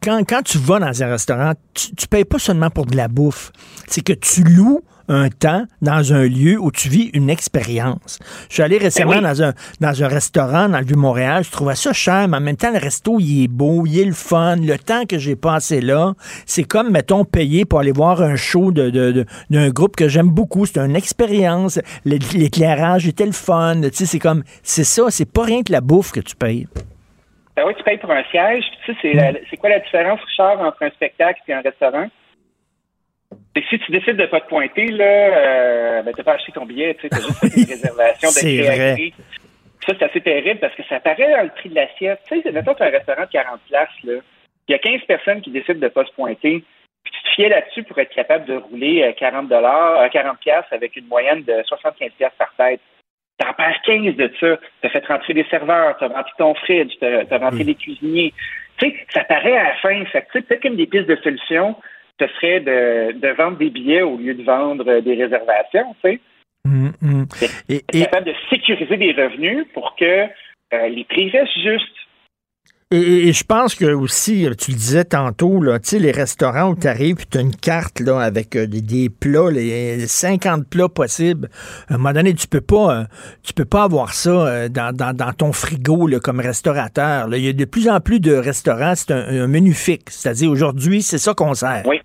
quand, 0.01 0.23
quand 0.29 0.43
tu 0.43 0.59
vas 0.59 0.79
dans 0.79 1.03
un 1.03 1.09
restaurant, 1.09 1.55
tu, 1.75 1.93
tu 1.97 2.07
payes 2.07 2.25
pas 2.25 2.39
seulement 2.39 2.71
pour 2.71 2.87
de 2.87 2.97
la 2.97 3.09
bouffe. 3.09 3.51
C'est 3.89 4.03
que 4.03 4.13
tu 4.13 4.45
loues 4.45 4.83
un 5.09 5.29
temps 5.29 5.65
dans 5.83 6.13
un 6.13 6.27
lieu 6.27 6.59
où 6.59 6.71
tu 6.71 6.89
vis 6.89 7.11
une 7.15 7.31
expérience. 7.31 8.19
Je 8.49 8.55
suis 8.55 8.63
allé 8.63 8.79
récemment 8.79 9.21
dans, 9.21 9.43
un, 9.43 9.53
dans 9.81 10.03
un 10.03 10.09
restaurant 10.09 10.69
dans 10.69 10.79
le 10.79 10.85
Vieux-Montréal. 10.85 11.45
Je 11.45 11.51
trouvais 11.51 11.75
ça 11.75 11.93
cher, 11.93 12.29
mais 12.29 12.37
en 12.37 12.41
même 12.41 12.57
temps, 12.57 12.73
le 12.73 12.79
resto, 12.79 13.19
il 13.21 13.45
est 13.45 13.49
beau, 13.49 13.85
il 13.87 14.01
est 14.01 14.05
le 14.05 14.13
fun. 14.13 14.57
Le 14.57 14.79
temps 14.79 15.05
que 15.07 15.19
j'ai 15.19 15.37
passé 15.37 15.81
là, 15.81 16.13
c'est 16.47 16.65
comme, 16.65 16.91
mettons, 16.91 17.25
payer 17.25 17.65
pour 17.65 17.81
aller 17.81 17.93
voir 17.93 18.23
un 18.23 18.37
show 18.37 18.73
d'un 18.73 18.91
de, 18.91 19.25
de, 19.51 19.71
groupe 19.71 19.97
que 19.97 20.09
j'aime 20.09 20.31
beaucoup. 20.31 20.67
C'est 20.67 20.79
une 20.79 20.97
expérience. 20.97 21.81
L'éclairage 22.05 23.07
était 23.07 23.27
le 23.27 23.33
fun. 23.33 23.81
Tu 23.83 23.91
sais, 23.93 24.07
c'est 24.07 24.19
comme, 24.19 24.43
c'est 24.63 24.85
ça, 24.85 25.05
c'est 25.11 25.31
pas 25.31 25.43
rien 25.43 25.63
que 25.63 25.73
la 25.73 25.81
bouffe 25.81 26.13
que 26.13 26.21
tu 26.21 26.37
payes. 26.37 26.67
Ben 27.57 27.63
oui, 27.67 27.75
tu 27.77 27.85
payes 27.85 27.99
pour 27.99 28.11
un 28.11 28.25
siège. 28.31 28.65
Tu 28.85 28.95
sais, 28.95 29.43
c'est 29.49 29.57
quoi 29.57 29.71
la 29.71 29.79
différence, 29.79 30.21
Richard, 30.27 30.61
entre 30.61 30.83
un 30.83 30.91
spectacle 30.91 31.41
et 31.47 31.53
un 31.53 31.61
restaurant? 31.61 32.09
Si 33.69 33.79
tu 33.79 33.93
décides 33.93 34.17
de 34.17 34.23
ne 34.23 34.27
pas 34.27 34.41
te 34.41 34.49
pointer, 34.49 34.87
là, 34.87 35.05
euh, 35.05 36.03
ben, 36.03 36.13
t'as 36.15 36.23
pas 36.23 36.35
acheté 36.35 36.53
ton 36.53 36.67
billet, 36.67 36.95
tu 36.95 37.09
sais, 37.09 37.23
juste 37.23 37.39
fait 37.39 37.61
une 37.61 37.69
réservation 37.69 38.29
de 38.29 39.13
Ça, 39.87 39.93
c'est 39.99 40.03
assez 40.03 40.21
terrible 40.21 40.61
parce 40.61 40.75
que 40.75 40.83
ça 40.89 41.01
paraît 41.01 41.31
dans 41.37 41.43
le 41.43 41.51
prix 41.51 41.69
de 41.69 41.75
l'assiette. 41.75 42.21
Tu 42.29 42.41
sais, 42.41 42.53
mettons, 42.53 42.75
un 42.79 42.91
restaurant 42.91 43.23
de 43.23 43.31
40 43.31 43.61
places, 43.69 43.89
là. 44.05 44.15
Il 44.69 44.73
y 44.73 44.75
a 44.75 44.79
15 44.79 45.03
personnes 45.07 45.41
qui 45.43 45.51
décident 45.51 45.79
de 45.79 45.85
ne 45.85 45.89
pas 45.89 46.05
se 46.07 46.13
pointer. 46.13 46.65
Puis 47.05 47.13
tu 47.13 47.23
te 47.23 47.35
fiais 47.35 47.49
là-dessus 47.51 47.83
pour 47.83 47.99
être 47.99 48.15
capable 48.15 48.47
de 48.47 48.57
rouler 48.57 49.15
40 49.19 49.49
dollars, 49.49 50.09
40 50.11 50.39
pièces 50.39 50.65
avec 50.71 50.97
une 50.97 51.07
moyenne 51.07 51.43
de 51.43 51.63
75 51.67 52.13
pièces 52.17 52.33
par 52.39 52.55
tête. 52.57 52.81
T'en 53.37 53.53
perds 53.53 53.83
15 53.85 54.17
de 54.17 54.33
ça. 54.41 54.59
T'as 54.81 54.89
fait 54.89 55.07
rentrer 55.07 55.35
des 55.35 55.45
serveurs, 55.51 55.97
t'as 55.99 56.09
rempli 56.09 56.33
ton 56.39 56.55
fridge, 56.55 56.95
t'as 56.99 57.25
as 57.31 57.39
rentré 57.39 57.65
des 57.65 57.75
cuisiniers. 57.75 58.33
Tu 58.79 58.89
sais, 58.89 58.97
ça 59.11 59.25
paraît 59.25 59.57
à 59.57 59.65
la 59.65 59.75
fin. 59.77 60.03
Fait 60.07 60.27
peut-être 60.33 60.61
qu'une 60.61 60.77
des 60.77 60.87
pistes 60.87 61.09
de 61.09 61.17
solution, 61.17 61.77
ce 62.21 62.27
serait 62.29 62.61
de, 62.61 63.13
de 63.13 63.29
vendre 63.29 63.59
des 63.59 63.71
billets 63.71 64.03
au 64.03 64.17
lieu 64.17 64.35
de 64.35 64.43
vendre 64.43 65.01
des 65.01 65.15
réservations, 65.15 65.95
tu 66.03 66.11
sais. 66.11 66.21
Hum, 66.67 66.93
hum. 67.03 67.27
Et, 67.69 67.83
capable 68.01 68.27
de 68.27 68.35
sécuriser 68.49 68.97
des 68.97 69.13
revenus 69.13 69.67
pour 69.75 69.95
que 69.97 70.05
euh, 70.73 70.89
les 70.89 71.05
prix 71.05 71.31
restent 71.31 71.59
justes. 71.59 72.04
Et, 72.91 73.33
je 73.33 73.45
pense 73.45 73.75
que 73.75 73.87
aussi, 73.87 74.47
tu 74.59 74.71
le 74.71 74.77
disais 74.77 75.05
tantôt, 75.05 75.61
là, 75.61 75.79
les 75.93 76.13
restaurants 76.13 76.71
où 76.71 76.77
tu 76.77 76.87
arrives, 76.87 77.27
tu 77.29 77.39
as 77.39 77.41
une 77.41 77.57
carte 77.57 77.99
là, 78.01 78.21
avec 78.21 78.55
euh, 78.57 78.67
des, 78.67 79.09
plats, 79.09 79.51
les 79.51 80.07
50 80.07 80.69
plats 80.69 80.89
possibles. 80.89 81.49
À 81.89 81.95
un 81.95 81.97
moment 81.97 82.13
donné, 82.13 82.35
tu 82.35 82.47
peux 82.47 82.61
pas 82.61 83.01
euh, 83.01 83.05
tu 83.43 83.53
peux 83.53 83.65
pas 83.65 83.85
avoir 83.85 84.13
ça 84.13 84.69
dans, 84.69 85.33
ton 85.37 85.53
frigo 85.53 86.07
là, 86.07 86.21
comme 86.21 86.41
restaurateur. 86.41 87.29
Il 87.35 87.43
y 87.43 87.49
a 87.49 87.53
de 87.53 87.65
plus 87.65 87.89
en 87.89 88.01
plus 88.01 88.21
de 88.21 88.35
restaurants, 88.35 88.95
c'est 88.95 89.13
un, 89.13 89.47
menu 89.47 89.73
fixe. 89.73 90.21
C'est-à-dire 90.21 90.51
aujourd'hui, 90.51 91.03
c'est 91.03 91.19
ça 91.19 91.35
qu'on 91.35 91.55
sert. 91.55 91.83
Oui. 91.87 92.01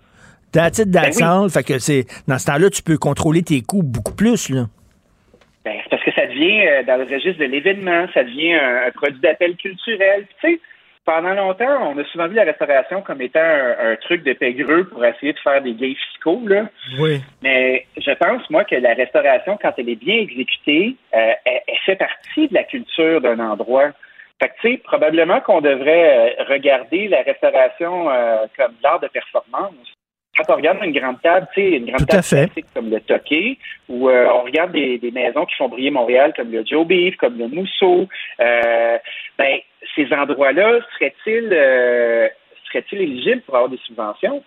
T'as 0.51 0.63
la 0.63 0.71
titre 0.71 0.89
ben 0.89 1.49
fait 1.49 1.63
que 1.63 1.77
c'est 1.77 2.05
dans 2.27 2.39
ce 2.39 2.47
temps-là, 2.47 2.69
tu 2.71 2.81
peux 2.81 2.97
contrôler 2.97 3.43
tes 3.43 3.61
coûts 3.61 3.83
beaucoup 3.83 4.15
plus. 4.15 4.49
Là. 4.49 4.67
Ben, 5.63 5.75
parce 5.91 6.03
que 6.03 6.11
devient, 6.39 6.85
dans 6.85 6.97
le 6.97 7.03
registre 7.03 7.39
de 7.39 7.45
l'événement, 7.45 8.07
ça 8.13 8.23
devient 8.23 8.53
un, 8.53 8.91
produit 8.91 9.19
d'appel 9.19 9.55
culturel. 9.55 10.25
Tu 10.41 10.47
sais, 10.47 10.59
pendant 11.05 11.33
longtemps, 11.33 11.91
on 11.91 11.97
a 11.97 12.03
souvent 12.05 12.27
vu 12.27 12.35
la 12.35 12.43
restauration 12.43 13.01
comme 13.01 13.21
étant 13.21 13.39
un, 13.39 13.95
truc 13.95 14.23
de 14.23 14.33
pègreux 14.33 14.85
pour 14.85 15.03
essayer 15.03 15.33
de 15.33 15.39
faire 15.39 15.61
des 15.61 15.73
gains 15.73 15.95
fiscaux. 16.11 16.41
Là. 16.45 16.67
Oui. 16.99 17.21
Mais 17.41 17.85
je 17.97 18.11
pense, 18.11 18.47
moi, 18.49 18.63
que 18.63 18.75
la 18.75 18.93
restauration, 18.93 19.57
quand 19.61 19.73
elle 19.77 19.89
est 19.89 19.95
bien 19.95 20.17
exécutée, 20.17 20.95
euh, 21.15 21.31
elle, 21.45 21.61
fait 21.85 21.95
partie 21.95 22.47
de 22.47 22.53
la 22.53 22.63
culture 22.63 23.21
d'un 23.21 23.39
endroit. 23.39 23.91
Fait 24.41 24.49
que, 24.49 24.53
tu 24.61 24.71
sais, 24.71 24.77
probablement 24.77 25.41
qu'on 25.41 25.61
devrait 25.61 26.37
euh, 26.39 26.43
regarder 26.47 27.07
la 27.07 27.23
restauration 27.23 28.09
euh, 28.09 28.45
comme 28.55 28.73
l'art 28.83 28.99
de 28.99 29.07
performance 29.07 29.73
quand 30.39 30.53
on 30.53 30.57
regarde 30.57 30.79
une 30.83 30.97
grande 30.97 31.21
table, 31.21 31.47
tu 31.53 31.61
sais, 31.61 31.77
une 31.77 31.85
grande 31.85 32.07
table 32.07 32.49
comme 32.73 32.89
le 32.89 32.99
Toqué, 33.01 33.57
ou 33.87 34.09
on 34.09 34.43
regarde 34.43 34.71
des, 34.71 35.11
maisons 35.11 35.45
qui 35.45 35.55
font 35.55 35.69
briller 35.69 35.91
Montréal 35.91 36.33
comme 36.35 36.51
le 36.51 36.63
Joe 36.65 36.85
Beef, 36.85 37.15
comme 37.17 37.37
le 37.37 37.47
Mousseau, 37.47 38.07
euh, 38.39 38.97
ben 39.37 39.59
ces 39.95 40.11
endroits-là 40.13 40.79
seraient-ils 40.93 41.49
euh, 41.51 42.27
seraient-ils 42.67 43.01
éligibles 43.01 43.41
pour 43.41 43.55
avoir 43.55 43.69
des 43.69 43.77
subventions? 43.77 44.43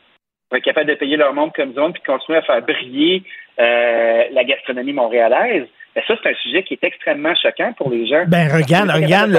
Pour 0.48 0.58
être 0.58 0.64
capable 0.64 0.88
de 0.88 0.94
payer 0.94 1.16
leur 1.16 1.32
monde 1.34 1.52
comme 1.54 1.74
zone 1.74 1.92
puis 1.92 2.02
continuer 2.02 2.38
à 2.38 2.42
faire 2.42 2.62
briller 2.62 3.22
euh, 3.58 4.24
la 4.30 4.44
gastronomie 4.44 4.92
montréalaise? 4.92 5.66
Ben 5.94 6.02
ça, 6.06 6.14
c'est 6.22 6.30
un 6.30 6.34
sujet 6.34 6.62
qui 6.62 6.74
est 6.74 6.84
extrêmement 6.84 7.34
choquant 7.34 7.72
pour 7.74 7.90
les 7.90 8.06
gens. 8.06 8.24
Ben 8.26 8.48
regarde, 8.48 8.90
regarde, 8.90 9.32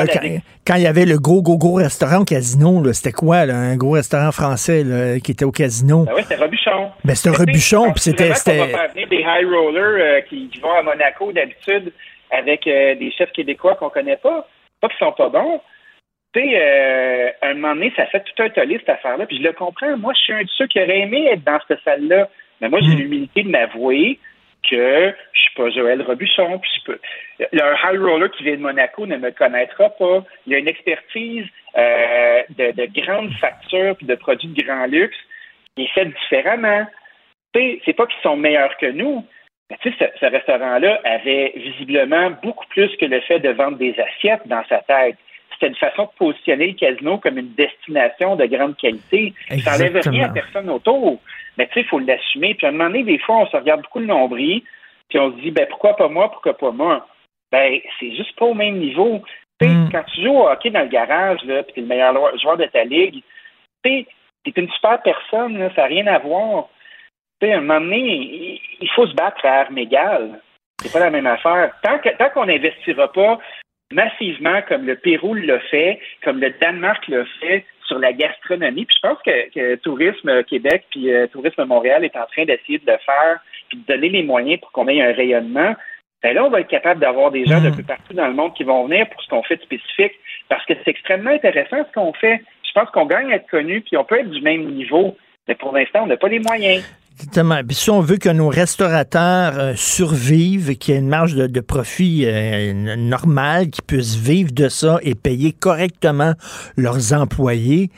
quand, 0.68 0.76
il 0.76 0.84
y 0.84 0.88
avait 0.88 1.06
le 1.06 1.18
gros, 1.18 1.42
gros, 1.42 1.58
gros 1.58 1.76
restaurant 1.76 2.22
au 2.22 2.26
casino, 2.26 2.94
c'était 2.94 3.12
quoi, 3.12 3.46
là, 3.46 3.56
un 3.56 3.76
gros 3.76 3.92
restaurant 3.92 4.32
français 4.32 4.84
qui 5.24 5.32
était 5.32 5.46
au 5.46 5.52
casino? 5.52 6.06
Ben 6.06 6.14
oui, 6.16 6.22
c'était 6.22 6.42
Robuchon. 6.42 6.92
Ben 7.04 7.16
c'était 7.16 7.36
Robuchon, 7.36 7.92
puis 7.92 8.02
c'était... 8.02 8.26
On 8.26 8.66
va 8.66 8.68
faire 8.68 8.92
venir 8.94 9.08
des 9.08 9.22
high 9.22 9.48
rollers 9.50 9.98
euh, 10.00 10.22
qui, 10.22 10.50
vont 10.62 10.74
à 10.74 10.84
Monaco 10.84 11.32
d'habitude 11.32 11.92
avec 12.30 12.66
des 12.66 13.14
chefs 13.18 13.32
québécois 13.32 13.76
qu'on 13.76 13.90
connaît 13.90 14.18
pas. 14.18 14.48
Pas 14.80 14.90
qu'ils 14.90 14.98
sont 14.98 15.14
pas 15.14 15.30
bons, 15.30 15.62
tu 16.34 16.42
sais, 16.42 16.50
euh, 16.56 17.30
à 17.42 17.48
un 17.50 17.54
moment 17.54 17.76
donné, 17.76 17.94
ça 17.96 18.08
fait 18.08 18.22
tout 18.22 18.42
un 18.42 18.50
tollé, 18.50 18.78
cette 18.80 18.90
affaire-là. 18.90 19.26
Puis 19.28 19.38
je 19.38 19.44
le 19.44 19.54
comprends. 19.54 19.96
Moi, 19.98 20.14
je 20.16 20.22
suis 20.22 20.34
un 20.34 20.42
de 20.42 20.50
ceux 20.58 20.68
qui 20.68 20.82
aurait 20.82 21.02
aimé 21.02 21.28
être 21.32 21.44
dans 21.44 21.60
cette 21.68 21.80
salle-là. 21.84 22.28
Mais 22.60 22.70
moi, 22.70 22.80
j'ai 22.82 22.96
hmm. 22.96 22.98
l'humilité 22.98 23.44
de 23.44 23.50
m'avouer 23.50 24.20
que 24.70 25.14
je 25.34 25.40
suis 25.40 25.54
pas 25.56 25.70
Joël 25.70 26.02
Robuchon. 26.02 26.60
Puis 26.60 26.72
je 26.78 26.84
peux... 26.86 27.00
Le 27.52 27.74
high 27.84 28.00
roller 28.00 28.32
qui 28.32 28.44
vient 28.44 28.56
de 28.56 28.62
Monaco 28.62 29.06
ne 29.06 29.18
me 29.18 29.32
connaîtra 29.32 29.90
pas. 29.90 30.24
Il 30.46 30.54
y 30.54 30.56
a 30.56 30.60
une 30.60 30.68
expertise 30.68 31.46
euh, 31.78 32.44
de, 32.50 32.72
de 32.72 33.02
grande 33.02 33.32
facture 33.40 33.96
puis 33.98 34.06
de 34.06 34.16
produits 34.16 34.48
de 34.48 34.64
grand 34.64 34.86
luxe 34.86 35.18
qui 35.76 35.84
est 35.84 35.94
faite 35.94 36.10
différemment. 36.22 36.86
C'est 37.54 37.94
pas 37.96 38.08
qu'ils 38.08 38.22
sont 38.24 38.38
meilleurs 38.38 38.76
que 38.78 38.92
nous. 38.92 39.26
Mais 39.70 39.78
tu 39.82 39.92
sais, 39.92 39.96
ce, 40.00 40.20
ce 40.20 40.32
restaurant-là 40.32 41.00
avait 41.04 41.54
visiblement 41.56 42.32
beaucoup 42.42 42.66
plus 42.68 42.96
que 42.98 43.06
le 43.06 43.22
fait 43.22 43.40
de 43.40 43.50
vendre 43.50 43.78
des 43.78 43.96
assiettes 44.00 44.48
dans 44.48 44.64
sa 44.68 44.80
tête 44.80 45.18
c'était 45.54 45.68
une 45.68 45.76
façon 45.76 46.04
de 46.04 46.10
positionner 46.18 46.68
le 46.68 46.74
casino 46.74 47.18
comme 47.18 47.38
une 47.38 47.54
destination 47.54 48.36
de 48.36 48.46
grande 48.46 48.76
qualité. 48.78 49.34
Ça 49.64 49.78
n'enlève 49.78 50.02
rien 50.06 50.26
à 50.26 50.30
personne 50.30 50.70
autour. 50.70 51.20
Mais 51.58 51.68
tu 51.68 51.74
sais, 51.74 51.82
il 51.82 51.88
faut 51.88 52.00
l'assumer. 52.00 52.56
Puis 52.56 52.66
à 52.66 52.70
un 52.70 52.74
moment 52.74 52.86
donné, 52.86 53.04
des 53.04 53.20
fois, 53.20 53.38
on 53.38 53.48
se 53.48 53.56
regarde 53.56 53.82
beaucoup 53.82 54.00
le 54.00 54.06
nombril, 54.06 54.64
puis 55.10 55.20
on 55.20 55.32
se 55.32 55.42
dit, 55.42 55.52
ben 55.52 55.68
pourquoi 55.68 55.96
pas 55.96 56.08
moi, 56.08 56.32
pourquoi 56.32 56.58
pas 56.58 56.72
moi? 56.72 57.08
Ben, 57.52 57.80
c'est 58.00 58.16
juste 58.16 58.36
pas 58.36 58.46
au 58.46 58.54
même 58.54 58.78
niveau. 58.78 59.22
Tu 59.60 59.68
sais, 59.68 59.74
mm. 59.74 59.90
quand 59.92 60.04
tu 60.14 60.24
joues 60.24 60.38
au 60.38 60.50
hockey 60.50 60.72
dans 60.72 60.82
le 60.82 60.88
garage, 60.88 61.44
là, 61.44 61.64
puis 61.64 61.74
tu 61.74 61.80
es 61.80 61.84
le 61.84 61.88
meilleur 61.88 62.40
joueur 62.40 62.58
de 62.58 62.66
ta 62.66 62.84
ligue, 62.84 63.22
tu 63.84 63.92
sais, 63.92 64.08
t'es 64.44 64.62
une 64.62 64.72
super 64.72 65.02
personne, 65.02 65.70
ça 65.76 65.84
n'a 65.84 65.88
rien 65.88 66.08
à 66.08 66.20
voir. 66.20 66.70
Tu 67.40 67.48
sais, 67.48 67.54
à 67.54 67.58
un 67.58 67.62
moment 67.62 67.80
donné, 67.80 68.62
il 68.82 68.90
faut 68.96 69.08
se 69.08 69.14
battre 69.14 69.46
à 69.46 69.62
armes 69.62 69.78
égales. 69.78 70.42
C'est 70.82 70.92
pas 70.92 71.00
la 71.00 71.12
même 71.12 71.28
affaire. 71.28 71.72
Tant 71.82 72.00
tant 72.00 72.30
qu'on 72.32 72.46
n'investira 72.46 73.12
pas 73.12 73.40
massivement 73.94 74.62
comme 74.68 74.86
le 74.86 74.96
Pérou 74.96 75.34
l'a 75.34 75.60
fait, 75.60 76.00
comme 76.24 76.40
le 76.40 76.54
Danemark 76.60 77.08
l'a 77.08 77.24
fait 77.40 77.66
sur 77.86 78.00
la 78.00 78.14
gastronomie. 78.14 78.86
Puis 78.86 78.98
je 79.02 79.08
pense 79.08 79.20
que, 79.26 79.76
Tourisme 79.76 80.44
Québec 80.44 80.86
puis 80.92 81.14
euh, 81.14 81.28
Tourisme 81.28 81.66
Montréal 81.66 82.04
est 82.04 82.16
en 82.16 82.26
train 82.26 82.46
d'essayer 82.46 82.80
de 82.80 82.92
le 82.92 82.98
faire 83.06 83.40
puis 83.70 83.78
de 83.78 83.94
donner 83.94 84.10
les 84.10 84.24
moyens 84.24 84.60
pour 84.60 84.72
qu'on 84.72 84.88
ait 84.88 85.02
un 85.02 85.14
rayonnement. 85.14 85.76
Ben 86.22 86.34
là, 86.34 86.46
on 86.46 86.50
va 86.50 86.62
être 86.62 86.70
capable 86.70 87.02
d'avoir 87.02 87.32
des 87.32 87.46
gens 87.46 87.62
de 87.62 87.70
mm. 87.70 87.76
peu 87.76 87.84
partout 87.84 88.14
dans 88.14 88.28
le 88.28 88.34
monde 88.34 88.54
qui 88.54 88.64
vont 88.64 88.86
venir 88.88 89.10
pour 89.10 89.22
ce 89.22 89.28
qu'on 89.28 89.44
fait 89.44 89.58
de 89.58 89.64
spécifique 89.64 90.14
parce 90.48 90.66
que 90.66 90.74
c'est 90.76 90.92
extrêmement 90.92 91.32
intéressant 91.32 91.84
ce 91.88 91.94
qu'on 91.94 92.14
fait. 92.14 92.42
Je 92.64 92.72
pense 92.74 92.90
qu'on 92.92 93.06
gagne 93.06 93.32
à 93.32 93.36
être 93.36 93.50
connu 93.50 93.82
puis 93.82 93.98
on 93.98 94.06
peut 94.06 94.20
être 94.20 94.30
du 94.30 94.42
même 94.42 94.66
niveau. 94.72 95.18
Mais 95.48 95.56
pour 95.56 95.74
l'instant, 95.74 96.04
on 96.04 96.08
n'a 96.08 96.18
pas 96.18 96.30
les 96.30 96.40
moyens. 96.40 96.84
Exactement. 97.16 97.60
Si 97.70 97.90
on 97.90 98.02
veut 98.02 98.18
que 98.18 98.30
nos 98.30 98.50
restaurateurs 98.50 99.54
euh, 99.58 99.74
survivent, 99.76 100.76
qu'il 100.78 100.94
y 100.94 100.98
ait 100.98 101.00
une 101.00 101.08
marge 101.08 101.36
de, 101.36 101.60
profit 101.60 102.24
euh, 102.26 102.96
normale, 102.98 103.70
qu'ils 103.70 103.84
puissent 103.84 104.16
vivre 104.16 104.52
de 104.52 104.68
ça 104.68 105.00
et 105.04 105.16
payer 105.16 105.54
correctement 105.54 106.34
leurs 106.76 107.14
employés, 107.14 107.92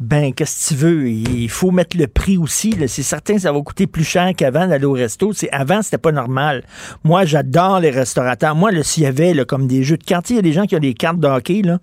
ben, 0.00 0.32
qu'est-ce 0.32 0.70
que 0.70 0.74
tu 0.74 0.80
veux? 0.80 1.08
Il 1.08 1.50
faut 1.50 1.72
mettre 1.72 1.98
le 1.98 2.06
prix 2.06 2.38
aussi. 2.38 2.74
C'est 2.86 3.02
certain 3.02 3.34
que 3.34 3.40
ça 3.40 3.52
va 3.52 3.60
coûter 3.60 3.86
plus 3.86 4.04
cher 4.04 4.30
qu'avant 4.34 4.66
d'aller 4.66 4.86
au 4.86 4.92
resto. 4.92 5.32
Avant, 5.52 5.82
c'était 5.82 5.98
pas 5.98 6.12
normal. 6.12 6.64
Moi, 7.04 7.26
j'adore 7.26 7.80
les 7.80 7.90
restaurateurs. 7.90 8.54
Moi, 8.54 8.70
s'il 8.82 9.02
y 9.02 9.06
avait 9.06 9.34
là, 9.34 9.44
comme 9.44 9.66
des 9.66 9.82
jeux 9.82 9.98
de 9.98 10.04
cartes, 10.04 10.30
il 10.30 10.36
y 10.36 10.38
a 10.38 10.42
des 10.42 10.54
gens 10.54 10.64
qui 10.64 10.74
ont 10.74 10.80
des 10.80 10.94
cartes 10.94 11.20
de 11.20 11.28
hockey. 11.28 11.60
Là. 11.62 11.80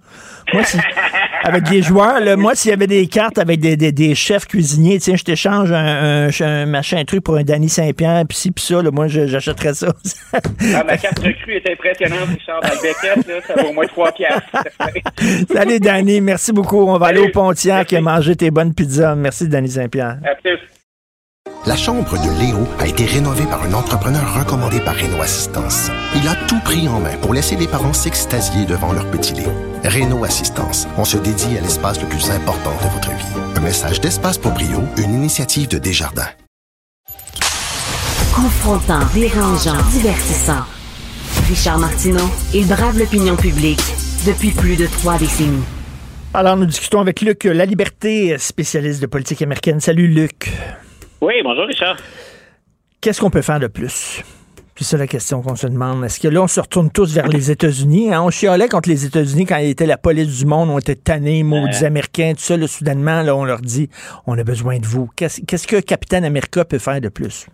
Moi, 0.51 0.63
avec 1.43 1.63
des 1.63 1.81
joueurs. 1.81 2.19
Là, 2.19 2.35
moi, 2.35 2.55
s'il 2.55 2.71
y 2.71 2.73
avait 2.73 2.87
des 2.87 3.07
cartes 3.07 3.37
avec 3.37 3.59
des, 3.59 3.77
des, 3.77 3.91
des 3.91 4.15
chefs 4.15 4.45
cuisiniers, 4.47 4.99
tiens, 4.99 5.15
je 5.15 5.23
t'échange 5.23 5.71
un, 5.71 6.29
un, 6.39 6.65
machin, 6.65 6.97
un 6.97 7.05
truc 7.05 7.23
pour 7.23 7.37
un 7.37 7.43
Danny 7.43 7.69
Saint-Pierre, 7.69 8.23
puis 8.27 8.37
ci, 8.37 8.51
puis 8.51 8.63
ça, 8.63 8.81
là, 8.81 8.91
moi, 8.91 9.07
j'achèterais 9.07 9.73
ça. 9.73 9.87
ah, 10.33 10.83
ma 10.83 10.97
carte 10.97 11.21
de 11.21 11.31
cru 11.31 11.53
est 11.53 11.71
impressionnante, 11.71 12.29
Richard, 12.29 12.61
dans 12.61 12.69
le 12.69 12.81
Beckett, 12.81 13.27
là, 13.27 13.41
ça 13.47 13.61
vaut 13.61 13.69
au 13.69 13.73
moins 13.73 13.85
3 13.85 14.11
piastres. 14.13 14.41
Salut, 15.53 15.79
Danny, 15.79 16.21
merci 16.21 16.51
beaucoup. 16.51 16.87
On 16.87 16.97
va 16.97 17.07
aller 17.07 17.21
au 17.21 17.29
Pontiac 17.29 17.93
et 17.93 18.01
manger 18.01 18.35
tes 18.35 18.51
bonnes 18.51 18.73
pizzas. 18.73 19.15
Merci, 19.15 19.47
Danny 19.47 19.69
Saint-Pierre. 19.69 20.17
À 20.23 20.35
plus. 20.35 20.59
La 21.67 21.75
chambre 21.75 22.13
de 22.13 22.39
Léo 22.39 22.65
a 22.79 22.87
été 22.87 23.03
rénovée 23.03 23.43
par 23.43 23.61
un 23.61 23.73
entrepreneur 23.73 24.39
recommandé 24.39 24.79
par 24.79 24.95
Renault 24.95 25.21
Assistance. 25.21 25.91
Il 26.15 26.25
a 26.25 26.33
tout 26.47 26.61
pris 26.63 26.87
en 26.87 27.01
main 27.01 27.17
pour 27.17 27.33
laisser 27.33 27.57
les 27.57 27.67
parents 27.67 27.91
s'extasier 27.91 28.65
devant 28.65 28.93
leur 28.93 29.05
petit 29.11 29.33
Léo. 29.33 29.51
Renault 29.83 30.23
Assistance, 30.23 30.87
on 30.97 31.03
se 31.03 31.17
dédie 31.17 31.57
à 31.57 31.61
l'espace 31.61 32.01
le 32.01 32.07
plus 32.07 32.31
important 32.31 32.71
de 32.71 32.89
votre 32.93 33.09
vie. 33.09 33.41
Un 33.57 33.59
message 33.59 33.99
d'Espace 33.99 34.37
pour 34.37 34.53
Brio, 34.53 34.81
une 34.95 35.13
initiative 35.13 35.67
de 35.67 35.77
Desjardins. 35.77 36.29
Confrontant, 38.33 39.01
dérangeant, 39.13 39.75
divertissant. 39.91 40.63
Richard 41.49 41.79
Martineau, 41.79 42.29
il 42.53 42.65
brave 42.65 42.97
l'opinion 42.97 43.35
publique 43.35 43.83
depuis 44.25 44.51
plus 44.51 44.77
de 44.77 44.87
trois 44.87 45.17
décennies. 45.17 45.65
Alors, 46.33 46.55
nous 46.55 46.65
discutons 46.65 47.01
avec 47.01 47.19
Luc 47.19 47.43
La 47.43 47.65
Liberté, 47.65 48.37
spécialiste 48.37 49.01
de 49.01 49.07
politique 49.07 49.41
américaine. 49.41 49.81
Salut, 49.81 50.07
Luc. 50.07 50.49
Oui, 51.19 51.33
bonjour 51.43 51.65
Richard. 51.65 51.97
Qu'est-ce 53.01 53.21
qu'on 53.21 53.31
peut 53.31 53.41
faire 53.41 53.59
de 53.59 53.67
plus? 53.67 54.21
C'est 54.75 54.83
ça 54.83 54.97
la 54.97 55.07
question 55.07 55.41
qu'on 55.41 55.55
se 55.55 55.65
demande. 55.65 56.05
Est-ce 56.05 56.19
que 56.19 56.27
là, 56.27 56.43
on 56.43 56.47
se 56.47 56.59
retourne 56.59 56.91
tous 56.91 57.15
vers 57.15 57.27
les 57.27 57.49
États-Unis? 57.49 58.13
Hein? 58.13 58.21
On 58.21 58.29
chialait 58.29 58.67
contre 58.67 58.89
les 58.89 59.07
États-Unis 59.07 59.47
quand 59.47 59.57
ils 59.57 59.71
étaient 59.71 59.87
la 59.87 59.97
police 59.97 60.39
du 60.39 60.45
monde, 60.45 60.69
on 60.69 60.77
était 60.77 60.93
tannés, 60.93 61.41
maudits 61.41 61.83
Américains, 61.83 62.33
tout 62.33 62.41
ça. 62.41 62.57
Là, 62.57 62.67
soudainement, 62.67 63.23
là, 63.23 63.35
on 63.35 63.45
leur 63.45 63.61
dit, 63.61 63.89
on 64.27 64.37
a 64.37 64.43
besoin 64.43 64.77
de 64.77 64.85
vous. 64.85 65.09
Qu'est-ce 65.15 65.67
que 65.67 65.81
Capitaine 65.81 66.25
America 66.25 66.63
peut 66.63 66.77
faire 66.77 67.01
de 67.01 67.09
plus? 67.09 67.47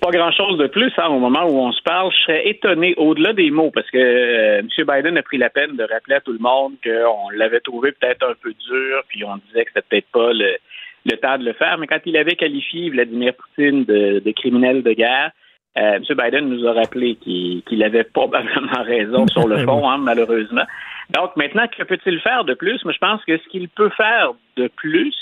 Pas 0.00 0.10
grand-chose 0.10 0.58
de 0.58 0.66
plus 0.66 0.92
hein, 0.96 1.08
au 1.08 1.18
moment 1.18 1.44
où 1.44 1.58
on 1.58 1.72
se 1.72 1.82
parle. 1.82 2.10
Je 2.10 2.22
serais 2.22 2.48
étonné 2.48 2.94
au-delà 2.96 3.32
des 3.32 3.50
mots 3.50 3.70
parce 3.70 3.88
que 3.90 3.98
euh, 3.98 4.60
M. 4.60 4.68
Biden 4.78 5.18
a 5.18 5.22
pris 5.22 5.36
la 5.36 5.50
peine 5.50 5.76
de 5.76 5.84
rappeler 5.84 6.16
à 6.16 6.20
tout 6.20 6.32
le 6.32 6.38
monde 6.38 6.72
qu'on 6.82 7.28
l'avait 7.30 7.60
trouvé 7.60 7.92
peut-être 7.92 8.26
un 8.26 8.34
peu 8.42 8.52
dur, 8.52 9.02
puis 9.08 9.22
on 9.24 9.36
disait 9.46 9.66
que 9.66 9.70
c'était 9.74 9.86
peut-être 9.88 10.10
pas 10.10 10.32
le, 10.32 10.56
le 11.06 11.16
temps 11.16 11.38
de 11.38 11.44
le 11.44 11.52
faire, 11.52 11.78
mais 11.78 11.86
quand 11.86 12.00
il 12.04 12.16
avait 12.16 12.36
qualifié 12.36 12.90
Vladimir 12.90 13.32
Poutine 13.34 13.84
de, 13.84 14.32
criminel 14.32 14.82
de 14.82 14.92
guerre, 14.92 15.32
Euh, 15.78 15.98
M. 15.98 16.02
Biden 16.02 16.48
nous 16.48 16.66
a 16.66 16.72
rappelé 16.72 17.14
qu'il 17.14 17.84
avait 17.84 18.02
probablement 18.02 18.82
raison 18.82 19.28
sur 19.28 19.46
le 19.46 19.58
fond, 19.66 19.88
hein, 19.88 19.98
malheureusement. 19.98 20.66
Donc 21.10 21.36
maintenant, 21.36 21.66
que 21.68 21.84
peut-il 21.84 22.18
faire 22.20 22.44
de 22.44 22.54
plus? 22.54 22.84
Moi, 22.84 22.92
je 22.92 22.98
pense 22.98 23.24
que 23.24 23.38
ce 23.38 23.48
qu'il 23.48 23.68
peut 23.68 23.90
faire 23.90 24.32
de 24.56 24.66
plus, 24.66 25.14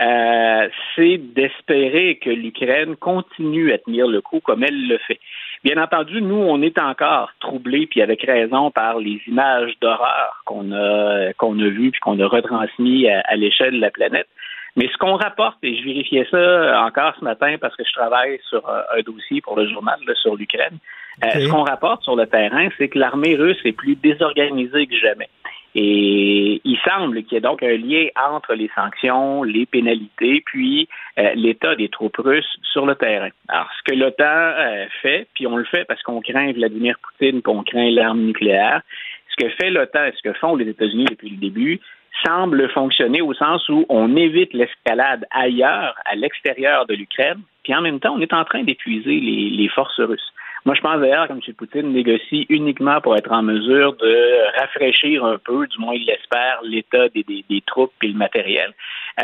euh, 0.00 0.68
c'est 0.96 1.18
d'espérer 1.18 2.16
que 2.16 2.30
l'Ukraine 2.30 2.96
continue 2.96 3.72
à 3.72 3.78
tenir 3.78 4.06
le 4.08 4.20
coup 4.20 4.40
comme 4.40 4.64
elle 4.64 4.88
le 4.88 4.98
fait. 4.98 5.20
Bien 5.64 5.80
entendu, 5.80 6.20
nous, 6.22 6.36
on 6.36 6.60
est 6.62 6.78
encore 6.78 7.30
troublés, 7.40 7.86
puis 7.86 8.02
avec 8.02 8.22
raison, 8.22 8.70
par 8.70 8.98
les 8.98 9.20
images 9.26 9.74
d'horreur 9.80 10.42
qu'on 10.44 10.72
a 10.72 11.32
qu'on 11.34 11.58
a 11.58 11.68
vues 11.68 11.92
puis 11.92 12.00
qu'on 12.00 12.18
a 12.18 12.26
retransmis 12.26 13.08
à, 13.08 13.36
l'échelle 13.36 13.74
de 13.74 13.80
la 13.80 13.90
planète. 13.90 14.28
Mais 14.76 14.88
ce 14.88 14.96
qu'on 14.96 15.16
rapporte, 15.16 15.58
et 15.62 15.76
je 15.76 15.84
vérifiais 15.84 16.26
ça 16.30 16.84
encore 16.86 17.14
ce 17.18 17.24
matin 17.24 17.56
parce 17.60 17.76
que 17.76 17.84
je 17.84 17.92
travaille 17.92 18.40
sur 18.48 18.66
un, 18.68 19.02
dossier 19.02 19.40
pour 19.42 19.56
le 19.56 19.68
journal 19.68 19.98
sur 20.14 20.34
l'Ukraine, 20.34 20.78
euh, 21.24 21.28
ce 21.28 21.48
qu'on 21.48 21.64
rapporte 21.64 22.02
sur 22.02 22.16
le 22.16 22.26
terrain, 22.26 22.68
c'est 22.78 22.88
que 22.88 22.98
l'armée 22.98 23.36
russe 23.36 23.60
est 23.64 23.72
plus 23.72 23.96
désorganisée 23.96 24.86
que 24.86 24.96
jamais. 24.96 25.28
Et 25.74 26.60
il 26.64 26.78
semble 26.86 27.22
qu'il 27.22 27.34
y 27.34 27.36
ait 27.36 27.40
donc 27.40 27.62
un 27.62 27.76
lien 27.76 28.06
entre 28.30 28.54
les 28.54 28.70
sanctions, 28.74 29.42
les 29.42 29.64
pénalités, 29.64 30.42
puis 30.44 30.88
euh, 31.18 31.32
l'état 31.34 31.74
des 31.76 31.88
troupes 31.88 32.16
russes 32.18 32.58
sur 32.72 32.84
le 32.84 32.94
terrain. 32.94 33.30
Alors, 33.48 33.68
ce 33.78 33.90
que 33.90 33.98
l'OTAN 33.98 34.24
euh, 34.24 34.86
fait, 35.00 35.28
puis 35.34 35.46
on 35.46 35.56
le 35.56 35.64
fait 35.64 35.84
parce 35.86 36.02
qu'on 36.02 36.20
craint 36.20 36.52
Vladimir 36.52 36.96
Poutine, 37.02 37.40
puis 37.40 37.52
on 37.52 37.62
craint 37.62 37.90
l'arme 37.90 38.20
nucléaire, 38.20 38.82
ce 39.30 39.44
que 39.44 39.50
fait 39.50 39.70
l'OTAN 39.70 40.04
et 40.04 40.12
ce 40.12 40.22
que 40.22 40.34
font 40.34 40.56
les 40.56 40.68
États-Unis 40.68 41.06
depuis 41.10 41.30
le 41.30 41.36
début 41.38 41.80
semble 42.24 42.68
fonctionner 42.70 43.20
au 43.20 43.34
sens 43.34 43.68
où 43.68 43.84
on 43.88 44.16
évite 44.16 44.52
l'escalade 44.52 45.24
ailleurs, 45.30 45.94
à 46.04 46.14
l'extérieur 46.14 46.86
de 46.86 46.94
l'Ukraine, 46.94 47.40
puis 47.64 47.74
en 47.74 47.80
même 47.80 48.00
temps, 48.00 48.14
on 48.14 48.20
est 48.20 48.32
en 48.32 48.44
train 48.44 48.62
d'épuiser 48.62 49.20
les 49.20 49.68
forces 49.68 50.00
russes. 50.00 50.32
Moi, 50.64 50.76
je 50.76 50.80
pense 50.80 51.00
d'ailleurs 51.00 51.26
que 51.26 51.32
M. 51.32 51.40
Poutine 51.58 51.92
négocie 51.92 52.46
uniquement 52.48 53.00
pour 53.00 53.16
être 53.16 53.32
en 53.32 53.42
mesure 53.42 53.94
de 53.94 54.60
rafraîchir 54.60 55.24
un 55.24 55.36
peu, 55.38 55.66
du 55.66 55.78
moins 55.78 55.94
il 55.94 56.06
l'espère, 56.06 56.60
l'état 56.62 57.08
des, 57.08 57.62
troupes 57.66 57.92
et 58.02 58.08
le 58.08 58.14
matériel. 58.14 58.72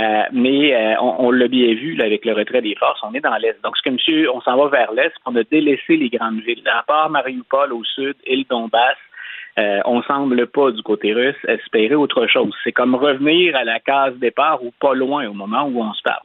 Euh, 0.01 0.23
mais 0.33 0.75
euh, 0.75 1.01
on, 1.01 1.31
l'a 1.31 1.47
bien 1.47 1.75
vu 1.75 1.95
là, 1.95 2.07
avec 2.07 2.25
le 2.25 2.33
retrait 2.33 2.61
des 2.61 2.75
forces, 2.75 3.01
on 3.05 3.15
est 3.15 3.21
dans 3.21 3.37
l'Est. 3.37 3.63
Donc, 3.63 3.77
ce 3.77 3.83
que 3.83 3.91
monsieur, 3.91 4.35
on 4.35 4.41
s'en 4.41 4.57
va 4.57 4.69
vers 4.69 4.93
l'Est, 4.93 5.15
on 5.27 5.37
a 5.37 5.45
délaissé 5.45 5.97
les 5.97 6.09
grandes 6.09 6.41
villes. 6.41 6.67
À 6.67 6.83
part 6.83 7.09
Mariupol 7.09 7.73
au 7.73 7.85
sud 7.85 8.17
et 8.25 8.35
le 8.35 8.45
Donbass, 8.45 8.97
euh, 9.59 9.81
on 9.87 10.03
semble 10.03 10.47
pas 10.47 10.71
du 10.71 10.83
côté 10.83 11.13
russe 11.13 11.37
espérer 11.49 11.95
autre 11.95 12.27
chose. 12.27 12.55
C'est 12.63 12.73
comme 12.73 12.95
revenir 12.95 13.57
à 13.57 13.65
la 13.65 13.81
case 13.81 14.17
départ 14.19 14.63
ou 14.63 14.73
pas 14.81 14.95
loin 14.95 15.27
au 15.29 15.33
moment 15.33 15.65
où 15.65 15.83
on 15.83 15.93
se 15.93 16.03
parle. 16.03 16.23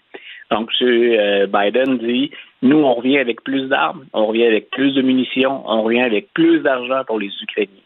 Donc, 0.51 0.69
M. 0.79 0.87
Euh, 0.87 1.47
Biden 1.47 1.97
dit, 1.97 2.29
nous, 2.61 2.77
on 2.77 2.93
revient 2.93 3.17
avec 3.17 3.43
plus 3.43 3.67
d'armes, 3.69 4.05
on 4.13 4.27
revient 4.27 4.45
avec 4.45 4.69
plus 4.69 4.93
de 4.93 5.01
munitions, 5.01 5.63
on 5.65 5.81
revient 5.81 6.01
avec 6.01 6.31
plus 6.33 6.59
d'argent 6.59 7.03
pour 7.07 7.19
les 7.19 7.31
Ukrainiens. 7.41 7.81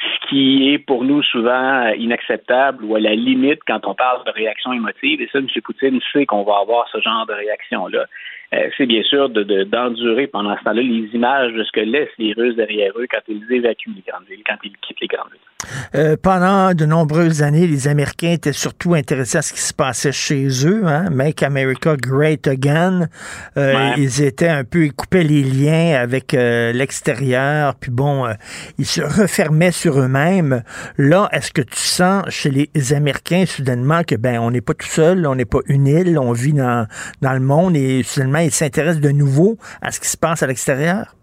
Ce 0.00 0.28
qui 0.28 0.72
est 0.72 0.78
pour 0.78 1.04
nous 1.04 1.22
souvent 1.22 1.88
inacceptable 1.88 2.84
ou 2.84 2.94
à 2.94 3.00
la 3.00 3.14
limite 3.14 3.60
quand 3.66 3.84
on 3.84 3.94
parle 3.94 4.24
de 4.24 4.30
réaction 4.30 4.72
émotive. 4.72 5.20
Et 5.20 5.28
ça, 5.32 5.38
M. 5.38 5.48
Poutine 5.62 6.00
sait 6.12 6.24
qu'on 6.24 6.44
va 6.44 6.58
avoir 6.60 6.88
ce 6.88 7.00
genre 7.00 7.26
de 7.26 7.34
réaction-là. 7.34 8.06
Euh, 8.54 8.68
c'est 8.78 8.86
bien 8.86 9.02
sûr 9.02 9.28
d'endurer 9.28 10.26
de, 10.26 10.30
pendant 10.30 10.56
ce 10.56 10.64
temps-là 10.64 10.80
les 10.80 11.10
images 11.12 11.52
de 11.52 11.64
ce 11.64 11.72
que 11.72 11.80
laissent 11.80 12.08
les 12.18 12.32
Russes 12.32 12.56
derrière 12.56 12.92
eux 12.98 13.06
quand 13.10 13.20
ils 13.28 13.44
évacuent 13.50 13.92
les 13.94 14.02
grandes 14.06 14.24
villes, 14.26 14.42
quand 14.46 14.56
ils 14.64 14.72
quittent 14.78 15.00
les 15.02 15.06
grandes 15.06 15.30
villes. 15.30 15.40
Euh, 15.94 16.16
pendant 16.22 16.72
de 16.72 16.86
nombreuses 16.86 17.42
années, 17.42 17.66
les 17.66 17.88
Américains 17.88 18.32
étaient 18.32 18.52
surtout 18.52 18.94
intéressés 18.94 19.38
à 19.38 19.42
ce 19.42 19.52
qui 19.52 19.60
se 19.60 19.74
passait 19.74 20.12
chez 20.12 20.46
eux. 20.66 20.86
Hein? 20.86 21.10
Make 21.10 21.42
America 21.42 21.96
Great 21.96 22.46
Again. 22.46 23.08
Euh, 23.58 23.90
ils 23.98 24.22
étaient 24.22 24.48
un 24.48 24.64
peu, 24.64 24.86
ils 24.86 24.94
coupaient 24.94 25.24
les 25.24 25.42
liens 25.42 26.00
avec 26.00 26.32
l'extérieur. 26.32 27.74
Puis 27.74 27.90
bon, 27.90 28.26
ils 28.78 28.86
se 28.86 29.02
refermaient 29.02 29.72
sur 29.72 30.00
eux-mêmes. 30.00 30.62
Là, 30.96 31.28
est-ce 31.32 31.52
que 31.52 31.62
tu 31.62 31.76
sens 31.76 32.24
chez 32.30 32.50
les 32.50 32.92
Américains 32.94 33.44
soudainement 33.44 34.04
que 34.04 34.14
ben 34.14 34.38
on 34.38 34.50
n'est 34.50 34.60
pas 34.60 34.74
tout 34.74 34.86
seul, 34.86 35.26
on 35.26 35.34
n'est 35.34 35.44
pas 35.44 35.60
une 35.66 35.86
île, 35.86 36.18
on 36.18 36.32
vit 36.32 36.52
dans, 36.52 36.86
dans 37.20 37.32
le 37.32 37.40
monde 37.40 37.76
et 37.76 38.02
soudainement 38.02 38.37
ils 38.42 38.50
s'intéressent 38.50 39.00
de 39.00 39.10
nouveau 39.10 39.56
à 39.82 39.90
ce 39.90 40.00
qui 40.00 40.08
se 40.08 40.16
passe 40.16 40.42
à 40.42 40.46
l'extérieur? 40.46 41.14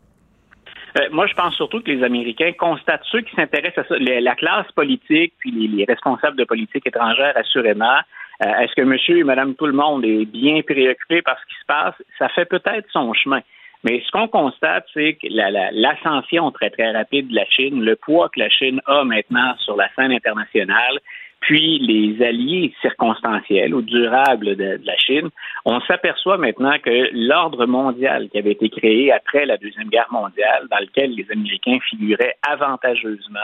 Euh, 0.97 1.07
moi, 1.11 1.27
je 1.27 1.33
pense 1.33 1.53
surtout 1.55 1.81
que 1.81 1.91
les 1.91 2.03
Américains 2.03 2.53
constatent 2.57 3.03
ceux 3.11 3.21
qui 3.21 3.35
s'intéressent 3.35 3.85
à 3.85 3.87
ça, 3.87 3.95
la 3.99 4.35
classe 4.35 4.71
politique, 4.71 5.33
puis 5.39 5.51
les, 5.51 5.83
responsables 5.85 6.37
de 6.37 6.45
politique 6.45 6.87
étrangère, 6.87 7.33
assurément. 7.35 7.97
Euh, 8.45 8.59
est-ce 8.59 8.73
que 8.75 8.81
monsieur 8.81 9.17
et 9.17 9.23
madame 9.23 9.55
tout 9.55 9.65
le 9.65 9.73
monde 9.73 10.05
est 10.05 10.25
bien 10.25 10.61
préoccupé 10.61 11.21
par 11.21 11.37
ce 11.39 11.45
qui 11.45 11.59
se 11.59 11.65
passe? 11.67 11.95
Ça 12.17 12.29
fait 12.29 12.45
peut-être 12.45 12.87
son 12.91 13.13
chemin. 13.13 13.41
Mais 13.83 14.01
ce 14.05 14.11
qu'on 14.11 14.27
constate, 14.27 14.85
c'est 14.93 15.13
que 15.13 15.27
l'ascension 15.29 16.49
très, 16.51 16.71
très 16.71 16.91
rapide 16.91 17.27
de 17.27 17.35
la 17.35 17.45
Chine, 17.45 17.83
le 17.83 17.95
poids 17.95 18.29
que 18.29 18.39
la 18.39 18.49
Chine 18.49 18.81
a 18.87 19.03
maintenant 19.03 19.55
sur 19.59 19.75
la 19.75 19.87
scène 19.95 20.11
internationale, 20.11 20.99
puis 21.39 21.79
les 21.79 22.25
alliés 22.25 22.73
circonstanciels 22.81 23.75
ou 23.75 23.81
durables 23.81 24.55
de, 24.55 24.79
la 24.83 24.97
Chine, 24.97 25.29
on 25.63 25.79
s'aperçoit 25.81 26.37
maintenant 26.37 26.77
que 26.83 27.09
l'ordre 27.13 27.65
mondial 27.65 28.29
qui 28.29 28.39
avait 28.39 28.53
été 28.53 28.69
créé 28.69 29.11
après 29.11 29.45
la 29.45 29.57
Deuxième 29.57 29.89
Guerre 29.89 30.11
mondiale, 30.11 30.67
dans 30.71 30.79
lequel 30.79 31.13
les 31.13 31.29
Américains 31.31 31.77
figuraient 31.89 32.35
avantageusement, 32.47 33.39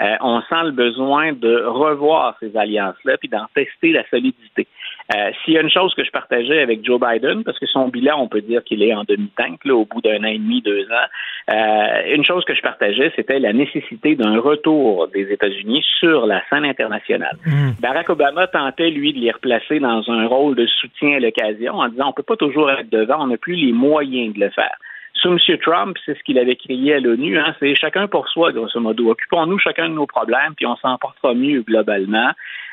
euh, 0.00 0.16
on 0.20 0.40
sent 0.42 0.62
le 0.64 0.70
besoin 0.70 1.32
de 1.32 1.64
revoir 1.64 2.36
ces 2.38 2.56
alliances-là 2.56 3.16
puis 3.18 3.28
d'en 3.28 3.46
tester 3.54 3.92
la 3.92 4.08
solidité. 4.08 4.68
Euh, 5.14 5.30
s'il 5.42 5.54
y 5.54 5.58
a 5.58 5.62
une 5.62 5.70
chose 5.70 5.94
que 5.94 6.04
je 6.04 6.10
partageais 6.10 6.60
avec 6.60 6.84
Joe 6.84 7.00
Biden, 7.00 7.42
parce 7.42 7.58
que 7.58 7.66
son 7.66 7.88
bilan, 7.88 8.20
on 8.20 8.28
peut 8.28 8.42
dire 8.42 8.62
qu'il 8.62 8.82
est 8.82 8.94
en 8.94 9.04
demi-tank 9.04 9.60
au 9.66 9.86
bout 9.86 10.02
d'un 10.02 10.22
an 10.22 10.28
et 10.28 10.38
demi, 10.38 10.60
deux 10.60 10.84
ans, 10.90 11.50
euh, 11.50 12.14
une 12.14 12.24
chose 12.24 12.44
que 12.44 12.54
je 12.54 12.60
partageais, 12.60 13.10
c'était 13.16 13.38
la 13.38 13.54
nécessité 13.54 14.16
d'un 14.16 14.38
retour 14.38 15.08
des 15.08 15.32
États-Unis 15.32 15.82
sur 15.98 16.26
la 16.26 16.42
scène 16.50 16.66
internationale. 16.66 17.36
Mm. 17.46 17.70
Barack 17.80 18.10
Obama 18.10 18.46
tentait, 18.48 18.90
lui, 18.90 19.14
de 19.14 19.18
les 19.18 19.30
replacer 19.30 19.80
dans 19.80 20.02
un 20.10 20.26
rôle 20.26 20.56
de 20.56 20.66
soutien 20.66 21.16
à 21.16 21.20
l'occasion 21.20 21.74
en 21.74 21.88
disant 21.88 22.08
on 22.08 22.12
peut 22.12 22.22
pas 22.22 22.36
toujours 22.36 22.70
être 22.70 22.90
devant, 22.90 23.22
on 23.24 23.28
n'a 23.28 23.38
plus 23.38 23.54
les 23.54 23.72
moyens 23.72 24.34
de 24.34 24.40
le 24.40 24.50
faire. 24.50 24.76
Sous 25.14 25.30
M. 25.30 25.38
Trump, 25.58 25.96
c'est 26.06 26.16
ce 26.16 26.22
qu'il 26.22 26.38
avait 26.38 26.54
crié 26.54 26.94
à 26.94 27.00
l'ONU, 27.00 27.38
hein, 27.38 27.54
c'est 27.58 27.74
chacun 27.74 28.06
pour 28.06 28.28
soi, 28.28 28.52
grosso 28.52 28.78
modo. 28.78 29.10
Occupons-nous 29.10 29.58
chacun 29.58 29.88
de 29.88 29.94
nos 29.94 30.06
problèmes, 30.06 30.54
puis 30.54 30.66
on 30.66 30.76
s'en 30.76 30.96
portera 30.98 31.34
mieux 31.34 31.62
globalement. 31.62 32.30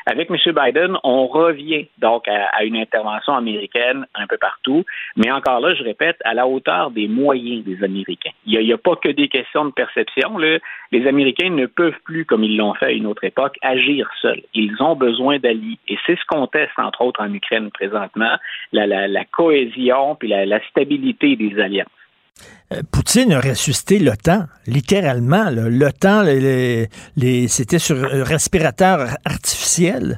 Avec 0.07 0.29
M. 0.29 0.37
Biden, 0.53 0.97
on 1.03 1.25
revient 1.25 1.87
donc 1.97 2.27
à, 2.27 2.63
une 2.63 2.77
intervention 2.77 3.33
américaine 3.33 4.05
un 4.13 4.27
peu 4.27 4.37
partout, 4.37 4.83
mais 5.15 5.31
encore 5.31 5.59
là, 5.59 5.73
je 5.73 5.83
répète, 5.83 6.17
à 6.23 6.35
la 6.35 6.47
hauteur 6.47 6.91
des 6.91 7.07
moyens 7.07 7.63
des 7.63 7.83
Américains. 7.83 8.29
Il 8.45 8.59
n'y 8.59 8.71
a, 8.71 8.77
pas 8.77 8.95
que 8.95 9.09
des 9.09 9.27
questions 9.27 9.65
de 9.65 9.71
perception. 9.71 10.37
Les 10.37 11.07
Américains 11.07 11.49
ne 11.49 11.65
peuvent 11.65 11.99
plus, 12.03 12.23
comme 12.25 12.43
ils 12.43 12.55
l'ont 12.55 12.75
fait 12.75 12.85
à 12.85 12.91
une 12.91 13.07
autre 13.07 13.23
époque, 13.23 13.57
agir 13.63 14.07
seuls. 14.21 14.41
Ils 14.53 14.75
ont 14.79 14.95
besoin 14.95 15.39
d'alliés. 15.39 15.79
Et 15.87 15.97
c'est 16.05 16.17
ce 16.17 16.25
qu'on 16.27 16.45
teste, 16.45 16.77
entre 16.77 17.01
autres, 17.01 17.21
en 17.21 17.33
Ukraine 17.33 17.71
présentement, 17.71 18.37
la, 18.71 19.25
cohésion 19.25 20.15
puis 20.15 20.29
la 20.29 20.59
stabilité 20.69 21.35
des 21.35 21.59
alliances. 21.59 21.87
Euh, 22.71 22.81
Poutine 22.91 23.33
a 23.33 23.39
ressuscité 23.39 23.99
l'OTAN, 23.99 24.45
littéralement. 24.67 25.49
L'OTAN, 25.51 26.25
c'était 27.47 27.79
sur 27.79 27.97
respirateur 27.97 29.07
artificiel. 29.25 30.17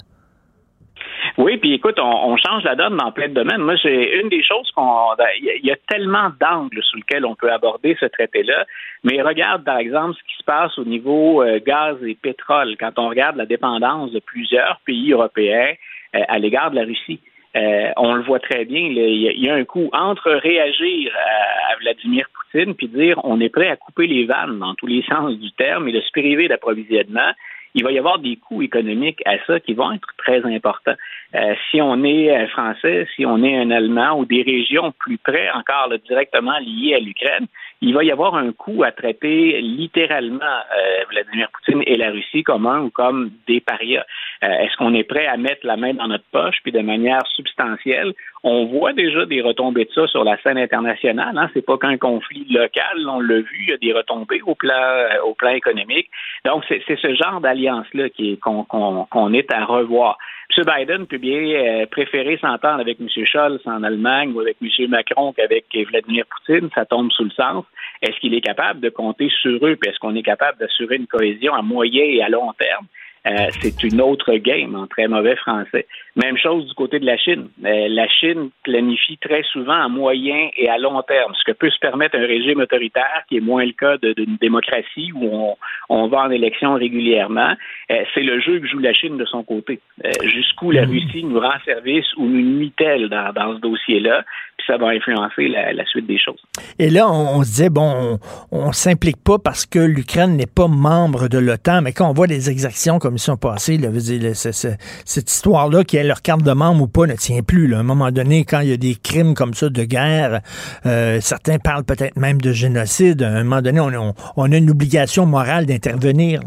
Oui, 1.38 1.58
puis 1.58 1.74
écoute, 1.74 2.00
on, 2.00 2.36
change 2.38 2.64
la 2.64 2.76
donne 2.76 2.98
dans 2.98 3.12
plein 3.12 3.28
de 3.28 3.34
domaines. 3.34 3.62
Moi, 3.62 3.76
j'ai 3.76 4.20
une 4.20 4.30
des 4.30 4.44
choses 4.44 4.72
qu'on. 4.72 5.10
Il 5.40 5.66
y, 5.66 5.72
a 5.72 5.76
tellement 5.88 6.32
d'angles 6.40 6.82
sur 6.82 6.98
lesquels 6.98 7.26
on 7.26 7.36
peut 7.36 7.52
aborder 7.52 7.96
ce 8.00 8.06
traité-là. 8.06 8.66
Mais 9.04 9.22
regarde, 9.22 9.64
par 9.64 9.78
exemple, 9.78 10.16
ce 10.16 10.24
qui 10.24 10.38
se 10.40 10.44
passe 10.44 10.78
au 10.80 10.86
niveau 10.86 11.44
euh, 11.44 11.60
gaz 11.64 11.98
et 12.04 12.16
pétrole, 12.16 12.76
quand 12.80 12.98
on 12.98 13.10
regarde 13.10 13.36
la 13.36 13.46
dépendance 13.46 14.12
de 14.12 14.20
plusieurs 14.20 14.80
pays 14.86 15.12
européens 15.12 15.74
euh, 16.16 16.22
à 16.28 16.40
l'égard 16.40 16.72
de 16.72 16.78
la 16.78 16.86
Russie. 16.86 17.20
Euh, 17.58 17.92
on 17.98 18.14
le 18.14 18.24
voit 18.24 18.40
très 18.40 18.66
bien. 18.66 18.82
Il 18.82 19.44
y, 19.44 19.50
a 19.50 19.56
un 19.56 19.66
coup 19.66 19.90
entre 19.94 20.32
réagir 20.32 21.12
à, 21.16 21.76
Vladimir 21.80 22.28
Poutine 22.34 22.76
puis 22.76 22.88
dire 22.88 23.20
on 23.24 23.40
est 23.40 23.50
prêt 23.50 23.70
à 23.70 23.76
couper 23.76 24.08
les 24.08 24.26
vannes 24.26 24.60
dans 24.60 24.76
tous 24.76 24.88
les 24.88 25.04
sens 25.10 25.38
du 25.38 25.52
terme 25.54 25.88
et 25.88 25.92
de 25.92 26.02
se 26.02 26.12
priver 26.12 26.48
d'approvisionnement. 26.48 27.32
Il 27.74 27.84
va 27.84 27.92
y 27.92 28.00
avoir 28.00 28.20
des 28.20 28.38
coûts 28.38 28.62
économiques 28.62 29.22
à 29.26 29.38
ça 29.46 29.60
qui 29.60 29.74
vont 29.74 29.92
être 29.92 30.08
très 30.18 30.44
importants. 30.46 30.96
Euh, 31.36 31.54
si 31.70 31.82
on 31.82 32.04
est 32.04 32.36
un 32.36 32.48
Français, 32.48 33.08
si 33.16 33.26
on 33.26 33.44
est 33.44 33.56
un 33.56 33.70
Allemand 33.72 34.20
ou 34.20 34.26
des 34.26 34.42
régions 34.42 34.94
plus 34.98 35.18
près 35.18 35.50
encore 35.52 35.92
directement 36.08 36.58
liées 36.60 36.96
à 36.96 37.00
l'Ukraine, 37.00 37.48
il 37.82 37.94
va 37.94 38.04
y 38.04 38.12
avoir 38.12 38.36
un 38.36 38.52
coût 38.52 38.84
à 38.84 38.92
traiter 38.92 39.62
littéralement 39.62 40.44
euh, 40.44 41.04
Vladimir 41.12 41.50
Poutine 41.52 41.84
et 41.86 41.98
la 41.98 42.12
Russie 42.12 42.44
comme 42.44 42.66
un 42.66 42.82
ou 42.82 42.90
comme 42.90 43.32
des 43.48 43.62
parias. 43.62 44.06
Euh, 44.44 44.48
est-ce 44.48 44.76
qu'on 44.78 44.94
est 44.94 45.04
prêt 45.04 45.28
à 45.28 45.38
mettre 45.38 45.66
la 45.66 45.78
main 45.78 45.94
dans 45.94 46.08
notre 46.08 46.26
poche 46.32 46.58
puis 46.64 46.72
de 46.72 46.82
manière 46.82 47.26
substantielle? 47.36 48.14
On 48.50 48.66
voit 48.68 48.94
déjà 48.94 49.26
des 49.26 49.42
retombées 49.42 49.84
de 49.84 49.92
ça 49.92 50.08
sur 50.08 50.24
la 50.24 50.42
scène 50.42 50.58
internationale. 50.58 51.38
Hein? 51.38 51.50
C'est 51.54 51.66
pas 51.66 51.78
qu'un 51.78 51.98
conflit 51.98 52.48
local, 52.50 53.06
on 53.06 53.20
l'a 53.20 53.42
vu, 53.42 53.58
il 53.64 53.70
y 53.72 53.74
a 53.74 53.78
des 53.78 53.92
retombées 53.92 54.42
au 54.42 54.56
plan 54.56 54.72
euh, 54.74 55.50
économique. 55.50 56.10
Donc 56.46 56.64
c'est 56.70 56.82
ce 56.88 57.14
genre 57.14 57.42
d'alliance 57.42 57.88
là 57.94 58.08
qui 58.08 58.38
qu'on 58.40 59.34
est 59.34 59.52
à 59.52 59.66
revoir. 59.66 60.18
M. 60.56 60.64
Biden 60.64 61.08
peut 61.08 61.18
bien 61.18 61.42
euh, 61.42 61.86
préférer 61.88 62.38
s'entendre 62.38 62.80
avec 62.80 63.02
M. 63.02 63.10
Scholz 63.10 63.60
en 63.66 63.84
Allemagne 63.84 64.32
ou 64.34 64.40
avec 64.40 64.56
M. 64.62 64.70
Macron 64.92 65.34
qu'avec 65.34 65.66
Vladimir 65.90 66.24
Poutine, 66.30 66.70
ça 66.74 66.86
tombe 66.86 67.12
sous 67.12 67.26
le 67.26 67.32
sens. 67.32 67.66
Est-ce 68.02 68.18
qu'il 68.22 68.34
est 68.34 68.40
capable 68.40 68.80
de 68.80 68.88
compter 68.88 69.30
sur 69.42 69.60
eux, 69.68 69.78
est-ce 69.86 70.00
qu'on 70.00 70.16
est 70.16 70.24
capable 70.24 70.58
d'assurer 70.58 70.96
une 70.96 71.08
cohésion 71.08 71.54
à 71.54 71.62
moyen 71.62 72.06
et 72.06 72.22
à 72.22 72.30
long 72.30 72.54
terme? 72.54 72.86
Euh, 73.28 73.48
c'est 73.62 73.84
une 73.84 74.02
autre 74.02 74.34
game 74.36 74.76
en 74.76 74.88
très 74.88 75.08
mauvais 75.08 75.36
français. 75.36 75.88
Même 76.16 76.38
chose 76.38 76.68
du 76.68 76.74
côté 76.74 77.00
de 77.00 77.06
la 77.06 77.18
Chine. 77.18 77.50
Euh, 77.66 77.88
la 77.90 78.08
Chine 78.08 78.50
planifie 78.64 79.18
très 79.18 79.44
souvent 79.44 79.84
à 79.84 79.88
moyen 79.90 80.50
et 80.56 80.70
à 80.70 80.78
long 80.78 81.02
terme, 81.02 81.34
ce 81.36 81.44
que 81.52 81.56
peut 81.56 81.70
se 81.70 81.80
permettre 81.80 82.16
un 82.16 82.26
régime 82.26 82.60
autoritaire 82.60 83.24
qui 83.28 83.38
est 83.38 83.42
moins 83.42 83.66
le 83.66 83.74
cas 83.74 83.98
d'une 83.98 84.38
démocratie 84.40 85.12
où 85.14 85.56
on, 85.90 86.08
va 86.08 86.20
en 86.22 86.32
élection 86.32 86.76
régulièrement. 86.76 87.54
Euh, 87.92 88.04
c'est 88.14 88.24
le 88.24 88.40
jeu 88.40 88.60
que 88.60 88.68
joue 88.68 88.80
la 88.80 88.94
Chine 88.94 89.18
de 89.18 89.26
son 89.26 89.44
côté. 89.44 89.80
Jusqu'où 90.24 90.72
la 90.72 90.86
mm. 90.86 90.90
Russie 90.90 91.24
nous 91.24 91.40
rend 91.40 91.60
service 91.66 92.06
ou 92.16 92.26
nous 92.26 92.60
nuit-elle 92.60 93.10
dans, 93.10 93.34
dans 93.34 93.56
ce 93.56 93.62
dossier-là 93.62 94.24
ça 94.68 94.78
va 94.78 94.88
influencer 94.90 95.48
la, 95.48 95.86
suite 95.86 96.08
des 96.08 96.20
choses. 96.20 96.42
Et 96.78 96.90
là, 96.90 97.10
on, 97.10 97.42
se 97.44 97.50
disait, 97.50 97.70
bon, 97.70 98.20
on 98.52 98.68
ne 98.68 98.74
s'implique 98.74 99.24
pas 99.24 99.38
parce 99.40 99.66
que 99.66 99.80
l'Ukraine 99.80 100.36
n'est 100.36 100.46
pas 100.46 100.68
membre 100.68 101.30
de 101.30 101.38
l'OTAN, 101.38 101.82
mais 101.82 101.94
quand 101.94 102.10
on 102.10 102.14
voit 102.14 102.28
des 102.28 102.50
exactions 102.50 103.00
comme 103.00 103.17
ils 103.18 103.20
sont 103.20 103.38
passées, 103.38 103.78
là, 103.78 103.90
dire, 103.90 104.36
cette 104.36 105.32
histoire-là, 105.32 105.84
qui 105.84 105.98
est 105.98 106.04
leur 106.04 106.22
carte 106.22 106.44
de 106.44 106.52
membre 106.52 106.84
ou 106.84 106.88
pas, 106.88 107.08
ne 107.08 107.16
tient 107.16 107.42
plus. 107.42 107.74
À 107.74 107.80
un 107.80 107.84
moment 107.84 108.12
donné, 108.12 108.46
quand 108.46 108.62
il 108.62 108.70
y 108.70 108.74
a 108.74 108.78
des 108.78 108.96
crimes 108.96 109.34
comme 109.34 109.54
ça 109.54 109.70
de 109.70 109.84
guerre, 109.84 110.42
euh, 110.86 111.20
certains 111.22 111.58
parlent 111.58 111.84
peut-être 111.86 112.18
même 112.18 112.40
de 112.40 112.52
génocide. 112.52 113.24
À 113.24 113.30
un 113.30 113.44
moment 113.44 113.62
donné, 113.62 113.80
on, 113.80 114.14
on 114.38 114.52
a 114.52 114.58
une 114.58 114.70
obligation 114.70 115.26
morale 115.26 115.66
d'intervenir 115.66 116.42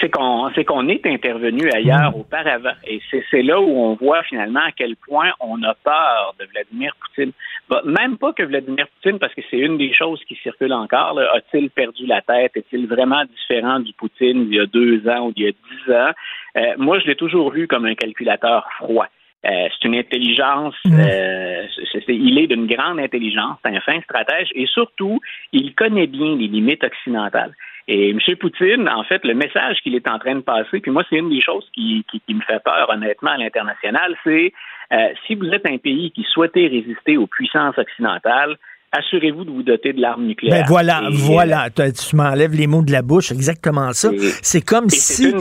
c'est 0.00 0.10
qu'on 0.10 0.50
c'est 0.54 0.64
qu'on 0.64 0.88
est 0.88 1.06
intervenu 1.06 1.70
ailleurs 1.72 2.12
mm. 2.12 2.20
auparavant. 2.20 2.74
Et 2.86 3.00
c'est 3.30 3.42
là 3.42 3.60
où 3.60 3.70
on 3.70 3.94
voit 3.94 4.22
finalement 4.24 4.60
à 4.60 4.72
quel 4.76 4.96
point 4.96 5.30
on 5.40 5.62
a 5.62 5.74
peur 5.74 6.34
de 6.38 6.46
Vladimir 6.52 6.94
Poutine. 7.00 7.32
Bah, 7.68 7.80
même 7.84 8.18
pas 8.18 8.32
que 8.32 8.42
Vladimir 8.42 8.86
Poutine, 8.88 9.18
parce 9.18 9.34
que 9.34 9.40
c'est 9.50 9.58
une 9.58 9.78
des 9.78 9.92
choses 9.94 10.20
qui 10.28 10.34
circule 10.36 10.72
encore. 10.72 11.18
A-t-il 11.18 11.70
perdu 11.70 12.06
la 12.06 12.20
tête? 12.20 12.52
Est-il 12.56 12.86
vraiment 12.86 13.24
différent 13.24 13.80
du 13.80 13.92
Poutine 13.94 14.46
d'il 14.46 14.56
y 14.56 14.60
a 14.60 14.66
deux 14.66 15.08
ans 15.08 15.28
ou 15.28 15.32
d'il 15.32 15.46
y 15.46 15.48
a 15.48 15.52
dix 15.52 15.92
ans? 15.92 16.12
Euh, 16.56 16.74
moi, 16.76 16.98
je 16.98 17.06
l'ai 17.06 17.16
toujours 17.16 17.50
vu 17.50 17.66
comme 17.66 17.86
un 17.86 17.94
calculateur 17.94 18.68
froid. 18.76 19.06
Euh, 19.46 19.68
c'est 19.72 19.88
une 19.88 19.96
intelligence, 19.96 20.74
mm. 20.86 21.00
euh, 21.00 21.66
il 22.08 22.38
est 22.38 22.46
d'une 22.46 22.66
grande 22.66 22.98
intelligence, 22.98 23.58
c'est 23.62 23.76
un 23.76 23.80
fin 23.80 24.00
stratège 24.00 24.48
et 24.54 24.66
surtout, 24.66 25.20
il 25.52 25.74
connaît 25.74 26.06
bien 26.06 26.36
les 26.36 26.48
limites 26.48 26.82
occidentales. 26.82 27.52
Et 27.86 28.10
M. 28.10 28.18
Poutine, 28.40 28.88
en 28.88 29.04
fait, 29.04 29.22
le 29.24 29.34
message 29.34 29.80
qu'il 29.82 29.94
est 29.94 30.08
en 30.08 30.18
train 30.18 30.36
de 30.36 30.40
passer, 30.40 30.80
puis 30.80 30.90
moi, 30.90 31.04
c'est 31.10 31.16
une 31.16 31.28
des 31.28 31.42
choses 31.42 31.68
qui, 31.74 32.02
me 32.30 32.40
fait 32.40 32.62
peur, 32.64 32.88
honnêtement, 32.88 33.32
à 33.32 33.36
l'international, 33.36 34.16
c'est 34.24 34.54
euh, 34.94 35.08
si 35.26 35.34
vous 35.34 35.48
êtes 35.48 35.66
un 35.66 35.78
pays 35.78 36.10
qui 36.12 36.24
souhaitait 36.32 36.66
résister 36.66 37.16
aux 37.16 37.26
puissances 37.26 37.76
occidentales, 37.78 38.56
assurez-vous 38.92 39.44
de 39.44 39.50
vous 39.50 39.62
doter 39.62 39.92
de 39.92 40.00
l'arme 40.00 40.26
nucléaire. 40.26 40.62
Ben 40.62 40.68
voilà, 40.68 41.02
voilà, 41.10 41.68
tu 41.70 42.16
m'enlèves 42.16 42.54
les 42.54 42.66
mots 42.66 42.82
de 42.82 42.92
la 42.92 43.02
bouche, 43.02 43.32
exactement 43.32 43.92
ça. 43.92 44.10
C'est 44.42 44.64
comme 44.64 44.88
si... 44.88 45.34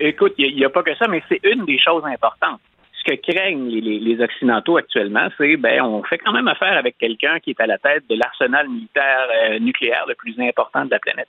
écoute, 0.00 0.34
il 0.38 0.56
n'y 0.56 0.64
a, 0.64 0.70
pas 0.70 0.82
que 0.82 0.94
ça, 0.96 1.06
mais 1.08 1.22
c'est 1.28 1.40
une 1.44 1.64
des 1.64 1.78
choses 1.78 2.04
importantes 2.04 2.60
ce 2.98 3.14
que 3.14 3.32
craignent 3.32 3.68
les, 3.68 4.20
Occidentaux 4.20 4.76
actuellement, 4.76 5.28
c'est 5.38 5.56
ben 5.56 5.80
on 5.82 6.02
fait 6.02 6.18
quand 6.18 6.32
même 6.32 6.48
affaire 6.48 6.76
avec 6.76 6.98
quelqu'un 6.98 7.38
qui 7.38 7.50
est 7.50 7.60
à 7.60 7.66
la 7.66 7.78
tête 7.78 8.02
de 8.10 8.16
l'arsenal 8.16 8.68
militaire 8.68 9.28
euh, 9.30 9.58
nucléaire 9.60 10.04
le 10.08 10.16
plus 10.16 10.34
important 10.40 10.84
de 10.84 10.90
la 10.90 10.98
planète. 10.98 11.28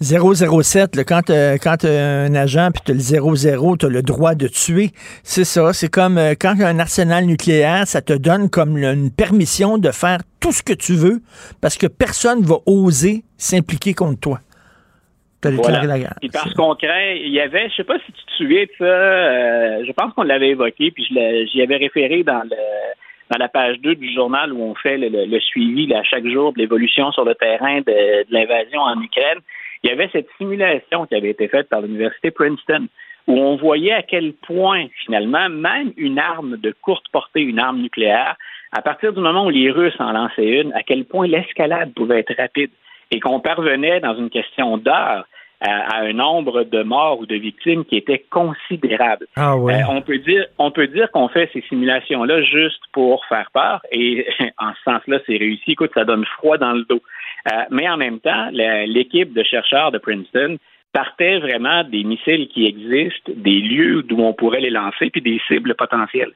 007, 0.00 1.04
quand, 1.06 1.30
euh, 1.30 1.56
quand 1.62 1.84
un 1.84 2.34
agent 2.34 2.70
puis 2.72 2.82
tu 2.86 2.92
le 2.92 2.98
00, 2.98 3.76
tu 3.76 3.86
as 3.86 3.88
le 3.88 4.02
droit 4.02 4.34
de 4.34 4.48
tuer. 4.48 4.90
C'est 5.22 5.44
ça. 5.44 5.72
C'est 5.72 5.90
comme 5.90 6.18
euh, 6.18 6.34
quand 6.38 6.54
un 6.60 6.78
arsenal 6.78 7.26
nucléaire, 7.26 7.86
ça 7.86 8.02
te 8.02 8.12
donne 8.12 8.50
comme 8.50 8.76
une 8.76 9.10
permission 9.10 9.78
de 9.78 9.90
faire 9.90 10.18
tout 10.40 10.52
ce 10.52 10.62
que 10.62 10.72
tu 10.72 10.94
veux 10.94 11.20
parce 11.60 11.78
que 11.78 11.86
personne 11.86 12.42
va 12.42 12.56
oser 12.66 13.22
s'impliquer 13.36 13.94
contre 13.94 14.20
toi. 14.20 14.40
Et 16.22 16.28
parce 16.30 16.54
qu'on 16.54 16.74
craint, 16.74 17.12
il 17.16 17.32
y 17.32 17.40
avait, 17.40 17.68
je 17.68 17.76
sais 17.76 17.84
pas 17.84 17.98
si 17.98 18.12
tu 18.12 18.24
te 18.24 18.30
souviens 18.38 18.62
de 18.62 18.70
ça, 18.78 18.84
euh, 18.84 19.84
je 19.86 19.92
pense 19.92 20.12
qu'on 20.14 20.22
l'avait 20.22 20.50
évoqué, 20.50 20.90
puis 20.90 21.04
j'y 21.04 21.62
avais 21.62 21.76
référé 21.76 22.22
dans 22.22 22.42
le 22.44 22.56
dans 23.30 23.38
la 23.38 23.48
page 23.48 23.80
2 23.80 23.94
du 23.94 24.12
journal 24.12 24.52
où 24.52 24.62
on 24.62 24.74
fait 24.74 24.98
le, 24.98 25.40
suivi 25.40 25.92
à 25.94 26.02
chaque 26.02 26.26
jour 26.26 26.52
de 26.52 26.58
l'évolution 26.58 27.10
sur 27.12 27.24
le 27.24 27.34
terrain 27.34 27.80
de, 27.80 28.30
l'invasion 28.30 28.80
en 28.80 29.00
Ukraine. 29.00 29.38
Il 29.84 29.90
y 29.90 29.92
avait 29.92 30.08
cette 30.12 30.28
simulation 30.38 31.04
qui 31.04 31.14
avait 31.14 31.30
été 31.30 31.46
faite 31.46 31.68
par 31.68 31.82
l'université 31.82 32.30
Princeton 32.30 32.88
où 33.26 33.38
on 33.38 33.56
voyait 33.56 33.92
à 33.92 34.02
quel 34.02 34.32
point, 34.32 34.86
finalement, 35.04 35.48
même 35.50 35.92
une 35.96 36.18
arme 36.18 36.56
de 36.56 36.74
courte 36.82 37.06
portée, 37.12 37.42
une 37.42 37.58
arme 37.58 37.80
nucléaire, 37.80 38.36
à 38.72 38.82
partir 38.82 39.12
du 39.12 39.20
moment 39.20 39.46
où 39.46 39.50
les 39.50 39.70
Russes 39.70 39.98
en 39.98 40.12
lançaient 40.12 40.60
une, 40.60 40.72
à 40.72 40.82
quel 40.82 41.04
point 41.04 41.26
l'escalade 41.26 41.92
pouvait 41.94 42.20
être 42.20 42.34
rapide 42.36 42.70
et 43.10 43.20
qu'on 43.20 43.40
parvenait 43.40 44.00
dans 44.00 44.16
une 44.16 44.30
question 44.30 44.78
d'heures 44.78 45.26
à, 45.60 45.98
un 45.98 46.12
nombre 46.12 46.64
de 46.64 46.82
morts 46.82 47.20
ou 47.20 47.26
de 47.26 47.36
victimes 47.36 47.84
qui 47.84 47.96
était 47.96 48.24
considérable. 48.30 49.26
Ah 49.36 49.56
ouais. 49.56 49.74
Euh, 49.74 49.86
on 49.88 50.02
peut 50.02 50.18
dire, 50.18 50.46
on 50.58 50.70
peut 50.70 50.88
dire 50.88 51.10
qu'on 51.12 51.28
fait 51.28 51.48
ces 51.52 51.62
simulations-là 51.68 52.42
juste 52.42 52.82
pour 52.92 53.24
faire 53.26 53.50
peur, 53.52 53.80
et 53.92 54.26
en 54.58 54.72
ce 54.74 54.82
sens-là, 54.90 55.18
c'est 55.26 55.36
réussi. 55.36 55.72
Écoute, 55.72 55.92
ça 55.94 56.04
donne 56.04 56.24
froid 56.38 56.58
dans 56.58 56.72
le 56.72 56.84
dos. 56.84 57.02
Euh, 57.52 57.64
mais 57.70 57.88
en 57.88 57.96
même 57.96 58.20
temps, 58.20 58.48
l'équipe 58.52 59.32
de 59.32 59.42
chercheurs 59.42 59.92
de 59.92 59.98
Princeton 59.98 60.58
partait 60.92 61.38
vraiment 61.38 61.84
des 61.84 62.04
missiles 62.04 62.48
qui 62.48 62.66
existent, 62.66 63.32
des 63.34 63.60
lieux 63.60 64.02
d'où 64.02 64.20
on 64.20 64.32
pourrait 64.32 64.60
les 64.60 64.70
lancer, 64.70 65.10
puis 65.10 65.20
des 65.20 65.40
cibles 65.48 65.74
potentielles. 65.74 66.32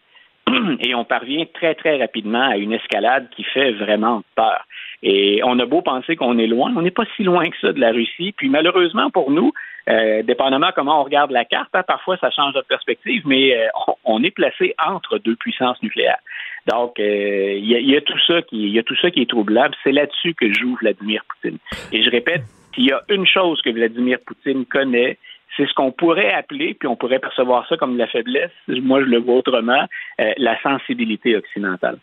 Et 0.81 0.95
on 0.95 1.05
parvient 1.05 1.45
très, 1.55 1.75
très 1.75 1.99
rapidement 1.99 2.51
à 2.51 2.57
une 2.57 2.73
escalade 2.73 3.29
qui 3.35 3.45
fait 3.45 3.73
vraiment 3.73 4.23
peur. 4.35 4.65
Et 5.03 5.41
on 5.45 5.59
a 5.61 5.67
beau 5.67 5.81
penser 5.81 6.17
qu'on 6.17 6.39
est 6.39 6.47
loin, 6.47 6.73
on 6.77 6.83
n'est 6.83 6.91
pas 6.91 7.05
si 7.17 7.23
loin 7.23 7.49
que 7.49 7.57
ça 7.61 7.73
de 7.73 7.81
la 7.81 7.93
Russie. 7.93 8.33
Puis 8.37 8.49
malheureusement 8.49 9.11
pour 9.11 9.31
nous, 9.31 9.53
euh, 9.89 10.23
dépendamment 10.23 10.71
comment 10.75 11.01
on 11.01 11.05
regarde 11.05 11.31
la 11.31 11.45
carte, 11.45 11.71
hein, 11.75 11.83
parfois 11.87 12.19
ça 12.19 12.31
change 12.31 12.55
notre 12.55 12.69
perspective, 12.69 13.23
mais 13.25 13.57
euh, 13.57 13.69
on, 14.05 14.23
est 14.23 14.31
placé 14.31 14.75
entre 14.85 15.19
deux 15.19 15.37
puissances 15.37 15.83
nucléaires. 15.83 16.19
Donc, 16.67 17.01
euh, 17.01 17.55
il 17.57 17.65
y, 17.67 17.97
a 17.97 18.01
tout 18.03 18.19
ça 18.27 18.43
qui, 18.43 18.69
y 18.69 18.79
a 18.79 18.83
tout 18.83 18.97
ça 19.01 19.11
qui 19.11 19.23
est 19.23 19.31
troublable. 19.31 19.75
C'est 19.83 19.93
là-dessus 19.93 20.35
que 20.35 20.53
joue 20.53 20.77
Vladimir 20.83 21.23
Poutine. 21.29 21.59
Et 21.93 22.03
je 22.03 22.11
répète, 22.11 22.43
s'il 22.75 22.85
y 22.85 22.93
a 22.93 23.01
une 23.09 23.27
chose 23.27 23.63
que 23.63 23.71
Vladimir 23.71 24.19
Poutine 24.27 24.67
connaît, 24.67 25.17
c'est 25.57 25.67
ce 25.67 25.73
qu'on 25.73 25.93
pourrait 25.93 26.33
appeler, 26.35 26.75
puis 26.75 26.87
on 26.87 26.97
pourrait 26.97 27.21
percevoir 27.21 27.67
ça 27.69 27.79
comme 27.79 27.95
de 27.95 27.99
la 27.99 28.07
faiblesse, 28.07 28.51
moi 28.69 29.01
je 29.01 29.07
le 29.07 29.19
vois 29.19 29.37
autrement, 29.37 29.87
la 30.19 30.61
sensibilité 30.63 31.35
occidentale. 31.37 31.99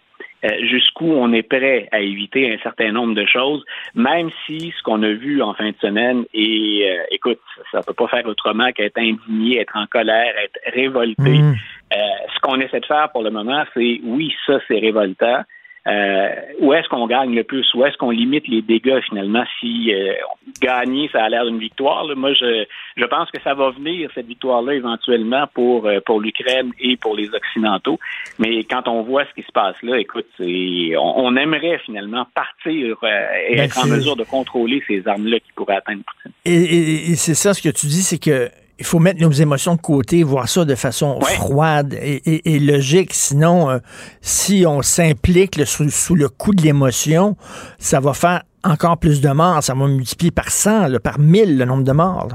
Euh, 0.45 0.49
jusqu'où 0.69 1.11
on 1.11 1.33
est 1.33 1.43
prêt 1.43 1.87
à 1.91 2.01
éviter 2.01 2.53
un 2.53 2.57
certain 2.59 2.91
nombre 2.91 3.15
de 3.15 3.25
choses, 3.25 3.63
même 3.95 4.29
si 4.45 4.73
ce 4.77 4.83
qu'on 4.83 5.01
a 5.01 5.11
vu 5.11 5.41
en 5.41 5.53
fin 5.53 5.69
de 5.69 5.75
semaine 5.81 6.25
est, 6.33 6.87
euh, 6.87 7.03
écoute, 7.09 7.39
ça 7.71 7.79
ne 7.79 7.83
peut 7.83 7.93
pas 7.93 8.07
faire 8.07 8.25
autrement 8.27 8.71
qu'être 8.71 8.97
indigné, 8.97 9.59
être 9.59 9.75
en 9.75 9.87
colère, 9.87 10.33
être 10.37 10.75
révolté. 10.75 11.39
Mm. 11.39 11.55
Euh, 11.93 11.97
ce 12.35 12.39
qu'on 12.41 12.59
essaie 12.59 12.79
de 12.79 12.85
faire 12.85 13.09
pour 13.11 13.23
le 13.23 13.31
moment, 13.31 13.63
c'est 13.73 14.01
oui, 14.03 14.33
ça 14.45 14.59
c'est 14.67 14.79
révoltant, 14.79 15.43
euh, 15.87 16.29
où 16.59 16.73
est-ce 16.73 16.89
qu'on 16.89 17.05
gagne 17.05 17.35
le 17.35 17.43
plus? 17.43 17.65
Où 17.75 17.85
est-ce 17.85 17.95
qu'on 17.97 18.09
limite 18.09 18.47
les 18.47 18.63
dégâts 18.63 18.99
finalement? 19.07 19.43
Si 19.59 19.93
euh, 19.93 20.13
gagner, 20.59 21.09
ça 21.11 21.23
a 21.23 21.29
l'air 21.29 21.45
d'une 21.45 21.59
victoire. 21.59 22.05
Moi, 22.15 22.33
je, 22.33 22.65
je 22.97 23.05
pense 23.05 23.29
que 23.29 23.39
ça 23.43 23.53
va 23.53 23.69
venir, 23.69 24.09
cette 24.15 24.25
victoire-là, 24.25 24.73
éventuellement, 24.73 25.45
pour, 25.53 25.85
euh, 25.85 25.99
pour 26.03 26.19
l'Ukraine 26.19 26.71
et 26.79 26.97
pour 26.97 27.15
les 27.15 27.29
Occidentaux. 27.33 27.99
Mais 28.39 28.63
quand 28.63 28.87
on 28.87 29.03
voit 29.03 29.25
ce 29.25 29.33
qui 29.39 29.45
se 29.45 29.51
passe 29.51 29.75
là, 29.83 29.99
écoute, 29.99 30.27
on, 30.39 31.35
aimerait 31.35 31.79
finalement 31.85 32.25
partir 32.33 32.97
euh, 33.03 33.27
et 33.47 33.55
ben, 33.55 33.65
être 33.65 33.77
en 33.83 33.87
mesure 33.87 34.15
de 34.15 34.23
contrôler 34.23 34.81
ces 34.87 35.07
armes-là 35.07 35.39
qui 35.39 35.51
pourraient 35.55 35.75
atteindre 35.75 36.01
Poutine. 36.03 36.31
et 36.45 37.15
c'est 37.15 37.33
ça 37.33 37.53
ce 37.53 37.61
que 37.61 37.69
tu 37.69 37.87
dis, 37.87 38.01
c'est 38.01 38.19
que 38.19 38.49
il 38.79 38.85
faut 38.85 38.99
mettre 38.99 39.21
nos 39.21 39.31
émotions 39.31 39.75
de 39.75 39.81
côté, 39.81 40.23
voir 40.23 40.47
ça 40.47 40.65
de 40.65 40.75
façon 40.75 41.19
froide 41.21 41.93
et, 41.93 42.59
logique. 42.59 43.13
Sinon, 43.13 43.69
euh, 43.69 43.77
si 44.21 44.65
on 44.67 44.81
s'implique 44.81 45.65
sous, 45.65 46.15
le 46.15 46.29
coup 46.29 46.53
de 46.53 46.61
l'émotion, 46.61 47.35
ça 47.77 47.99
va 47.99 48.13
faire 48.13 48.43
encore 48.63 48.97
plus 48.97 49.21
de 49.21 49.29
morts. 49.29 49.63
Ça 49.63 49.73
va 49.73 49.87
multiplier 49.87 50.31
par 50.31 50.49
100, 50.49 50.99
par 51.03 51.19
1000 51.19 51.57
le 51.57 51.65
nombre 51.65 51.83
de 51.83 51.91
morts. 51.91 52.27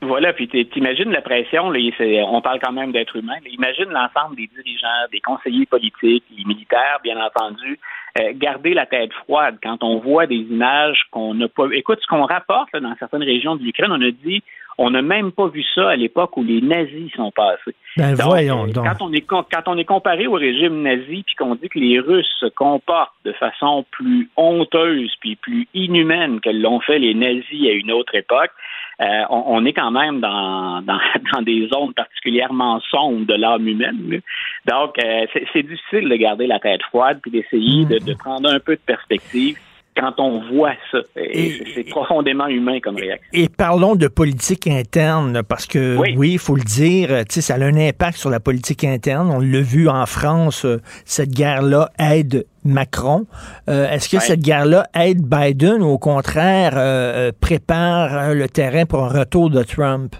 Voilà, 0.00 0.32
puis 0.32 0.46
t'imagines 0.48 1.10
la 1.10 1.22
pression, 1.22 1.70
là, 1.70 1.80
on 2.28 2.40
parle 2.40 2.60
quand 2.62 2.72
même 2.72 2.92
d'être 2.92 3.16
humain. 3.16 3.34
imagine 3.50 3.86
l'ensemble 3.86 4.36
des 4.36 4.48
dirigeants, 4.54 5.08
des 5.10 5.20
conseillers 5.20 5.66
politiques, 5.66 6.22
les 6.36 6.44
militaires, 6.44 7.00
bien 7.02 7.20
entendu, 7.20 7.80
euh, 8.20 8.30
garder 8.34 8.74
la 8.74 8.86
tête 8.86 9.12
froide 9.24 9.56
quand 9.60 9.82
on 9.82 9.98
voit 9.98 10.26
des 10.26 10.36
images 10.36 11.02
qu'on 11.10 11.34
n'a 11.34 11.48
pas. 11.48 11.66
Écoute, 11.72 11.98
ce 12.00 12.06
qu'on 12.06 12.24
rapporte 12.26 12.76
dans 12.76 12.94
certaines 13.00 13.24
régions 13.24 13.56
de 13.56 13.64
l'Ukraine, 13.64 13.90
on 13.90 14.00
a 14.00 14.10
dit 14.12 14.42
On 14.80 14.90
n'a 14.90 15.02
même 15.02 15.32
pas 15.32 15.48
vu 15.48 15.64
ça 15.74 15.90
à 15.90 15.96
l'époque 15.96 16.36
où 16.36 16.44
les 16.44 16.60
nazis 16.60 17.10
sont 17.16 17.32
passés. 17.32 17.74
Ben 17.96 18.14
voyons 18.14 18.68
donc. 18.68 18.84
Quand 18.84 19.04
on 19.04 19.12
est 19.12 19.22
quand 19.22 19.66
on 19.66 19.76
est 19.76 19.84
comparé 19.84 20.28
au 20.28 20.34
régime 20.34 20.82
nazi 20.82 21.24
puis 21.26 21.34
qu'on 21.36 21.56
dit 21.56 21.68
que 21.68 21.80
les 21.80 21.98
Russes 21.98 22.32
se 22.38 22.46
comportent 22.46 23.14
de 23.24 23.32
façon 23.32 23.84
plus 23.90 24.30
honteuse 24.36 25.12
puis 25.20 25.34
plus 25.34 25.66
inhumaine 25.74 26.40
que 26.40 26.50
l'ont 26.50 26.78
fait 26.80 27.00
les 27.00 27.14
nazis 27.14 27.68
à 27.68 27.72
une 27.72 27.90
autre 27.90 28.14
époque, 28.14 28.52
euh, 29.00 29.24
on, 29.30 29.64
est 29.64 29.72
quand 29.72 29.90
même 29.90 30.20
dans, 30.20 30.80
dans, 30.82 31.42
des 31.42 31.68
zones 31.68 31.94
particulièrement 31.94 32.80
sombres 32.90 33.26
de 33.26 33.34
l'âme 33.34 33.66
humaine. 33.66 34.20
Donc, 34.66 34.98
euh, 35.02 35.26
c'est 35.52 35.62
difficile 35.62 36.08
de 36.08 36.16
garder 36.16 36.46
la 36.46 36.60
tête 36.60 36.82
froide 36.84 37.18
puis 37.20 37.30
d'essayer 37.32 37.84
de, 37.84 37.98
de 37.98 38.14
prendre 38.14 38.48
un 38.48 38.60
peu 38.60 38.76
de 38.76 38.80
perspective 38.80 39.56
quand 39.98 40.14
on 40.18 40.40
voit 40.52 40.74
ça. 40.92 40.98
C'est 41.14 41.88
profondément 41.90 42.46
humain 42.46 42.78
comme 42.80 42.96
réaction. 42.96 43.28
Et 43.32 43.48
parlons 43.48 43.96
de 43.96 44.08
politique 44.08 44.66
interne, 44.66 45.42
parce 45.42 45.66
que 45.66 45.96
oui, 46.16 46.32
il 46.32 46.38
faut 46.38 46.56
le 46.56 46.62
dire, 46.62 47.24
ça 47.28 47.54
a 47.54 47.58
un 47.58 47.76
impact 47.76 48.18
sur 48.18 48.30
la 48.30 48.40
politique 48.40 48.84
interne. 48.84 49.30
On 49.30 49.40
l'a 49.40 49.60
vu 49.60 49.88
en 49.88 50.06
France, 50.06 50.64
euh, 50.64 50.80
cette 51.04 51.30
guerre-là 51.30 51.90
aide 51.98 52.46
Macron. 52.64 53.26
Euh, 53.68 53.90
est-ce 53.90 54.08
que 54.08 54.20
cette 54.20 54.40
guerre-là 54.40 54.86
aide 54.94 55.22
Biden 55.22 55.82
ou 55.82 55.88
au 55.88 55.98
contraire 55.98 56.74
euh, 56.76 57.32
prépare 57.40 58.34
le 58.34 58.48
terrain 58.48 58.84
pour 58.84 59.04
un 59.04 59.20
retour 59.20 59.50
de 59.50 59.62
Trump? 59.62 60.14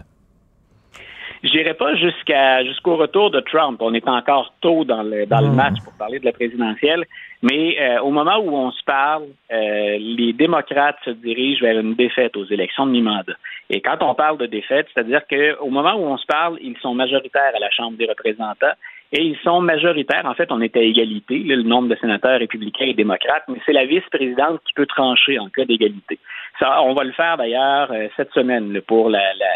Je 1.42 1.56
n'irai 1.56 1.74
pas 1.74 1.94
jusqu'à 1.94 2.64
jusqu'au 2.64 2.96
retour 2.96 3.30
de 3.30 3.40
Trump. 3.40 3.78
On 3.80 3.94
est 3.94 4.08
encore 4.08 4.52
tôt 4.60 4.84
dans 4.84 5.02
le 5.02 5.26
dans 5.26 5.40
le 5.40 5.48
hmm. 5.48 5.54
match 5.54 5.74
pour 5.84 5.92
parler 5.94 6.18
de 6.18 6.24
la 6.24 6.32
présidentielle. 6.32 7.04
Mais 7.42 7.76
euh, 7.80 8.00
au 8.00 8.10
moment 8.10 8.38
où 8.38 8.50
on 8.50 8.72
se 8.72 8.82
parle, 8.84 9.26
euh, 9.52 9.96
les 9.98 10.32
démocrates 10.32 10.98
se 11.04 11.10
dirigent 11.10 11.60
vers 11.64 11.78
une 11.78 11.94
défaite 11.94 12.36
aux 12.36 12.46
élections 12.46 12.86
de 12.86 12.90
mi-mandat. 12.90 13.34
Et 13.70 13.80
quand 13.80 14.02
on 14.02 14.14
parle 14.14 14.38
de 14.38 14.46
défaite, 14.46 14.88
c'est-à-dire 14.92 15.22
qu'au 15.28 15.68
moment 15.68 15.94
où 15.94 16.04
on 16.06 16.16
se 16.16 16.26
parle, 16.26 16.58
ils 16.60 16.76
sont 16.78 16.94
majoritaires 16.94 17.52
à 17.54 17.60
la 17.60 17.70
Chambre 17.70 17.96
des 17.96 18.06
représentants 18.06 18.74
et 19.12 19.22
ils 19.22 19.38
sont 19.38 19.60
majoritaires. 19.60 20.26
En 20.26 20.34
fait, 20.34 20.50
on 20.50 20.60
est 20.60 20.76
à 20.76 20.80
égalité, 20.80 21.38
le 21.38 21.62
nombre 21.62 21.88
de 21.88 21.96
sénateurs 21.96 22.40
républicains 22.40 22.86
et 22.86 22.94
démocrates, 22.94 23.44
mais 23.48 23.58
c'est 23.64 23.72
la 23.72 23.86
vice-présidente 23.86 24.60
qui 24.66 24.72
peut 24.74 24.86
trancher 24.86 25.38
en 25.38 25.48
cas 25.48 25.64
d'égalité. 25.64 26.18
Ça, 26.58 26.82
on 26.82 26.94
va 26.94 27.04
le 27.04 27.12
faire 27.12 27.36
d'ailleurs 27.36 27.92
euh, 27.92 28.08
cette 28.16 28.32
semaine 28.32 28.80
pour 28.82 29.10
la, 29.10 29.22
la 29.34 29.46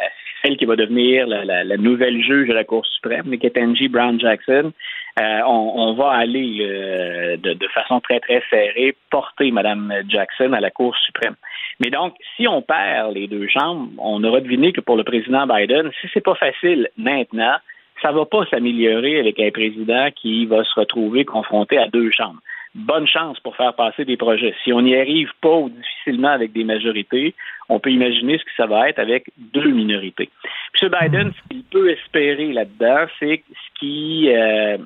celle 0.42 0.56
qui 0.56 0.64
va 0.64 0.76
devenir 0.76 1.26
la, 1.26 1.76
nouvelle 1.76 2.22
juge 2.22 2.48
de 2.48 2.52
la 2.52 2.64
Cour 2.64 2.84
suprême, 2.86 3.38
Ketanji 3.38 3.88
Brown 3.88 4.20
Jackson. 4.20 4.72
Euh, 5.20 5.40
on, 5.46 5.92
va 5.94 6.12
aller 6.12 6.58
euh, 6.60 7.36
de, 7.36 7.68
façon 7.68 8.00
très, 8.00 8.18
très 8.20 8.42
serrée 8.48 8.96
porter 9.10 9.50
Mme 9.50 9.92
Jackson 10.08 10.52
à 10.52 10.60
la 10.60 10.70
Cour 10.70 10.96
suprême. 10.96 11.36
Mais 11.80 11.90
donc, 11.90 12.14
si 12.36 12.48
on 12.48 12.62
perd 12.62 13.14
les 13.14 13.28
deux 13.28 13.46
chambres, 13.48 13.88
on 13.98 14.22
aura 14.24 14.40
deviné 14.40 14.72
que 14.72 14.80
pour 14.80 14.96
le 14.96 15.04
président 15.04 15.46
Biden, 15.46 15.90
si 16.00 16.08
c'est 16.12 16.24
pas 16.24 16.34
facile 16.34 16.88
maintenant, 16.96 17.56
ça 18.00 18.10
va 18.10 18.24
pas 18.24 18.44
s'améliorer 18.46 19.20
avec 19.20 19.38
un 19.38 19.50
président 19.50 20.08
qui 20.16 20.46
va 20.46 20.64
se 20.64 20.80
retrouver 20.80 21.24
confronté 21.24 21.78
à 21.78 21.88
deux 21.88 22.10
chambres 22.10 22.40
bonne 22.74 23.06
chance 23.06 23.38
pour 23.40 23.56
faire 23.56 23.74
passer 23.74 24.04
des 24.04 24.16
projets. 24.16 24.54
Si 24.64 24.72
on 24.72 24.82
n'y 24.82 24.96
arrive 24.96 25.30
pas 25.40 25.56
ou 25.56 25.68
difficilement 25.68 26.28
avec 26.28 26.52
des 26.52 26.64
majorités, 26.64 27.34
on 27.68 27.80
peut 27.80 27.90
imaginer 27.90 28.38
ce 28.38 28.44
que 28.44 28.50
ça 28.56 28.66
va 28.66 28.88
être 28.88 28.98
avec 28.98 29.26
deux 29.36 29.70
minorités. 29.70 30.30
M. 30.80 30.90
Biden, 31.00 31.32
ce 31.32 31.48
qu'il 31.48 31.64
peut 31.64 31.90
espérer 31.90 32.52
là-dedans, 32.52 33.06
c'est 33.18 33.42
ce 33.48 33.78
qui... 33.78 34.30
Euh, 34.30 34.78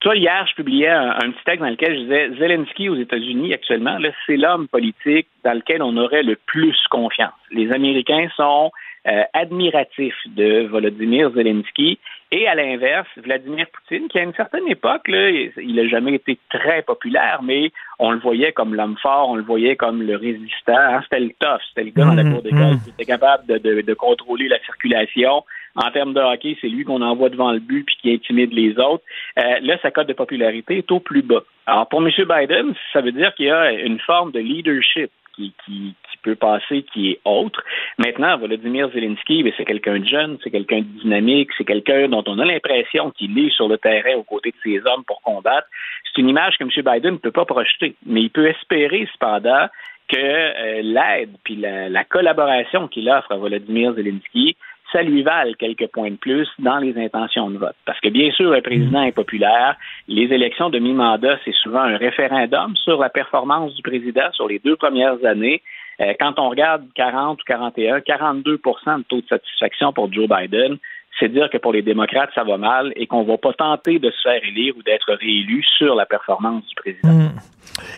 toi, 0.00 0.16
hier, 0.16 0.46
je 0.48 0.54
publiais 0.54 0.88
un, 0.88 1.30
petit 1.30 1.44
texte 1.44 1.60
dans 1.60 1.68
lequel 1.68 1.94
je 1.94 2.00
disais 2.04 2.30
Zelensky 2.38 2.88
aux 2.88 2.96
États-Unis 2.96 3.52
actuellement, 3.52 3.98
c'est 4.26 4.38
l'homme 4.38 4.66
politique 4.66 5.26
dans 5.44 5.52
lequel 5.52 5.82
on 5.82 5.94
aurait 5.98 6.22
le 6.22 6.36
plus 6.46 6.76
confiance. 6.90 7.34
Les 7.50 7.70
Américains 7.70 8.28
sont 8.34 8.70
euh, 9.06 9.22
admiratifs 9.32 10.20
de 10.26 10.66
Volodymyr 10.66 11.30
Zelensky 11.32 11.98
et 12.32 12.46
à 12.46 12.54
l'inverse, 12.54 13.08
Vladimir 13.16 13.66
Poutine, 13.72 14.08
qui 14.08 14.18
à 14.18 14.22
une 14.22 14.34
certaine 14.34 14.68
époque, 14.68 15.08
là, 15.08 15.30
il 15.30 15.74
n'a 15.74 15.88
jamais 15.88 16.14
été 16.14 16.38
très 16.48 16.82
populaire, 16.82 17.40
mais 17.42 17.72
on 17.98 18.12
le 18.12 18.20
voyait 18.20 18.52
comme 18.52 18.74
l'homme 18.74 18.96
fort, 19.02 19.30
on 19.30 19.34
le 19.34 19.42
voyait 19.42 19.74
comme 19.74 20.02
le 20.02 20.16
résistant. 20.16 20.76
Hein, 20.76 21.00
c'était 21.02 21.20
le 21.20 21.30
tough, 21.40 21.60
c'était 21.68 21.84
le 21.84 21.90
gars 21.90 22.04
dans 22.04 22.14
la 22.14 22.22
mmh, 22.22 22.32
cour 22.32 22.42
d'école 22.42 22.78
qui 22.84 22.90
était 22.90 23.04
capable 23.04 23.46
de, 23.46 23.80
de, 23.80 23.94
contrôler 23.94 24.46
la 24.46 24.60
circulation. 24.60 25.42
En 25.74 25.90
termes 25.90 26.14
de 26.14 26.20
hockey, 26.20 26.56
c'est 26.60 26.68
lui 26.68 26.84
qu'on 26.84 27.02
envoie 27.02 27.30
devant 27.30 27.52
le 27.52 27.58
but 27.58 27.84
puis 27.84 27.96
qui 28.00 28.12
intimide 28.12 28.52
les 28.52 28.78
autres. 28.78 29.04
Euh, 29.38 29.58
là, 29.62 29.76
sa 29.82 29.90
cote 29.90 30.06
de 30.06 30.12
popularité 30.12 30.78
est 30.78 30.92
au 30.92 31.00
plus 31.00 31.22
bas. 31.22 31.42
Alors, 31.66 31.88
pour 31.88 32.00
M. 32.00 32.10
Biden, 32.16 32.74
ça 32.92 33.00
veut 33.00 33.12
dire 33.12 33.34
qu'il 33.34 33.46
y 33.46 33.50
a 33.50 33.72
une 33.72 33.98
forme 33.98 34.30
de 34.30 34.38
leadership 34.38 35.10
qui, 35.34 35.52
qui, 35.64 35.94
peut 36.22 36.34
passer 36.34 36.82
qui 36.92 37.10
est 37.10 37.20
autre. 37.24 37.62
Maintenant, 37.98 38.36
Volodymyr 38.38 38.90
Zelensky, 38.92 39.42
ben, 39.42 39.52
c'est 39.56 39.64
quelqu'un 39.64 39.98
de 39.98 40.06
jeune, 40.06 40.38
c'est 40.42 40.50
quelqu'un 40.50 40.78
de 40.78 41.00
dynamique, 41.02 41.50
c'est 41.56 41.64
quelqu'un 41.64 42.08
dont 42.08 42.24
on 42.26 42.38
a 42.38 42.44
l'impression 42.44 43.10
qu'il 43.10 43.38
est 43.38 43.50
sur 43.50 43.68
le 43.68 43.78
terrain 43.78 44.14
aux 44.16 44.24
côtés 44.24 44.50
de 44.50 44.56
ses 44.62 44.78
hommes 44.86 45.04
pour 45.04 45.20
combattre. 45.22 45.66
C'est 46.04 46.20
une 46.20 46.28
image 46.28 46.56
que 46.58 46.64
M. 46.64 46.70
Biden 46.70 47.14
ne 47.14 47.18
peut 47.18 47.30
pas 47.30 47.44
projeter, 47.44 47.94
mais 48.06 48.22
il 48.22 48.30
peut 48.30 48.46
espérer 48.46 49.08
cependant 49.12 49.66
que 50.08 50.16
euh, 50.16 50.82
l'aide 50.82 51.30
puis 51.44 51.56
la, 51.56 51.88
la 51.88 52.04
collaboration 52.04 52.88
qu'il 52.88 53.08
offre 53.08 53.30
à 53.32 53.36
Volodymyr 53.36 53.94
Zelensky 53.94 54.56
ça 54.92 55.02
lui 55.02 55.22
vale 55.22 55.56
quelques 55.56 55.86
points 55.88 56.10
de 56.10 56.16
plus 56.16 56.48
dans 56.58 56.78
les 56.78 56.96
intentions 56.98 57.50
de 57.50 57.58
vote. 57.58 57.76
Parce 57.84 58.00
que 58.00 58.08
bien 58.08 58.30
sûr, 58.32 58.52
un 58.52 58.60
président 58.60 59.02
est 59.02 59.12
populaire. 59.12 59.76
Les 60.08 60.24
élections 60.24 60.70
de 60.70 60.78
mi-mandat, 60.78 61.38
c'est 61.44 61.54
souvent 61.54 61.80
un 61.80 61.96
référendum 61.96 62.74
sur 62.76 62.98
la 62.98 63.08
performance 63.08 63.74
du 63.74 63.82
président 63.82 64.30
sur 64.32 64.48
les 64.48 64.58
deux 64.58 64.76
premières 64.76 65.24
années. 65.24 65.62
Euh, 66.00 66.14
quand 66.18 66.38
on 66.38 66.48
regarde 66.48 66.84
40 66.94 67.40
ou 67.40 67.44
41, 67.46 67.98
42% 67.98 68.98
de 68.98 69.02
taux 69.04 69.20
de 69.20 69.26
satisfaction 69.26 69.92
pour 69.92 70.12
Joe 70.12 70.28
Biden, 70.28 70.78
c'est 71.18 71.28
dire 71.28 71.48
que 71.50 71.58
pour 71.58 71.72
les 71.72 71.82
démocrates, 71.82 72.30
ça 72.34 72.44
va 72.44 72.56
mal 72.56 72.92
et 72.96 73.06
qu'on 73.06 73.22
ne 73.22 73.28
va 73.28 73.38
pas 73.38 73.52
tenter 73.52 73.98
de 73.98 74.10
se 74.10 74.20
faire 74.22 74.40
élire 74.42 74.74
ou 74.76 74.82
d'être 74.82 75.12
réélu 75.12 75.64
sur 75.76 75.94
la 75.94 76.06
performance 76.06 76.64
du 76.66 76.74
président. 76.74 77.08
Hmm. 77.08 77.30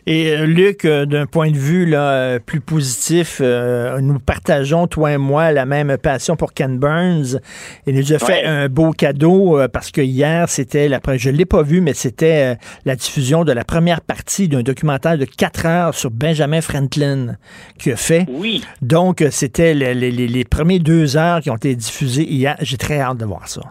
Et 0.07 0.33
euh, 0.33 0.47
Luc, 0.47 0.85
euh, 0.85 1.07
d'un 1.07 1.27
point 1.27 1.51
de 1.51 1.57
vue 1.57 1.87
là, 1.87 2.11
euh, 2.11 2.39
plus 2.39 2.61
positif, 2.61 3.41
nous 3.41 4.19
partageons, 4.19 4.87
toi 4.87 5.13
et 5.13 5.19
moi, 5.19 5.53
la 5.53 5.67
même 5.67 5.97
passion 5.99 6.37
pour 6.37 6.53
Ken 6.53 6.79
Burns. 6.79 7.41
Il 7.87 7.95
nous 7.95 8.13
a 8.13 8.19
fait 8.19 8.45
un 8.45 8.69
beau 8.69 8.91
cadeau 8.93 9.59
parce 9.73 9.91
que 9.91 10.01
hier, 10.01 10.49
c'était, 10.49 10.89
la, 10.89 11.01
je 11.17 11.31
ne 11.31 11.37
l'ai 11.37 11.45
pas 11.45 11.63
vu, 11.63 11.81
mais 11.81 11.95
c'était 11.95 12.57
la 12.85 12.97
diffusion 12.97 13.45
de 13.45 13.53
la 13.53 13.65
première 13.65 14.01
partie 14.01 14.49
d'un 14.49 14.63
documentaire 14.63 15.19
de 15.19 15.25
quatre 15.25 15.67
heures 15.67 15.95
sur 15.95 16.11
Benjamin 16.11 16.61
Franklin 16.61 17.37
qui 17.79 17.93
a 17.93 17.97
fait. 17.97 18.27
Oui. 18.29 18.65
Donc, 18.81 19.25
c'était 19.31 19.75
les, 19.75 19.95
les, 19.95 20.11
les 20.11 20.45
premiers 20.45 20.79
deux 20.79 21.17
heures 21.17 21.41
qui 21.41 21.51
ont 21.51 21.57
été 21.57 21.75
diffusées 21.75 22.29
hier. 22.29 22.57
J'ai 22.61 22.77
très 22.77 23.02
hâte 23.03 23.19
de 23.19 23.25
voir 23.25 23.49
ça. 23.49 23.63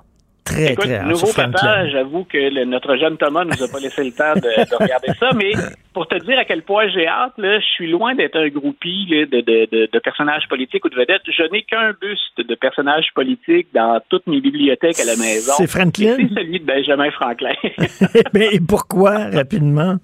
Très, 0.44 0.74
Écoute, 0.74 0.86
très 0.86 1.06
nouveau 1.06 1.32
papa, 1.34 1.88
j'avoue 1.90 2.24
que 2.24 2.64
notre 2.66 2.98
jeune 2.98 3.16
Thomas 3.16 3.46
nous 3.46 3.64
a 3.64 3.68
pas 3.68 3.80
laissé 3.80 4.04
le 4.04 4.12
temps 4.12 4.34
de, 4.36 4.76
regarder 4.76 5.10
ça, 5.20 5.30
mais 5.36 5.52
pour 5.94 6.08
te 6.08 6.16
dire 6.26 6.40
à 6.40 6.46
quel 6.46 6.64
point 6.64 6.88
j'ai 6.90 7.08
hâte, 7.08 7.34
là, 7.38 7.60
je 7.60 7.66
suis 7.66 7.92
loin 7.92 8.16
d'être 8.16 8.38
un 8.38 8.48
groupie 8.48 9.06
de, 9.08 9.26
de, 9.26 9.88
de, 9.92 10.00
personnages 10.00 10.48
politiques 10.50 10.84
ou 10.84 10.90
de 10.90 10.96
vedettes. 10.96 11.22
Je 11.28 11.44
n'ai 11.52 11.62
qu'un 11.62 11.94
buste 12.02 12.48
de 12.48 12.56
personnages 12.56 13.10
politiques 13.14 13.68
dans 13.74 14.02
toutes 14.10 14.26
mes 14.26 14.42
bibliothèques 14.42 15.00
à 15.00 15.06
la 15.06 15.16
maison. 15.16 15.54
C'est 15.58 15.68
Franklin? 15.68 16.16
C'est 16.18 16.34
celui 16.34 16.60
de 16.60 16.66
Benjamin 16.66 17.12
Franklin. 17.12 17.54
mais 18.34 18.60
pourquoi, 18.68 19.30
rapidement? 19.30 19.98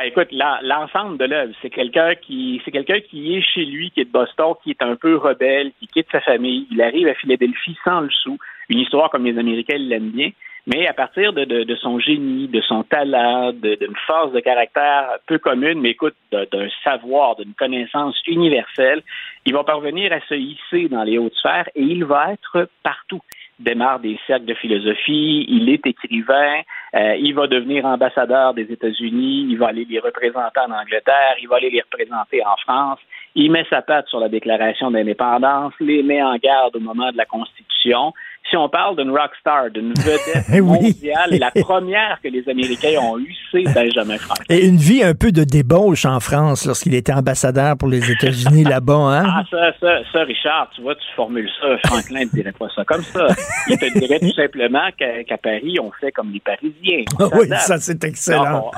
Ah, 0.00 0.06
écoute, 0.06 0.28
l'ensemble 0.30 1.18
de 1.18 1.24
l'œuvre, 1.24 1.52
c'est 1.60 1.70
quelqu'un 1.70 2.14
qui, 2.14 2.62
c'est 2.64 2.70
quelqu'un 2.70 3.00
qui 3.00 3.34
est 3.34 3.42
chez 3.42 3.64
lui, 3.64 3.90
qui 3.90 4.02
est 4.02 4.04
de 4.04 4.12
Boston, 4.12 4.54
qui 4.62 4.70
est 4.70 4.80
un 4.80 4.94
peu 4.94 5.16
rebelle, 5.16 5.72
qui 5.80 5.88
quitte 5.88 6.06
sa 6.12 6.20
famille. 6.20 6.68
Il 6.70 6.80
arrive 6.80 7.08
à 7.08 7.14
Philadelphie 7.14 7.76
sans 7.82 8.02
le 8.02 8.10
sou. 8.10 8.38
Une 8.68 8.78
histoire 8.78 9.10
comme 9.10 9.24
les 9.24 9.36
Américains 9.36 9.76
l'aiment 9.76 10.10
bien. 10.10 10.30
Mais 10.68 10.86
à 10.86 10.92
partir 10.92 11.32
de, 11.32 11.44
de, 11.44 11.76
son 11.76 11.98
génie, 11.98 12.46
de 12.46 12.60
son 12.60 12.84
talent, 12.84 13.52
d'une 13.52 13.96
force 14.06 14.30
de 14.30 14.38
caractère 14.38 15.16
peu 15.26 15.38
commune, 15.38 15.80
mais 15.80 15.90
écoute, 15.90 16.14
d'un 16.30 16.68
savoir, 16.84 17.34
d'une 17.34 17.54
connaissance 17.54 18.14
universelle, 18.28 19.02
il 19.46 19.52
va 19.52 19.64
parvenir 19.64 20.12
à 20.12 20.20
se 20.28 20.34
hisser 20.34 20.88
dans 20.88 21.02
les 21.02 21.18
hautes 21.18 21.34
sphères 21.34 21.68
et 21.74 21.82
il 21.82 22.04
va 22.04 22.34
être 22.34 22.68
partout 22.84 23.20
démarre 23.58 24.00
des 24.00 24.18
cercles 24.26 24.44
de 24.44 24.54
philosophie, 24.54 25.44
il 25.48 25.68
est 25.68 25.84
écrivain, 25.86 26.60
euh, 26.94 27.16
il 27.16 27.34
va 27.34 27.46
devenir 27.46 27.84
ambassadeur 27.84 28.54
des 28.54 28.70
États-Unis, 28.70 29.46
il 29.50 29.58
va 29.58 29.68
aller 29.68 29.84
les 29.84 29.98
représenter 29.98 30.60
en 30.60 30.70
Angleterre, 30.70 31.36
il 31.40 31.48
va 31.48 31.56
aller 31.56 31.70
les 31.70 31.80
représenter 31.80 32.44
en 32.44 32.56
France, 32.56 33.00
il 33.34 33.50
met 33.50 33.66
sa 33.68 33.82
patte 33.82 34.08
sur 34.08 34.20
la 34.20 34.28
déclaration 34.28 34.90
d'indépendance, 34.90 35.72
les 35.80 36.02
met 36.02 36.22
en 36.22 36.36
garde 36.36 36.76
au 36.76 36.80
moment 36.80 37.10
de 37.10 37.16
la 37.16 37.26
Constitution, 37.26 38.12
si 38.48 38.56
on 38.56 38.68
parle 38.68 38.96
d'une 38.96 39.10
rockstar, 39.10 39.70
d'une 39.70 39.92
vedette 39.98 40.62
mondiale, 40.62 41.38
la 41.38 41.50
première 41.62 42.18
que 42.22 42.28
les 42.28 42.48
Américains 42.48 42.98
ont 43.00 43.18
eue, 43.18 43.34
c'est 43.52 43.64
Benjamin 43.74 44.18
Franklin. 44.18 44.44
Et 44.48 44.66
une 44.66 44.76
vie 44.76 45.02
un 45.02 45.14
peu 45.14 45.32
de 45.32 45.44
débauche 45.44 46.04
en 46.04 46.20
France 46.20 46.66
lorsqu'il 46.66 46.94
était 46.94 47.12
ambassadeur 47.12 47.76
pour 47.76 47.88
les 47.88 48.10
États-Unis 48.10 48.64
là-bas, 48.68 48.94
hein? 48.94 49.24
Ah, 49.26 49.42
ça, 49.50 49.72
ça, 49.80 49.98
ça, 50.12 50.20
Richard, 50.24 50.70
tu 50.74 50.82
vois, 50.82 50.94
tu 50.94 51.06
formules 51.14 51.50
ça. 51.60 51.88
Franklin 51.88 52.20
ne 52.20 52.30
dirait 52.30 52.52
pas 52.52 52.68
ça 52.74 52.84
comme 52.84 53.02
ça. 53.02 53.26
Il 53.68 53.78
te 53.78 53.98
dirait 53.98 54.20
tout 54.20 54.32
simplement 54.32 54.88
qu'à 54.96 55.38
Paris, 55.38 55.78
on 55.80 55.90
fait 56.00 56.12
comme 56.12 56.32
les 56.32 56.40
Parisiens. 56.40 57.04
oui, 57.38 57.48
ça, 57.58 57.78
c'est 57.78 58.02
excellent. 58.04 58.70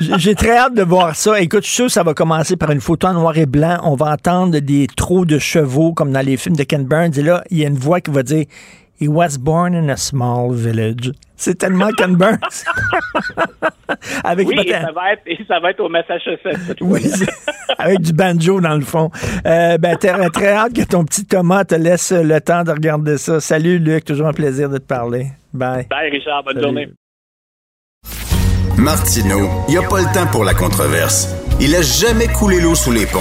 J'ai 0.00 0.34
très 0.34 0.56
hâte 0.56 0.74
de 0.74 0.82
voir 0.82 1.14
ça. 1.14 1.40
Écoute, 1.40 1.62
je 1.62 1.68
suis 1.68 1.76
sûr 1.76 1.86
que 1.86 1.92
ça 1.92 2.02
va 2.02 2.14
commencer 2.14 2.56
par 2.56 2.70
une 2.70 2.80
photo 2.80 3.08
en 3.08 3.14
noir 3.14 3.36
et 3.38 3.46
blanc. 3.46 3.78
On 3.84 3.94
va 3.94 4.12
entendre 4.12 4.58
des 4.58 4.86
trous 4.86 5.24
de 5.24 5.38
chevaux 5.38 5.92
comme 5.92 6.12
dans 6.12 6.24
les 6.24 6.36
films 6.36 6.56
de 6.56 6.64
Ken 6.64 6.84
Burns. 6.84 7.18
Et 7.18 7.22
là, 7.22 7.44
il 7.50 7.58
y 7.58 7.64
a 7.64 7.68
une 7.68 7.78
voix 7.78 8.00
qui 8.00 8.10
va 8.10 8.21
dire 8.22 8.46
He 9.02 9.08
was 9.08 9.36
born 9.36 9.74
in 9.74 9.88
a 9.88 9.96
small 9.96 10.52
village. 10.52 11.10
C'est 11.34 11.58
tellement 11.58 11.88
Ken 11.98 12.14
Burns. 12.14 12.38
Avec 14.24 14.46
oui, 14.46 14.54
et 14.64 14.70
ça, 14.70 14.92
va 14.92 15.12
être, 15.12 15.22
et 15.26 15.38
ça 15.48 15.58
va 15.58 15.70
être 15.70 15.80
au 15.80 15.88
Massachusetts. 15.88 16.78
Oui, 16.80 17.02
avec 17.78 18.00
du 18.00 18.12
banjo 18.12 18.60
dans 18.60 18.76
le 18.76 18.82
fond. 18.82 19.10
Euh, 19.44 19.76
ben, 19.76 19.96
très, 19.96 20.30
très 20.30 20.52
hâte 20.52 20.72
que 20.72 20.84
ton 20.84 21.04
petit 21.04 21.24
Thomas 21.24 21.64
te 21.64 21.74
laisse 21.74 22.12
le 22.12 22.40
temps 22.40 22.62
de 22.62 22.70
regarder 22.70 23.18
ça. 23.18 23.40
Salut 23.40 23.78
Luc, 23.78 24.04
toujours 24.04 24.28
un 24.28 24.32
plaisir 24.32 24.68
de 24.68 24.78
te 24.78 24.86
parler. 24.86 25.26
Bye. 25.52 25.88
Bye 25.90 26.10
Richard, 26.10 26.44
bonne 26.44 26.60
journée. 26.60 26.88
Martineau, 28.78 29.48
il 29.68 29.72
n'y 29.72 29.84
a 29.84 29.88
pas 29.88 30.00
le 30.00 30.14
temps 30.14 30.30
pour 30.30 30.44
la 30.44 30.54
controverse. 30.54 31.28
Il 31.60 31.74
a 31.74 31.82
jamais 31.82 32.28
coulé 32.28 32.60
l'eau 32.60 32.74
sous 32.74 32.92
les 32.92 33.06
ponts. 33.06 33.20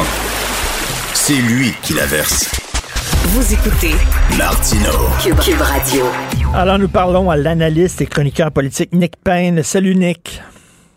C'est 1.14 1.34
lui 1.34 1.74
qui 1.82 1.94
la 1.94 2.06
verse. 2.06 2.61
Vous 3.24 3.54
écoutez 3.54 3.92
Martino 4.36 4.90
Cube, 5.22 5.62
Radio. 5.62 6.06
Alors 6.56 6.80
nous 6.80 6.88
parlons 6.88 7.30
à 7.30 7.38
l'analyste 7.38 8.02
et 8.02 8.08
chroniqueur 8.08 8.52
politique 8.52 8.92
Nick 8.94 9.14
Payne. 9.24 9.62
Salut 9.62 9.94
Nick. 9.94 10.42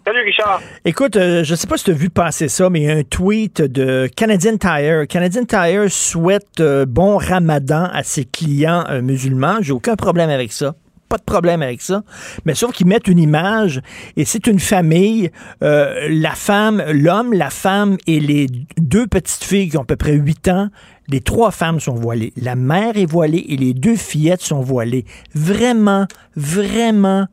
Salut 0.07 0.23
Richard. 0.25 0.63
Écoute, 0.87 1.17
euh, 1.17 1.45
je 1.45 1.51
ne 1.53 1.57
sais 1.57 1.67
pas 1.67 1.77
si 1.77 1.85
tu 1.85 1.91
as 1.91 1.95
vu 1.95 2.09
passer 2.09 2.49
ça, 2.49 2.71
mais 2.71 2.81
il 2.81 2.87
y 2.87 2.91
a 2.91 2.97
un 2.97 3.03
tweet 3.03 3.61
de 3.61 4.09
Canadian 4.17 4.57
Tire. 4.57 5.07
Canadian 5.07 5.45
Tire 5.45 5.91
souhaite 5.91 6.61
euh, 6.61 6.87
bon 6.87 7.19
ramadan 7.19 7.91
à 7.93 8.03
ses 8.03 8.25
clients 8.25 8.87
euh, 8.89 9.03
musulmans. 9.03 9.59
J'ai 9.61 9.73
aucun 9.73 9.95
problème 9.95 10.31
avec 10.31 10.51
ça 10.51 10.75
pas 11.15 11.19
de 11.19 11.23
problème 11.23 11.63
avec 11.63 11.81
ça. 11.81 12.03
Mais 12.45 12.55
sauf 12.55 12.73
qu'ils 12.73 12.89
mettent 12.89 13.07
une 13.07 13.21
image 13.21 13.81
et 14.17 14.25
c'est 14.25 14.49
une 14.49 14.59
famille, 14.59 15.31
euh, 15.63 16.09
la 16.11 16.33
femme, 16.33 16.83
l'homme, 16.91 17.33
la 17.33 17.51
femme 17.51 17.97
et 18.09 18.19
les 18.19 18.49
deux 18.79 19.07
petites 19.07 19.45
filles 19.45 19.69
qui 19.69 19.77
ont 19.77 19.83
à 19.83 19.87
peu 19.87 19.95
près 19.95 20.15
8 20.15 20.49
ans. 20.49 20.69
Les 21.09 21.21
trois 21.21 21.51
femmes 21.51 21.81
sont 21.81 21.95
voilées. 21.95 22.33
La 22.37 22.57
mère 22.57 22.97
est 22.97 23.05
voilée 23.05 23.45
et 23.49 23.57
les 23.57 23.75
deux 23.75 23.97
fillettes 23.97 24.41
sont 24.41 24.61
voilées. 24.61 25.05
Vraiment, 25.35 26.07
vraiment. 26.37 27.27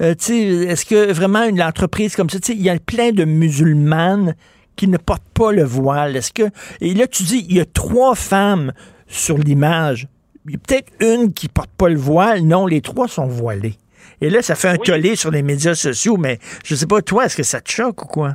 Euh, 0.00 0.14
est-ce 0.14 0.84
que 0.84 1.12
vraiment 1.12 1.44
une 1.44 1.62
entreprise 1.62 2.14
comme 2.14 2.30
ça, 2.30 2.38
il 2.48 2.62
y 2.62 2.70
a 2.70 2.78
plein 2.78 3.12
de 3.12 3.24
musulmanes 3.24 4.34
qui 4.76 4.88
ne 4.88 4.98
portent 4.98 5.28
pas 5.34 5.52
le 5.52 5.64
voile. 5.64 6.16
Est-ce 6.16 6.32
que 6.32 6.50
et 6.80 6.92
là 6.92 7.06
tu 7.06 7.22
dis 7.22 7.46
il 7.48 7.56
y 7.56 7.60
a 7.60 7.64
trois 7.64 8.14
femmes 8.14 8.72
sur 9.06 9.38
l'image 9.38 10.06
il 10.46 10.52
y 10.52 10.54
a 10.54 10.58
peut-être 10.58 10.92
une 11.00 11.32
qui 11.32 11.48
porte 11.48 11.70
pas 11.76 11.88
le 11.88 11.96
voile. 11.96 12.42
Non, 12.42 12.66
les 12.66 12.80
trois 12.80 13.08
sont 13.08 13.26
voilés. 13.26 13.74
Et 14.20 14.30
là, 14.30 14.42
ça 14.42 14.54
fait 14.54 14.68
un 14.68 14.76
tollé 14.76 15.16
sur 15.16 15.30
les 15.30 15.42
médias 15.42 15.74
sociaux, 15.74 16.16
mais 16.16 16.38
je 16.64 16.74
sais 16.74 16.86
pas, 16.86 17.02
toi, 17.02 17.26
est-ce 17.26 17.36
que 17.36 17.42
ça 17.42 17.60
te 17.60 17.70
choque 17.70 18.04
ou 18.04 18.06
quoi? 18.06 18.34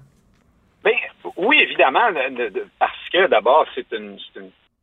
Bien, 0.84 0.94
oui, 1.38 1.58
évidemment, 1.62 2.08
parce 2.78 3.10
que 3.12 3.28
d'abord, 3.30 3.66
c'est 3.74 3.90
une, 3.94 4.18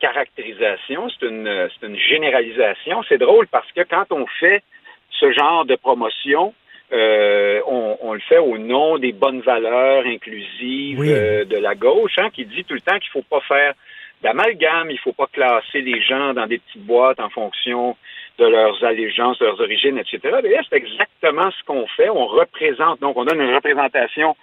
caractérisation, 0.01 1.09
c'est 1.11 1.27
une, 1.27 1.69
une 1.83 1.99
généralisation. 1.99 3.03
C'est 3.09 3.19
drôle 3.19 3.47
parce 3.49 3.70
que 3.73 3.83
quand 3.83 4.11
on 4.11 4.27
fait 4.41 4.62
ce 5.11 5.33
genre 5.33 5.65
de 5.65 5.77
promotion, 5.77 6.55
euh, 6.91 7.61
on, 7.66 8.15
le 8.15 8.20
fait 8.20 8.39
au 8.39 8.57
nom 8.57 8.99
des 8.99 9.12
bonnes 9.12 9.41
valeurs 9.41 10.07
inclusives 10.07 11.01
euh, 11.03 11.45
de 11.45 11.57
la 11.57 11.75
gauche, 11.75 12.19
hein, 12.19 12.31
qui 12.31 12.47
dit 12.47 12.65
tout 12.65 12.75
le 12.75 12.81
temps 12.81 12.99
qu'il 12.99 13.11
faut 13.11 13.23
pas 13.23 13.41
faire 13.43 13.75
d'amalgame. 14.23 14.91
Il 14.91 14.95
ne 14.95 14.99
faut 14.99 15.12
pas 15.12 15.27
classer 15.27 15.83
les 15.83 16.01
gens 16.01 16.33
dans 16.33 16.47
des 16.47 16.59
petites 16.59 16.85
boîtes 16.85 17.20
en 17.20 17.29
fonction 17.29 17.97
de 18.39 18.47
leurs 18.47 18.83
allégeances, 18.85 19.39
de 19.39 19.45
leurs 19.45 19.61
origines, 19.61 19.99
etc. 19.99 20.19
D'ailleurs, 20.43 20.65
c'est 20.70 20.77
exactement 20.77 21.51
ce 21.51 21.65
qu'on 21.65 21.87
fait. 21.89 22.09
On 22.09 22.27
représente, 22.27 23.01
donc 23.01 23.16
on 23.16 23.25
donne 23.25 23.41
une 23.41 23.55
représentation 23.55 24.35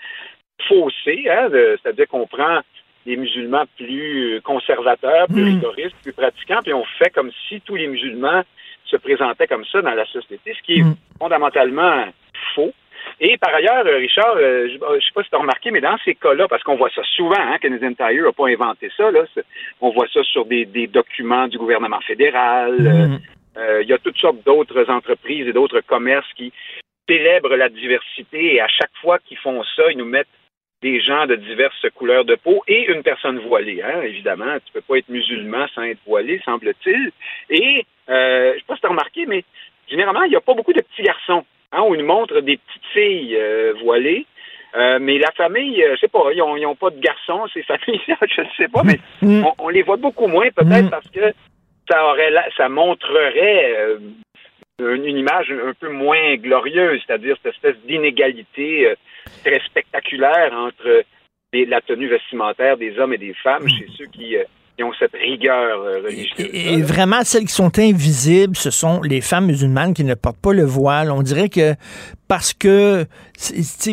faussée, 0.68 1.26
hein, 1.30 1.49
c'est-à-dire 1.52 2.07
qu'on 2.07 2.27
prend 2.27 2.60
les 3.06 3.18
musulmans 3.18 3.65
plus 3.77 4.41
conservateurs, 4.44 5.27
plus 5.27 5.44
hmm. 5.44 5.56
rigoristes, 5.56 5.95
plus 6.02 6.14
pratiquants, 6.14 6.61
puis 6.64 6.73
on 6.73 6.86
fait 6.98 7.10
comme 7.11 7.32
si 7.48 7.61
tous 7.61 7.76
les 7.76 7.88
musulmans 7.88 8.41
se 8.86 8.98
présentaient 8.98 9.48
comme 9.48 9.65
ça 9.65 9.82
dans 9.82 9.94
la 9.94 10.06
société, 10.06 10.56
ce 10.57 10.64
qui 10.64 10.80
est 10.80 10.84
hmm. 10.84 10.95
fondamentalement 11.19 12.06
faux. 12.53 12.73
Et 13.19 13.38
par 13.38 13.53
ailleurs, 13.53 13.86
euh, 13.86 13.98
Richard, 13.98 14.36
euh, 14.36 14.68
je 14.68 14.73
ne 14.73 14.99
sais 14.99 15.14
pas 15.14 15.23
si 15.23 15.30
tu 15.30 15.36
as 15.36 15.40
remarqué, 15.40 15.72
mais 15.72 15.82
dans 15.82 15.98
ces 16.03 16.15
cas-là, 16.15 16.48
parce 16.48 16.64
qu'on 16.64 16.76
voit 16.76 16.90
ça 16.90 17.02
souvent, 17.15 17.40
hein, 17.40 17.57
Canadian 17.61 17.94
Tire 17.94 18.23
n'a 18.23 18.32
pas 18.32 18.48
inventé 18.48 18.90
ça, 18.98 19.11
là, 19.11 19.23
on 19.80 19.91
voit 19.91 20.07
ça 20.11 20.23
sur 20.23 20.45
des, 20.45 20.65
documents 20.88 21.48
du 21.48 21.57
gouvernement 21.57 22.02
fédéral. 22.02 23.19
Euh, 23.57 23.84
il 23.84 23.88
y 23.88 23.94
a 23.94 23.98
toutes 23.98 24.18
sortes 24.18 24.44
d'autres 24.45 24.90
entreprises 24.90 25.48
et 25.48 25.53
d'autres 25.53 25.80
commerces 25.82 26.32
qui 26.36 26.52
célèbrent 27.07 27.56
la 27.56 27.69
diversité 27.69 28.56
et 28.56 28.61
à 28.61 28.68
chaque 28.68 28.91
fois 29.02 29.19
qu'ils 29.19 29.38
font 29.38 29.64
ça, 29.76 29.84
ils 29.91 29.98
nous 29.98 30.06
mettent 30.06 30.27
des 30.86 31.02
gens 31.02 31.26
de 31.26 31.36
diverses 31.36 31.86
couleurs 31.95 32.26
de 32.26 32.36
peau 32.36 32.64
et 32.68 32.91
une 32.91 33.02
personne 33.02 33.40
voilée. 33.40 33.82
Hein, 33.82 34.02
évidemment, 34.03 34.56
tu 34.66 34.72
peux 34.72 34.82
pas 34.82 34.98
être 34.98 35.10
musulman 35.10 35.66
sans 35.74 35.84
être 35.84 35.99
voilé, 36.06 36.41
semble-t-il. 36.45 37.12
Et 37.49 37.86
euh, 38.10 38.53
je 38.53 38.60
sais 38.60 38.66
pas 38.68 38.76
si 38.76 38.82
tu 38.82 38.88
as 38.88 38.90
remarqué, 38.90 39.26
mais 39.26 39.44
généralement, 39.90 40.24
il 40.24 40.30
n'y 40.30 40.36
a 40.36 40.41
pas 40.41 40.53
beaucoup 40.53 40.74
de 40.74 40.82
petits 40.82 41.03
garçons 41.03 41.44
Hein, 41.76 41.82
on 41.82 41.95
nous 41.95 42.06
montre 42.06 42.40
des 42.41 42.57
petites 42.57 42.86
filles 42.94 43.36
euh, 43.36 43.74
voilées. 43.84 44.26
Euh, 44.76 44.99
mais 45.02 45.18
la 45.18 45.32
famille, 45.32 45.82
euh, 45.84 45.95
je 45.95 46.02
sais 46.02 46.07
pas, 46.07 46.20
ils 46.34 46.62
n'ont 46.62 46.76
pas 46.76 46.90
de 46.90 46.99
garçons, 46.99 47.45
ces 47.53 47.64
familles-là, 47.64 48.18
je 48.30 48.41
ne 48.41 48.48
sais 48.57 48.68
pas, 48.68 48.84
mais 48.84 48.99
mm. 49.22 49.45
on, 49.60 49.70
les 49.70 49.84
voit 49.84 49.98
beaucoup 49.98 50.28
moins, 50.28 50.49
peut-être 50.56 50.88
mm. 50.88 50.90
parce 50.90 51.10
que 51.10 51.34
ça 51.90 52.06
aurait 52.06 52.32
ça 52.57 52.68
montrerait 52.68 53.98
une, 54.80 55.18
image 55.18 55.52
un 55.52 55.73
peu 55.73 55.89
moins 55.89 56.35
glorieuse, 56.35 57.02
c'est-à-dire 57.06 57.38
cette 57.41 57.53
espèce 57.53 57.77
d'inégalité 57.88 58.93
très 59.43 59.60
spectaculaire 59.65 60.53
entre 60.53 61.03
la 61.53 61.81
tenue 61.81 62.07
vestimentaire 62.07 62.77
des 62.77 62.99
hommes 62.99 63.14
et 63.14 63.18
des 63.18 63.34
femmes 63.41 63.64
mm. 63.64 63.69
chez 63.69 63.88
ceux 63.97 64.06
qui 64.07 64.35
qui 64.76 64.84
ont 64.84 64.91
cette 64.99 65.14
rigueur 65.14 65.81
euh, 65.81 66.02
religieuse. 66.03 66.49
Et, 66.53 66.81
vraiment, 66.81 67.23
celles 67.23 67.45
qui 67.45 67.53
sont 67.53 67.80
invisibles, 67.80 68.56
ce 68.56 68.72
sont 68.72 69.02
les 69.02 69.22
femmes 69.22 69.45
musulmanes 69.45 69.93
qui 69.93 70.03
ne 70.03 70.15
portent 70.15 70.41
pas 70.41 70.53
le 70.53 70.65
voile. 70.65 71.11
On 71.11 71.22
dirait 71.22 71.49
que 71.49 71.76
parce 72.27 72.53
que 72.53 73.06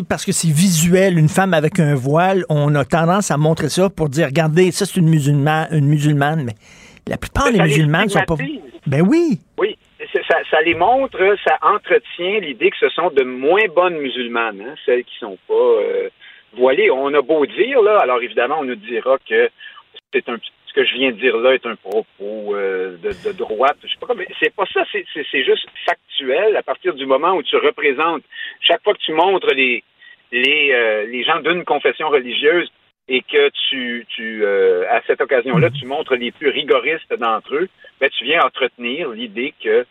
parce 0.09 0.25
que 0.25 0.31
c'est 0.31 0.49
visuel, 0.49 1.17
une 1.17 1.29
femme 1.29 1.53
avec 1.53 1.79
un 1.79 1.95
voile, 1.95 2.43
on 2.49 2.75
a 2.75 2.83
tendance 2.85 3.31
à 3.31 3.37
montrer 3.37 3.69
ça 3.69 3.89
pour 3.89 4.09
dire, 4.09 4.27
regardez, 4.27 4.71
ça 4.71 4.85
c'est 4.85 4.99
une 4.99 5.09
musulmane, 5.09 5.67
une 5.71 5.87
musulmane, 5.87 6.43
mais 6.43 6.55
la 7.07 7.17
plupart 7.17 7.51
des 7.51 7.61
musulmanes 7.61 8.09
sont 8.09 8.23
pas. 8.25 8.35
Ben 8.85 9.01
oui. 9.01 9.39
Oui. 9.57 9.77
Ça, 10.49 10.61
les 10.61 10.75
montre, 10.75 11.19
ça 11.45 11.57
entretient 11.61 12.39
l'idée 12.39 12.71
que 12.71 12.77
ce 12.77 12.89
sont 12.89 13.09
de 13.09 13.23
moins 13.23 13.67
bonnes 13.73 13.97
musulmanes, 13.97 14.61
hein, 14.61 14.75
celles 14.85 15.03
qui 15.03 15.17
sont 15.19 15.37
pas 15.47 15.53
euh, 15.53 16.09
voilées. 16.53 16.91
On 16.91 17.13
a 17.13 17.21
beau 17.21 17.45
dire 17.45 17.81
là, 17.81 17.99
alors 17.99 18.21
évidemment, 18.21 18.59
on 18.59 18.65
nous 18.65 18.75
dira 18.75 19.17
que 19.29 19.49
c'est 20.11 20.27
un 20.29 20.37
ce 20.73 20.81
que 20.81 20.85
je 20.85 20.93
viens 20.95 21.11
de 21.11 21.17
dire 21.17 21.37
là 21.37 21.53
est 21.53 21.65
un 21.65 21.75
propos 21.75 22.55
euh, 22.55 22.97
de, 22.97 23.31
droite. 23.31 23.77
Je 23.83 23.89
sais 23.89 24.05
pas 24.05 24.13
mais 24.15 24.27
c'est 24.41 24.53
pas 24.53 24.65
ça, 24.73 24.83
c'est 24.91 25.43
juste 25.43 25.67
factuel 25.85 26.55
à 26.55 26.63
partir 26.63 26.93
du 26.95 27.05
moment 27.05 27.33
où 27.33 27.43
tu 27.43 27.55
représentes, 27.57 28.23
chaque 28.59 28.83
fois 28.83 28.93
que 28.93 28.99
tu 28.99 29.13
montres 29.13 29.53
les, 29.53 29.83
les, 30.31 30.71
euh, 30.71 31.05
les 31.05 31.23
gens 31.23 31.39
d'une 31.41 31.63
confession 31.63 32.09
religieuse 32.09 32.71
et 33.07 33.21
que 33.21 33.49
tu, 33.69 34.05
tu 34.15 34.43
euh, 34.43 34.85
à 34.89 35.01
cette 35.05 35.21
occasion-là, 35.21 35.69
tu 35.69 35.85
montres 35.85 36.15
les 36.15 36.31
plus 36.31 36.49
rigoristes 36.49 37.13
d'entre 37.13 37.55
eux, 37.55 37.69
ben, 37.99 38.09
tu 38.09 38.23
viens 38.23 38.41
entretenir 38.43 39.09
l'idée 39.09 39.53
que 39.61 39.85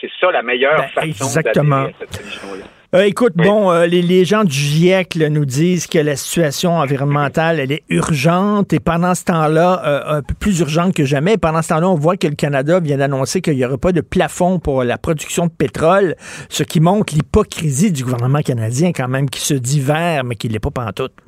c'est 0.00 0.10
ça 0.20 0.30
la 0.30 0.42
meilleure 0.42 0.76
ben, 0.76 0.88
façon 1.12 1.24
exactement. 1.24 1.86
cette 1.98 2.16
religion-là. 2.16 2.64
Euh, 2.94 3.02
écoute, 3.02 3.32
bon, 3.34 3.70
euh, 3.70 3.86
les, 3.86 4.24
gens 4.24 4.44
du 4.44 4.54
GIEC 4.54 5.16
nous 5.16 5.44
disent 5.44 5.88
que 5.88 5.98
la 5.98 6.14
situation 6.14 6.78
environnementale, 6.78 7.58
elle 7.58 7.72
est 7.72 7.82
urgente 7.88 8.72
et 8.72 8.78
pendant 8.78 9.14
ce 9.14 9.24
temps-là, 9.24 9.82
euh, 9.84 10.18
un 10.18 10.22
peu 10.22 10.34
plus 10.40 10.60
urgente 10.60 10.94
que 10.94 11.04
jamais. 11.04 11.36
Pendant 11.36 11.62
ce 11.62 11.70
temps-là, 11.70 11.88
on 11.88 11.96
voit 11.96 12.16
que 12.16 12.28
le 12.28 12.36
Canada 12.36 12.78
vient 12.78 12.96
d'annoncer 12.96 13.40
qu'il 13.40 13.56
n'y 13.56 13.64
aurait 13.64 13.76
pas 13.76 13.90
de 13.90 14.00
plafond 14.00 14.60
pour 14.60 14.84
la 14.84 14.98
production 14.98 15.46
de 15.46 15.50
pétrole, 15.50 16.14
ce 16.48 16.62
qui 16.62 16.80
montre 16.80 17.12
l'hypocrisie 17.12 17.92
du 17.92 18.04
gouvernement 18.04 18.40
canadien 18.40 18.92
quand 18.94 19.08
même, 19.08 19.28
qui 19.28 19.40
se 19.40 19.54
dit 19.54 19.80
vert, 19.80 20.22
mais 20.22 20.36
qui 20.36 20.46
ne 20.46 20.52
l'est 20.52 20.60
pas 20.60 20.70
pantoute. 20.70 21.12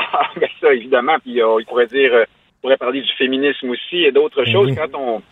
Ah, 0.00 0.30
ben 0.40 0.48
ça, 0.60 0.72
évidemment. 0.72 1.18
Puis 1.20 1.34
il 1.34 1.64
pourrait 1.68 1.86
dire, 1.86 2.12
on 2.12 2.60
pourrait 2.62 2.76
parler 2.76 3.02
du 3.02 3.12
féminisme 3.18 3.68
aussi 3.68 4.04
et 4.04 4.12
d'autres 4.12 4.42
ben 4.44 4.52
choses. 4.52 4.74
Quand 4.74 4.98
on, 4.98 5.22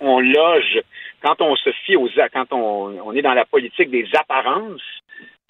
on 0.00 0.20
loge 0.20 0.82
quand 1.24 1.40
on 1.40 1.56
se 1.56 1.70
fie 1.84 1.96
aux 1.96 2.08
quand 2.32 2.52
on, 2.52 3.12
est 3.14 3.22
dans 3.22 3.32
la 3.32 3.46
politique 3.46 3.90
des 3.90 4.06
apparences 4.14 4.82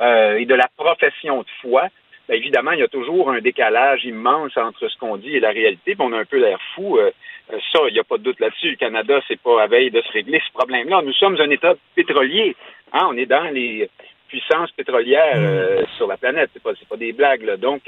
euh, 0.00 0.36
et 0.36 0.46
de 0.46 0.54
la 0.54 0.68
profession 0.76 1.40
de 1.40 1.48
foi, 1.60 1.88
bien 2.28 2.38
évidemment, 2.38 2.70
il 2.72 2.78
y 2.78 2.84
a 2.84 2.88
toujours 2.88 3.30
un 3.30 3.40
décalage 3.40 4.04
immense 4.04 4.56
entre 4.56 4.88
ce 4.88 4.96
qu'on 4.98 5.16
dit 5.16 5.36
et 5.36 5.40
la 5.40 5.50
réalité. 5.50 5.96
Puis 5.96 6.00
on 6.06 6.12
a 6.12 6.18
un 6.18 6.24
peu 6.24 6.38
l'air 6.38 6.60
fou. 6.74 6.98
Euh, 6.98 7.10
euh, 7.52 7.58
ça, 7.72 7.80
il 7.88 7.92
n'y 7.92 7.98
a 7.98 8.04
pas 8.04 8.18
de 8.18 8.22
doute 8.22 8.38
là-dessus. 8.38 8.70
Le 8.70 8.76
Canada, 8.76 9.20
c'est 9.26 9.40
pas 9.40 9.62
à 9.62 9.66
veille 9.66 9.90
de 9.90 10.00
se 10.00 10.12
régler 10.12 10.40
ce 10.46 10.52
problème-là. 10.52 11.02
Nous 11.02 11.12
sommes 11.14 11.40
un 11.40 11.50
État 11.50 11.74
pétrolier. 11.96 12.54
Hein? 12.92 13.08
On 13.10 13.16
est 13.16 13.26
dans 13.26 13.52
les 13.52 13.90
puissances 14.28 14.70
pétrolières 14.70 15.36
mm. 15.36 15.86
sur 15.96 16.06
la 16.06 16.16
planète. 16.16 16.50
C'est 16.54 16.62
pas, 16.62 16.72
pas 16.88 16.96
des 16.96 17.12
blagues. 17.12 17.56
Donc, 17.56 17.82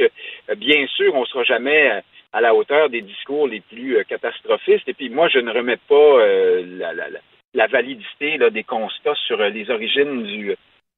bien 0.56 0.86
sûr, 0.88 1.14
on 1.14 1.20
ne 1.20 1.26
sera 1.26 1.44
jamais 1.44 2.02
à 2.32 2.40
la 2.40 2.52
hauteur 2.52 2.90
des 2.90 3.02
discours 3.02 3.46
les 3.46 3.60
plus 3.60 4.04
catastrophistes. 4.06 4.88
Et 4.88 4.94
puis, 4.94 5.08
moi, 5.08 5.28
je 5.28 5.38
ne 5.38 5.52
remets 5.52 5.78
pas 5.88 6.26
la, 6.66 6.92
la, 6.92 7.08
la 7.10 7.20
validité 7.54 8.38
des 8.50 8.64
constats 8.64 9.14
sur 9.26 9.40
euh, 9.40 9.48
les 9.48 9.70
origines 9.70 10.24
du, 10.24 10.54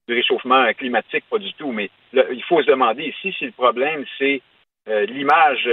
du 0.08 0.14
réchauffement 0.14 0.72
climatique, 0.74 1.24
pas 1.30 1.38
du 1.38 1.52
tout. 1.54 1.72
Mais 1.72 1.90
il 2.12 2.42
faut 2.44 2.62
se 2.62 2.66
demander 2.66 3.04
ici 3.04 3.34
si 3.38 3.46
le 3.46 3.52
problème, 3.52 4.04
c'est 4.18 4.40
l'image 4.86 5.68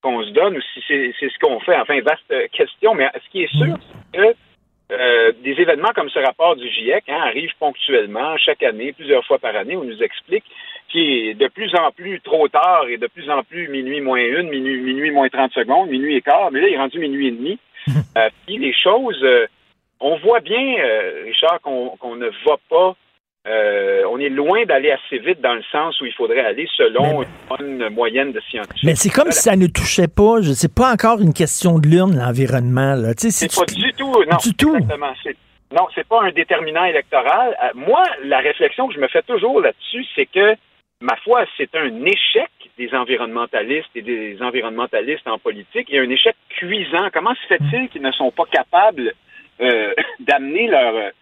qu'on 0.00 0.22
se 0.22 0.30
donne 0.30 0.56
ou 0.56 0.60
si 0.60 0.80
c'est 0.88 1.28
ce 1.28 1.38
qu'on 1.40 1.58
fait. 1.60 1.76
Enfin, 1.76 2.00
vaste 2.00 2.50
question. 2.52 2.94
Mais 2.94 3.10
ce 3.14 3.30
qui 3.30 3.42
est 3.42 3.52
sûr, 3.56 3.76
c'est 4.12 4.18
que 4.18 4.36
euh, 4.92 5.32
des 5.42 5.52
événements 5.52 5.92
comme 5.94 6.10
ce 6.10 6.18
rapport 6.18 6.56
du 6.56 6.68
GIEC 6.68 7.04
hein, 7.08 7.20
arrivent 7.22 7.54
ponctuellement, 7.58 8.36
chaque 8.36 8.62
année, 8.62 8.92
plusieurs 8.92 9.24
fois 9.24 9.38
par 9.38 9.56
année, 9.56 9.76
on 9.76 9.84
nous 9.84 10.02
explique 10.02 10.44
qu'il 10.90 11.28
est 11.28 11.34
de 11.34 11.48
plus 11.48 11.74
en 11.74 11.90
plus 11.90 12.20
trop 12.20 12.48
tard 12.48 12.86
et 12.88 12.98
de 12.98 13.06
plus 13.06 13.30
en 13.30 13.42
plus 13.44 13.68
minuit 13.68 14.02
moins 14.02 14.20
une, 14.20 14.50
minuit, 14.50 14.82
minuit 14.82 15.10
moins 15.10 15.28
30 15.30 15.52
secondes, 15.52 15.88
minuit 15.88 16.16
et 16.16 16.20
quart, 16.20 16.50
mais 16.52 16.60
là, 16.60 16.68
il 16.68 16.74
est 16.74 16.78
rendu 16.78 16.98
minuit 16.98 17.28
et 17.28 17.32
demi. 17.32 17.58
Euh, 18.16 18.30
puis 18.46 18.58
les 18.58 18.72
choses, 18.72 19.20
euh, 19.24 19.44
on 20.00 20.18
voit 20.18 20.40
bien, 20.40 20.76
Richard, 21.24 21.60
qu'on 21.60 22.16
ne 22.16 22.26
va 22.46 22.56
pas 22.68 22.96
euh, 23.46 24.04
on 24.10 24.18
est 24.18 24.30
loin 24.30 24.64
d'aller 24.64 24.90
assez 24.90 25.18
vite 25.18 25.42
dans 25.42 25.52
le 25.54 25.62
sens 25.70 26.00
où 26.00 26.06
il 26.06 26.14
faudrait 26.14 26.40
aller 26.40 26.66
selon 26.76 27.22
une 27.22 27.28
bonne 27.50 27.88
moyenne 27.90 28.32
de 28.32 28.40
scientifiques. 28.40 28.84
Mais 28.84 28.94
c'est 28.94 29.10
comme 29.10 29.30
si 29.32 29.42
ça 29.42 29.54
ne 29.54 29.66
touchait 29.66 30.08
pas. 30.08 30.40
Je 30.40 30.52
sais 30.52 30.70
pas 30.74 30.90
encore 30.90 31.20
une 31.20 31.34
question 31.34 31.78
de 31.78 31.86
l'urne, 31.86 32.16
l'environnement. 32.16 32.96
C'est 33.18 33.54
pas 33.54 33.66
du 33.66 33.92
tout. 33.92 34.14
Non, 34.30 34.36
du 34.42 34.54
tout. 34.54 34.74
Exactement. 34.74 35.12
Non, 35.72 35.88
c'est 35.94 36.08
pas 36.08 36.22
un 36.22 36.30
déterminant 36.30 36.84
électoral. 36.84 37.54
Euh, 37.62 37.68
moi, 37.74 38.02
la 38.24 38.38
réflexion 38.38 38.88
que 38.88 38.94
je 38.94 39.00
me 39.00 39.08
fais 39.08 39.22
toujours 39.22 39.60
là-dessus, 39.60 40.06
c'est 40.14 40.26
que, 40.26 40.54
ma 41.02 41.16
foi, 41.16 41.44
c'est 41.58 41.74
un 41.74 42.04
échec 42.06 42.50
des 42.78 42.94
environnementalistes 42.94 43.90
et 43.94 44.02
des 44.02 44.40
environnementalistes 44.40 45.26
en 45.28 45.38
politique 45.38 45.88
et 45.90 45.98
un 45.98 46.08
échec 46.08 46.34
cuisant. 46.48 47.08
Comment 47.12 47.34
se 47.34 47.46
fait-il 47.46 47.88
qu'ils 47.90 48.02
ne 48.02 48.12
sont 48.12 48.30
pas 48.30 48.44
capables 48.50 49.12
euh, 49.60 49.94
d'amener 50.20 50.68
leur 50.68 51.12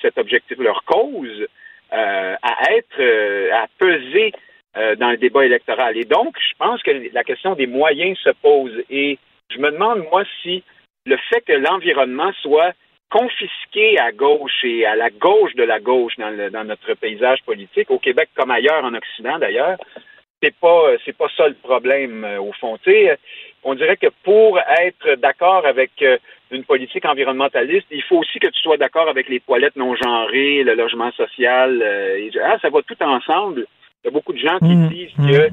cet, 0.00 0.18
objectif, 0.18 0.58
leur 0.58 0.84
cause, 0.84 1.46
euh, 1.92 2.34
à 2.42 2.72
être, 2.72 3.00
euh, 3.00 3.50
à 3.52 3.66
peser 3.78 4.32
euh, 4.76 4.96
dans 4.96 5.10
le 5.10 5.16
débat 5.16 5.44
électoral. 5.44 5.96
Et 5.96 6.04
donc, 6.04 6.36
je 6.38 6.54
pense 6.58 6.82
que 6.82 6.90
la 7.12 7.24
question 7.24 7.54
des 7.54 7.66
moyens 7.66 8.18
se 8.18 8.30
pose. 8.30 8.72
Et 8.90 9.18
je 9.50 9.58
me 9.58 9.70
demande, 9.70 10.04
moi, 10.10 10.24
si 10.42 10.62
le 11.04 11.16
fait 11.28 11.42
que 11.42 11.52
l'environnement 11.52 12.32
soit 12.42 12.72
confisqué 13.08 13.98
à 14.00 14.10
gauche 14.10 14.64
et 14.64 14.84
à 14.84 14.96
la 14.96 15.10
gauche 15.10 15.54
de 15.54 15.62
la 15.62 15.78
gauche 15.78 16.16
dans, 16.18 16.50
dans 16.50 16.64
notre 16.64 16.94
paysage 16.94 17.40
politique, 17.44 17.90
au 17.90 18.00
Québec 18.00 18.30
comme 18.34 18.50
ailleurs 18.50 18.84
en 18.84 18.94
Occident 18.94 19.38
d'ailleurs, 19.38 19.78
c'est 20.42 20.54
pas 20.56 20.90
c'est 21.04 21.16
pas 21.16 21.28
ça 21.36 21.46
le 21.46 21.54
problème 21.54 22.26
au 22.40 22.52
fond. 22.52 22.76
on 23.62 23.74
dirait 23.74 23.96
que 23.96 24.08
pour 24.24 24.58
être 24.80 25.14
d'accord 25.18 25.64
avec 25.64 25.92
une 26.50 26.64
politique 26.64 27.04
environnementaliste, 27.04 27.86
il 27.90 28.02
faut 28.02 28.18
aussi 28.18 28.38
que 28.38 28.46
tu 28.46 28.60
sois 28.60 28.76
d'accord 28.76 29.08
avec 29.08 29.28
les 29.28 29.40
toilettes 29.40 29.76
non 29.76 29.94
genrées, 29.96 30.62
le 30.62 30.74
logement 30.74 31.10
social. 31.12 31.82
Euh, 31.82 32.28
ah, 32.44 32.56
ça 32.62 32.70
va 32.70 32.80
tout 32.82 33.02
ensemble. 33.02 33.66
Il 34.04 34.06
y 34.06 34.08
a 34.08 34.10
beaucoup 34.12 34.32
de 34.32 34.38
gens 34.38 34.58
qui 34.58 34.74
mmh, 34.74 34.88
disent 34.88 35.18
mmh. 35.18 35.30
que 35.30 35.48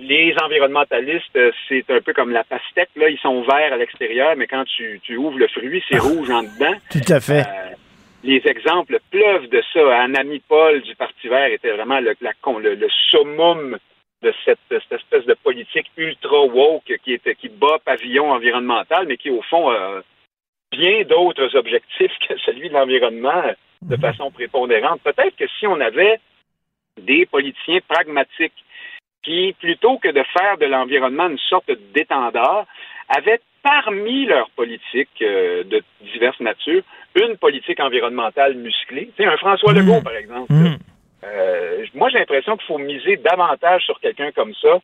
les 0.00 0.34
environnementalistes, 0.42 1.36
euh, 1.36 1.52
c'est 1.68 1.88
un 1.90 2.00
peu 2.00 2.12
comme 2.12 2.30
la 2.30 2.44
pastèque. 2.44 2.90
Là, 2.96 3.08
ils 3.08 3.18
sont 3.18 3.42
verts 3.42 3.72
à 3.72 3.76
l'extérieur, 3.76 4.34
mais 4.36 4.46
quand 4.46 4.64
tu, 4.64 5.00
ouvres 5.16 5.38
le 5.38 5.48
fruit, 5.48 5.82
c'est 5.88 5.98
rouge 5.98 6.30
en 6.30 6.42
dedans. 6.42 6.74
Tout 6.90 7.12
à 7.12 7.20
fait. 7.20 7.42
Euh, 7.42 7.74
les 8.24 8.42
exemples 8.44 8.98
pleuvent 9.10 9.48
de 9.48 9.62
ça. 9.72 10.02
Anami 10.02 10.40
Paul 10.40 10.82
du 10.82 10.96
Parti 10.96 11.28
vert 11.28 11.52
était 11.52 11.70
vraiment 11.70 12.00
le, 12.00 12.14
le, 12.74 12.88
summum 13.10 13.78
de 14.22 14.34
cette, 14.44 14.58
espèce 14.70 15.24
de 15.26 15.34
politique 15.34 15.90
ultra 15.96 16.44
woke 16.46 16.92
qui, 17.04 17.12
était, 17.12 17.34
qui 17.34 17.48
bat 17.48 17.78
pavillon 17.84 18.32
environnemental, 18.32 19.06
mais 19.06 19.16
qui, 19.16 19.30
au 19.30 19.42
fond, 19.42 19.70
bien 20.72 21.02
d'autres 21.04 21.54
objectifs 21.56 22.12
que 22.26 22.36
celui 22.38 22.68
de 22.68 22.74
l'environnement 22.74 23.42
de 23.82 23.96
mhm. 23.96 24.00
façon 24.00 24.30
prépondérante. 24.30 25.00
Peut-être 25.02 25.36
que 25.36 25.46
si 25.58 25.66
on 25.66 25.80
avait 25.80 26.18
des 27.00 27.26
politiciens 27.26 27.80
pragmatiques 27.86 28.64
qui, 29.22 29.54
plutôt 29.60 29.98
que 29.98 30.08
de 30.08 30.22
faire 30.36 30.58
de 30.58 30.66
l'environnement 30.66 31.28
une 31.28 31.38
sorte 31.38 31.70
d'étendard, 31.94 32.66
avaient 33.08 33.40
parmi 33.62 34.26
leurs 34.26 34.50
politiques 34.50 35.22
euh, 35.22 35.62
de 35.64 35.82
diverses 36.12 36.40
natures 36.40 36.82
une 37.14 37.36
politique 37.36 37.80
environnementale 37.80 38.54
musclée. 38.54 39.10
Tu 39.16 39.22
sais, 39.22 39.28
un 39.28 39.36
François 39.36 39.72
Legault, 39.72 39.98
mhm. 39.98 40.02
par 40.02 40.16
exemple. 40.16 40.52
Mhm. 40.52 40.78
Euh, 41.24 41.86
moi, 41.94 42.08
j'ai 42.08 42.18
l'impression 42.18 42.56
qu'il 42.56 42.66
faut 42.66 42.78
miser 42.78 43.16
davantage 43.16 43.84
sur 43.84 44.00
quelqu'un 44.00 44.32
comme 44.32 44.54
ça 44.54 44.80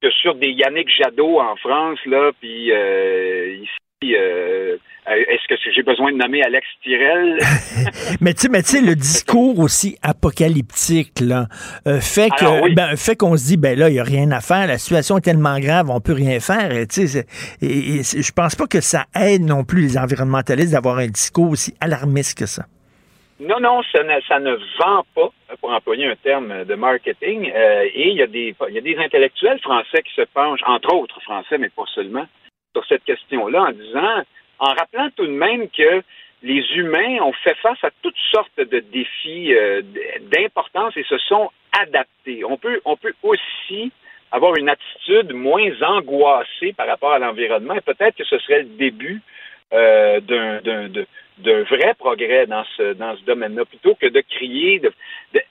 que 0.00 0.10
sur 0.10 0.34
des 0.34 0.50
Yannick 0.50 0.88
Jadot 0.88 1.40
en 1.40 1.56
France, 1.56 1.98
là, 2.06 2.32
puis 2.40 2.72
euh, 2.72 3.56
ici, 3.62 3.76
euh, 4.02 4.76
est-ce 5.06 5.48
que 5.48 5.54
j'ai 5.74 5.82
besoin 5.82 6.12
de 6.12 6.16
nommer 6.16 6.42
Alex 6.42 6.66
Tirel? 6.82 7.38
mais 8.20 8.34
tu 8.34 8.48
sais, 8.62 8.80
le 8.80 8.94
discours 8.94 9.58
aussi 9.58 9.96
apocalyptique 10.02 11.20
là, 11.20 11.46
euh, 11.86 12.00
fait 12.00 12.30
ben, 12.74 12.96
fait 12.96 13.16
qu'on 13.16 13.36
se 13.36 13.46
dit 13.46 13.56
ben 13.56 13.78
là, 13.78 13.88
il 13.88 13.94
n'y 13.94 14.00
a 14.00 14.04
rien 14.04 14.30
à 14.30 14.40
faire, 14.40 14.66
la 14.66 14.78
situation 14.78 15.18
est 15.18 15.22
tellement 15.22 15.58
grave, 15.58 15.90
on 15.90 16.00
peut 16.00 16.12
rien 16.12 16.38
faire. 16.40 16.70
Sais, 16.88 17.26
et, 17.60 18.02
je 18.02 18.32
pense 18.32 18.54
pas 18.54 18.66
que 18.66 18.80
ça 18.80 19.04
aide 19.14 19.42
non 19.42 19.64
plus 19.64 19.82
les 19.82 19.98
environnementalistes 19.98 20.72
d'avoir 20.72 20.98
un 20.98 21.08
discours 21.08 21.50
aussi 21.50 21.74
alarmiste 21.80 22.38
que 22.38 22.46
ça. 22.46 22.64
Non, 23.40 23.58
non, 23.58 23.82
ça 23.90 24.04
ne, 24.04 24.20
ça 24.28 24.38
ne 24.38 24.52
vend 24.78 25.04
pas, 25.16 25.30
pour 25.60 25.72
employer 25.72 26.06
un 26.06 26.14
terme 26.14 26.64
de 26.64 26.74
marketing. 26.76 27.50
Euh, 27.52 27.88
et 27.92 28.10
il 28.10 28.16
y, 28.16 28.22
a 28.22 28.28
des, 28.28 28.54
il 28.68 28.74
y 28.74 28.78
a 28.78 28.80
des 28.80 28.96
intellectuels 28.98 29.58
français 29.58 30.02
qui 30.02 30.14
se 30.14 30.22
penchent, 30.32 30.62
entre 30.64 30.94
autres 30.94 31.20
français, 31.22 31.58
mais 31.58 31.68
pas 31.70 31.82
seulement, 31.92 32.26
sur 32.72 32.84
cette 32.86 33.04
question-là, 33.04 33.62
en 33.62 33.72
disant 33.72 34.22
en 34.58 34.74
rappelant 34.74 35.08
tout 35.16 35.26
de 35.26 35.32
même 35.32 35.68
que 35.68 36.02
les 36.42 36.64
humains 36.74 37.20
ont 37.22 37.32
fait 37.32 37.56
face 37.56 37.82
à 37.82 37.90
toutes 38.02 38.18
sortes 38.30 38.56
de 38.58 38.80
défis 38.80 39.54
euh, 39.54 39.82
d'importance 40.32 40.96
et 40.96 41.04
se 41.04 41.18
sont 41.18 41.50
adaptés. 41.80 42.44
On 42.44 42.56
peut, 42.56 42.80
on 42.84 42.96
peut 42.96 43.14
aussi 43.22 43.92
avoir 44.30 44.56
une 44.56 44.68
attitude 44.68 45.32
moins 45.32 45.70
angoissée 45.82 46.72
par 46.72 46.86
rapport 46.86 47.12
à 47.12 47.18
l'environnement 47.18 47.74
et 47.74 47.80
peut-être 47.80 48.16
que 48.16 48.24
ce 48.24 48.38
serait 48.38 48.62
le 48.62 48.76
début 48.76 49.20
euh, 49.72 50.20
d'un 50.20 51.62
vrai 51.62 51.94
progrès 51.98 52.46
dans 52.46 52.64
ce, 52.76 52.94
dans 52.94 53.16
ce 53.16 53.22
domaine-là, 53.24 53.64
plutôt 53.64 53.94
que 53.94 54.06
de 54.06 54.20
crier. 54.20 54.80
De, 54.80 54.92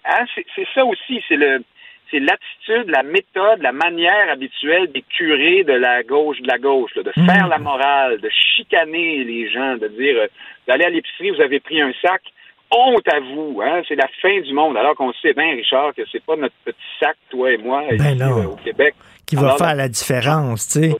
hein, 0.06 0.26
c'est 0.36 0.68
ça 0.74 0.86
aussi, 0.86 1.24
c'est 1.28 1.38
le 1.38 1.64
c'est 2.12 2.20
l'attitude, 2.20 2.90
la 2.90 3.04
méthode, 3.04 3.62
la 3.62 3.72
manière 3.72 4.30
habituelle 4.30 4.92
des 4.92 5.02
curés 5.02 5.64
de 5.64 5.74
la 5.74 6.04
gauche, 6.04 6.40
de 6.42 6.48
la 6.48 6.58
gauche, 6.58 6.94
de 6.94 7.12
faire 7.12 7.48
la 7.48 7.58
morale, 7.58 8.20
de 8.20 8.30
chicaner 8.30 9.24
les 9.24 9.50
gens, 9.50 9.78
de 9.78 9.88
dire 9.88 10.18
euh, 10.18 10.28
d'aller 10.68 10.86
à 10.86 10.90
l'épicerie, 10.90 11.32
vous 11.32 11.42
avez 11.42 11.60
pris 11.60 11.82
un 11.82 11.94
sac, 12.02 12.22
honte 12.70 13.08
à 13.08 13.20
vous, 13.20 13.62
hein, 13.64 13.82
c'est 13.88 13.96
la 13.96 14.08
fin 14.22 14.40
du 14.42 14.54
monde, 14.54 14.78
alors 14.78 14.96
qu'on 14.96 15.14
sait 15.14 15.34
bien, 15.34 15.52
Richard, 15.52 15.94
que 15.96 16.04
c'est 16.12 16.24
pas 16.24 16.36
notre 16.36 16.56
petit 16.66 16.78
sac, 17.00 17.16
toi 17.30 17.52
et 17.52 17.58
moi, 17.58 17.84
ben 17.90 18.22
euh, 18.22 18.46
au 18.46 18.56
Québec 18.58 18.94
qui 19.32 19.38
va 19.38 19.56
faire 19.56 19.76
la 19.76 19.88
différence, 19.88 20.68
tu 20.68 20.82
sais. 20.82 20.98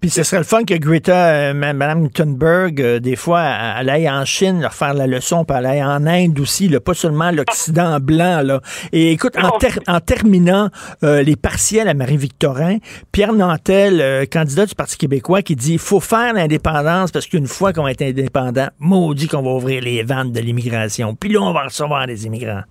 Puis 0.00 0.10
ce 0.10 0.24
serait 0.24 0.38
le 0.38 0.44
fun 0.44 0.64
que 0.64 0.74
Greta, 0.74 1.50
euh, 1.50 1.54
Mme 1.54 2.10
Thunberg, 2.10 2.80
euh, 2.80 2.98
des 2.98 3.14
fois, 3.14 3.42
elle 3.78 3.88
aille 3.88 4.10
en 4.10 4.24
Chine 4.24 4.60
leur 4.60 4.74
faire 4.74 4.94
la 4.94 5.06
leçon, 5.06 5.44
puis 5.44 5.56
elle 5.56 5.66
aille 5.66 5.84
en 5.84 6.04
Inde 6.04 6.40
aussi, 6.40 6.66
là, 6.66 6.80
pas 6.80 6.94
seulement 6.94 7.30
l'Occident 7.30 8.00
blanc. 8.00 8.42
Là. 8.42 8.60
Et 8.90 9.12
écoute, 9.12 9.34
en, 9.38 10.00
terminant 10.00 10.70
euh, 11.04 11.22
les 11.22 11.36
partiels 11.36 11.86
à 11.86 11.94
Marie-Victorin, 11.94 12.78
Pierre 13.12 13.32
Nantel, 13.32 14.26
candidat 14.28 14.66
du 14.66 14.74
Parti 14.74 14.96
québécois, 14.96 15.42
qui 15.42 15.54
dit 15.54 15.74
il 15.74 15.78
faut 15.78 16.00
faire 16.00 16.32
l'indépendance 16.32 17.12
parce 17.12 17.28
qu'une 17.28 17.46
fois 17.46 17.72
qu'on 17.72 17.86
est 17.86 18.02
indépendant, 18.02 18.70
maudit 18.80 19.28
qu'on 19.28 19.42
va 19.42 19.50
ouvrir 19.50 19.82
les 19.82 20.02
ventes 20.02 20.32
de 20.32 20.40
l'immigration. 20.40 21.14
Puis 21.14 21.30
là, 21.30 21.42
on 21.42 21.52
va 21.52 21.64
recevoir 21.64 22.08
des 22.08 22.26
immigrants. 22.26 22.62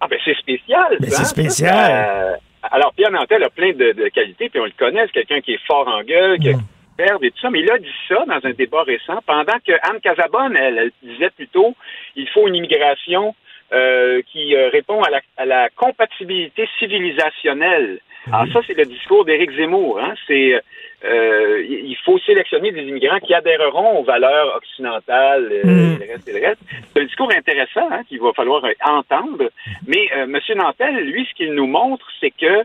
Ah 0.00 0.06
ben 0.10 0.18
c'est 0.24 0.36
spécial. 0.36 0.98
c'est 1.00 1.24
spécial. 1.24 2.40
Alors, 2.70 2.92
Pierre 2.94 3.10
Nantel 3.10 3.42
a 3.42 3.50
plein 3.50 3.72
de, 3.72 4.08
qualités, 4.08 4.48
puis 4.48 4.60
on 4.60 4.64
le 4.64 4.72
connaît, 4.76 5.06
c'est 5.06 5.12
quelqu'un 5.12 5.40
qui 5.40 5.54
est 5.54 5.66
fort 5.66 5.88
en 5.88 6.02
gueule, 6.02 6.38
qui 6.38 6.50
a 6.50 6.54
perd 6.96 7.22
et 7.22 7.30
tout 7.30 7.40
ça, 7.40 7.50
mais 7.50 7.60
il 7.60 7.70
a 7.70 7.78
dit 7.78 7.92
ça 8.08 8.24
dans 8.26 8.40
un 8.42 8.52
débat 8.52 8.82
récent, 8.82 9.18
pendant 9.26 9.58
que 9.64 9.72
Anne 9.82 10.00
Casabonne, 10.02 10.56
elle, 10.56 10.90
disait 11.02 11.30
plutôt 11.30 11.74
il 12.16 12.28
faut 12.28 12.48
une 12.48 12.54
immigration 12.54 13.34
euh, 13.72 14.22
qui 14.32 14.54
euh, 14.54 14.68
répond 14.70 15.02
à 15.02 15.44
la, 15.44 15.68
compatibilité 15.70 16.68
civilisationnelle. 16.78 18.00
Alors 18.32 18.46
ça, 18.52 18.60
c'est 18.66 18.76
le 18.76 18.86
discours 18.86 19.24
d'Éric 19.24 19.52
Zemmour. 19.52 20.00
Hein? 20.00 20.14
C'est 20.26 20.60
euh, 21.04 21.62
il 21.68 21.96
faut 22.04 22.18
sélectionner 22.20 22.72
des 22.72 22.82
immigrants 22.82 23.20
qui 23.20 23.34
adhéreront 23.34 23.98
aux 23.98 24.04
valeurs 24.04 24.56
occidentales 24.56 25.52
et 25.52 25.66
mm. 25.66 25.98
le 25.98 26.12
reste 26.12 26.28
et 26.28 26.32
le 26.32 26.46
reste. 26.46 26.60
C'est 26.92 27.00
un 27.00 27.04
discours 27.04 27.30
intéressant 27.32 27.88
hein, 27.90 28.02
qu'il 28.08 28.20
va 28.20 28.32
falloir 28.32 28.64
entendre. 28.84 29.50
Mais 29.86 30.08
euh, 30.16 30.24
M. 30.24 30.38
Nantel, 30.56 30.96
lui, 31.04 31.26
ce 31.26 31.34
qu'il 31.34 31.52
nous 31.52 31.66
montre, 31.66 32.06
c'est 32.20 32.30
que 32.30 32.64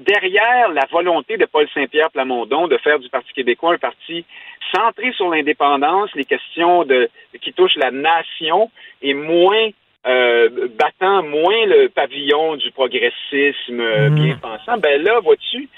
derrière 0.00 0.70
la 0.72 0.86
volonté 0.90 1.36
de 1.36 1.44
Paul 1.44 1.68
Saint-Pierre 1.74 2.10
Plamondon 2.10 2.68
de 2.68 2.78
faire 2.78 2.98
du 2.98 3.08
Parti 3.10 3.32
québécois 3.34 3.74
un 3.74 3.78
parti 3.78 4.24
centré 4.74 5.12
sur 5.12 5.28
l'indépendance, 5.28 6.10
les 6.14 6.24
questions 6.24 6.84
de 6.84 7.10
qui 7.40 7.52
touchent 7.52 7.76
la 7.76 7.90
nation 7.90 8.70
et 9.02 9.12
moins 9.12 9.68
euh, 10.06 10.68
battant 10.78 11.22
moins 11.22 11.66
le 11.66 11.88
pavillon 11.88 12.56
du 12.56 12.70
progressisme 12.70 14.08
mm. 14.08 14.14
bien 14.14 14.36
pensant, 14.36 14.78
ben 14.78 15.02
là, 15.02 15.20
vois-tu, 15.20 15.68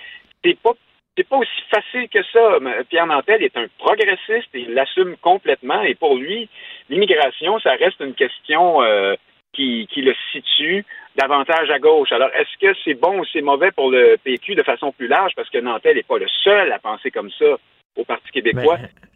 c'est 0.44 0.58
pas 0.60 0.72
c'est 1.16 1.28
pas 1.28 1.36
aussi 1.36 1.62
facile 1.70 2.08
que 2.08 2.22
ça. 2.32 2.58
Pierre 2.88 3.06
Nantel 3.06 3.42
est 3.42 3.56
un 3.56 3.66
progressiste 3.78 4.48
et 4.54 4.60
il 4.60 4.74
l'assume 4.74 5.16
complètement. 5.18 5.82
Et 5.82 5.94
pour 5.94 6.16
lui, 6.16 6.48
l'immigration, 6.88 7.58
ça 7.60 7.72
reste 7.72 8.00
une 8.00 8.14
question 8.14 8.82
euh, 8.82 9.14
qui, 9.52 9.86
qui 9.92 10.02
le 10.02 10.14
situe 10.32 10.84
davantage 11.16 11.70
à 11.70 11.78
gauche. 11.78 12.10
Alors, 12.12 12.30
est-ce 12.34 12.58
que 12.60 12.76
c'est 12.84 12.94
bon 12.94 13.20
ou 13.20 13.24
c'est 13.32 13.42
mauvais 13.42 13.70
pour 13.70 13.90
le 13.90 14.16
PQ 14.22 14.56
de 14.56 14.62
façon 14.62 14.92
plus 14.92 15.06
large, 15.06 15.32
parce 15.36 15.48
que 15.50 15.58
Nantel 15.58 15.96
n'est 15.96 16.02
pas 16.02 16.18
le 16.18 16.26
seul 16.42 16.72
à 16.72 16.78
penser 16.78 17.10
comme 17.10 17.30
ça 17.30 17.56
au 17.96 18.04
Parti 18.04 18.30
québécois? 18.32 18.78
C'est- 18.80 19.13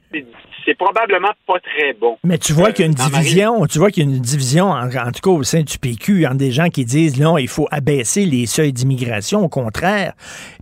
C'est 0.64 0.76
probablement 0.76 1.30
pas 1.46 1.60
très 1.60 1.92
bon. 1.94 2.18
Mais 2.24 2.38
tu 2.38 2.52
vois 2.52 2.72
qu'il 2.72 2.84
y 2.84 2.88
a 2.88 2.90
une 2.90 2.98
Euh, 3.00 3.10
division, 3.10 3.66
tu 3.66 3.78
vois 3.78 3.90
qu'il 3.90 4.04
y 4.04 4.06
a 4.06 4.10
une 4.10 4.20
division, 4.20 4.66
en, 4.66 4.86
en 4.88 5.12
tout 5.12 5.20
cas 5.22 5.30
au 5.30 5.42
sein 5.42 5.62
du 5.62 5.78
PQ, 5.78 6.26
entre 6.26 6.36
des 6.36 6.50
gens 6.50 6.68
qui 6.68 6.84
disent 6.84 7.20
non, 7.20 7.38
il 7.38 7.48
faut 7.48 7.66
abaisser 7.70 8.24
les 8.26 8.46
seuils 8.46 8.72
d'immigration, 8.72 9.40
au 9.40 9.48
contraire. 9.48 10.12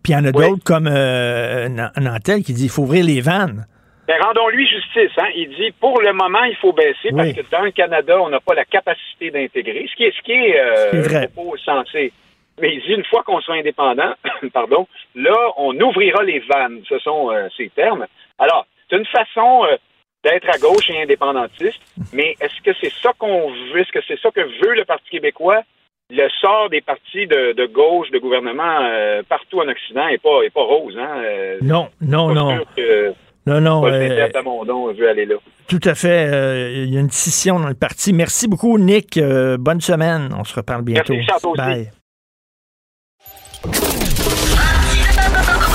Puis 0.03 0.13
il 0.13 0.17
y 0.17 0.17
en 0.17 0.25
a 0.25 0.33
d'autres 0.33 0.63
comme 0.65 0.87
euh, 0.89 1.69
Nan- 1.69 1.91
Nantel 2.01 2.43
qui 2.43 2.53
dit 2.55 2.65
il 2.65 2.71
faut 2.71 2.83
ouvrir 2.83 3.05
les 3.05 3.21
vannes. 3.21 3.67
Ben, 4.07 4.15
rendons-lui 4.23 4.65
justice. 4.69 5.11
Hein? 5.19 5.27
Il 5.35 5.49
dit 5.59 5.73
pour 5.81 6.01
le 6.01 6.13
moment, 6.13 6.45
il 6.45 6.57
faut 6.57 6.73
baisser 6.73 7.11
parce 7.17 7.33
que 7.33 7.41
dans 7.51 7.63
le 7.63 7.73
Canada, 7.73 8.21
on 8.21 8.29
n'a 8.29 8.39
pas 8.41 8.55
la 8.55 8.65
capacité 8.65 9.31
d'intégrer, 9.33 9.87
ce 9.91 9.97
qui 9.97 10.05
est 10.05 10.13
ce 10.17 10.23
qui 10.23 10.33
est, 10.33 10.61
euh, 10.61 10.91
C'est 10.93 11.01
vrai. 11.09 11.29
sensé. 11.65 12.13
Mais 12.61 12.73
il 12.75 12.81
dit 12.87 12.93
une 12.95 13.05
fois 13.05 13.23
qu'on 13.25 13.41
sera 13.41 13.59
indépendant, 13.59 14.15
pardon, 14.55 14.87
là, 15.17 15.35
on 15.59 15.75
ouvrira 15.81 16.23
les 16.23 16.39
vannes. 16.49 16.81
Ce 16.89 16.99
sont 17.01 17.31
ces 17.57 17.69
termes. 17.71 18.07
Alors, 18.39 18.67
c'est 18.89 18.97
une 18.97 19.07
façon 19.07 19.65
euh, 19.65 19.77
d'être 20.25 20.49
à 20.53 20.59
gauche 20.59 20.91
et 20.91 21.03
indépendantiste, 21.03 21.81
mais 22.13 22.35
est-ce 22.41 22.61
que 22.63 22.71
c'est 22.81 22.93
ça 23.03 23.13
qu'on 23.19 23.51
veut? 23.73 23.81
Est-ce 23.81 23.93
que 23.93 24.01
c'est 24.09 24.19
ça 24.21 24.31
que 24.31 24.41
veut 24.41 24.75
le 24.75 24.85
Parti 24.85 25.09
québécois? 25.11 25.63
Le 26.09 26.29
sort 26.41 26.71
des 26.71 26.81
partis 26.83 27.27
de, 27.27 27.53
de 27.53 27.67
gauche, 27.67 28.11
de 28.13 28.19
gouvernement 28.19 28.79
euh, 28.83 29.23
partout 29.29 29.61
en 29.61 29.67
Occident 29.69 30.07
est 30.07 30.19
pas, 30.23 30.43
est 30.45 30.51
pas 30.51 30.63
rose. 30.63 30.97
Hein? 30.97 31.11
Euh, 31.25 31.59
Non, 31.63 31.89
non, 32.01 32.29
pas 32.29 32.35
non. 32.35 32.65
que 32.77 33.13
Non, 33.45 33.61
non. 33.61 33.81
Paul 33.81 33.93
euh, 33.93 34.93
veut 34.97 35.09
aller 35.09 35.27
là. 35.27 35.35
tout 35.67 35.81
à 35.83 35.97
fait. 35.97 36.29
euh, 36.33 36.85
Il 36.87 36.95
y 36.95 36.97
a 36.97 37.01
une 37.01 37.11
scission 37.11 37.59
dans 37.59 37.67
le 37.67 37.75
parti. 37.75 38.13
Merci 38.13 38.47
beaucoup, 38.47 38.79
Nick. 38.79 39.17
Euh, 39.17 39.57
bonne 39.59 39.81
semaine. 39.81 40.33
On 40.39 40.45
se 40.45 40.55
reparle 40.55 40.83
bientôt. 40.83 41.13
Merci, 41.13 41.27
Charles, 41.29 41.41
toi 41.41 41.51
aussi. 41.51 41.61
Bye. 41.61 41.91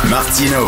Martino, 0.10 0.68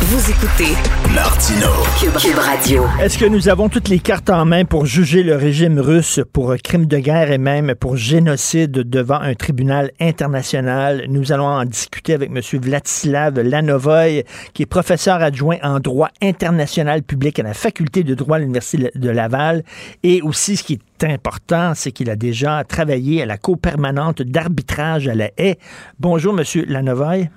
Vous 0.00 0.30
écoutez 0.30 0.74
Martino. 1.12 1.66
Cube, 2.00 2.16
Cube 2.18 2.38
Radio. 2.38 2.84
Est-ce 3.02 3.18
que 3.18 3.24
nous 3.24 3.48
avons 3.48 3.68
toutes 3.68 3.88
les 3.88 3.98
cartes 3.98 4.30
en 4.30 4.44
main 4.44 4.64
pour 4.64 4.86
juger 4.86 5.24
le 5.24 5.34
régime 5.34 5.80
russe 5.80 6.20
pour 6.32 6.54
crime 6.62 6.86
de 6.86 6.98
guerre 6.98 7.32
et 7.32 7.38
même 7.38 7.74
pour 7.74 7.96
génocide 7.96 8.70
devant 8.70 9.20
un 9.20 9.34
tribunal 9.34 9.90
international? 9.98 11.06
Nous 11.08 11.32
allons 11.32 11.48
en 11.48 11.64
discuter 11.64 12.14
avec 12.14 12.30
M. 12.30 12.40
Vladislav 12.60 13.40
Lanovoy, 13.40 14.22
qui 14.54 14.62
est 14.62 14.66
professeur 14.66 15.16
adjoint 15.16 15.58
en 15.64 15.80
droit 15.80 16.10
international 16.22 17.02
public 17.02 17.40
à 17.40 17.42
la 17.42 17.52
faculté 17.52 18.04
de 18.04 18.14
droit 18.14 18.36
à 18.36 18.38
l'Université 18.38 18.92
de 18.94 19.10
Laval. 19.10 19.64
Et 20.04 20.22
aussi, 20.22 20.56
ce 20.56 20.62
qui 20.62 20.74
est 20.74 21.04
important, 21.04 21.72
c'est 21.74 21.90
qu'il 21.90 22.08
a 22.08 22.16
déjà 22.16 22.62
travaillé 22.62 23.22
à 23.22 23.26
la 23.26 23.36
Cour 23.36 23.58
permanente 23.58 24.22
d'arbitrage 24.22 25.08
à 25.08 25.16
la 25.16 25.30
haie. 25.38 25.58
Bonjour, 25.98 26.38
M. 26.38 26.44
Lanovoy. 26.68 27.28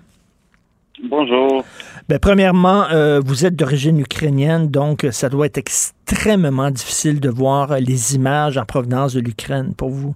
Bonjour. 1.03 1.63
Ben, 2.11 2.19
premièrement, 2.19 2.89
euh, 2.91 3.21
vous 3.23 3.45
êtes 3.45 3.55
d'origine 3.55 3.97
ukrainienne, 3.97 4.69
donc 4.69 5.07
ça 5.11 5.29
doit 5.29 5.45
être 5.45 5.57
extrêmement 5.57 6.69
difficile 6.69 7.21
de 7.21 7.29
voir 7.29 7.79
les 7.79 8.15
images 8.15 8.57
en 8.57 8.65
provenance 8.65 9.15
de 9.15 9.21
l'Ukraine 9.21 9.73
pour 9.77 9.91
vous. 9.91 10.13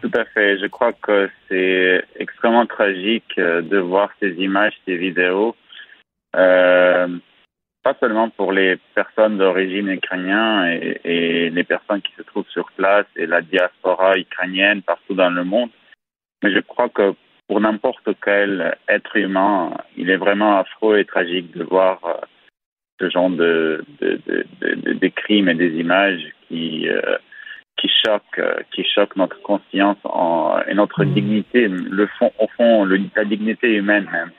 Tout 0.00 0.12
à 0.14 0.24
fait. 0.26 0.56
Je 0.60 0.66
crois 0.66 0.92
que 0.92 1.28
c'est 1.48 2.04
extrêmement 2.20 2.66
tragique 2.66 3.36
euh, 3.36 3.62
de 3.62 3.78
voir 3.78 4.10
ces 4.20 4.30
images, 4.34 4.74
ces 4.86 4.96
vidéos. 4.96 5.56
Euh, 6.36 7.08
pas 7.82 7.96
seulement 7.98 8.30
pour 8.30 8.52
les 8.52 8.78
personnes 8.94 9.38
d'origine 9.38 9.88
ukrainienne 9.88 10.68
et, 10.80 11.00
et 11.46 11.50
les 11.50 11.64
personnes 11.64 12.00
qui 12.00 12.12
se 12.16 12.22
trouvent 12.22 12.48
sur 12.50 12.70
place 12.76 13.06
et 13.16 13.26
la 13.26 13.42
diaspora 13.42 14.16
ukrainienne 14.16 14.82
partout 14.82 15.14
dans 15.14 15.30
le 15.30 15.42
monde, 15.42 15.70
mais 16.44 16.52
je 16.54 16.60
crois 16.60 16.90
que 16.90 17.12
pour 17.48 17.60
n'importe 17.60 18.08
quel 18.22 18.76
être 18.88 19.16
humain, 19.16 19.76
il 19.96 20.10
est 20.10 20.16
vraiment 20.16 20.58
affreux 20.58 20.98
et 20.98 21.04
tragique 21.04 21.56
de 21.56 21.64
voir 21.64 22.00
euh, 22.04 22.14
ce 23.00 23.10
genre 23.10 23.30
de, 23.30 23.84
de, 24.00 24.20
de, 24.26 24.92
de, 24.92 25.08
crimes 25.08 25.48
et 25.48 25.54
des 25.54 25.72
images 25.78 26.24
qui, 26.48 26.88
euh, 26.88 27.18
qui 27.76 27.88
choquent, 27.88 28.38
euh, 28.38 28.60
qui 28.72 28.84
choquent 28.84 29.16
notre 29.16 29.40
conscience 29.42 29.98
en, 30.04 30.58
et 30.66 30.74
notre 30.74 31.04
dignité, 31.04 31.68
le 31.68 32.06
fond, 32.18 32.32
au 32.38 32.46
fond, 32.56 32.84
le, 32.84 33.00
la 33.14 33.24
dignité 33.24 33.74
humaine 33.74 34.08
même. 34.10 34.30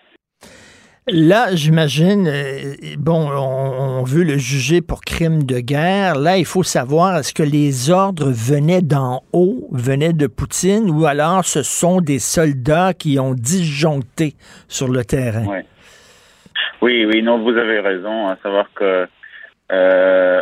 Là, 1.08 1.54
j'imagine, 1.54 2.28
euh, 2.28 2.74
bon, 2.98 3.30
on, 3.30 4.04
veut 4.04 4.24
le 4.24 4.40
juger 4.40 4.82
pour 4.82 5.02
crime 5.02 5.44
de 5.44 5.60
guerre. 5.60 6.16
Là, 6.16 6.38
il 6.38 6.46
faut 6.46 6.64
savoir, 6.64 7.18
est-ce 7.18 7.32
que 7.32 7.44
les 7.44 7.92
ordres 7.92 8.32
venaient 8.32 8.82
d'en 8.82 9.22
haut, 9.32 9.68
venaient 9.72 10.14
de 10.14 10.26
Poutine, 10.26 10.90
ou 10.90 11.06
alors 11.06 11.46
ce 11.46 11.62
sont 11.62 12.02
des 12.02 12.18
soldats 12.18 12.94
qui 12.94 13.20
ont 13.20 13.36
disjoncté 13.36 14.34
sur 14.68 14.88
le 14.88 15.06
terrain? 15.06 15.46
Ouais. 15.46 15.66
Oui, 16.82 17.06
oui, 17.06 17.22
non, 17.22 17.38
vous 17.44 17.56
avez 17.56 17.82
raison, 17.82 18.28
à 18.28 18.38
savoir 18.42 18.66
que 18.74 19.08
euh, 19.72 20.42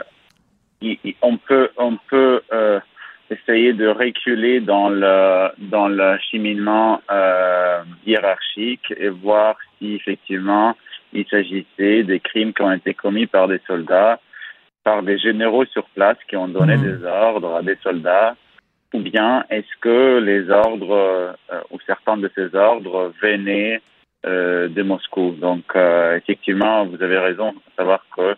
on 1.21 1.37
peut, 1.37 1.71
on 1.77 1.97
peut 2.09 2.41
euh, 2.53 2.79
essayer 3.33 3.73
de 3.73 3.87
reculer 3.87 4.59
dans 4.59 4.89
le 4.89 5.49
dans 5.57 5.87
le 5.87 6.17
cheminement 6.31 7.01
euh, 7.11 7.83
hiérarchique 8.05 8.93
et 8.97 9.09
voir 9.09 9.55
si 9.77 9.95
effectivement 9.95 10.75
il 11.13 11.25
s'agissait 11.27 12.03
des 12.03 12.19
crimes 12.19 12.53
qui 12.53 12.61
ont 12.61 12.71
été 12.71 12.93
commis 12.93 13.27
par 13.27 13.47
des 13.47 13.61
soldats, 13.67 14.19
par 14.83 15.03
des 15.03 15.17
généraux 15.17 15.65
sur 15.65 15.85
place 15.95 16.17
qui 16.27 16.35
ont 16.35 16.47
donné 16.47 16.77
des 16.77 17.03
ordres 17.05 17.55
à 17.55 17.61
des 17.61 17.77
soldats, 17.83 18.35
ou 18.93 18.99
bien 18.99 19.45
est-ce 19.49 19.75
que 19.79 20.19
les 20.19 20.49
ordres 20.49 21.35
euh, 21.51 21.61
ou 21.71 21.77
certains 21.85 22.17
de 22.17 22.29
ces 22.35 22.55
ordres 22.55 23.13
venaient 23.21 23.81
euh, 24.25 24.67
de 24.69 24.81
Moscou. 24.81 25.35
Donc, 25.39 25.65
effectivement, 26.15 26.85
vous 26.85 27.01
avez 27.03 27.19
raison 27.19 27.51
de 27.51 27.59
savoir 27.77 28.05
que 28.15 28.35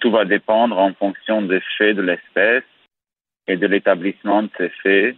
tout 0.00 0.10
va 0.10 0.24
dépendre 0.24 0.78
en 0.78 0.92
fonction 0.94 1.42
des 1.42 1.60
faits 1.76 1.96
de 1.96 2.02
l'espèce 2.02 2.64
et 3.48 3.56
de 3.56 3.66
l'établissement 3.66 4.44
de 4.44 4.50
ces 4.56 4.68
faits. 4.82 5.16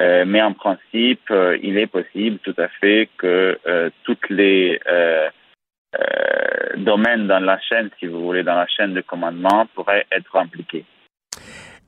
Euh, 0.00 0.24
mais 0.26 0.42
en 0.42 0.52
principe, 0.52 1.30
euh, 1.30 1.56
il 1.62 1.78
est 1.78 1.86
possible 1.86 2.38
tout 2.42 2.54
à 2.58 2.68
fait 2.80 3.08
que 3.16 3.58
euh, 3.66 3.90
toutes 4.02 4.28
les 4.28 4.80
euh, 4.90 5.28
domaines 6.76 7.28
dans 7.28 7.38
la 7.38 7.60
chaîne, 7.60 7.90
si 8.00 8.06
vous 8.06 8.20
voulez, 8.20 8.42
dans 8.42 8.56
la 8.56 8.66
chaîne 8.66 8.92
de 8.94 9.00
commandement, 9.00 9.66
pourraient 9.74 10.06
être 10.10 10.36
impliqués. 10.36 10.84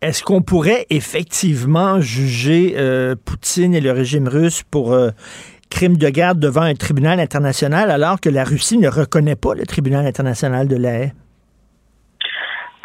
Est-ce 0.01 0.23
qu'on 0.23 0.43
pourrait 0.43 0.86
effectivement 0.90 2.01
juger 2.01 2.77
Poutine 3.24 3.74
et 3.74 3.81
le 3.81 3.90
régime 3.90 4.28
russe 4.28 4.62
pour 4.62 4.94
crime 5.70 5.97
de 5.97 6.09
guerre 6.11 6.36
devant 6.36 6.61
un 6.61 6.74
tribunal 6.74 7.19
international 7.19 7.90
alors 7.90 8.20
que 8.20 8.28
la 8.28 8.44
Russie 8.44 8.78
ne 8.78 8.89
reconnaît 8.89 9.36
pas 9.36 9.55
le 9.55 9.65
tribunal 9.65 10.07
international 10.07 10.69
de 10.69 10.77
la 10.77 10.98
haie? 10.98 11.12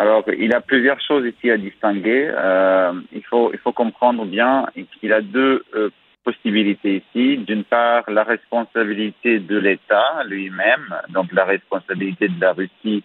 Alors, 0.01 0.23
il 0.35 0.51
a 0.55 0.61
plusieurs 0.61 0.99
choses 0.99 1.27
ici 1.27 1.51
à 1.51 1.57
distinguer. 1.57 2.27
Euh, 2.35 2.91
il, 3.11 3.21
faut, 3.21 3.51
comprendre 3.71 4.25
bien 4.25 4.65
qu'il 4.99 5.13
a 5.13 5.21
deux 5.21 5.63
euh, 5.75 5.91
possibilités 6.23 7.03
ici. 7.05 7.37
D'une 7.37 7.63
part, 7.63 8.09
la 8.09 8.23
responsabilité 8.23 9.37
de 9.37 9.59
l'État 9.59 10.23
lui-même, 10.25 10.95
donc 11.09 11.31
la 11.31 11.45
responsabilité 11.45 12.29
de 12.29 12.41
la 12.41 12.53
Russie, 12.53 13.03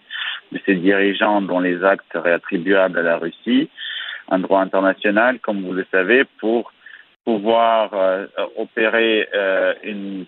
de 0.51 0.59
ses 0.65 0.73
dirigeants 0.73 1.39
dont 1.39 1.59
les 1.59 1.83
actes 1.83 2.07
seraient 2.11 2.33
attribuables 2.33 2.97
à 2.97 3.03
la 3.03 3.17
Russie, 3.17 3.69
en 4.27 4.39
droit 4.39 4.61
international, 4.61 5.37
comme 5.39 5.61
vous 5.61 5.73
le 5.73 5.85
savez, 5.91 6.23
pour 6.39 6.73
pouvoir 7.25 7.91
euh, 7.93 8.25
opérer 8.57 9.29
un 9.35 10.25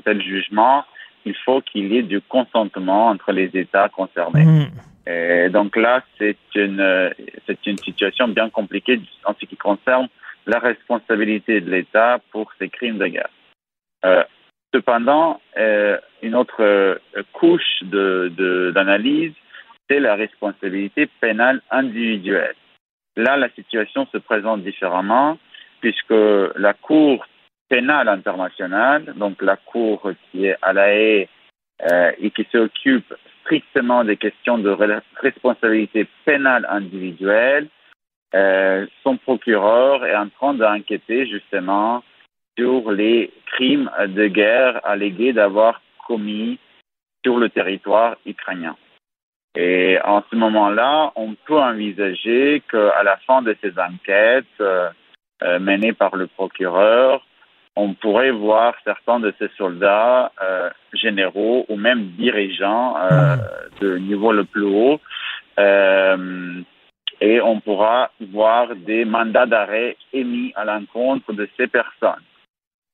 tel 0.00 0.20
jugement, 0.20 0.84
il 1.24 1.34
faut 1.42 1.62
qu'il 1.62 1.90
y 1.90 1.96
ait 1.96 2.02
du 2.02 2.20
consentement 2.20 3.06
entre 3.06 3.32
les 3.32 3.48
États 3.54 3.88
concernés. 3.88 4.44
Hmm. 4.44 4.91
Et 5.06 5.48
donc 5.48 5.76
là, 5.76 6.02
c'est 6.18 6.36
une, 6.54 7.12
c'est 7.46 7.66
une 7.66 7.78
situation 7.78 8.28
bien 8.28 8.50
compliquée 8.50 9.00
en 9.24 9.34
ce 9.38 9.46
qui 9.46 9.56
concerne 9.56 10.08
la 10.46 10.58
responsabilité 10.58 11.60
de 11.60 11.70
l'État 11.70 12.20
pour 12.30 12.52
ces 12.58 12.68
crimes 12.68 12.98
de 12.98 13.06
guerre. 13.06 13.30
Euh, 14.04 14.24
cependant, 14.74 15.40
euh, 15.56 15.98
une 16.22 16.34
autre 16.34 16.62
euh, 16.62 16.96
couche 17.32 17.82
de, 17.82 18.72
d'analyse, 18.74 19.32
c'est 19.88 20.00
la 20.00 20.14
responsabilité 20.14 21.08
pénale 21.20 21.60
individuelle. 21.70 22.54
Là, 23.16 23.36
la 23.36 23.50
situation 23.50 24.06
se 24.12 24.18
présente 24.18 24.62
différemment 24.62 25.38
puisque 25.80 26.14
la 26.56 26.74
Cour 26.74 27.26
pénale 27.68 28.08
internationale, 28.08 29.12
donc 29.16 29.42
la 29.42 29.56
Cour 29.56 30.12
qui 30.30 30.46
est 30.46 30.56
à 30.62 30.72
la 30.72 30.94
haie 30.94 31.28
euh, 31.90 32.12
et 32.18 32.30
qui 32.30 32.46
s'occupe 32.50 33.12
strictement 33.42 34.04
des 34.04 34.16
questions 34.16 34.58
de 34.58 34.76
responsabilité 35.16 36.06
pénale 36.24 36.66
individuelle, 36.68 37.68
euh, 38.34 38.86
son 39.02 39.16
procureur 39.16 40.04
est 40.06 40.16
en 40.16 40.28
train 40.28 40.54
d'enquêter 40.54 41.26
justement 41.26 42.02
sur 42.56 42.92
les 42.92 43.32
crimes 43.46 43.90
de 44.08 44.26
guerre 44.26 44.80
allégués 44.84 45.32
d'avoir 45.32 45.82
commis 46.06 46.58
sur 47.24 47.38
le 47.38 47.48
territoire 47.48 48.16
ukrainien. 48.26 48.76
Et 49.54 49.98
en 50.04 50.22
ce 50.30 50.36
moment-là, 50.36 51.12
on 51.14 51.34
peut 51.34 51.60
envisager 51.60 52.62
qu'à 52.70 53.02
la 53.02 53.16
fin 53.18 53.42
de 53.42 53.54
ces 53.62 53.72
enquêtes 53.78 54.46
euh, 54.60 54.88
euh, 55.42 55.58
menées 55.58 55.92
par 55.92 56.16
le 56.16 56.26
procureur, 56.26 57.26
on 57.76 57.94
pourrait 57.94 58.30
voir 58.30 58.74
certains 58.84 59.20
de 59.20 59.32
ces 59.38 59.48
soldats 59.56 60.30
euh, 60.42 60.70
généraux 60.92 61.64
ou 61.68 61.76
même 61.76 62.08
dirigeants 62.18 62.96
euh, 62.98 63.36
de 63.80 63.96
niveau 63.98 64.32
le 64.32 64.44
plus 64.44 64.64
haut 64.64 65.00
euh, 65.58 66.60
et 67.20 67.40
on 67.40 67.60
pourra 67.60 68.10
voir 68.32 68.74
des 68.74 69.04
mandats 69.04 69.46
d'arrêt 69.46 69.96
émis 70.12 70.52
à 70.56 70.64
l'encontre 70.64 71.32
de 71.32 71.48
ces 71.56 71.68
personnes. 71.68 72.24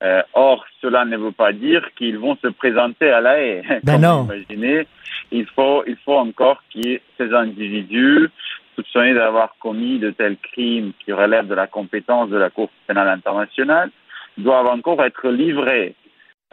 Euh, 0.02 0.22
or, 0.34 0.64
cela 0.80 1.04
ne 1.04 1.16
veut 1.16 1.32
pas 1.32 1.52
dire 1.52 1.82
qu'ils 1.96 2.18
vont 2.18 2.36
se 2.36 2.48
présenter 2.48 3.10
à 3.10 3.20
la 3.20 3.40
haie. 3.40 3.62
Ben 3.82 3.94
Comme 3.94 4.02
non. 4.02 4.22
vous 4.24 4.32
imaginez, 4.32 4.86
il 5.32 5.46
faut, 5.46 5.82
il 5.86 5.96
faut 6.04 6.16
encore 6.16 6.62
que 6.72 7.00
ces 7.16 7.32
individus 7.34 8.28
soupçonnés 8.76 9.14
d'avoir 9.14 9.56
commis 9.58 9.98
de 9.98 10.10
tels 10.10 10.36
crimes 10.36 10.92
qui 11.04 11.12
relèvent 11.12 11.48
de 11.48 11.54
la 11.54 11.66
compétence 11.66 12.30
de 12.30 12.36
la 12.36 12.50
Cour 12.50 12.70
pénale 12.86 13.08
internationale 13.08 13.90
doivent 14.38 14.66
encore 14.66 15.02
être 15.04 15.28
livrés 15.28 15.94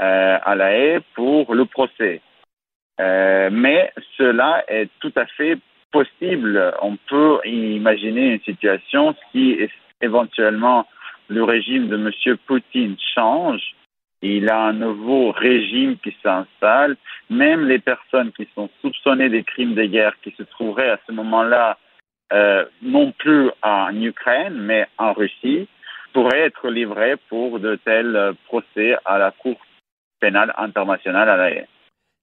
euh, 0.01 0.37
à 0.43 0.55
la 0.55 0.73
haie 0.73 0.99
pour 1.13 1.53
le 1.53 1.65
procès. 1.65 2.21
Euh, 2.99 3.49
mais 3.51 3.91
cela 4.17 4.63
est 4.67 4.89
tout 4.99 5.13
à 5.15 5.25
fait 5.25 5.57
possible. 5.91 6.73
On 6.81 6.97
peut 7.07 7.39
imaginer 7.45 8.33
une 8.33 8.41
situation 8.41 9.15
si 9.31 9.57
éventuellement 10.01 10.85
le 11.27 11.43
régime 11.43 11.87
de 11.87 11.95
M. 11.95 12.37
Poutine 12.45 12.95
change, 13.15 13.61
il 14.21 14.49
a 14.49 14.59
un 14.59 14.73
nouveau 14.73 15.31
régime 15.31 15.97
qui 15.97 16.15
s'installe, 16.23 16.97
même 17.29 17.67
les 17.67 17.79
personnes 17.79 18.31
qui 18.31 18.47
sont 18.55 18.69
soupçonnées 18.81 19.29
des 19.29 19.43
crimes 19.43 19.75
de 19.75 19.85
guerre 19.85 20.15
qui 20.23 20.33
se 20.37 20.43
trouveraient 20.43 20.89
à 20.89 20.99
ce 21.07 21.11
moment-là 21.11 21.77
euh, 22.33 22.65
non 22.81 23.11
plus 23.11 23.49
en 23.61 23.95
Ukraine, 24.01 24.55
mais 24.55 24.87
en 24.97 25.13
Russie, 25.13 25.67
pourraient 26.15 26.45
être 26.45 26.69
livrées 26.69 27.17
pour 27.27 27.59
de 27.59 27.75
tels 27.83 28.15
euh, 28.15 28.31
procès 28.45 28.95
à 29.03 29.17
la 29.17 29.31
Cour 29.31 29.57
pénale 30.21 30.53
internationale 30.57 31.29
à 31.29 31.35
la. 31.35 31.49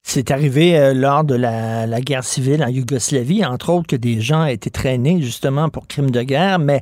C'est 0.03 0.31
arrivé 0.31 0.79
euh, 0.79 0.95
lors 0.95 1.25
de 1.25 1.37
la, 1.37 1.87
la 1.87 2.01
guerre 2.01 2.25
civile 2.25 2.65
en 2.65 2.69
Yougoslavie, 2.69 3.45
entre 3.45 3.71
autres, 3.71 3.87
que 3.87 3.97
des 3.97 4.21
gens 4.21 4.47
étaient 4.47 4.71
traînés 4.71 5.21
justement 5.21 5.69
pour 5.69 5.87
crimes 5.87 6.11
de 6.11 6.23
guerre, 6.23 6.59
mais 6.59 6.81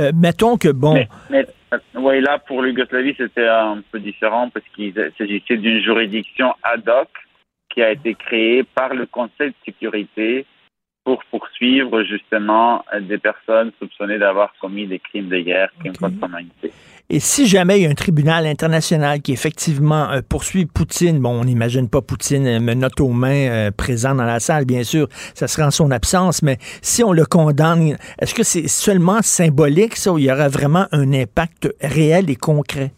euh, 0.00 0.12
mettons 0.14 0.56
que, 0.56 0.68
bon, 0.68 0.94
Mais, 0.94 1.08
mais, 1.28 1.46
euh, 1.74 1.78
oui, 1.94 2.20
là, 2.22 2.38
pour 2.38 2.62
l'Yougoslavie, 2.62 3.14
c'était 3.18 3.46
un 3.46 3.82
peu 3.92 4.00
différent 4.00 4.48
parce 4.48 4.64
qu'il 4.74 4.94
s'agissait 5.18 5.58
d'une 5.58 5.82
juridiction 5.82 6.54
ad 6.62 6.88
hoc 6.88 7.08
qui 7.72 7.82
a 7.82 7.90
été 7.92 8.14
créée 8.14 8.64
par 8.64 8.94
le 8.94 9.04
Conseil 9.04 9.50
de 9.50 9.54
sécurité 9.66 10.46
pour 11.06 11.22
poursuivre 11.30 12.02
justement 12.02 12.84
des 13.00 13.18
personnes 13.18 13.70
soupçonnées 13.78 14.18
d'avoir 14.18 14.52
commis 14.60 14.88
des 14.88 14.98
crimes 14.98 15.28
de 15.28 15.38
guerre, 15.38 15.70
crimes 15.78 15.96
contre 15.96 16.16
l'humanité. 16.26 16.72
Et 17.08 17.20
si 17.20 17.46
jamais 17.46 17.78
il 17.78 17.84
y 17.84 17.86
a 17.86 17.90
un 17.90 17.94
tribunal 17.94 18.44
international 18.44 19.22
qui 19.22 19.32
effectivement 19.32 20.10
euh, 20.10 20.20
poursuit 20.28 20.66
Poutine, 20.66 21.20
bon, 21.20 21.40
on 21.40 21.44
n'imagine 21.44 21.88
pas 21.88 22.02
Poutine 22.02 22.44
euh, 22.48 22.58
menotte 22.58 23.00
aux 23.00 23.10
mains 23.10 23.48
euh, 23.48 23.70
présent 23.70 24.16
dans 24.16 24.24
la 24.24 24.40
salle, 24.40 24.64
bien 24.64 24.82
sûr, 24.82 25.06
ça 25.32 25.46
serait 25.46 25.62
en 25.62 25.70
son 25.70 25.92
absence, 25.92 26.42
mais 26.42 26.56
si 26.82 27.04
on 27.04 27.12
le 27.12 27.24
condamne, 27.24 27.96
est-ce 28.20 28.34
que 28.34 28.42
c'est 28.42 28.66
seulement 28.66 29.22
symbolique, 29.22 29.94
ça, 29.94 30.12
ou 30.12 30.18
il 30.18 30.24
y 30.24 30.32
aura 30.32 30.48
vraiment 30.48 30.86
un 30.90 31.12
impact 31.12 31.72
réel 31.80 32.28
et 32.30 32.34
concret? 32.34 32.90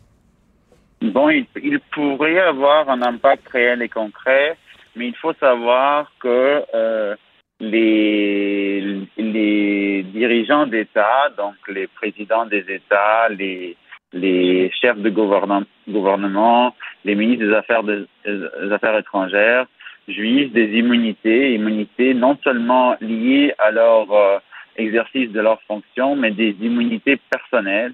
Bon, 1.02 1.28
il, 1.28 1.44
il 1.62 1.78
pourrait 1.93 2.40
avoir 2.40 2.89
un 2.89 3.02
impact 3.02 3.47
réel 3.48 3.82
et 3.82 3.90
concret, 3.90 4.56
mais 4.97 5.09
il 5.09 5.16
faut 5.16 5.35
savoir 5.35 6.10
que 6.20 6.64
euh, 6.74 7.14
les, 7.60 8.80
les 9.16 10.02
dirigeants 10.05 10.66
d'État, 10.66 11.30
donc 11.36 11.56
les 11.68 11.86
présidents 11.86 12.47
des 12.47 12.64
États, 12.68 13.28
les, 13.30 13.76
les 14.12 14.70
chefs 14.80 14.98
de 14.98 15.10
gouvernement, 15.10 16.74
les 17.05 17.14
ministres 17.14 17.47
des 17.47 18.72
Affaires, 18.72 18.98
étrangères, 18.98 19.66
jouissent 20.06 20.52
des 20.52 20.78
immunités, 20.78 21.55
immunités 21.55 22.14
non 22.14 22.39
seulement 22.43 22.97
liées 23.01 23.52
à 23.59 23.70
leur 23.70 24.10
euh, 24.12 24.39
exercice 24.76 25.30
de 25.30 25.40
leurs 25.40 25.60
fonctions, 25.62 26.16
mais 26.16 26.30
des 26.30 26.56
immunités 26.60 27.18
personnelles. 27.30 27.93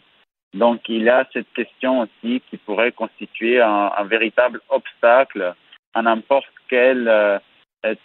Donc, 0.52 0.82
il 0.88 1.02
y 1.02 1.08
a 1.08 1.26
cette 1.32 1.52
question 1.54 2.00
aussi 2.02 2.40
qui 2.48 2.56
pourrait 2.58 2.92
constituer 2.92 3.60
un, 3.60 3.90
un 3.96 4.04
véritable 4.04 4.60
obstacle 4.68 5.54
à 5.94 6.02
n'importe 6.02 6.52
quelle 6.68 7.08
euh, 7.08 7.38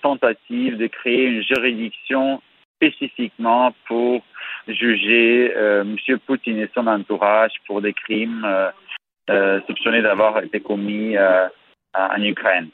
tentative 0.01 0.77
de 0.77 0.87
créer 0.87 1.25
une 1.25 1.43
juridiction 1.43 2.41
spécifiquement 2.75 3.73
pour 3.87 4.21
juger 4.67 5.53
euh, 5.55 5.83
M. 5.83 6.19
Poutine 6.25 6.59
et 6.59 6.69
son 6.73 6.87
entourage 6.87 7.51
pour 7.67 7.81
des 7.81 7.93
crimes 7.93 8.45
euh, 8.45 8.69
euh, 9.29 9.59
soupçonnés 9.67 10.01
d'avoir 10.01 10.41
été 10.43 10.59
commis 10.59 11.17
euh, 11.17 11.47
en 11.93 12.21
Ukraine. 12.21 12.69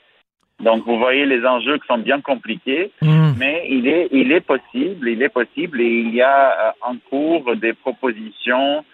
Donc, 0.61 0.85
vous 0.85 0.97
voyez 0.97 1.25
les 1.25 1.45
enjeux 1.45 1.77
qui 1.79 1.87
sont 1.87 1.97
bien 1.97 2.21
compliqués, 2.21 2.91
mais 3.37 3.65
il 3.69 3.87
est, 3.87 4.07
il 4.11 4.31
est 4.31 4.39
possible, 4.39 5.09
il 5.09 5.21
est 5.21 5.29
possible, 5.29 5.81
et 5.81 5.99
il 5.99 6.15
y 6.15 6.21
a 6.21 6.69
euh, 6.69 6.71
en 6.81 6.95
cours 7.09 7.55
des 7.57 7.73
propositions 7.73 8.85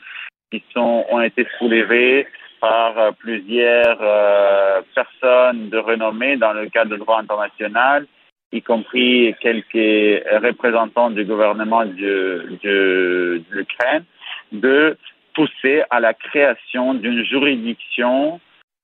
qui 0.51 0.63
sont, 0.73 1.05
ont 1.09 1.21
été 1.21 1.45
soulevées 1.59 2.25
par 2.61 2.97
euh, 2.97 3.11
plusieurs 3.11 3.97
euh, 4.01 4.81
personnes 4.95 5.69
de 5.69 5.77
renommée 5.77 6.38
dans 6.38 6.53
le 6.53 6.69
cadre 6.69 6.91
du 6.91 6.99
droit 6.99 7.19
international, 7.19 8.05
y 8.53 8.61
compris 8.61 9.35
quelques 9.41 10.23
représentants 10.43 11.09
du 11.09 11.25
gouvernement 11.25 11.85
de, 11.85 13.41
l'Ukraine, 13.49 14.03
de 14.51 14.97
pousser 15.33 15.83
à 15.89 15.99
la 15.99 16.13
création 16.13 16.93
d'une 16.93 17.25
juridiction, 17.25 18.39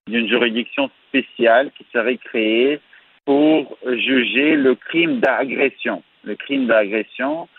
d'une 0.08 0.28
juridiction 0.28 0.90
spéciale 1.08 1.70
qui 1.78 1.86
serait 1.94 2.18
créée 2.18 2.80
pour 3.26 3.78
juger 3.86 4.56
le 4.56 4.76
crime 4.76 5.20
d'agression. 5.20 6.02
Le 6.24 6.36
crime 6.36 6.66
d'agression 6.66 7.50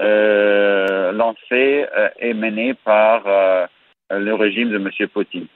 euh, 0.00 1.12
lancé 1.12 1.86
et 2.18 2.32
mené 2.32 2.72
par 2.72 3.24
le 4.10 4.32
régime 4.32 4.70
de 4.70 4.76
M. 4.76 5.08
Poutine. 5.08 5.46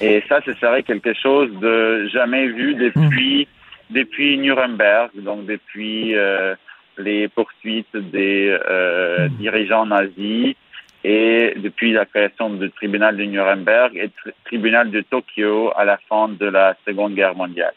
Et 0.00 0.22
ça, 0.28 0.40
ce 0.44 0.52
serait 0.54 0.82
quelque 0.82 1.14
chose 1.14 1.50
de 1.60 2.08
jamais 2.12 2.46
vu 2.48 2.74
depuis, 2.74 3.48
depuis 3.90 4.38
Nuremberg, 4.38 5.10
donc 5.16 5.46
depuis 5.46 6.14
euh, 6.14 6.54
les 6.98 7.28
poursuites 7.28 7.96
des 7.96 8.56
euh, 8.68 9.28
dirigeants 9.38 9.86
nazis 9.86 10.54
et 11.04 11.54
depuis 11.56 11.92
la 11.92 12.04
création 12.04 12.50
du 12.50 12.70
tribunal 12.72 13.16
de 13.16 13.24
Nuremberg 13.24 13.96
et 13.96 14.10
tribunal 14.44 14.90
de 14.90 15.02
Tokyo 15.02 15.72
à 15.76 15.84
la 15.84 15.98
fin 16.08 16.28
de 16.28 16.46
la 16.46 16.76
Seconde 16.86 17.14
Guerre 17.14 17.36
mondiale. 17.36 17.74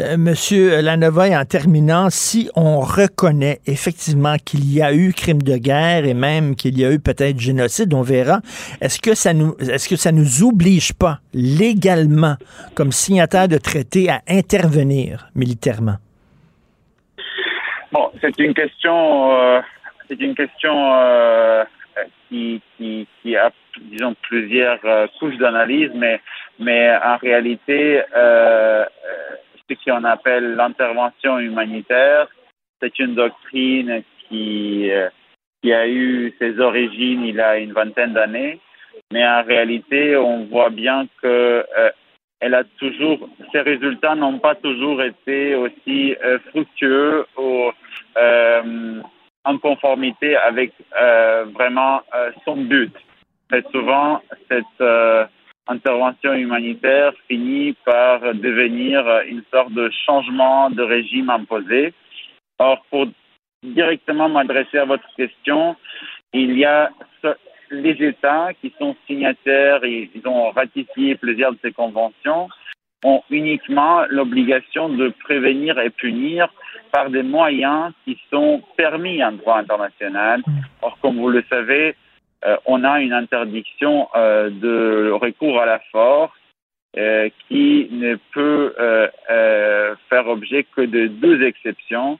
Euh, 0.00 0.16
Monsieur 0.18 0.82
Lanovoy, 0.82 1.36
en 1.36 1.44
terminant, 1.44 2.10
si 2.10 2.50
on 2.56 2.80
reconnaît 2.80 3.60
effectivement 3.64 4.34
qu'il 4.44 4.74
y 4.74 4.82
a 4.82 4.92
eu 4.92 5.12
crime 5.12 5.40
de 5.40 5.56
guerre 5.56 6.04
et 6.04 6.14
même 6.14 6.56
qu'il 6.56 6.76
y 6.80 6.84
a 6.84 6.90
eu 6.90 6.98
peut-être 6.98 7.38
génocide, 7.38 7.94
on 7.94 8.02
verra. 8.02 8.40
Est-ce 8.80 9.00
que 9.00 9.14
ça 9.14 9.32
nous, 9.32 9.54
est-ce 9.60 9.88
que 9.88 9.94
ça 9.94 10.10
nous 10.10 10.42
oblige 10.42 10.94
pas 10.94 11.20
légalement, 11.32 12.34
comme 12.74 12.90
signataire 12.90 13.46
de 13.46 13.56
traité, 13.56 14.10
à 14.10 14.20
intervenir 14.28 15.28
militairement? 15.36 15.98
Bon, 17.92 18.10
c'est 18.20 18.36
une 18.40 18.52
question, 18.52 19.32
euh, 19.32 19.60
c'est 20.08 20.20
une 20.20 20.34
question 20.34 20.74
euh, 20.74 21.62
qui, 22.28 22.60
qui, 22.76 23.06
qui 23.22 23.36
a, 23.36 23.52
disons, 23.92 24.16
plusieurs 24.22 24.80
euh, 24.84 25.06
couches 25.20 25.38
d'analyse, 25.38 25.92
mais, 25.94 26.20
mais 26.58 26.90
en 26.96 27.16
réalité, 27.18 28.02
euh, 28.16 28.84
ce 29.68 29.74
qu'on 29.84 30.04
appelle 30.04 30.54
l'intervention 30.54 31.38
humanitaire, 31.38 32.28
c'est 32.80 32.98
une 32.98 33.14
doctrine 33.14 34.02
qui, 34.28 34.90
euh, 34.90 35.08
qui 35.62 35.72
a 35.72 35.88
eu 35.88 36.34
ses 36.38 36.58
origines 36.60 37.24
il 37.24 37.36
y 37.36 37.40
a 37.40 37.58
une 37.58 37.72
vingtaine 37.72 38.12
d'années, 38.12 38.60
mais 39.12 39.26
en 39.26 39.42
réalité, 39.42 40.16
on 40.16 40.44
voit 40.44 40.70
bien 40.70 41.06
que 41.22 41.64
euh, 41.76 41.90
elle 42.40 42.54
a 42.54 42.64
toujours, 42.78 43.28
ses 43.52 43.60
résultats 43.60 44.14
n'ont 44.14 44.38
pas 44.38 44.54
toujours 44.54 45.02
été 45.02 45.54
aussi 45.54 46.14
euh, 46.22 46.38
fructueux 46.50 47.26
ou 47.38 47.70
en 49.46 49.58
conformité 49.58 50.36
avec 50.36 50.72
vraiment 51.52 52.00
son 52.44 52.56
but. 52.56 52.94
Très 53.50 53.62
souvent, 53.72 54.22
cette 54.48 55.28
intervention 55.66 56.34
humanitaire 56.34 57.12
finit 57.28 57.74
par 57.84 58.20
devenir 58.34 59.06
une 59.26 59.42
sorte 59.50 59.72
de 59.72 59.90
changement 60.06 60.70
de 60.70 60.82
régime 60.82 61.30
imposé. 61.30 61.92
Or, 62.58 62.84
pour 62.90 63.06
directement 63.62 64.28
m'adresser 64.28 64.78
à 64.78 64.84
votre 64.84 65.08
question, 65.16 65.76
il 66.32 66.58
y 66.58 66.64
a 66.64 66.90
les 67.70 67.96
États 68.06 68.50
qui 68.60 68.72
sont 68.78 68.94
signataires 69.06 69.84
et 69.84 70.10
ils 70.14 70.28
ont 70.28 70.50
ratifié 70.50 71.16
plusieurs 71.16 71.52
de 71.52 71.58
ces 71.62 71.72
conventions 71.72 72.48
ont 73.04 73.22
uniquement 73.30 74.04
l'obligation 74.08 74.88
de 74.88 75.10
prévenir 75.24 75.78
et 75.78 75.90
punir 75.90 76.48
par 76.90 77.10
des 77.10 77.22
moyens 77.22 77.92
qui 78.04 78.18
sont 78.30 78.62
permis 78.76 79.22
en 79.22 79.32
droit 79.32 79.58
international. 79.58 80.42
Or, 80.80 80.96
comme 81.02 81.16
vous 81.16 81.28
le 81.28 81.44
savez, 81.50 81.96
on 82.66 82.84
a 82.84 83.00
une 83.00 83.12
interdiction 83.12 84.08
euh, 84.14 84.50
de 84.50 85.10
recours 85.12 85.60
à 85.60 85.66
la 85.66 85.78
force 85.90 86.32
euh, 86.96 87.28
qui 87.48 87.88
ne 87.90 88.16
peut 88.32 88.74
euh, 88.78 89.08
euh, 89.30 89.94
faire 90.08 90.28
objet 90.28 90.64
que 90.76 90.82
de 90.82 91.06
deux 91.06 91.42
exceptions 91.42 92.18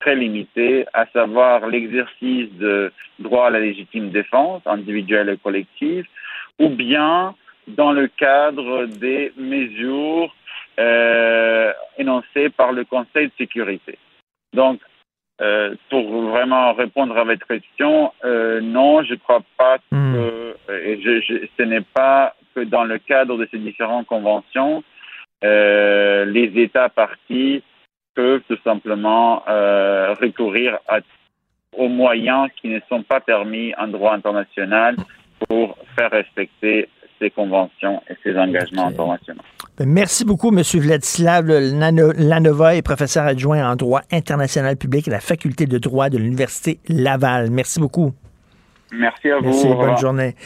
très 0.00 0.14
limitées, 0.14 0.86
à 0.92 1.06
savoir 1.06 1.66
l'exercice 1.66 2.52
de 2.54 2.92
droit 3.18 3.46
à 3.48 3.50
la 3.50 3.60
légitime 3.60 4.10
défense 4.10 4.62
individuelle 4.66 5.30
et 5.30 5.38
collective, 5.38 6.06
ou 6.58 6.68
bien 6.68 7.34
dans 7.66 7.92
le 7.92 8.06
cadre 8.06 8.86
des 8.86 9.32
mesures 9.36 10.32
euh, 10.78 11.72
énoncées 11.98 12.50
par 12.50 12.72
le 12.72 12.84
Conseil 12.84 13.26
de 13.28 13.32
sécurité. 13.38 13.98
Donc, 14.52 14.80
euh, 15.40 15.74
pour 15.90 16.30
vraiment 16.30 16.72
répondre 16.72 17.16
à 17.16 17.24
votre 17.24 17.46
question, 17.46 18.12
euh, 18.24 18.60
non, 18.60 19.02
je 19.02 19.12
ne 19.12 19.18
crois 19.18 19.42
pas 19.58 19.78
que 19.90 20.56
et 20.68 21.00
je, 21.02 21.20
je, 21.20 21.46
ce 21.56 21.62
n'est 21.62 21.82
pas 21.82 22.34
que 22.54 22.60
dans 22.60 22.84
le 22.84 22.98
cadre 22.98 23.36
de 23.36 23.46
ces 23.50 23.58
différentes 23.58 24.06
conventions, 24.06 24.82
euh, 25.44 26.24
les 26.24 26.50
États 26.60 26.88
partis 26.88 27.62
peuvent 28.14 28.42
tout 28.48 28.58
simplement 28.64 29.42
euh, 29.46 30.14
recourir 30.14 30.78
à, 30.88 31.00
aux 31.76 31.88
moyens 31.88 32.48
qui 32.60 32.68
ne 32.68 32.80
sont 32.88 33.02
pas 33.02 33.20
permis 33.20 33.74
en 33.76 33.88
droit 33.88 34.14
international 34.14 34.96
pour 35.46 35.76
faire 35.94 36.10
respecter 36.10 36.88
ces 37.18 37.30
conventions 37.30 38.02
et 38.08 38.14
ces 38.22 38.36
engagements 38.38 38.86
internationaux. 38.86 39.42
Ben, 39.78 39.86
merci 39.86 40.24
beaucoup, 40.24 40.48
M. 40.48 40.62
Vladislav 40.62 41.48
Lanova 41.48 42.76
est 42.76 42.80
professeur 42.80 43.24
adjoint 43.26 43.70
en 43.70 43.76
droit 43.76 44.00
international 44.10 44.78
public 44.78 45.06
à 45.08 45.10
la 45.10 45.20
faculté 45.20 45.66
de 45.66 45.76
droit 45.76 46.08
de 46.08 46.16
l'Université 46.16 46.80
Laval. 46.88 47.50
Merci 47.50 47.78
beaucoup. 47.78 48.14
Merci 48.92 49.30
à 49.30 49.38
vous. 49.38 49.46
Merci, 49.46 49.66
bonne 49.66 49.98
journée. 49.98 50.36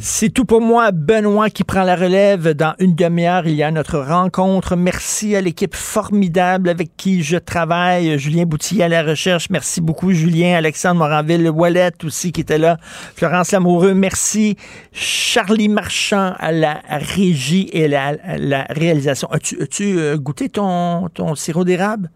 C'est 0.00 0.30
tout 0.30 0.46
pour 0.46 0.62
moi, 0.62 0.90
Benoît, 0.92 1.50
qui 1.50 1.62
prend 1.62 1.82
la 1.82 1.94
relève. 1.94 2.54
Dans 2.54 2.74
une 2.78 2.94
demi-heure, 2.94 3.46
il 3.46 3.54
y 3.54 3.62
a 3.62 3.70
notre 3.70 3.98
rencontre. 3.98 4.76
Merci 4.76 5.36
à 5.36 5.42
l'équipe 5.42 5.74
formidable 5.74 6.70
avec 6.70 6.96
qui 6.96 7.22
je 7.22 7.36
travaille. 7.36 8.18
Julien 8.18 8.44
Boutillier 8.44 8.84
à 8.84 8.88
la 8.88 9.02
recherche. 9.02 9.50
Merci 9.50 9.82
beaucoup, 9.82 10.12
Julien. 10.12 10.56
Alexandre 10.56 11.00
Moranville, 11.00 11.50
Wallet 11.50 11.92
aussi 12.04 12.32
qui 12.32 12.40
était 12.40 12.56
là. 12.56 12.78
Florence 13.14 13.52
Lamoureux, 13.52 13.92
merci. 13.92 14.56
Charlie 14.92 15.68
Marchand 15.68 16.32
à 16.38 16.50
la 16.50 16.80
régie 16.88 17.68
et 17.74 17.88
la, 17.88 18.16
la 18.38 18.64
réalisation. 18.70 19.28
As-tu 19.30 19.60
as 19.60 20.02
euh, 20.02 20.16
goûté 20.16 20.48
ton, 20.48 21.08
ton 21.10 21.34
sirop 21.34 21.64
d'érable? 21.64 22.10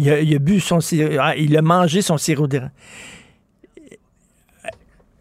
Il 0.00 0.10
a, 0.10 0.20
il 0.20 0.34
a 0.34 0.38
bu 0.40 0.58
son 0.58 0.80
sirop. 0.80 1.12
Ah, 1.20 1.36
il 1.36 1.56
a 1.56 1.62
mangé 1.62 2.02
son 2.02 2.18
sirop 2.18 2.48
d'érable. 2.48 2.72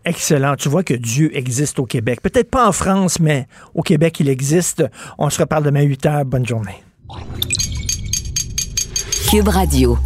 Excellent. 0.07 0.55
Tu 0.55 0.69
vois 0.69 0.83
que 0.83 0.93
Dieu 0.93 1.35
existe 1.35 1.79
au 1.79 1.85
Québec. 1.85 2.21
Peut-être 2.21 2.49
pas 2.49 2.65
en 2.65 2.71
France, 2.71 3.19
mais 3.19 3.45
au 3.75 3.81
Québec, 3.81 4.21
il 4.21 4.29
existe. 4.29 4.85
On 5.17 5.29
se 5.29 5.39
reparle 5.39 5.65
demain 5.65 5.81
8 5.81 6.05
h. 6.05 6.23
Bonne 6.23 6.45
journée. 6.45 6.81
Cube 9.29 9.49
Radio. 9.49 9.97